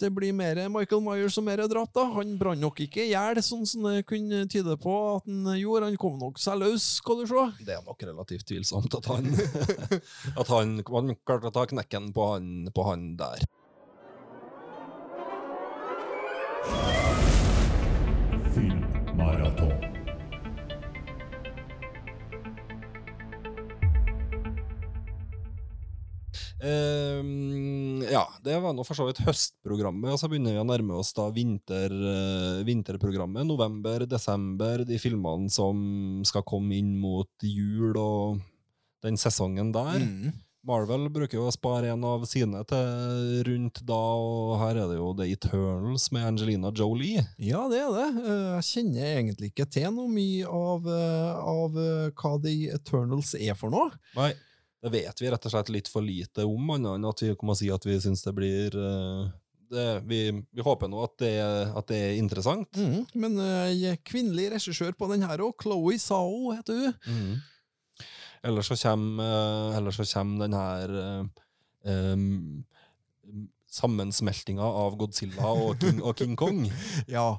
det 0.00 0.10
blir 0.14 0.34
mer 0.36 0.58
Michael 0.72 1.02
Myers 1.04 1.38
og 1.38 1.46
mer 1.46 1.62
drap, 1.70 1.92
da. 1.94 2.04
Han 2.16 2.34
brant 2.38 2.60
nok 2.60 2.80
ikke 2.84 3.04
i 3.04 3.12
hjel, 3.12 3.40
sånn 3.44 3.64
som 3.68 3.86
det 3.88 4.04
kunne 4.08 4.44
tyde 4.50 4.76
på 4.80 4.94
at 5.14 5.28
han 5.28 5.54
gjorde. 5.58 5.90
Han 5.90 6.00
kom 6.00 6.18
nok 6.20 6.33
seg 6.40 6.60
løs, 6.60 6.86
skal 7.00 7.22
du 7.22 7.26
se. 7.30 7.44
Det 7.66 7.76
er 7.76 7.84
nok 7.86 8.02
relativt 8.06 8.46
tvilsomt 8.50 8.94
at 8.98 9.10
han 9.12 9.30
At 10.40 10.50
han 10.52 10.78
klarte 11.26 11.50
å 11.50 11.54
ta 11.54 11.66
knekken 11.70 12.12
på 12.16 12.30
han, 12.32 12.48
på 12.74 12.88
han 12.90 13.12
der. 13.20 13.44
Ehm, 26.64 28.02
ja, 28.08 28.24
det 28.44 28.56
var 28.62 28.72
nå 28.72 28.84
for 28.86 28.96
så 28.96 29.06
vidt 29.08 29.20
høstprogrammet, 29.26 30.14
og 30.14 30.20
så 30.20 30.30
begynner 30.30 30.56
vi 30.56 30.62
å 30.62 30.68
nærme 30.68 30.96
oss 30.96 31.12
da 31.16 31.28
vinter, 31.34 31.92
uh, 31.92 32.62
vinterprogrammet. 32.66 33.46
November, 33.48 34.06
desember, 34.08 34.84
de 34.88 34.98
filmene 35.00 35.52
som 35.52 36.24
skal 36.26 36.46
komme 36.48 36.78
inn 36.78 36.94
mot 37.00 37.30
jul 37.44 37.92
og 38.00 38.40
den 39.04 39.20
sesongen 39.20 39.74
der. 39.74 40.00
Mm. 40.00 40.32
Marvel 40.64 41.10
bruker 41.12 41.36
jo 41.36 41.50
å 41.50 41.52
spare 41.52 41.90
en 41.92 42.04
av 42.08 42.22
sine 42.24 42.62
til 42.64 43.42
rundt 43.44 43.82
da, 43.84 43.98
og 44.16 44.54
her 44.62 44.78
er 44.80 44.88
det 44.88 44.96
jo 44.96 45.10
The 45.18 45.26
Eternals 45.34 46.06
med 46.14 46.24
Angelina 46.30 46.70
Jolie. 46.72 47.20
Ja, 47.36 47.66
det 47.68 47.82
er 47.82 47.92
det. 47.92 48.06
Eh, 48.22 48.54
Jeg 48.54 48.64
kjenner 48.70 49.10
egentlig 49.10 49.50
ikke 49.52 49.68
til 49.76 49.90
noe 49.92 50.08
mye 50.08 50.48
av, 50.48 50.88
eh, 50.88 51.44
av 51.52 51.76
hva 52.16 52.32
The 52.40 52.56
Eternals 52.78 53.34
er 53.36 53.52
for 53.60 53.76
noe. 53.76 53.92
Nei, 54.16 54.32
det 54.84 54.92
vet 54.92 55.22
vi 55.22 55.30
rett 55.32 55.46
og 55.48 55.54
slett 55.54 55.72
litt 55.72 55.88
for 55.88 56.04
lite 56.04 56.44
om, 56.44 56.68
annet 56.74 56.98
enn 56.98 57.08
at 57.08 57.22
vi 57.24 57.32
kommer 57.40 57.56
si 57.56 57.70
at 57.72 57.86
vi 57.88 57.96
syns 58.04 58.24
det 58.26 58.34
blir 58.36 58.74
eh, 58.76 59.30
det, 59.72 59.86
vi, 60.04 60.20
vi 60.52 60.64
håper 60.64 60.90
nå 60.92 61.00
at 61.06 61.14
det, 61.22 61.32
at 61.72 61.88
det 61.88 62.00
er 62.10 62.18
interessant. 62.20 62.68
Mm. 62.76 63.00
Men 63.16 63.40
uh, 63.40 63.96
kvinnelig 64.06 64.50
regissør 64.58 64.92
på 64.98 65.08
den 65.10 65.24
her 65.26 65.40
òg, 65.44 65.56
Chloé 65.62 65.96
Sao 66.02 66.52
heter 66.52 66.76
hun. 66.84 66.94
Mm. 67.08 68.04
Ellers 68.44 68.68
så 68.68 68.76
kommer, 68.76 69.24
uh, 69.24 69.78
ellers 69.78 69.98
så 69.98 70.06
kommer 70.12 70.44
den 70.44 70.56
her 70.58 70.94
uh, 70.94 71.44
em, 71.88 72.28
sammensmeltinga 73.74 74.62
av 74.64 74.94
Godzilla 75.00 75.48
og 75.50 75.80
King, 75.82 76.00
og 76.02 76.16
King 76.18 76.36
Kong. 76.38 76.64
Ja, 77.10 77.38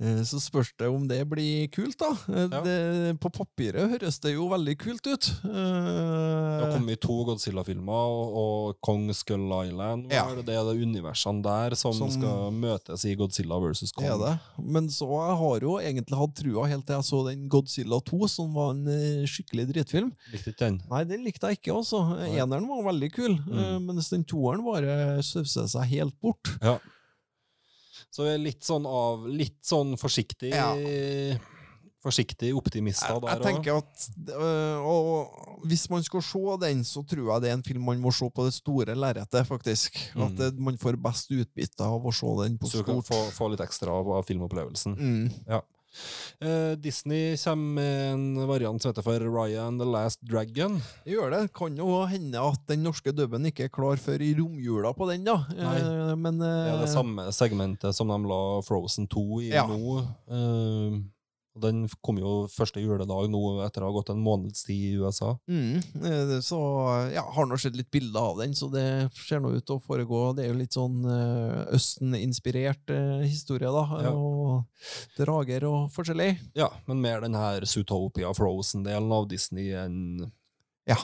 eh, 0.00 0.22
så 0.26 0.40
spørs 0.42 0.72
det 0.80 0.88
om 0.90 1.06
det 1.10 1.20
blir 1.30 1.68
kult, 1.74 1.98
da. 2.00 2.12
Eh, 2.32 2.48
Ja. 2.54 2.60
Det, 2.64 3.18
på 3.20 3.30
papiret 3.34 3.90
høres 3.90 4.18
det 4.22 4.34
jo 4.34 4.46
veldig 4.52 4.74
kult 4.80 5.06
ut. 5.10 5.28
Det 5.42 5.50
har 5.54 6.68
Eh, 6.68 6.74
kommet 6.76 7.00
to 7.02 7.16
Godzilla-filmer, 7.26 8.12
og, 8.44 8.76
Kong 8.84 9.08
Skull 9.16 9.48
Island. 9.64 10.10
Ja. 10.12 10.24
Det 10.34 10.44
det 10.46 10.54
er 10.58 10.64
det 10.68 10.82
universene 10.84 11.42
der 11.44 11.74
som, 11.76 11.92
Som- 11.96 12.10
skal 12.14 12.50
møtes 12.52 13.04
i 13.08 13.14
Godzilla 13.18 13.58
versus 13.60 13.92
Kong. 13.92 14.04
er 14.06 14.18
det. 14.18 14.34
Men 14.62 14.88
så 14.88 15.06
jeg 15.08 15.36
har 15.40 15.60
jo 15.60 15.74
egentlig 15.80 16.18
hatt 16.18 16.34
trua 16.38 16.66
helt 16.68 16.86
til 16.86 16.96
jeg 16.96 17.04
så 17.08 17.22
den 17.28 17.48
Godzilla 17.48 18.00
2, 18.04 18.28
som 18.28 18.52
var 18.54 18.70
en 18.74 18.86
eh, 18.88 19.24
skikkelig 19.26 19.66
dritfilm. 19.72 20.12
Likte 20.32 20.52
ikke 20.52 20.58
den. 20.64 20.80
Nei, 20.90 21.04
den 21.04 21.24
likte 21.24 21.48
jeg 21.50 21.58
ikke, 21.60 21.74
altså. 21.80 22.02
Eneren 22.28 22.68
var 22.68 22.84
veldig 22.92 23.10
kul, 23.14 23.32
eh, 23.34 23.74
Mm. 23.74 23.86
mens 23.86 24.08
den 24.10 24.24
toeren 24.24 24.62
bare 24.64 25.18
søvser 25.22 25.66
seg 25.74 25.90
helt 25.96 26.16
bort. 26.22 26.54
Så 28.14 28.28
jeg 28.28 28.38
er 28.38 28.44
litt 28.44 28.62
sånn 28.62 28.86
av 28.86 29.24
Litt 29.26 29.58
sånn 29.66 29.96
forsiktig 29.98 30.52
Ja. 30.54 30.70
Forsiktig 32.04 32.50
optimister 32.52 33.14
Jeg, 33.14 33.22
der 33.24 33.30
jeg 33.32 33.40
òg. 33.40 33.44
tenker 33.48 33.78
at 33.80 34.02
øh, 34.36 34.84
og 34.84 35.62
Hvis 35.70 35.86
man 35.88 36.04
skal 36.04 36.22
se 36.26 36.42
den, 36.66 36.82
så 36.84 37.00
tror 37.08 37.30
jeg 37.32 37.44
det 37.44 37.48
er 37.48 37.56
en 37.56 37.64
film 37.64 37.86
man 37.88 38.02
må 38.02 38.12
se 38.12 38.28
på 38.28 38.44
det 38.44 38.52
store 38.52 38.92
lerretet, 38.98 39.46
faktisk. 39.48 39.96
Mm. 40.12 40.24
At 40.26 40.34
det, 40.36 40.50
man 40.60 40.76
får 40.76 40.98
best 41.00 41.32
utbytte 41.32 41.86
av 41.88 42.04
å 42.04 42.12
se 42.12 42.28
den 42.42 42.58
på 42.60 42.68
Så 42.68 42.82
du 42.82 42.90
kan 42.90 43.00
få, 43.06 43.22
få 43.32 43.48
litt 43.54 43.64
ekstra 43.64 43.94
av 43.96 44.10
av 44.18 44.26
filmopplevelsen. 44.28 44.98
Mm. 45.00 45.30
Eh, 45.48 45.64
Disney 46.80 47.36
kommer 47.36 47.74
med 47.78 48.12
en 48.12 48.46
variant 48.48 48.82
som 48.82 48.90
heter 48.92 49.04
for 49.06 49.20
Ryan 49.24 49.78
the 49.78 49.86
Last 49.88 50.20
Dragon. 50.26 50.80
Det 51.04 51.14
gjør 51.14 51.30
det. 51.32 51.42
Kan 51.56 51.76
jo 51.78 52.02
hende 52.10 52.40
at 52.42 52.60
den 52.68 52.82
norske 52.84 53.12
dubben 53.14 53.46
ikke 53.48 53.68
er 53.68 53.72
klar 53.74 53.96
før 54.02 54.20
i 54.24 54.32
romjula 54.38 54.92
på 54.96 55.08
den, 55.12 55.24
da. 55.24 55.38
Nei. 55.54 55.76
Eh, 55.80 56.14
Men 56.16 56.38
Det 56.42 56.50
er 56.50 56.78
det 56.82 56.88
eh, 56.88 56.94
samme 56.94 57.28
segmentet 57.32 57.94
som 57.96 58.08
de 58.12 58.18
la 58.28 58.42
Frozen 58.66 59.06
2 59.08 59.24
i 59.42 59.50
Ja. 59.54 59.66
nå. 59.66 60.02
Og 61.54 61.62
den 61.62 61.84
kom 62.02 62.16
jo 62.18 62.30
første 62.50 62.82
juledag 62.82 63.28
nå 63.30 63.40
etter 63.62 63.84
å 63.84 63.90
ha 63.90 63.94
gått 63.94 64.08
en 64.10 64.22
måneds 64.24 64.64
tid 64.66 64.88
i 64.88 64.96
USA. 64.98 65.36
Mm, 65.46 65.76
eh, 66.02 66.32
så 66.42 66.58
ja, 67.14 67.22
har 67.36 67.46
nå 67.46 67.58
sett 67.62 67.76
litt 67.78 67.92
bilder 67.94 68.32
av 68.32 68.40
den, 68.42 68.56
så 68.58 68.66
det 68.72 68.86
ser 69.14 69.38
nå 69.42 69.52
ut 69.54 69.62
til 69.62 69.76
å 69.76 69.84
foregå. 69.84 70.22
Det 70.34 70.44
er 70.44 70.50
jo 70.50 70.58
litt 70.58 70.74
sånn 70.74 71.04
eh, 71.06 71.60
Østen-inspirert 71.78 72.90
eh, 72.90 73.22
historie, 73.28 73.70
da. 73.70 73.84
Ja. 74.02 74.10
Og 74.18 75.20
drager 75.20 75.68
og 75.70 75.94
forskjellig. 75.94 76.32
Ja, 76.58 76.72
men 76.90 77.04
mer 77.04 77.22
den 77.22 77.38
her 77.38 77.62
Zootopia 77.70 78.34
Frozen-delen 78.34 79.14
av 79.14 79.30
Disney 79.30 79.70
enn 79.78 80.26
Ja. 80.90 80.98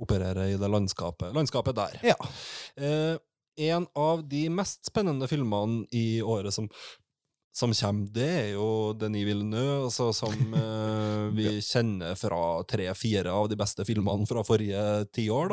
opererer 0.00 0.52
i 0.52 0.60
det 0.60 0.68
landskapet, 0.70 1.32
landskapet 1.36 1.76
der. 1.76 1.98
Ja. 2.12 2.16
Eh, 2.76 3.16
en 3.60 3.86
av 3.98 4.22
de 4.28 4.46
mest 4.48 4.86
spennende 4.88 5.28
filmene 5.28 5.84
i 5.92 6.22
året 6.22 6.54
som, 6.54 6.68
som 7.52 7.72
kommer, 7.74 8.06
det 8.14 8.28
er 8.30 8.48
jo 8.54 8.92
Denis 8.94 9.26
Villeneuve, 9.26 9.88
altså, 9.88 10.10
som 10.14 10.54
eh, 10.60 11.24
vi 11.34 11.56
kjenner 11.64 12.14
fra 12.18 12.62
tre-fire 12.70 13.34
av 13.34 13.50
de 13.50 13.58
beste 13.58 13.86
filmene 13.88 14.28
fra 14.30 14.44
forrige 14.46 14.84
tiår. 15.16 15.50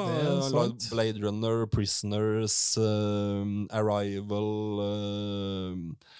Blade 0.93 1.23
Runner, 1.25 1.65
Prisoners, 1.73 2.59
eh, 2.77 3.51
Arrival 3.81 4.85
eh, 4.85 6.15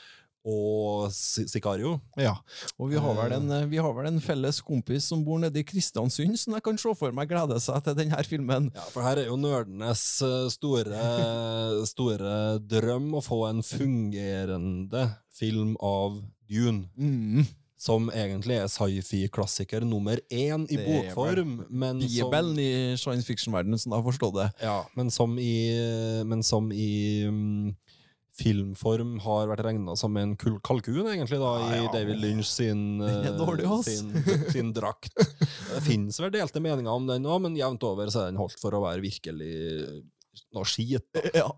og 0.46 1.12
Si- 1.12 1.48
Sicario. 1.48 1.98
Ja, 2.18 2.36
og 2.80 2.90
vi 2.92 2.98
har, 3.02 3.32
en, 3.36 3.50
eh, 3.52 3.66
vi 3.68 3.78
har 3.78 3.94
vel 3.94 4.08
en 4.08 4.20
felles 4.24 4.62
kompis 4.62 5.04
som 5.10 5.24
bor 5.26 5.40
nede 5.40 5.60
i 5.60 5.64
Kristiansund, 5.68 6.38
som 6.40 6.54
jeg 6.56 6.64
kan 6.64 6.78
se 6.78 6.94
for 6.96 7.12
meg 7.16 7.28
gleder 7.32 7.60
seg 7.60 7.84
til 7.84 7.96
denne 8.00 8.24
filmen. 8.28 8.70
Ja, 8.76 8.86
for 8.94 9.02
her 9.04 9.18
er 9.24 9.28
jo 9.32 9.36
nerdenes 9.40 10.04
eh, 10.22 10.48
store, 10.54 11.04
store 11.94 12.60
drøm 12.64 13.14
å 13.18 13.24
få 13.26 13.44
en 13.50 13.64
fungerende 13.66 15.08
film 15.38 15.76
av 15.84 16.22
Dune. 16.50 16.88
Mm. 16.98 17.46
Som 17.78 18.08
egentlig 18.10 18.56
er 18.58 18.70
sci-fi-klassiker 18.74 19.84
nummer 19.86 20.18
én 20.34 20.64
i 20.74 20.80
bokform. 20.82 21.60
Men 21.70 22.00
som, 22.10 22.58
i 22.58 22.96
science 22.98 23.28
fiction-verdenen, 23.28 23.78
som 23.78 23.92
jeg 23.94 24.00
har 24.02 24.08
forstått 24.08 24.34
det. 24.40 24.48
ja, 24.66 24.80
men 24.98 25.12
som 25.14 25.36
i, 25.38 25.52
men 26.26 26.42
som 26.42 26.72
i 26.74 27.28
mm, 27.30 27.76
filmform 28.38 29.18
har 29.24 29.50
vært 29.50 29.66
regna 29.66 29.96
som 29.98 30.18
en 30.20 30.36
kul 30.40 30.58
kalkun, 30.66 31.08
egentlig, 31.10 31.40
da, 31.42 31.54
i 31.68 31.80
ja. 31.82 31.92
David 31.94 32.22
Lynch 32.22 32.50
sin, 32.50 33.02
er 33.06 33.32
eh, 33.32 33.38
dårlig, 33.38 33.70
sin, 33.88 34.12
sin 34.54 34.74
drakt. 34.76 35.14
Det 35.74 35.84
fins 35.86 36.20
vel 36.22 36.34
delte 36.34 36.62
meninger 36.64 36.92
om 36.92 37.10
den 37.10 37.28
òg, 37.28 37.42
men 37.46 37.58
jevnt 37.58 37.84
over 37.88 38.12
så 38.14 38.26
er 38.26 38.32
den 38.32 38.42
holdt 38.42 38.60
for 38.62 38.78
å 38.78 38.84
være 38.86 39.04
virkelig 39.04 39.54
noe 40.56 40.66
skit. 40.70 41.04
Ja. 41.38 41.50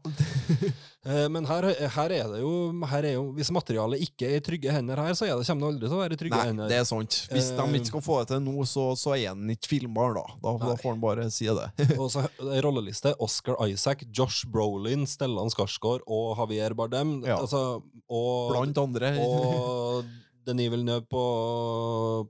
Eh, 1.06 1.28
Men 1.32 1.46
her, 1.48 1.64
her 1.96 2.12
er 2.12 2.26
det 2.34 2.40
jo, 2.42 2.50
her 2.92 3.06
er 3.08 3.14
jo 3.16 3.22
Hvis 3.38 3.48
materialet 3.56 4.02
ikke 4.04 4.28
er 4.28 4.42
i 4.42 4.44
trygge 4.44 4.74
hender 4.76 5.00
her, 5.00 5.14
så 5.16 5.30
det, 5.30 5.46
kommer 5.48 5.64
det 5.64 5.70
aldri 5.70 5.88
til 5.88 5.96
å 5.96 6.02
være 6.02 6.18
i 6.18 6.20
trygge 6.20 6.36
Nei, 6.40 6.48
hender. 6.50 6.72
det 6.72 6.80
er 6.82 6.88
sant. 6.90 7.20
Hvis 7.32 7.48
de 7.56 7.64
Eh, 7.64 7.76
ikke 7.80 7.92
skal 7.94 8.04
få 8.04 8.18
det 8.20 8.28
til 8.34 8.42
nå, 8.44 8.56
så, 8.68 8.86
så 9.00 9.14
er 9.16 9.30
han 9.32 9.54
ikke 9.54 9.72
filmbar, 9.72 10.18
da. 10.18 10.26
Da, 10.44 10.56
da 10.66 10.76
får 10.82 10.92
han 10.96 11.04
bare 11.04 11.30
si 11.32 11.48
det. 11.48 11.70
Og 12.02 12.10
så 12.12 12.26
er 12.28 12.66
rolleliste 12.66 13.14
Oscar 13.24 13.56
Isaac, 13.70 14.04
Josh 14.12 14.44
Brolin, 14.52 15.06
Stellan 15.08 15.54
Skarsgård 15.54 16.04
og 16.08 16.34
Javier 16.42 16.76
Bardem. 16.78 17.20
Ja. 17.28 17.40
Altså, 17.40 17.80
og, 18.10 18.52
Blant 18.52 18.82
andre. 18.84 19.14
og 19.24 20.04
Denis 20.48 20.70
Villeneuve 20.72 21.06
på, 21.12 21.24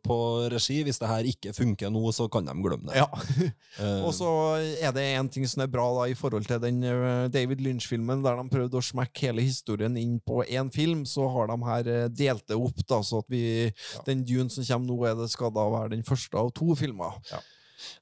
på 0.04 0.18
regi. 0.52 0.80
Hvis 0.88 1.00
det 1.02 1.10
her 1.10 1.28
ikke 1.30 1.54
funker 1.56 1.92
nå, 1.94 2.02
så 2.16 2.28
kan 2.32 2.48
de 2.48 2.56
glemme 2.64 2.90
det. 2.92 3.02
Ja. 3.02 3.08
Eh, 3.80 4.02
Og 4.04 4.12
så 4.18 4.28
er 4.82 4.92
det 4.92 5.04
en 5.16 5.30
ting 5.32 5.46
som 5.48 5.62
er 5.64 5.70
bra 5.72 5.86
da 5.96 6.08
i 6.12 6.16
forhold 6.18 6.44
til 6.50 6.60
den 6.60 6.82
eh, 6.84 7.28
David 7.32 7.62
Lynch-filmen, 7.64 8.24
der 8.26 8.36
de 8.42 8.50
prøvde 8.52 8.80
å 8.80 8.84
smekke 8.84 9.30
hele 9.30 9.46
historien 9.46 9.96
inn 10.02 10.18
på 10.26 10.42
én 10.50 10.68
film, 10.74 11.06
så 11.08 11.30
har 11.32 11.48
de 11.52 11.56
her 11.68 11.88
eh, 11.94 12.08
delt 12.12 12.44
det 12.50 12.58
opp, 12.60 12.82
da, 12.90 13.00
så 13.06 13.22
at 13.24 13.30
vi 13.32 13.44
Den 14.08 14.26
Dune 14.28 14.52
som 14.52 14.66
kommer 14.68 14.90
nå, 14.90 14.98
er 15.08 15.16
det 15.22 15.30
skal 15.32 15.54
da 15.56 15.64
være 15.72 15.94
den 15.94 16.04
første 16.04 16.42
av 16.42 16.52
to 16.58 16.76
filmer. 16.76 17.22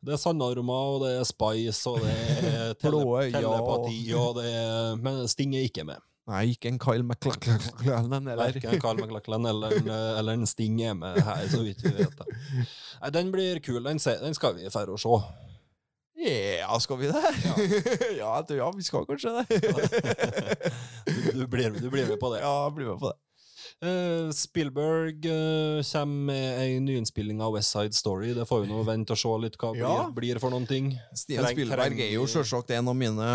det 0.02 0.16
er 0.16 0.22
sandarmer, 0.24 0.96
og 0.96 1.04
det 1.06 1.12
er 1.20 1.28
spice, 1.30 1.84
og 1.92 2.02
det 2.02 2.16
er 2.50 2.74
tele 2.82 3.04
telepati, 3.36 4.00
og 4.18 4.40
det 4.40 4.48
er 4.50 4.96
Men 5.04 5.28
Sting 5.30 5.54
er 5.60 5.68
ikke 5.70 5.86
med. 5.86 6.02
Nei, 6.28 6.44
ikke 6.52 6.68
en 6.68 6.80
Kyle 6.82 7.06
McLachlan 7.08 8.28
eller 8.28 8.52
Ikke 8.52 8.74
en 8.74 8.82
Kyle 8.84 9.00
McLachlan 9.00 9.48
eller, 9.48 9.78
en, 9.78 9.86
eh, 9.88 10.20
eller 10.20 10.36
en 10.36 10.50
Sting 10.50 10.82
er 10.84 10.98
med 10.98 11.22
her, 11.24 11.46
så 11.48 11.62
vidt 11.64 11.84
vi 11.86 11.94
vet. 11.96 12.18
det. 12.20 12.40
Nei, 13.02 13.12
den 13.16 13.32
blir 13.32 13.62
kul. 13.64 13.80
Den 13.84 14.00
skal 14.00 14.58
vi 14.58 14.68
dra 14.68 14.84
og 14.92 15.00
se. 15.00 15.22
Ja, 16.18 16.80
skal 16.82 17.00
vi 17.00 17.12
det? 17.14 17.24
Ja, 17.46 17.56
ja, 18.22 18.34
du, 18.42 18.56
ja 18.58 18.68
vi 18.76 18.84
skal 18.84 19.06
kanskje 19.08 19.38
det. 19.38 19.62
Du, 21.06 21.32
du, 21.40 21.48
blir, 21.48 21.70
du 21.78 21.90
blir 21.94 22.10
med 22.10 22.20
på 22.20 22.34
det. 22.34 22.42
Ja, 22.42 22.54
jeg 22.66 22.76
blir 22.76 22.92
med 22.92 23.00
på 23.00 23.14
det. 23.14 23.20
Eh, 23.78 24.32
Spielberg 24.34 25.22
uh, 25.30 25.84
kommer 25.86 26.32
med 26.32 26.60
ei 26.64 26.80
nyinnspilling 26.82 27.38
av 27.46 27.54
West 27.54 27.76
Side 27.76 27.94
Story. 27.94 28.32
Det 28.34 28.48
får 28.50 28.64
vi 28.64 28.70
nå 28.72 28.80
vente 28.88 29.14
og 29.14 29.20
se 29.22 29.34
litt 29.44 29.58
hva 29.62 29.70
Ja. 29.78 29.92
blir, 30.10 30.34
blir 30.34 30.40
for 30.42 30.50
noen 30.50 30.66
ting. 30.66 30.88
Steven 31.14 31.46
Spielberg 31.52 32.02
er 32.02 32.16
jo 32.16 32.26
selvsagt 32.26 32.74
en 32.74 32.90
av 32.90 32.98
mine 32.98 33.28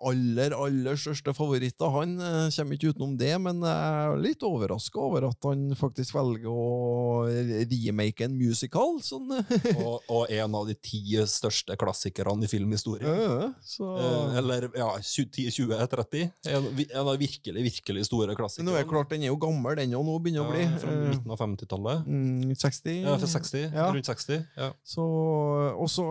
aller, 0.00 0.56
aller 0.56 0.96
største 0.96 1.34
favoritter. 1.36 1.92
Han 1.92 2.16
uh, 2.22 2.48
kommer 2.56 2.78
ikke 2.78 2.94
utenom 2.94 3.18
det, 3.20 3.34
men 3.44 3.60
jeg 3.60 4.06
er 4.06 4.22
litt 4.22 4.46
overraska 4.48 4.96
over 4.96 5.28
at 5.28 5.48
han 5.50 5.76
faktisk 5.76 6.16
velger 6.16 6.48
å 6.48 7.28
remake 7.68 8.24
en 8.24 8.38
musical. 8.40 8.96
Sånn. 9.04 9.28
Og, 9.82 10.00
og 10.08 10.32
en 10.32 10.56
av 10.56 10.66
de 10.68 10.74
ti 10.80 11.02
største 11.28 11.76
klassikerne 11.76 12.46
i 12.46 12.50
filmhistorien. 12.50 13.52
Eller 14.38 14.68
ja, 14.78 14.88
10-20-30. 14.98 16.32
En, 16.48 16.68
en 16.86 17.12
av 17.12 17.16
virkelig, 17.20 17.64
virkelig 17.68 18.06
store 18.08 18.36
klassikerne. 18.38 18.70
Nå 18.70 18.76
er 18.78 18.86
det 18.86 18.90
klart, 18.92 19.10
den 19.12 19.26
er 19.26 19.32
jo 19.32 19.38
gammel, 19.42 19.81
den 19.82 19.94
òg 19.98 20.04
nå 20.08 20.16
begynner 20.24 20.46
å 20.46 20.50
bli. 20.52 20.64
Fra 20.82 20.90
Eh, 20.94 21.08
midten 21.12 21.30
av 21.34 21.38
50-tallet. 21.42 22.06
mm, 22.06 22.54
60? 22.56 22.98
Ja, 23.04 23.16
fra 23.18 23.30
60. 23.34 23.64
Ja. 23.74 23.86
Rundt 23.92 24.08
60. 24.10 24.40
Ja. 24.56 24.70
Så, 24.82 25.06
og 25.76 25.88
så 25.92 26.06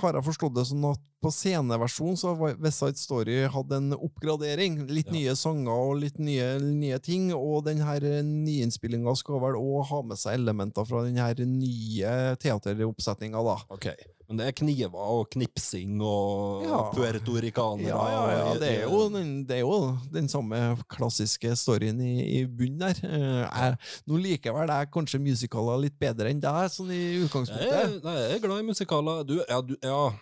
har 0.00 0.18
jeg 0.18 0.24
forstått 0.30 0.54
det 0.56 0.66
sånn 0.70 0.86
at 0.92 1.00
på 1.22 1.30
sceneversjonen 1.32 2.18
så 2.18 2.32
har 2.34 2.56
Westside 2.60 2.98
Story 2.98 3.36
hatt 3.54 3.72
en 3.76 3.92
oppgradering. 3.94 4.80
Litt 4.90 5.06
Ja. 5.06 5.12
nye 5.14 5.34
sanger 5.38 5.70
og 5.72 6.00
litt 6.02 6.18
nye, 6.18 6.58
nye 6.60 6.98
ting. 6.98 7.30
Og 7.32 7.64
denne 7.64 7.84
her 7.86 8.00
nyinnspillinga 8.26 9.14
skal 9.16 9.40
vel 9.40 9.54
òg 9.60 9.86
ha 9.92 10.02
med 10.02 10.18
seg 10.18 10.34
elementer 10.40 10.84
fra 10.88 11.04
denne 11.06 11.46
nye 11.46 12.36
teateroppsetninga, 12.42 13.42
da. 13.46 13.56
Ok. 13.70 13.86
Men 14.28 14.38
det 14.38 14.46
er 14.48 14.52
kniver 14.56 14.94
og 14.96 15.26
knipsing 15.34 16.00
og 16.00 16.62
Ja. 16.64 16.78
puertoricanere. 16.94 17.88
Ja, 17.88 18.04
ja, 18.08 18.22
ja. 18.52 18.54
Det 18.58 18.70
er 18.78 18.82
jo 18.88 19.08
den, 19.12 19.44
det 19.44 19.56
er 19.58 19.60
jo 19.60 19.98
den 20.12 20.28
samme 20.28 20.78
klassiske 20.88 21.52
storyen 21.58 22.00
i, 22.00 22.40
i 22.40 22.46
bunnen 22.46 22.78
der. 22.78 22.96
Eh, 23.04 23.48
Jeg, 23.52 23.78
nå 24.08 24.16
likevel 24.22 24.70
er 24.70 24.86
kanskje 24.86 25.20
musikaler 25.20 25.82
litt 25.84 25.98
bedre 26.00 26.30
enn 26.30 26.40
deg, 26.40 26.70
sånn 26.72 26.90
i 26.94 27.02
utgangspunktet. 27.26 27.68
Jeg, 27.68 28.00
jeg 28.02 28.36
er 28.38 28.42
glad 28.46 28.62
i 28.62 28.68
musikaler. 28.70 29.24
Du, 29.28 29.36
ja, 29.48 29.60
du, 29.60 29.76
ja. 29.82 30.12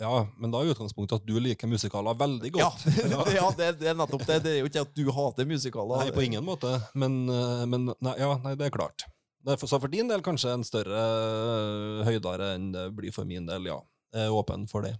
Ja, 0.00 0.26
men 0.40 0.52
da 0.52 0.62
er 0.62 0.72
utgangspunktet 0.72 1.20
at 1.20 1.26
du 1.28 1.36
liker 1.42 1.68
musikaler 1.70 2.16
veldig 2.18 2.52
godt. 2.54 2.86
ja 3.36 3.48
det, 3.58 3.72
det 3.80 3.90
er 3.92 3.98
nettopp 3.98 4.24
det. 4.26 4.38
Det 4.44 4.54
er 4.54 4.60
jo 4.62 4.70
ikke 4.70 4.84
at 4.86 4.94
du 4.96 5.04
hater 5.14 5.48
musikaler. 5.48 6.04
Nei, 6.04 6.14
på 6.14 6.24
ingen 6.26 6.44
måte. 6.46 6.74
Men, 6.98 7.24
eh, 7.28 7.64
men 7.68 7.90
nei, 7.92 8.14
ja, 8.20 8.34
nei, 8.44 8.56
det 8.58 8.68
er 8.68 8.74
klart. 8.74 9.06
Det 9.42 9.56
er 9.56 9.58
for, 9.58 9.70
så 9.70 9.80
for 9.82 9.90
din 9.90 10.10
del 10.10 10.22
kanskje 10.22 10.54
en 10.54 10.64
større 10.66 11.02
høydere 12.06 12.22
høydare 12.22 12.54
enn 12.56 12.70
det 12.74 12.86
blir 12.94 13.14
for 13.14 13.28
min 13.28 13.48
del, 13.48 13.66
ja. 13.66 13.80
Jeg 14.14 14.28
er 14.28 14.36
åpen 14.36 14.68
for 14.70 14.86
det. 14.86 14.94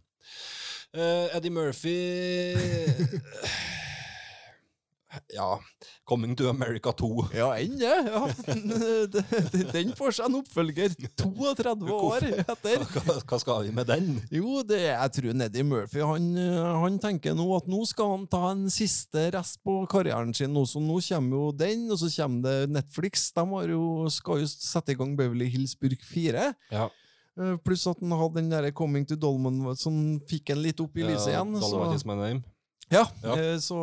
Uh, 0.93 1.29
Eddie 1.37 1.51
Murphy 1.51 1.97
Ja. 5.35 5.59
'Coming 6.09 6.37
to 6.37 6.49
America 6.49 6.93
2'. 6.93 7.35
Ja, 7.37 7.51
enn 7.59 7.79
det. 7.79 7.97
Ja. 8.09 8.23
Den- 9.73 9.93
får 9.97 10.15
seg 10.17 10.29
en 10.29 10.39
oppfølger 10.41 10.95
32 11.21 11.97
år 11.97 12.27
etter. 12.45 12.85
Hva, 13.29 13.39
skal 13.41 13.67
vi 13.67 13.75
med 13.77 13.91
den? 13.91 14.09
Jo, 14.33 14.63
det, 14.67 14.81
jeg 14.87 15.15
tror 15.19 15.37
Neddy 15.37 15.65
Murphy 15.67 16.05
han, 16.07 16.31
han 16.85 16.99
tenker 17.03 17.37
nå 17.37 17.47
at 17.57 17.69
nå 17.71 17.83
skal 17.89 18.15
han 18.17 18.27
ta 18.31 18.45
en 18.53 18.65
siste 18.73 19.29
rest 19.35 19.61
på 19.65 19.83
karrieren 19.91 20.33
sin. 20.37 20.53
Nå, 20.55 20.65
så 20.69 20.81
nå 20.83 20.99
kommer 21.09 21.39
jo 21.39 21.53
den, 21.57 21.87
og 21.93 22.01
så 22.01 22.11
kommer 22.17 22.49
det 22.49 22.73
Netflix. 22.79 23.29
De 23.37 23.47
jo, 23.73 23.85
skal 24.13 24.43
jo 24.45 24.51
sette 24.51 24.95
i 24.95 24.99
gang 24.99 25.17
Beverly 25.19 25.51
Hills 25.53 25.77
Burk 25.79 26.03
4. 26.09 26.51
Ja. 26.73 26.89
Eh, 27.41 27.57
Pluss 27.65 27.87
at 27.89 28.01
han 28.03 28.13
hadde 28.13 28.41
den 28.41 28.51
der 28.53 28.71
Coming 28.77 29.07
to 29.09 29.17
Dolman 29.17 29.61
som 29.81 30.21
fikk 30.29 30.53
en 30.53 30.61
litt 30.65 30.81
opp 30.85 30.97
i 31.01 31.07
lyset 31.07 31.33
igjen. 31.33 31.55
Så, 31.61 31.85
My 32.09 32.17
Name. 32.19 32.43
Ja, 32.91 33.07
Ja. 33.23 33.37
eh, 33.39 33.57
så 33.63 33.77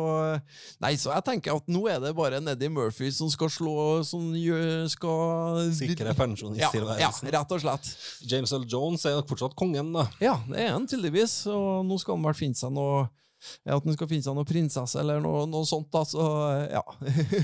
Nei, 0.80 0.92
så 1.00 1.10
jeg 1.14 1.24
tenker 1.26 1.56
at 1.56 1.66
nå 1.72 1.80
er 1.90 1.98
det 2.02 2.12
bare 2.14 2.38
Neddy 2.40 2.68
Murphy 2.70 3.08
som 3.10 3.30
skal 3.32 3.48
slå 3.50 3.74
Som 4.06 4.28
skal 4.92 5.72
Sikre 5.74 6.12
ja, 6.60 6.68
ja, 7.00 7.10
rett 7.38 7.54
og 7.56 7.60
slett. 7.64 7.88
James 8.30 8.52
L. 8.52 8.66
Jones 8.70 9.04
er 9.08 9.22
fortsatt 9.26 9.56
kongen, 9.58 9.92
da. 9.96 10.06
Ja, 10.22 10.36
det 10.46 10.60
er 10.66 10.72
han 10.76 10.86
tydeligvis. 10.86 11.46
Og 11.50 11.84
nå 11.88 11.98
skal 11.98 12.16
han 12.18 12.28
vel 12.28 12.38
finne 12.38 12.54
seg 12.60 12.70
noe 12.76 13.08
At 13.64 13.82
han 13.84 13.96
skal 13.96 14.08
finne 14.10 14.22
seg 14.22 14.36
noe 14.36 14.44
prinsesse 14.46 15.00
eller 15.00 15.20
noe, 15.24 15.46
noe 15.48 15.64
sånt. 15.66 15.90
da, 15.90 16.04
så 16.04 16.28
ja. 16.70 16.84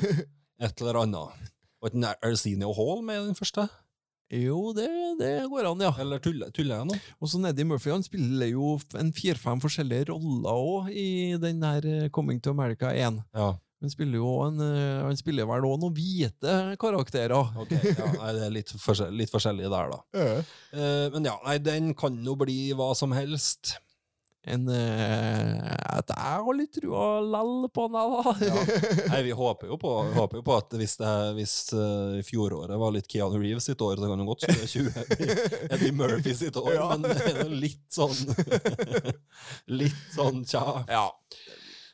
Et 0.67 0.81
eller 0.81 1.03
annet. 1.03 1.51
Var 1.83 1.93
ikke 1.93 2.15
Arsenio 2.31 2.71
Hall 2.77 3.03
med 3.05 3.27
den 3.27 3.35
første? 3.37 3.67
Jo, 4.33 4.73
det, 4.75 4.89
det 5.21 5.29
går 5.53 5.69
an, 5.71 5.83
ja. 5.87 5.93
Eller 6.03 6.19
tuller, 6.19 6.51
tuller 6.51 6.81
jeg 6.81 6.89
nå? 6.89 6.97
Og 7.23 7.31
så 7.31 7.39
Neddy 7.39 7.63
Murphy 7.69 7.93
han 7.95 8.03
spiller 8.03 8.49
jo 8.51 8.73
en 8.99 9.13
fire-fem 9.15 9.61
forskjellige 9.63 10.09
roller 10.11 10.51
òg 10.51 10.89
i 10.91 11.37
den 11.39 11.61
der 11.63 11.87
eh, 11.87 12.09
Coming 12.11 12.41
to 12.43 12.51
America 12.57 12.91
1. 12.91 13.21
Ja, 13.39 13.53
Han 13.85 13.93
spiller 13.93 14.19
jo 14.19 14.33
en, 14.49 14.59
eh, 14.65 15.05
han 15.05 15.19
spiller 15.21 15.47
vel 15.47 15.67
òg 15.69 15.79
noen 15.79 15.95
hvite 15.95 16.55
karakterer. 16.83 17.53
ok. 17.61 17.75
Ja, 17.87 18.07
nei, 18.19 18.31
det 18.35 18.45
er 18.49 18.55
litt, 18.59 18.73
forskjell, 18.83 19.15
litt 19.15 19.31
forskjellig 19.31 19.71
der, 19.71 19.95
da. 19.95 20.01
Eh, 20.75 21.07
men 21.15 21.29
ja, 21.31 21.37
nei, 21.47 21.59
den 21.63 21.93
kan 21.95 22.17
jo 22.27 22.35
bli 22.41 22.73
hva 22.75 22.91
som 22.99 23.15
helst. 23.15 23.77
En, 24.47 24.69
eh, 24.71 25.57
at 25.99 26.11
jeg 26.13 26.43
har 26.47 26.55
litt 26.55 26.77
trua 26.77 27.07
lell 27.27 27.65
på 27.75 27.87
den, 27.91 27.97
da. 27.99 28.35
Nei, 29.11 29.23
vi 29.27 29.33
håper 29.35 29.73
jo 29.73 29.79
på, 29.83 29.91
vi 30.07 30.15
håper 30.21 30.39
jo 30.39 30.45
på 30.47 30.55
at 30.55 30.77
hvis, 30.79 30.95
det, 31.01 31.15
hvis 31.35 31.55
uh, 31.75 32.21
fjoråret 32.27 32.79
var 32.79 32.95
litt 32.95 33.11
Keanu 33.11 33.41
Reeves 33.43 33.67
sitt 33.67 33.83
år, 33.83 33.99
så 33.99 34.07
kan 34.07 34.23
det 34.23 34.29
godt 34.29 34.47
2020 34.47 35.11
bli 35.11 35.29
Eddie 35.75 35.93
Murphy 35.99 36.35
sitt 36.39 36.57
år, 36.63 36.73
Ja. 36.77 36.87
men 36.95 37.57
litt 37.59 37.83
sånn 37.91 38.15
Litt 39.83 40.03
sånn 40.15 40.45
tja. 40.47 40.63
Ja. 40.91 41.09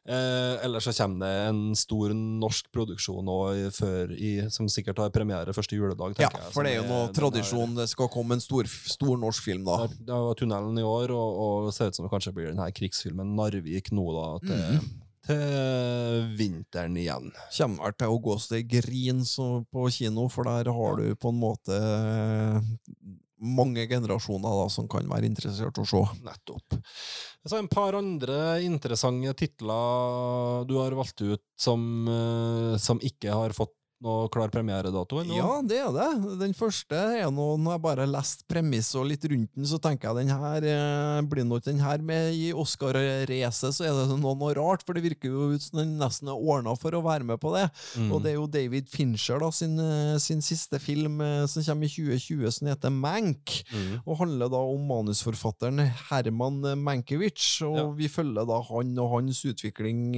Eh, 0.03 0.65
ellers 0.66 0.83
så 0.89 0.93
kommer 0.99 1.20
det 1.23 1.49
en 1.49 1.77
stor 1.79 2.11
norsk 2.11 2.73
produksjon 2.74 3.23
nå 3.24 3.37
før 3.70 4.11
i, 4.19 4.33
som 4.51 4.66
sikkert 4.66 4.99
har 4.99 5.12
premiere 5.15 5.55
første 5.55 5.77
juledag, 5.79 6.16
ja, 6.19 6.27
jeg. 6.29 6.49
for 6.51 6.66
det 6.66 6.73
er 6.73 6.81
jo 6.81 6.89
noe 6.89 7.12
tradisjon. 7.15 7.77
Det 7.77 7.87
skal 7.93 8.09
komme 8.11 8.35
en 8.35 8.43
stor, 8.43 8.66
stor 8.66 9.16
norsk 9.23 9.45
film, 9.47 9.62
da. 9.65 9.77
der- 9.87 9.95
Det 10.11 10.19
var 10.27 10.35
tunnelen 10.35 10.79
i 10.79 10.83
år, 10.83 11.11
og, 11.15 11.39
og 11.45 11.66
det 11.69 11.74
ser 11.77 11.87
ut 11.93 11.95
som 12.01 12.05
det 12.09 12.11
kanskje 12.16 12.35
blir 12.35 12.51
den 12.51 12.59
her 12.59 12.73
krigsfilmen 12.74 13.37
Narvik 13.39 13.93
nå 13.95 14.09
da, 14.19 14.27
til, 14.49 14.59
Mhm. 14.59 14.91
til 15.23 16.35
vinteren 16.37 16.97
igjen. 16.99 17.31
Kommer 17.57 17.85
vel 17.85 17.93
til 18.03 18.09
å 18.11 18.19
gå 18.27 18.35
så 18.43 18.57
det 18.57 18.66
griner 18.74 19.23
så 19.24 19.65
på 19.70 19.87
kino, 19.95 20.27
for 20.29 20.43
der 20.51 20.66
har 20.73 20.97
du 20.99 21.15
på 21.15 21.31
en 21.31 21.39
måte 21.39 21.79
mange 23.43 23.86
generasjoner 23.90 24.56
da, 24.62 24.66
som 24.70 24.89
kan 24.90 25.09
være 25.10 25.28
interessert 25.28 25.78
å 25.82 25.86
se. 25.89 26.02
Nettopp. 26.23 26.78
Så 27.43 27.59
en 27.59 27.70
par 27.70 27.97
andre 27.98 28.62
interessante 28.62 29.35
titler 29.43 30.66
du 30.69 30.77
har 30.78 30.94
valgt 30.97 31.24
ut 31.24 31.44
som, 31.59 31.82
eh, 32.09 32.77
som 32.78 33.02
ikke 33.02 33.35
har 33.35 33.56
fått 33.56 33.74
noe 34.03 34.29
klar 34.33 34.51
premieredato 34.53 35.20
Eller? 35.23 35.37
Ja, 35.39 35.61
det 35.62 35.79
er 35.79 35.93
det. 35.95 36.09
Den 36.41 36.55
første 36.57 36.97
er 37.20 37.31
nå 37.31 37.45
Når 37.62 37.77
jeg 37.77 37.83
bare 37.85 38.05
har 38.05 38.11
lest 38.11 38.43
premisset 38.51 38.99
og 39.01 39.07
litt 39.11 39.24
rundt 39.31 39.53
den, 39.55 39.66
så 39.69 39.79
tenker 39.83 40.11
jeg 40.11 40.27
den 40.27 40.33
her 40.35 40.66
eh, 40.66 41.20
blir 41.31 41.47
nok 41.47 41.62
den 41.65 41.79
her 41.83 42.03
med 42.03 42.35
i 42.35 42.51
Oscar-racet, 42.53 43.74
så 43.77 43.87
er 43.87 43.95
det 43.97 44.16
noe, 44.19 44.35
noe 44.39 44.55
rart, 44.57 44.83
for 44.87 44.97
det 44.97 45.05
virker 45.05 45.31
jo 45.33 45.49
ut 45.55 45.62
som 45.65 45.79
den 45.81 45.95
nesten 46.01 46.31
er 46.33 46.39
ordna 46.39 46.74
for 46.79 46.95
å 46.99 47.03
være 47.05 47.27
med 47.29 47.41
på 47.43 47.53
det. 47.55 47.65
Mm. 47.99 48.11
Og 48.15 48.23
det 48.24 48.33
er 48.33 48.37
jo 48.39 48.47
David 48.51 48.89
Fincher 48.93 49.41
da, 49.43 49.51
sin, 49.55 49.79
eh, 49.81 50.16
sin 50.23 50.43
siste 50.45 50.81
film 50.83 51.20
eh, 51.24 51.45
som 51.51 51.65
kommer 51.66 51.87
i 51.89 51.93
2020, 51.93 52.51
som 52.59 52.70
heter 52.73 52.93
Mank. 52.95 53.55
Mm. 53.73 53.93
Og 54.05 54.19
handler 54.23 54.51
da 54.53 54.61
om 54.73 54.85
manusforfatteren 54.91 55.81
Herman 56.11 56.61
Mankiewicz. 56.83 57.62
Og 57.69 57.77
Ja. 57.79 57.87
vi 58.03 58.09
følger 58.12 58.47
da 58.49 58.61
han 58.69 58.93
og 58.99 59.11
hans 59.16 59.43
utvikling 59.49 60.12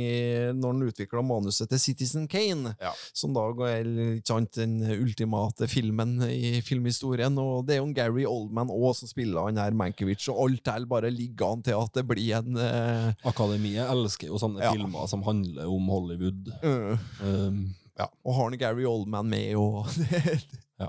når 0.57 0.73
han 0.73 0.89
utvikla 0.89 1.23
manuset 1.25 1.69
til 1.71 1.79
Citizen 1.81 2.27
Kane. 2.29 2.75
Ja. 2.81 2.93
Som 3.13 3.35
da 3.37 3.45
er 3.75 3.89
ikke 4.17 4.31
sant, 4.31 4.51
den 4.57 4.77
ultimate 4.95 5.69
filmen 5.71 6.17
i 6.29 6.61
filmhistorien. 6.65 7.37
Og 7.41 7.67
det 7.67 7.77
er 7.77 7.81
jo 7.83 7.87
en 7.89 7.95
Gary 7.97 8.25
Oldman 8.29 8.73
òg 8.73 8.95
som 8.99 9.11
spiller 9.11 9.47
han 9.49 9.61
her 9.61 9.77
Mankiewicz, 9.77 10.29
og 10.33 10.43
alt 10.47 10.71
her 10.73 10.87
bare 10.91 11.11
ligger 11.15 11.53
an 11.55 11.63
til 11.67 11.77
at 11.79 11.95
det 11.99 12.07
blir 12.09 12.35
en 12.39 12.59
uh... 12.59 13.13
Akademiet 13.29 13.89
elsker 13.91 14.31
jo 14.33 14.41
sånne 14.43 14.63
Ja. 14.65 14.73
filmer 14.75 15.09
som 15.11 15.23
handler 15.27 15.69
om 15.71 15.89
Hollywood. 15.93 16.53
øh, 16.63 16.99
Um, 17.25 17.75
ja. 17.99 18.07
Og 18.25 18.35
har 18.35 18.49
han 18.51 18.59
Gary 18.59 18.85
Oldman 18.89 19.29
med, 19.31 19.55
og 19.57 19.87
Ja. 20.81 20.89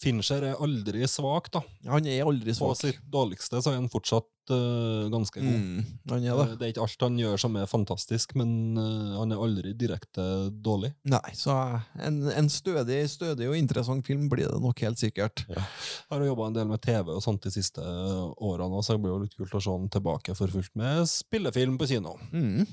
Fincher 0.00 0.44
er 0.52 0.62
aldri 0.62 1.04
svak, 1.10 1.50
da. 1.52 1.60
Han 1.90 2.06
er 2.08 2.24
aldri 2.24 2.54
svak. 2.56 2.72
På 2.72 2.78
sitt 2.78 3.02
dårligste 3.12 3.60
så 3.60 3.72
er 3.74 3.76
han 3.76 3.90
fortsatt 3.92 4.28
uh, 4.50 5.06
ganske 5.12 5.42
god. 5.42 5.58
Mm, 5.60 5.84
han 6.12 6.24
er 6.24 6.38
det. 6.40 6.46
Eh, 6.46 6.54
Det 6.56 6.66
er 6.66 6.72
ikke 6.72 6.86
alt 6.86 7.04
han 7.06 7.18
gjør 7.20 7.42
som 7.42 7.58
er 7.60 7.68
fantastisk, 7.70 8.34
men 8.40 8.50
uh, 8.80 9.18
han 9.20 9.34
er 9.36 9.42
aldri 9.46 9.74
direkte 9.76 10.26
dårlig. 10.64 10.94
Nei, 11.12 11.34
så 11.36 11.56
en, 12.00 12.22
en 12.32 12.50
stødig, 12.52 13.02
stødig 13.12 13.50
og 13.50 13.58
interessant 13.58 14.06
film 14.06 14.28
blir 14.32 14.48
det 14.48 14.62
nok 14.64 14.80
helt 14.86 15.02
sikkert. 15.02 15.44
Jeg 15.50 15.64
har 16.10 16.28
jobba 16.30 16.48
en 16.50 16.56
del 16.56 16.70
med 16.72 16.80
TV 16.84 17.12
og 17.12 17.24
sånt 17.24 17.44
de 17.44 17.52
siste 17.54 17.82
årene, 17.84 18.80
så 18.82 18.96
det 18.96 19.04
blir 19.04 19.12
jo 19.16 19.24
litt 19.26 19.36
kult 19.36 19.58
å 19.58 19.62
se 19.62 19.76
han 19.76 19.90
tilbake 19.92 20.36
for 20.38 20.52
fullt 20.56 20.72
med 20.78 21.04
spillefilm 21.10 21.76
på 21.80 21.90
kino. 21.92 22.16
Mm. 22.32 22.64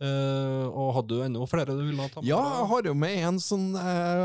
Eh, 0.00 0.64
og 0.72 0.94
hadde 0.96 1.12
du 1.12 1.20
enda 1.26 1.44
flere 1.44 1.74
du 1.76 1.82
ville 1.84 2.06
ta 2.08 2.22
med? 2.22 2.28
Ja, 2.30 2.38
jeg 2.40 2.68
har 2.70 2.86
jo 2.88 2.94
med 2.96 3.18
en 3.28 3.40
som 3.44 3.66
eh, 3.76 4.22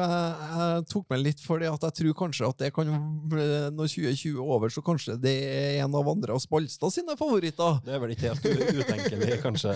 jeg 0.56 0.85
tok 0.88 1.10
med 1.11 1.19
litt 1.19 1.41
fordi 1.43 1.68
at 1.68 1.84
jeg 1.89 1.97
tror 1.99 2.14
kanskje 2.22 2.47
at 2.47 2.61
det 2.64 2.69
kan 2.77 2.93
bli- 3.27 3.72
Når 3.76 3.91
2020 3.91 4.38
er 4.39 4.53
over, 4.56 4.72
så 4.72 4.84
kanskje 4.85 5.18
det 5.19 5.35
er 5.43 5.84
en 5.84 5.97
av 5.99 6.07
Andreas 6.07 6.47
Balstad 6.47 6.95
sine 6.95 7.18
favoritter. 7.19 7.81
Det 7.84 7.91
er 7.97 7.99
vel 8.06 8.15
ikke 8.15 8.31
helt 8.31 8.45
utenkelig, 8.85 9.41
kanskje. 9.43 9.76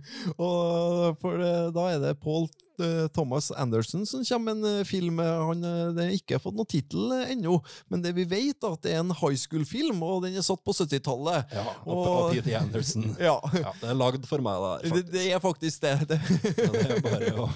Og 0.36 1.16
for 1.22 1.40
eh, 1.40 1.68
da 1.72 1.86
er 1.94 2.02
det 2.04 2.14
Paul 2.20 2.44
eh, 2.44 2.67
Thomas 3.14 3.50
Anderson 3.50 4.04
som 4.06 4.24
kommer 4.24 4.54
med 4.54 4.64
en 4.68 4.78
eh, 4.80 4.84
film. 4.86 5.18
eh, 5.20 5.40
Han 5.48 5.64
eh, 5.64 6.02
har 6.04 6.12
ikke 6.14 6.38
fått 6.42 6.54
noen 6.58 6.68
tittel 6.70 7.12
eh, 7.16 7.32
ennå, 7.34 7.56
men 7.90 8.02
det 8.04 8.12
vi 8.16 8.24
vet, 8.30 8.62
er 8.62 8.74
at 8.76 8.82
det 8.86 8.92
er 8.94 9.00
en 9.02 9.14
high 9.18 9.36
school-film, 9.38 10.02
og 10.06 10.22
den 10.26 10.36
er 10.38 10.46
satt 10.46 10.62
på 10.64 10.74
70-tallet. 10.76 11.54
Ja, 11.56 11.64
og, 11.84 12.04
Og- 12.04 12.36
P.T. 12.36 12.54
Anderson. 12.60 13.08
Ja, 13.28 13.38
Ja, 13.58 13.72
det 13.80 13.88
er 13.90 13.98
lagd 13.98 14.26
for 14.28 14.42
meg, 14.44 14.62
da. 14.62 14.94
det, 14.94 15.04
det 15.12 15.24
er 15.34 15.40
faktisk 15.42 15.82
det. 15.82 15.96
det. 16.12 16.20
Det 16.78 16.84
er 16.94 17.00
bare 17.02 17.32
å, 17.42 17.48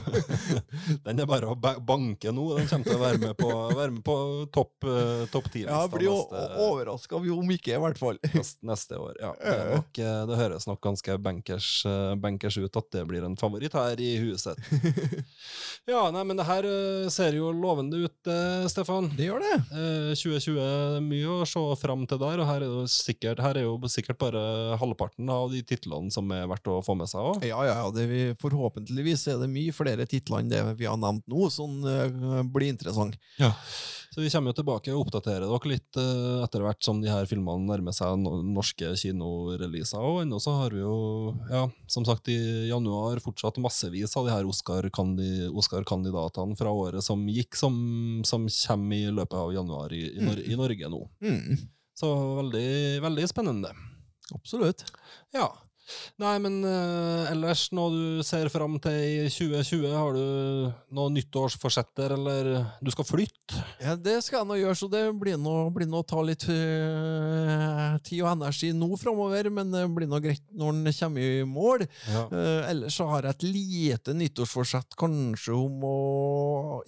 den 1.06 1.20
er 1.22 1.28
bare 1.28 1.52
å 1.52 1.56
banke 1.56 2.32
nå. 2.34 2.48
Den 2.58 2.68
kommer 2.70 2.88
til 2.88 2.96
å 2.98 3.02
være 3.02 3.20
med 3.22 3.36
på, 3.38 3.50
være 3.76 3.90
med 3.98 4.02
på 4.06 4.16
topp 4.52 4.72
topp 4.82 5.32
top 5.32 5.46
10-lista 5.52 5.70
Ja, 5.72 5.80
jeg 5.84 5.90
blir 5.94 6.06
jo 6.06 6.16
overraska 6.68 7.16
om 7.18 7.50
ikke, 7.54 7.74
i 7.76 7.80
hvert 7.82 7.98
fall. 8.00 8.18
neste, 8.34 8.60
neste 8.66 8.98
år. 9.00 9.16
Ja, 9.20 9.30
det, 9.40 9.56
nok, 9.76 9.98
eh, 10.02 10.20
det 10.30 10.38
høres 10.38 10.66
nok 10.68 10.80
ganske 10.84 11.16
bankers, 11.22 11.68
eh, 11.88 12.12
bankers 12.22 12.58
ut 12.62 12.78
at 12.78 12.88
det 12.94 13.04
blir 13.10 13.24
en 13.26 13.36
favoritt 13.40 13.74
her 13.76 14.00
i 14.02 14.12
huset. 14.22 14.58
Ja, 15.82 16.04
nei, 16.14 16.20
men 16.22 16.38
det 16.38 16.44
her 16.46 16.62
eh, 16.62 17.08
ser 17.10 17.34
jo 17.34 17.48
lovende 17.50 18.04
ut, 18.04 18.28
eh, 18.30 18.68
Stefan. 18.70 19.08
Det 19.18 19.26
gjør 19.26 19.42
det. 19.42 19.56
Eh, 19.74 20.12
2020 20.14 20.60
er 20.62 21.00
mye 21.02 21.32
å 21.40 21.48
se 21.48 21.62
fram 21.80 22.04
til 22.06 22.20
der, 22.22 22.38
og 22.38 22.46
her 22.46 22.62
er, 22.62 22.76
sikkert, 22.86 23.42
her 23.42 23.58
er 23.58 23.66
jo 23.66 23.74
sikkert 23.90 24.20
bare 24.20 24.42
halvparten 24.78 25.26
av 25.34 25.50
de 25.50 25.64
titlene 25.66 26.14
som 26.14 26.30
er 26.30 26.46
verdt 26.52 26.70
å 26.70 26.78
få 26.86 26.94
med 27.00 27.10
seg 27.10 27.32
òg. 27.32 27.48
Ja, 27.48 27.64
ja, 27.66 27.74
ja. 27.80 27.88
Det 27.96 28.06
vi, 28.12 28.20
forhåpentligvis 28.38 29.26
er 29.34 29.42
det 29.42 29.50
mye 29.50 29.74
flere 29.74 30.06
titler 30.06 30.44
enn 30.44 30.52
det 30.54 30.62
vi 30.78 30.86
har 30.86 31.00
nevnt 31.02 31.26
nå, 31.26 31.50
som 31.50 31.82
eh, 31.82 32.46
blir 32.46 32.70
interessant. 32.70 33.18
Ja. 33.42 33.50
Så 34.12 34.20
vi 34.20 34.28
kommer 34.28 34.52
jo 34.52 34.58
tilbake 34.60 34.92
og 34.92 35.06
oppdaterer 35.06 35.48
dere 35.48 35.70
litt 35.72 35.98
eh, 35.98 36.42
etter 36.44 36.62
hvert 36.62 36.84
som 36.84 36.98
de 37.02 37.08
her 37.10 37.26
filmene 37.26 37.64
nærmer 37.64 37.94
seg 37.96 38.20
no 38.20 38.38
norske 38.44 38.92
kinoreleaser. 39.02 39.98
Og 39.98 40.22
ennå 40.22 40.38
så 40.42 40.54
har 40.60 40.76
vi 40.76 40.82
jo, 40.84 41.32
ja, 41.50 41.64
som 41.90 42.06
sagt, 42.06 42.28
i 42.30 42.68
januar 42.68 43.18
fortsatt 43.24 43.58
massevis 43.64 44.14
av 44.20 44.28
de 44.28 44.34
her 44.36 44.46
Oscar-kandi- 44.46 45.01
Oscar-kandidatene 45.52 46.56
fra 46.58 46.70
året 46.70 47.04
som 47.04 47.24
gikk, 47.28 47.56
som, 47.58 47.74
som 48.28 48.46
kommer 48.48 48.96
i 48.96 49.10
løpet 49.14 49.38
av 49.38 49.52
januar 49.54 49.92
i, 49.92 50.02
i, 50.16 50.22
Nor 50.24 50.38
i 50.40 50.56
Norge 50.58 50.88
nå. 50.92 51.02
Mm, 51.24 51.58
Så 51.98 52.08
veldig, 52.40 52.66
veldig 53.04 53.28
spennende. 53.28 53.72
absolutt. 54.34 54.84
Ja. 55.34 55.50
Nei, 56.22 56.34
men 56.42 56.60
uh, 56.64 57.30
ellers, 57.30 57.66
når 57.74 57.94
du 57.94 58.22
ser 58.26 58.50
fram 58.52 58.78
til 58.82 58.96
i 58.96 59.30
2020? 59.32 59.86
Har 59.92 60.16
du 60.16 60.24
noen 60.94 61.16
nyttårsforsetter, 61.16 62.14
eller 62.16 62.50
du 62.82 62.90
skal 62.94 63.08
flytte? 63.08 63.62
Ja, 63.82 63.96
det 63.96 64.18
skal 64.24 64.42
jeg 64.42 64.50
nå 64.50 64.58
gjøre, 64.60 64.78
så 64.78 64.88
det 64.92 65.02
blir 65.18 65.38
nå, 65.40 65.54
blir 65.74 65.88
nå 65.90 66.02
å 66.02 66.06
ta 66.06 66.22
litt 66.24 66.46
uh, 66.48 67.98
tid 68.04 68.22
og 68.22 68.32
energi 68.34 68.72
nå 68.76 68.90
framover, 69.00 69.50
men 69.54 69.72
det 69.74 69.84
blir 69.96 70.10
nå 70.10 70.20
greit 70.22 70.44
når 70.52 70.78
den 70.78 70.96
kommer 70.98 71.26
i 71.26 71.46
mål. 71.48 71.86
Ja. 72.12 72.26
Uh, 72.32 72.62
ellers 72.70 72.98
så 72.98 73.08
har 73.10 73.26
jeg 73.26 73.36
et 73.36 73.48
lite 73.48 74.16
nyttårsforsett 74.16 74.96
kanskje 75.00 75.56
om 75.56 75.86
å 75.88 75.96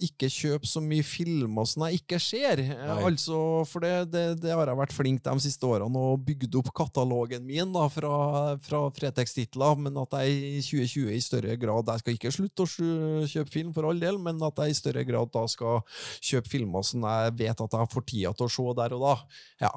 ikke 0.05 0.29
kjøpe 0.31 0.69
så 0.69 0.81
mye 0.83 1.05
filmer 1.05 1.67
som 1.69 1.85
jeg 1.87 2.01
ikke 2.01 2.21
ser. 2.21 2.61
Altså, 2.95 3.37
for 3.69 3.85
det, 3.85 3.93
det, 4.13 4.25
det 4.43 4.53
har 4.53 4.69
jeg 4.69 4.79
vært 4.79 4.95
flink 4.95 5.23
de 5.25 5.35
siste 5.43 5.67
årene 5.67 6.05
og 6.11 6.23
bygd 6.25 6.59
opp 6.61 6.71
katalogen 6.75 7.45
min 7.45 7.73
da, 7.75 7.87
fra, 7.91 8.15
fra 8.63 8.85
Fretex-titler, 8.97 9.77
men 9.85 9.97
at 10.01 10.15
jeg 10.19 10.35
i 10.35 10.61
2020 10.65 11.13
i 11.15 11.21
større 11.23 11.55
grad 11.61 11.91
Jeg 11.93 12.03
skal 12.03 12.15
ikke 12.17 12.31
slutte 12.33 12.65
å 12.65 13.25
kjøpe 13.29 13.53
film 13.53 13.73
for 13.75 13.89
all 13.89 13.99
del, 14.01 14.17
men 14.21 14.41
at 14.45 14.61
jeg 14.63 14.73
i 14.75 14.77
større 14.79 15.03
grad 15.07 15.31
da 15.33 15.45
skal 15.51 15.81
kjøpe 16.23 16.51
filmer 16.51 16.85
som 16.87 17.05
jeg 17.07 17.35
vet 17.41 17.65
at 17.67 17.77
jeg 17.79 17.91
får 17.95 18.07
tida 18.11 18.33
til 18.35 18.47
å 18.47 18.53
se 18.55 18.67
der 18.81 18.95
og 18.97 19.03
da. 19.05 19.15
Ja. 19.67 19.73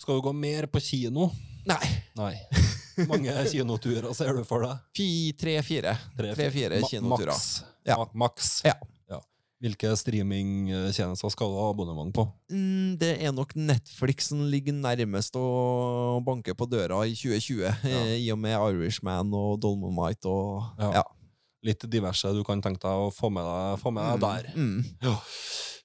Skal 0.00 0.18
du 0.20 0.24
gå 0.28 0.34
mer 0.36 0.68
på 0.72 0.82
kino? 0.84 1.30
Nei. 1.68 1.84
Nei. 2.18 2.34
mange 3.10 3.32
kinoturer 3.50 4.12
ser 4.16 4.34
du 4.36 4.44
for 4.48 4.64
deg? 4.66 4.82
Fi- 4.96 5.34
Tre-fire. 5.40 5.96
Tre-fire 6.18 6.82
kinoturer. 6.88 7.32
Maks. 7.34 7.48
Ja. 7.88 8.00
Maks. 8.12 8.50
Ja. 8.68 8.76
Hvilke 9.62 9.92
streamingtjenester 9.96 11.30
skal 11.32 11.52
du 11.52 11.56
ha 11.56 11.68
abonnement 11.70 12.10
på? 12.14 12.26
Mm, 12.52 12.96
det 13.00 13.12
er 13.22 13.32
nok 13.32 13.54
Netflix 13.56 14.28
som 14.32 14.42
ligger 14.50 14.74
nærmest 14.76 15.36
å 15.38 16.20
banke 16.26 16.56
på 16.58 16.66
døra 16.68 17.04
i 17.06 17.14
2020, 17.16 17.62
ja. 17.62 18.02
i 18.18 18.26
og 18.34 18.40
med 18.42 18.56
Irishman 18.58 19.30
og 19.32 19.60
Dolmomite 19.62 20.30
og 20.30 20.80
Ja. 20.82 20.90
ja. 21.00 21.04
Litt 21.64 21.86
diverse 21.88 22.28
du 22.36 22.42
kan 22.44 22.60
tenke 22.60 22.82
deg 22.82 23.06
å 23.06 23.12
få 23.14 23.30
med 23.32 23.46
deg, 23.48 23.78
få 23.80 23.88
med 23.94 24.04
deg 24.04 24.20
der. 24.20 24.50
Mm. 24.52 24.82
Ja. 25.00 25.14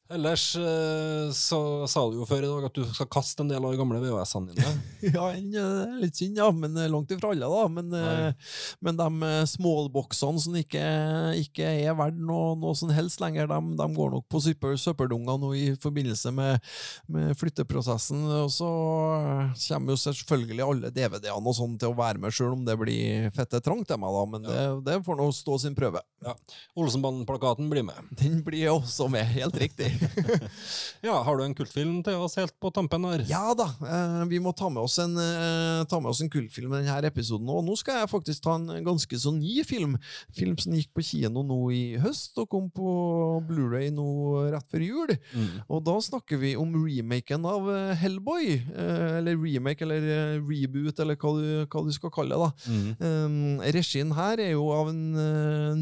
Ellers 0.10 0.56
eh, 0.56 1.32
så 1.38 1.88
sa 1.88 2.02
du 2.10 2.16
jo 2.18 2.26
før 2.26 2.42
i 2.42 2.48
dag 2.50 2.64
at 2.66 2.78
du 2.80 2.86
skal 2.98 3.08
kaste 3.14 3.44
en 3.44 3.52
del 3.52 3.62
av 3.62 3.76
de 3.76 3.78
gamle 3.78 4.00
VHS-ene 4.02 4.56
dine. 4.56 4.72
Ja, 5.14 5.28
en, 5.36 5.52
eh, 5.54 6.00
litt 6.02 6.18
synd, 6.18 6.40
ja, 6.42 6.48
men 6.50 6.74
eh, 6.82 6.90
langt 6.90 7.12
ifra 7.14 7.30
alle, 7.36 7.46
da. 7.46 7.68
Men, 7.70 7.94
eh, 7.94 8.56
men 8.82 8.98
de 8.98 9.30
smallboxene 9.52 10.42
som 10.42 10.58
ikke, 10.58 10.82
ikke 11.44 11.68
er 11.86 11.94
verdt 12.00 12.18
noe, 12.18 12.56
noe 12.58 12.74
som 12.78 12.90
helst 12.94 13.22
lenger, 13.22 13.52
de, 13.52 13.60
de 13.78 13.88
går 14.00 14.16
nok 14.16 14.26
på 14.34 14.42
søppel, 14.48 14.74
søppeldunger 14.82 15.38
nå 15.44 15.52
i 15.60 15.68
forbindelse 15.78 16.34
med, 16.34 16.66
med 17.14 17.38
flytteprosessen. 17.38 18.26
Og 18.40 18.50
så 18.56 18.72
kommer 19.68 19.94
jo 19.94 20.02
selvfølgelig 20.08 20.66
alle 20.66 20.94
DVD-ene 20.96 21.54
og 21.54 21.58
sånn 21.60 21.78
til 21.78 21.94
å 21.94 22.00
være 22.02 22.24
med, 22.26 22.34
sjøl 22.34 22.58
om 22.58 22.66
det 22.66 22.80
blir 22.82 23.30
fette 23.38 23.62
trangt 23.62 23.92
til 23.94 24.02
meg, 24.02 24.18
da. 24.18 24.26
Men 24.34 24.50
det, 24.50 24.66
det 24.90 25.00
får 25.06 25.22
nå 25.22 25.30
stå 25.38 25.62
sin 25.68 25.78
prøve. 25.78 26.02
Olsenbanden-plakaten 26.74 27.70
blir 27.70 27.86
med. 27.86 28.10
Den 28.18 28.42
blir 28.46 28.74
også 28.74 29.06
med, 29.14 29.30
helt 29.38 29.62
riktig. 29.62 29.94
Ja, 31.06 31.22
Har 31.24 31.38
du 31.38 31.44
en 31.46 31.56
kultfilm 31.56 32.02
til 32.04 32.20
oss 32.20 32.36
helt 32.40 32.56
på 32.62 32.72
tampen 32.76 33.06
her? 33.08 33.24
Ja 33.30 33.54
da, 33.58 33.70
eh, 33.84 34.24
vi 34.32 34.40
må 34.44 34.52
ta 34.56 34.70
med 34.72 34.84
oss 34.84 34.98
en, 35.02 35.16
eh, 35.20 35.84
ta 35.90 36.00
med 36.02 36.12
oss 36.12 36.22
en 36.24 36.32
kultfilm 36.32 36.74
i 36.74 36.82
denne 36.82 37.10
episoden. 37.10 37.48
Og 37.52 37.64
nå 37.66 37.76
skal 37.80 38.02
jeg 38.02 38.12
faktisk 38.12 38.44
ta 38.46 38.56
en 38.58 38.84
ganske 38.86 39.20
så 39.20 39.32
ny 39.36 39.64
film. 39.68 39.98
Film 40.36 40.58
som 40.60 40.76
gikk 40.76 40.92
på 40.96 41.06
kino 41.06 41.44
nå 41.46 41.60
i 41.76 41.84
høst, 42.02 42.38
og 42.42 42.50
kom 42.52 42.70
på 42.74 42.90
Blu-ray 43.48 43.92
nå 43.96 44.08
rett 44.54 44.68
før 44.72 44.86
jul. 44.86 45.14
Mm. 45.34 45.64
Og 45.70 45.84
da 45.88 45.96
snakker 46.04 46.42
vi 46.42 46.56
om 46.60 46.76
remaken 46.76 47.48
av 47.48 47.70
eh, 47.74 47.96
Hellboy. 48.00 48.50
Eller 48.80 49.40
remake, 49.40 49.86
eller 49.86 50.42
reboot, 50.44 51.00
eller 51.00 51.18
hva 51.20 51.34
du, 51.38 51.46
hva 51.66 51.86
du 51.86 51.92
skal 51.96 52.14
kalle 52.14 52.36
det. 52.36 52.50
da. 52.50 52.52
Mm. 53.00 53.64
Regien 53.76 54.12
her 54.16 54.42
er 54.44 54.54
jo 54.54 54.70
av 54.74 54.92
en 54.92 55.02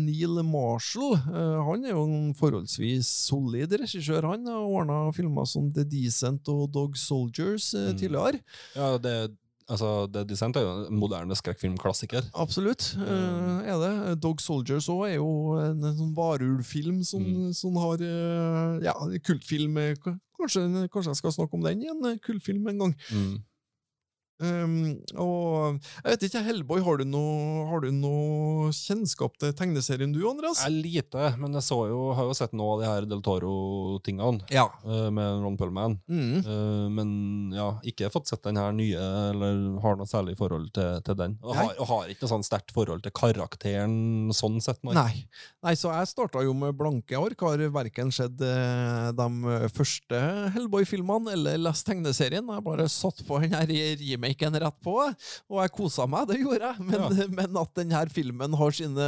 Neil 0.06 0.42
Marshall. 0.48 1.18
Han 1.28 1.86
er 1.86 1.94
jo 1.94 2.06
en 2.06 2.32
forholdsvis 2.38 3.10
solid 3.28 3.74
regissør. 3.82 4.07
Han 4.14 4.46
har 4.48 4.62
ordna 4.64 5.12
filmer 5.12 5.46
som 5.46 5.72
The 5.74 5.84
Decent 5.84 6.48
og 6.50 6.72
Dog 6.74 6.96
Soldiers 6.98 7.74
eh, 7.74 7.90
Mm. 7.92 7.98
tidligere. 7.98 8.40
Ja, 8.76 8.98
det, 8.98 9.36
altså, 9.70 10.08
det 10.12 10.28
Descent 10.30 10.56
er 10.56 10.62
jo 10.62 10.86
en 10.88 11.00
moderne 11.00 11.36
skrekkfilmklassiker. 11.36 12.30
Absolutt 12.36 12.96
Uh, 12.98 13.62
er 13.68 13.78
det. 13.84 14.22
Dog 14.22 14.40
Soldiers 14.42 14.88
òg 14.90 15.10
er 15.10 15.16
jo 15.16 15.58
en, 15.60 15.84
en 15.84 15.98
sånn 15.98 16.16
varulvfilm 16.16 17.04
som, 17.04 17.22
Mm. 17.24 17.54
som 17.54 17.76
har 17.76 17.98
uh, 18.02 18.80
Ja, 18.84 18.94
kultfilm. 19.24 19.78
eh, 19.78 19.96
Kanskje, 20.38 20.88
kanskje 20.94 21.10
jeg 21.10 21.16
skal 21.18 21.32
snakke 21.32 21.54
om 21.58 21.64
den 21.64 21.82
i 21.82 21.88
en 21.90 22.20
kultfilm 22.20 22.68
en 22.70 22.78
gang. 22.80 22.96
Mm. 23.12 23.38
Um, 24.38 25.00
og 25.18 25.80
jeg 26.04 26.12
vet 26.12 26.26
ikke, 26.28 26.42
Hellboy, 26.46 26.82
har 26.86 27.00
du 27.02 27.06
noe, 27.10 27.64
har 27.72 27.82
du 27.82 27.88
noe 27.96 28.68
kjennskap 28.76 29.38
til 29.42 29.54
tegneserien 29.58 30.14
du, 30.14 30.20
Andreas? 30.30 30.62
Jeg 30.66 30.76
lite, 30.84 31.32
men 31.42 31.58
jeg 31.58 31.66
så 31.66 31.80
jo, 31.90 32.02
har 32.18 32.28
jo 32.30 32.36
sett 32.38 32.54
noe 32.58 32.76
av 32.76 32.84
de 32.84 32.90
her 32.92 33.08
Del 33.10 33.24
Toro-tingene 33.26 34.46
Ja. 34.54 34.68
uh, 34.86 35.08
med 35.14 35.42
Ron 35.42 35.58
Pullman. 35.58 35.98
Mm. 36.06 36.46
Uh, 36.46 36.86
men 36.94 37.10
ja, 37.58 37.70
ikke 37.88 38.12
fått 38.14 38.30
sett 38.30 38.44
den 38.46 38.60
her 38.62 38.76
nye, 38.78 39.02
eller 39.32 39.64
har 39.84 39.98
noe 39.98 40.10
særlig 40.10 40.38
forhold 40.40 40.70
til, 40.76 41.02
til 41.08 41.18
den. 41.18 41.38
Og 41.42 41.56
har, 41.58 41.74
og 41.82 41.90
har 41.92 42.14
ikke 42.14 42.26
noe 42.28 42.34
sånn 42.36 42.46
sterkt 42.46 42.74
forhold 42.76 43.04
til 43.08 43.16
karakteren 43.18 44.30
sånn 44.36 44.62
sett. 44.64 44.84
Nei. 44.86 44.94
Nei. 44.98 45.14
Nei, 45.66 45.74
så 45.80 45.92
jeg 45.96 46.12
starta 46.14 46.44
jo 46.46 46.54
med 46.58 46.78
blanke 46.78 47.18
ark. 47.18 47.42
Har 47.48 47.62
verken 47.74 48.12
sett 48.14 48.40
eh, 48.44 49.10
de 49.18 49.68
første 49.74 50.20
Hellboy-filmene 50.56 51.34
eller 51.34 51.60
lest 51.62 51.88
tegneserien. 51.90 52.46
Jeg 52.54 52.66
bare 52.66 52.88
satt 52.92 53.24
på 53.28 53.40
den 53.44 53.56
her 53.58 53.72
remaken 54.28 54.60
rett 54.60 54.78
på, 54.84 54.96
og 55.50 55.62
jeg 55.62 55.72
kosa 55.76 56.06
meg, 56.10 56.28
det 56.30 56.40
gjorde 56.42 56.68
jeg. 56.72 56.86
Men, 56.88 57.32
men 57.36 57.58
at 57.62 57.72
denne 57.78 58.02
filmen 58.14 58.54
har 58.60 58.72
sine 58.76 59.08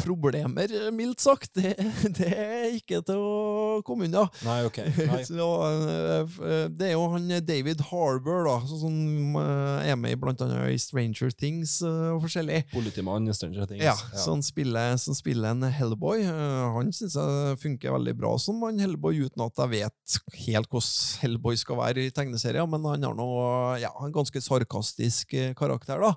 problemer, 0.00 0.68
mildt 0.94 1.20
sagt, 1.24 1.54
det, 1.58 1.74
det 2.18 2.28
er 2.34 2.76
ikke 2.78 3.00
til 3.06 3.18
å 3.20 3.80
komme 3.86 4.06
unna. 4.08 4.26
Nei, 4.44 4.60
ok. 4.68 4.78
Nei. 5.08 5.20
Så, 5.28 5.48
eh, 5.72 6.68
det 6.70 6.90
er 6.90 6.94
jo 6.94 7.06
han 7.14 7.28
David 7.46 7.80
Harbour 7.90 8.44
da, 8.48 8.56
som- 8.68 9.36
eh, 9.40 9.90
er 9.90 9.96
med 9.98 10.14
i 10.14 10.18
blant 10.20 10.40
annet 10.44 10.72
i 10.74 10.78
Stranger 10.80 11.30
Things 11.34 11.80
eh, 11.82 12.12
og 12.14 12.22
forskjellig. 12.24 12.64
Politimann 12.72 13.28
i 13.28 13.34
Stranger 13.36 13.66
Things. 13.70 13.84
Ja, 13.84 13.94
Som, 14.20 14.42
spiller, 14.44 14.96
som 15.00 15.16
spiller 15.16 15.54
en 15.54 15.64
Hellboy. 15.74 16.24
Han 16.24 16.92
syns 16.94 17.16
jeg 17.18 17.58
funker 17.62 17.94
veldig 17.96 18.14
bra 18.18 18.34
som 18.40 18.60
en 18.68 18.78
Hellboy, 18.82 19.24
uten 19.26 19.44
at 19.46 19.64
jeg 19.64 19.72
vet 19.74 20.18
helt 20.46 20.70
hvordan 20.70 21.22
Hellboy 21.24 21.56
skal 21.58 21.78
være 21.80 22.04
i 22.06 22.12
tegneserier, 22.14 22.66
men 22.70 22.84
han 22.86 23.04
har 23.06 23.16
noe, 23.16 23.76
ja, 23.82 23.90
en 24.04 24.12
ganske 24.14 24.40
sarkastisk 24.44 25.34
eh, 25.34 25.52
karakter. 25.58 26.00
da. 26.04 26.12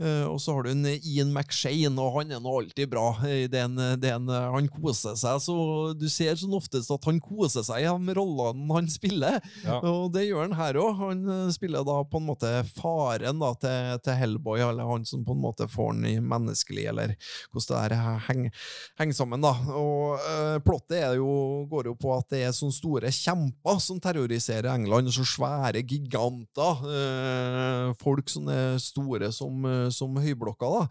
Eh, 0.00 0.26
og 0.28 0.38
så 0.42 0.54
har 0.56 0.66
du 0.66 0.70
en 0.72 0.86
Ian 1.00 1.32
McShane, 1.32 1.94
og 2.00 2.18
han 2.20 2.34
er 2.36 2.42
nå 2.42 2.56
alltid 2.60 2.90
bra. 2.92 3.06
Den, 3.22 3.48
Det 3.50 3.58
er 3.60 3.64
en, 3.68 3.76
det 4.00 4.10
er 4.10 4.16
en, 4.18 4.28
han 4.56 4.68
koser 4.72 5.16
seg, 5.18 5.40
så 5.44 5.56
du 5.98 6.06
ser 6.10 6.34
sånn 6.40 6.54
oftest 6.56 6.90
at 6.94 7.04
han 7.08 7.20
koser 7.22 7.64
seg 7.66 7.84
i 7.84 7.88
de 8.08 8.14
rollene 8.18 8.68
han 8.74 8.88
spiller. 8.90 9.40
Ja. 9.64 9.78
Og 9.86 10.10
det 10.14 10.26
gjør 10.28 10.46
han 10.48 10.56
her 10.58 10.78
òg. 10.80 10.92
Han 11.00 11.22
eh, 11.30 11.50
spiller 11.54 11.84
da 11.86 12.00
på 12.10 12.20
en 12.20 12.28
måte 12.28 12.50
faren 12.76 13.40
da, 13.42 13.52
til, 13.62 14.00
til 14.06 14.18
Hellboy, 14.20 14.60
eller 14.68 14.88
han 14.90 15.06
som 15.08 15.24
på 15.26 15.36
en 15.36 15.42
måte 15.44 15.68
får 15.70 15.92
han 15.94 16.06
i 16.10 16.16
menneskelig, 16.20 16.86
eller 16.92 17.14
hvordan 17.52 17.90
det 17.90 17.98
her 18.00 18.22
henger, 18.28 18.64
henger 19.00 19.16
sammen. 19.16 19.44
da. 19.44 19.52
Og 19.76 20.18
øh, 20.18 20.56
Plottet 20.66 20.98
er 21.00 21.14
jo, 21.20 21.30
går 21.70 21.90
jo 21.90 21.94
på 22.00 22.12
at 22.16 22.28
det 22.32 22.42
er 22.46 22.54
sånne 22.56 22.74
store 22.76 23.10
kjemper 23.14 23.78
som 23.82 24.00
terroriserer 24.02 24.70
England. 24.74 25.10
Så 25.14 25.24
svære 25.26 25.82
giganter. 25.86 26.84
eh, 26.90 27.59
folk 28.02 28.28
som 28.32 28.48
er 28.52 28.78
store 28.82 29.32
som, 29.32 29.64
eh, 29.66 29.88
som 29.90 30.16
høyblokker. 30.16 30.78
da. 30.78 30.88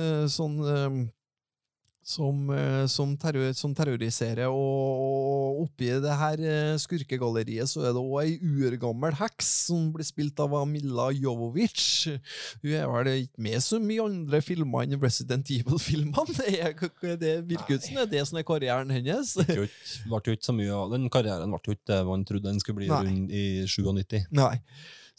Eh, 0.00 0.26
sånn... 0.32 0.60
eh, 0.74 1.00
som, 2.10 2.38
eh, 2.50 2.86
som, 2.90 3.10
terror, 3.20 3.52
som 3.54 3.74
terroriserer. 3.76 4.48
Og, 4.50 5.60
oppi 5.60 5.90
det 6.00 6.14
her 6.16 6.40
eh, 6.40 6.78
skurkegalleriet 6.80 7.68
så 7.70 7.82
er 7.84 7.92
det 7.94 8.00
òg 8.00 8.22
ei 8.24 8.32
urgammel 8.40 9.12
heks 9.18 9.50
som 9.68 9.90
blir 9.94 10.08
spilt 10.08 10.40
av 10.42 10.54
Amilla 10.58 11.10
Jovovic. 11.14 11.84
Hun 12.64 12.72
er 12.72 12.88
vel 12.90 13.10
ikke 13.26 13.44
med 13.46 13.60
så 13.62 13.78
mye 13.84 14.06
andre 14.08 14.40
filmer 14.42 14.88
enn 14.88 14.96
Resident 15.02 15.52
Evil-filmene. 15.54 16.24
Det, 16.40 16.48
er- 16.64 17.16
det 17.20 17.34
virker 17.52 17.76
ut 17.78 17.84
som 17.84 18.00
det 18.00 18.06
er 18.06 18.10
det 18.16 18.24
som 18.30 18.40
er 18.40 18.46
karrieren 18.48 18.90
hennes. 18.96 19.34
Det 19.36 19.46
ble 19.46 19.58
jo 19.60 19.68
ikke- 19.68 20.08
ble 20.10 20.34
jo 20.34 20.38
så 20.48 20.56
mye 20.56 20.72
av 20.80 20.90
Den 20.96 21.06
karrieren 21.12 21.52
ble 21.52 21.60
jo 21.68 21.76
ikke 21.76 21.92
det 21.92 22.00
man 22.08 22.24
trodde 22.26 22.48
den 22.48 22.58
skulle 22.64 22.80
bli 22.80 22.88
rundt 22.90 23.30
i 23.30 23.44
97. 23.68 24.24
Nei. 24.40 24.54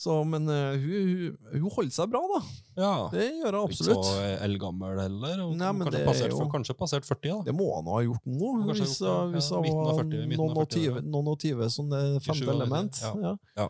Så, 0.01 0.15
men 0.25 0.47
uh, 0.49 0.73
hun, 0.81 1.09
hun, 1.11 1.33
hun 1.61 1.73
holder 1.75 1.93
seg 1.93 2.09
bra, 2.09 2.21
da. 2.31 2.39
Ja. 2.79 2.93
Det 3.13 3.25
gjør 3.37 3.57
hun 3.59 3.67
absolutt. 3.67 3.99
Ikke 3.99 4.13
så 4.15 4.29
eldgammel 4.47 5.01
heller. 5.03 5.43
Nei, 5.51 5.67
kanskje, 5.67 5.91
det 5.93 5.99
er 5.99 6.07
passert, 6.09 6.33
jo- 6.33 6.47
kanskje 6.55 6.75
passert 6.79 7.05
40, 7.05 7.27
da. 7.27 7.35
Det 7.51 7.53
må 7.57 7.67
han 7.75 7.91
ha 7.91 7.99
gjort 8.07 8.25
nå, 8.25 8.49
hvis, 8.71 8.95
gjort 8.97 9.35
hvis 9.35 9.51
ja. 9.51 9.59
av 9.59 9.67
var 9.67 9.99
40, 9.99 10.23
midten 10.31 10.39
av 10.39 10.47
noen 10.47 10.55
og 10.55 10.63
40, 10.63 10.79
tyve- 10.79 11.03
noen 11.05 11.29
og 11.35 11.37
tyve 11.43 11.69
som 11.75 11.91
det 11.93 12.01
femte 12.25 12.55
element. 12.55 13.03
ja. 13.05 13.35
Ja. 13.59 13.67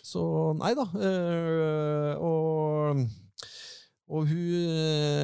Så 0.00 0.22
nei 0.56 0.70
da. 0.78 0.84
øh, 0.96 2.12
og 2.24 3.02
og 4.08 4.24
hun 4.24 4.68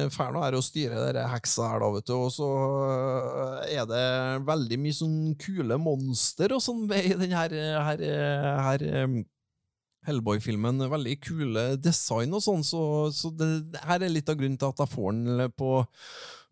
øh, 0.05 0.17
nå 0.35 0.41
er 0.45 0.53
å 0.53 0.61
styre 0.61 0.99
denne 1.07 1.23
heksa 1.31 1.71
her, 1.71 1.81
da, 1.81 1.87
vet 1.95 2.05
du. 2.05 2.13
Og 2.19 2.27
så 2.35 2.45
øh, 2.45 3.63
er 3.65 3.87
det 3.89 4.03
veldig 4.45 4.77
mye 4.83 4.97
sånn 4.99 5.15
kule 5.41 5.79
monster 5.81 6.53
og 6.53 6.61
sånn 6.61 6.83
i 6.93 7.15
den 7.17 7.33
her, 7.33 7.55
her, 7.87 8.03
her 8.67 8.85
Hellboy-filmen. 10.07 10.85
Veldig 10.91 11.17
kule 11.25 11.67
design 11.81 12.33
og 12.37 12.43
sånn, 12.45 12.63
så, 12.65 12.81
så 13.15 13.31
det, 13.35 13.51
det 13.73 13.83
her 13.85 14.05
er 14.05 14.13
litt 14.13 14.29
av 14.31 14.39
grunnen 14.39 14.57
til 14.61 14.71
at 14.73 14.81
jeg 14.85 14.93
får 14.95 15.13
den 15.19 15.53
på 15.57 15.75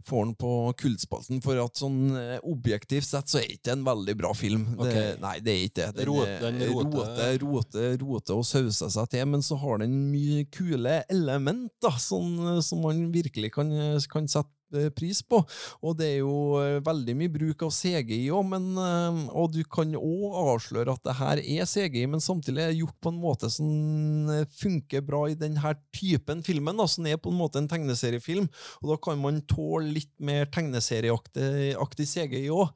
får 0.03 0.25
den 0.25 0.31
på 0.35 0.49
kultspalten, 0.81 1.37
for 1.39 1.55
at 1.63 1.79
sånn 1.79 2.11
eh, 2.19 2.33
objektivt 2.51 3.05
sett 3.07 3.29
så 3.31 3.37
er 3.39 3.53
ikke 3.53 3.71
en 3.71 3.85
veldig 3.87 4.15
bra 4.19 4.33
film. 4.35 4.65
Det, 4.75 4.89
nei, 5.21 5.37
det 5.39 5.53
er 5.53 5.61
ikke 5.69 5.85
det. 5.85 5.85
Den, 6.01 6.09
Rote- 6.09 6.33
er- 6.49 6.73
rote, 6.73 6.97
roter- 6.97 7.37
rote, 7.45 7.85
rote 8.01 8.35
og 8.35 8.43
sauser 8.49 8.91
seg 8.91 9.07
til, 9.13 9.23
men 9.31 9.45
så 9.47 9.55
har 9.61 9.79
den 9.79 9.93
mye 10.11 10.43
kule 10.51 10.97
element 11.07 11.71
da, 11.79 11.93
sånn, 12.03 12.35
som 12.67 12.83
man 12.83 12.99
virkelig 13.15 13.53
kan, 13.55 13.71
kan 14.11 14.27
sette 14.27 14.51
pris 14.95 15.21
på. 15.25 15.41
Og 15.83 15.95
det 15.99 16.09
er 16.09 16.19
jo 16.21 16.59
eh, 16.61 16.79
veldig 16.83 17.15
mye 17.19 17.33
bruk 17.33 17.65
av 17.67 17.73
CGI 17.75 18.21
òg, 18.33 18.53
eh, 18.57 19.21
Og 19.33 19.51
du 19.53 19.61
kan 19.63 19.93
òg 19.97 20.37
avsløre 20.43 20.95
at 20.95 21.03
det 21.05 21.17
her 21.19 21.41
er 21.43 21.69
CGI, 21.69 22.05
men 22.09 22.23
samtidig 22.23 22.63
er 22.63 22.73
det 22.73 22.81
gjort 22.81 22.99
på 23.03 23.13
en 23.13 23.21
måte 23.21 23.49
som 23.53 24.29
eh, 24.33 24.45
funker 24.59 25.05
bra 25.05 25.25
i 25.29 25.37
denne 25.39 25.75
typen 25.93 26.43
filmen, 26.45 26.77
da, 26.79 26.87
som 26.89 27.07
er 27.07 27.21
på 27.21 27.31
en 27.33 27.39
måte 27.39 27.61
en 27.61 27.69
tegneseriefilm. 27.71 28.49
Og 28.81 28.93
da 28.93 28.99
kan 29.03 29.21
man 29.21 29.41
tåle 29.49 29.93
litt 29.99 30.13
mer 30.23 30.49
tegneserieaktig 30.53 32.07
CGI 32.09 32.47
òg. 32.53 32.73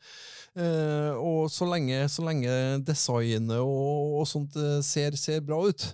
Og 0.57 1.51
så 1.53 1.67
lenge, 1.69 1.99
så 2.09 2.23
lenge 2.25 2.49
designet 2.81 3.59
og, 3.61 4.15
og 4.17 4.23
sånt 4.25 4.55
ser, 4.81 5.13
ser 5.19 5.43
bra 5.45 5.59
ut. 5.69 5.85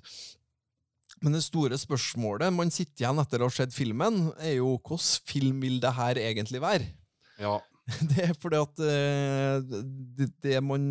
Men 1.24 1.38
det 1.38 1.44
store 1.46 1.78
spørsmålet 1.80 2.52
man 2.52 2.72
sitter 2.74 3.06
igjen 3.06 3.22
etter 3.24 3.44
å 3.44 3.48
ha 3.48 3.56
sett 3.56 3.76
filmen, 3.76 4.26
er 4.44 4.58
jo 4.58 4.76
hvordan 4.76 5.30
film 5.30 5.62
vil 5.64 5.80
det 5.84 5.94
her 5.96 6.20
egentlig 6.20 6.62
være? 6.64 6.90
Ja. 7.42 7.60
Det 8.10 8.22
er 8.24 8.36
fordi 8.40 8.60
at 8.64 8.78
eh, 8.80 9.58
det, 10.16 10.30
det 10.40 10.60
man 10.64 10.84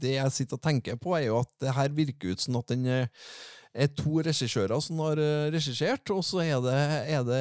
Det 0.00 0.14
jeg 0.14 0.32
sitter 0.32 0.56
og 0.56 0.62
tenker 0.64 0.96
på, 0.96 1.12
er 1.18 1.26
jo 1.26 1.42
at 1.42 1.50
det 1.60 1.74
her 1.76 1.92
virker 1.92 2.32
ut 2.32 2.40
som 2.40 2.56
at 2.62 2.70
den 2.72 2.86
eh, 2.88 3.10
er 3.74 3.90
to 3.96 4.20
regissører 4.24 4.80
som 4.82 5.00
har 5.04 5.20
eh, 5.22 5.48
regissert, 5.52 6.10
og 6.14 6.22
så 6.26 6.40
er, 6.44 6.56
det, 6.64 6.74
er, 7.14 7.24
det, 7.26 7.40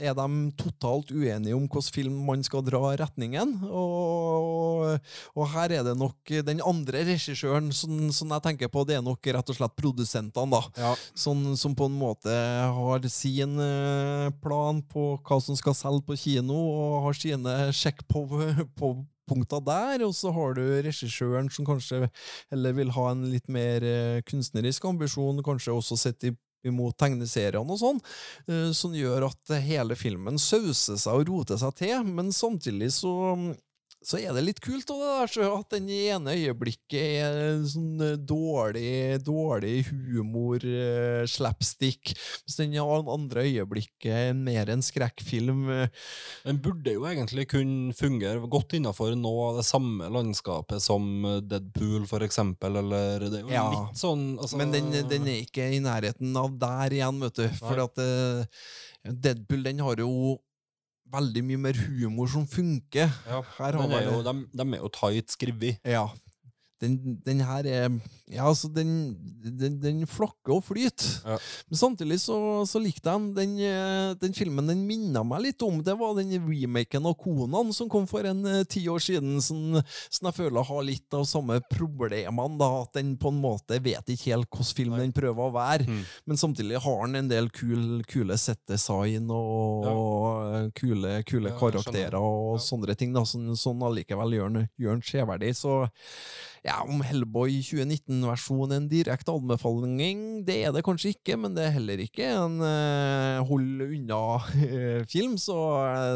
er 0.00 0.16
de 0.16 0.28
totalt 0.58 1.12
uenige 1.12 1.56
om 1.56 1.66
hvilken 1.66 1.94
film 1.94 2.18
man 2.26 2.44
skal 2.46 2.64
dra 2.66 2.94
retningen. 2.98 3.56
Og, 3.68 4.96
og 5.36 5.48
her 5.54 5.76
er 5.78 5.86
det 5.86 5.96
nok 5.98 6.34
den 6.46 6.62
andre 6.64 7.04
regissøren 7.10 7.72
som, 7.76 8.08
som 8.14 8.32
jeg 8.36 8.46
tenker 8.48 8.72
på, 8.72 8.86
det 8.88 8.98
er 8.98 9.04
nok 9.04 9.26
rett 9.36 9.52
og 9.52 9.58
slett 9.58 9.76
produsentene, 9.78 10.48
da. 10.52 10.62
ja. 10.80 10.94
Som, 11.16 11.52
som 11.58 11.74
på 11.76 11.90
en 11.90 11.98
måte 11.98 12.32
har 12.76 13.10
sin 13.12 13.58
eh, 13.62 14.30
plan 14.42 14.82
på 14.92 15.14
hva 15.26 15.40
som 15.42 15.58
skal 15.58 15.76
selge 15.76 16.06
på 16.08 16.18
kino, 16.26 16.56
og 16.56 17.06
har 17.08 17.20
sine 17.20 17.58
sjekk 17.76 18.06
på, 18.10 18.26
på 18.78 18.94
punkter 19.28 19.62
der, 19.66 20.06
og 20.06 20.14
så 20.16 20.32
har 20.34 20.56
du 20.56 20.64
regissøren 20.86 21.50
som 21.52 21.68
kanskje 21.68 22.06
heller 22.52 22.76
vil 22.76 22.92
ha 22.96 23.10
en 23.12 23.26
litt 23.32 23.50
mer 23.52 23.84
eh, 23.86 24.24
kunstnerisk 24.26 24.88
ambisjon, 24.88 25.44
kanskje 25.46 25.76
også 25.76 26.00
sett 26.06 26.30
i 26.30 26.34
imot 26.66 26.96
tegneseriene 26.98 27.74
og 27.74 27.80
sånn, 27.80 28.00
eh, 28.50 28.70
som 28.76 28.94
gjør 28.96 29.28
at 29.28 29.54
hele 29.62 29.96
filmen 29.98 30.40
sauser 30.40 30.98
seg 31.00 31.20
og 31.20 31.30
roter 31.30 31.60
seg 31.60 31.76
til, 31.78 32.02
men 32.08 32.32
samtidig 32.34 32.92
så 32.96 33.12
så 34.06 34.20
er 34.22 34.30
det 34.36 34.44
litt 34.46 34.60
kult 34.62 34.86
også, 34.94 35.48
at 35.58 35.72
den 35.74 35.88
ene 35.90 36.34
øyeblikket 36.38 36.94
er 36.94 37.64
sånn 37.66 37.98
eh, 38.06 38.12
dårlig, 38.22 39.18
dårlig 39.26 39.80
humor, 39.88 40.62
eh, 40.62 41.24
slapstick, 41.26 42.12
mens 42.44 42.58
den 42.60 42.76
andre 42.78 43.42
øyeblikket 43.48 44.06
er 44.30 44.38
mer 44.38 44.70
en 44.70 44.84
skrekkfilm. 44.86 45.64
eh, 45.74 45.88
Den 46.46 46.62
burde 46.62 46.94
jo 46.94 47.02
egentlig 47.10 47.48
kunne 47.50 47.96
fungere 47.98 48.46
godt 48.46 48.78
innenfor 48.78 49.16
noe 49.18 49.50
av 49.50 49.58
det 49.60 49.66
samme 49.66 50.06
landskapet 50.14 50.80
som 50.86 51.02
Deadpool, 51.42 52.06
for 52.06 52.22
eksempel, 52.22 52.78
eller 52.84 53.26
det 53.26 53.40
er 53.40 53.46
jo 53.46 53.54
Ja. 53.56 53.66
litt 53.74 53.98
sånn 53.98 54.38
altså, 54.38 54.56
Men 54.56 54.70
den, 54.70 54.90
den 55.10 55.26
er 55.26 55.42
ikke 55.42 55.66
i 55.74 55.82
nærheten 55.82 56.30
av 56.38 56.54
der 56.62 56.94
igjen, 56.94 57.18
vet 57.26 57.42
du. 57.42 57.48
For 57.58 57.82
at 57.82 57.98
Deadpool 59.06 59.62
den 59.66 59.82
har 59.82 59.98
jo 59.98 60.38
veldig 61.12 61.42
mye 61.46 61.60
mer 61.68 61.78
humor 61.86 62.30
som 62.30 62.46
funker. 62.50 63.10
ja, 63.28 63.40
Her 63.58 63.78
har 63.78 63.90
de, 63.90 63.98
er 63.98 64.08
jo, 64.10 64.22
de, 64.26 64.34
de 64.52 64.66
er 64.66 64.80
jo 64.82 64.90
tight 64.92 65.30
skrevet. 65.34 65.78
Ja. 65.86 66.06
Den, 66.82 67.20
den 67.24 67.40
her 67.40 67.64
er 67.66 67.86
Ja, 68.28 68.48
altså, 68.50 68.68
den, 68.74 69.14
den, 69.44 69.76
den 69.80 70.00
flokker 70.10 70.56
og 70.58 70.64
flyter. 70.66 71.22
Ja. 71.24 71.36
Men 71.70 71.78
samtidig 71.78 72.18
så, 72.20 72.36
så 72.66 72.80
likte 72.82 73.08
jeg 73.08 73.32
den. 73.36 73.56
Den, 74.18 74.26
eh, 74.28 74.32
filmen 74.36 74.66
den 74.68 74.82
minna 74.88 75.22
meg 75.24 75.44
litt 75.44 75.62
om 75.62 75.78
Det 75.86 75.94
var 75.96 76.16
den 76.18 76.34
remaken 76.42 77.06
av 77.06 77.14
Konan 77.20 77.70
som 77.72 77.88
kom 77.88 78.04
for 78.10 78.26
en 78.28 78.42
eh, 78.50 78.64
ti 78.68 78.82
år 78.90 79.00
siden, 79.00 79.38
som, 79.40 79.78
som 80.10 80.28
jeg 80.28 80.36
føler 80.40 80.66
har 80.66 80.82
litt 80.84 81.14
av 81.16 81.24
samme 81.30 81.60
problemene. 81.70 82.58
da, 82.58 82.70
At 82.82 82.98
den 82.98 83.14
på 83.16 83.30
en 83.32 83.40
måte 83.40 83.78
vet 83.82 84.10
ikke 84.12 84.32
helt 84.34 84.50
hvilken 84.50 84.74
film 84.76 84.98
den 84.98 85.14
prøver 85.16 85.46
å 85.46 85.54
være. 85.54 85.86
Mm. 85.88 86.02
Men 86.26 86.36
samtidig 86.42 86.82
har 86.82 87.06
den 87.06 87.20
en 87.22 87.30
del 87.30 87.48
kul, 87.54 88.02
kule 88.10 88.36
set-design 88.36 89.30
og, 89.30 89.86
og 89.86 90.72
kule, 90.76 91.20
kule 91.30 91.54
Ja, 91.54 91.58
karakterer 91.62 92.18
og 92.20 92.56
Ja. 92.58 92.62
sånne 92.66 92.96
ting, 92.98 93.14
da, 93.14 93.22
som 93.24 93.46
sånn 93.56 93.82
allikevel 93.86 94.34
den- 94.36 94.68
gjør 94.78 94.98
den 94.98 95.02
severdig. 95.06 95.54
Så 95.56 95.86
ja, 96.66 96.80
om 96.82 97.02
Hellboy 97.06 97.60
2019-versjonen 97.62 98.72
er 98.74 98.80
en 98.80 98.88
direkte 98.90 99.34
anbefaling, 99.34 100.22
det 100.46 100.56
er 100.66 100.74
det 100.74 100.82
kanskje 100.86 101.12
ikke, 101.14 101.36
men 101.38 101.54
det 101.54 101.66
er 101.66 101.74
heller 101.76 102.02
ikke 102.02 102.26
en 102.32 102.58
uh, 102.62 103.44
hold 103.46 103.84
unna-film, 103.86 105.36
så, 105.40 105.58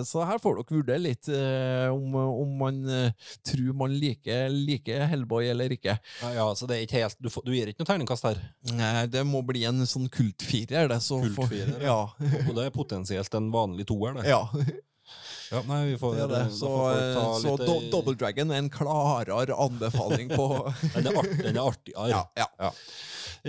så 0.09 0.27
her 0.27 0.43
får 0.43 0.59
dere 0.59 0.79
vurdere 0.81 1.05
litt 1.05 1.31
uh, 1.31 1.89
om, 1.95 2.19
om 2.19 2.57
man 2.65 2.83
uh, 2.89 3.31
tror 3.47 3.79
man 3.85 3.95
liker, 3.95 4.49
liker 4.51 5.07
Hellboy 5.13 5.53
eller 5.53 5.77
ikke. 5.77 5.97
Ja, 6.25 6.35
ja, 6.41 6.49
så 6.59 6.67
det 6.71 6.79
er 6.79 6.87
ikke 6.89 7.05
helt, 7.05 7.19
du, 7.23 7.31
får, 7.33 7.47
du 7.47 7.55
gir 7.55 7.71
ikke 7.71 7.85
noe 7.85 7.93
terningkast 7.93 8.31
her, 8.33 8.43
Nei, 8.75 9.07
det 9.11 9.23
må 9.29 9.45
bli 9.47 9.65
en 9.69 9.87
sånn 9.89 10.11
kultfirer, 10.13 10.91
det. 10.91 11.01
Så 11.05 11.21
Kultfirer, 11.23 11.79
ja. 11.91 12.01
og 12.47 12.55
det 12.57 12.67
er 12.67 12.75
potensielt 12.75 13.35
en 13.39 13.53
vanlig 13.55 13.87
toer. 13.91 14.19
Det. 14.19 14.27
ja. 14.31 14.43
Ja, 15.51 15.61
nei, 15.67 15.81
vi 15.91 15.97
får, 15.99 16.15
Det 16.21 16.27
det. 16.31 16.43
Så, 16.55 16.69
ta 17.17 17.23
så 17.43 17.55
Do 17.59 17.77
eh, 17.81 17.89
Double 17.91 18.15
Dragon 18.15 18.53
er 18.55 18.61
en 18.63 18.71
klarere 18.71 19.57
anbefaling 19.59 20.31
på 20.31 20.47
Den 20.95 21.09
er, 21.11 21.17
art, 21.19 21.33
den 21.43 21.57
er 21.59 21.65
artigere. 21.65 22.25
ja, 22.39 22.47
ja. 22.61 22.71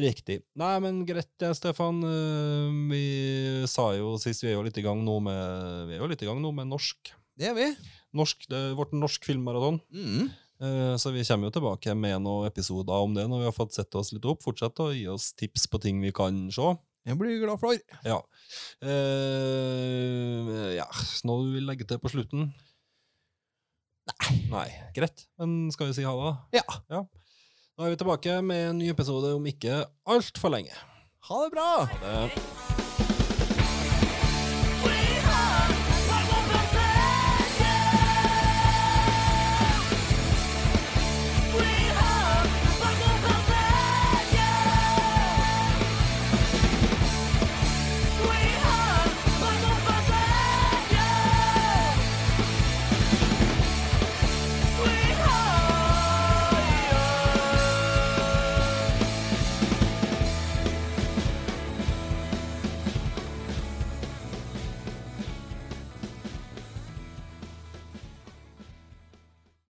Riktig. 0.01 0.39
Nei, 0.55 0.73
men 0.81 1.01
greit, 1.05 1.29
det, 1.41 1.51
Stefan. 1.59 1.99
Eh, 2.07 2.67
Vi 2.91 3.03
sa 3.69 3.91
jo 3.97 4.15
sist 4.21 4.43
vi 4.45 4.51
er 4.53 4.57
jo 4.57 4.63
litt 4.65 4.77
i 4.79 4.85
gang 4.85 5.01
nå 5.05 5.17
med 5.25 5.89
Vi 5.89 5.97
er 5.97 6.03
jo 6.05 6.09
litt 6.11 6.21
i 6.23 6.29
gang 6.29 6.39
nå 6.41 6.53
med 6.55 6.69
norsk. 6.71 7.11
Det 7.37 7.49
er 7.51 7.57
vi. 7.57 7.67
Norsk, 8.17 8.47
Det 8.49 8.57
er 8.57 8.77
vårt 8.79 8.93
norsk 8.95 9.23
filmmaraton. 9.27 9.81
Mm. 9.93 10.29
Eh, 10.61 10.95
Så 11.01 11.11
vi 11.13 11.23
kommer 11.27 11.49
jo 11.49 11.55
tilbake 11.59 11.95
med 11.97 12.21
noen 12.23 12.47
episoder 12.49 13.03
om 13.03 13.13
det 13.17 13.27
når 13.29 13.43
vi 13.43 13.49
har 13.49 13.55
fått 13.57 13.73
sett 13.77 13.93
oss 13.99 14.13
litt 14.15 14.25
opp. 14.25 14.41
Fortsett 14.45 14.79
å 14.83 14.89
gi 14.95 15.05
oss 15.11 15.33
tips 15.33 15.67
på 15.71 15.79
ting 15.81 16.01
vi 16.01 16.11
kan 16.15 16.47
se. 16.53 16.73
Jeg 17.07 17.17
blir 17.17 17.39
glad 17.41 17.57
for. 17.61 17.73
Ja. 18.05 18.19
Uh, 18.83 20.69
ja. 20.75 20.85
Noe 21.25 21.47
du 21.47 21.55
vil 21.55 21.65
legge 21.65 21.87
til 21.89 22.01
på 22.01 22.11
slutten? 22.13 22.51
Nei. 24.11 24.37
Nei. 24.51 24.67
Greit. 24.95 25.25
Men 25.41 25.71
skal 25.73 25.89
vi 25.89 25.97
si 25.97 26.05
ha 26.05 26.13
det? 26.19 26.61
Ja. 26.61 26.67
ja. 26.93 27.01
Da 27.73 27.87
er 27.87 27.95
vi 27.95 28.01
tilbake 28.03 28.37
med 28.45 28.69
en 28.69 28.79
ny 28.83 28.91
episode 28.93 29.33
om 29.37 29.49
ikke 29.49 29.83
altfor 30.05 30.53
lenge. 30.53 30.77
Ha 31.29 31.43
det 31.45 31.51
bra! 31.55 31.69
Ha 31.89 32.15
det. 32.27 32.89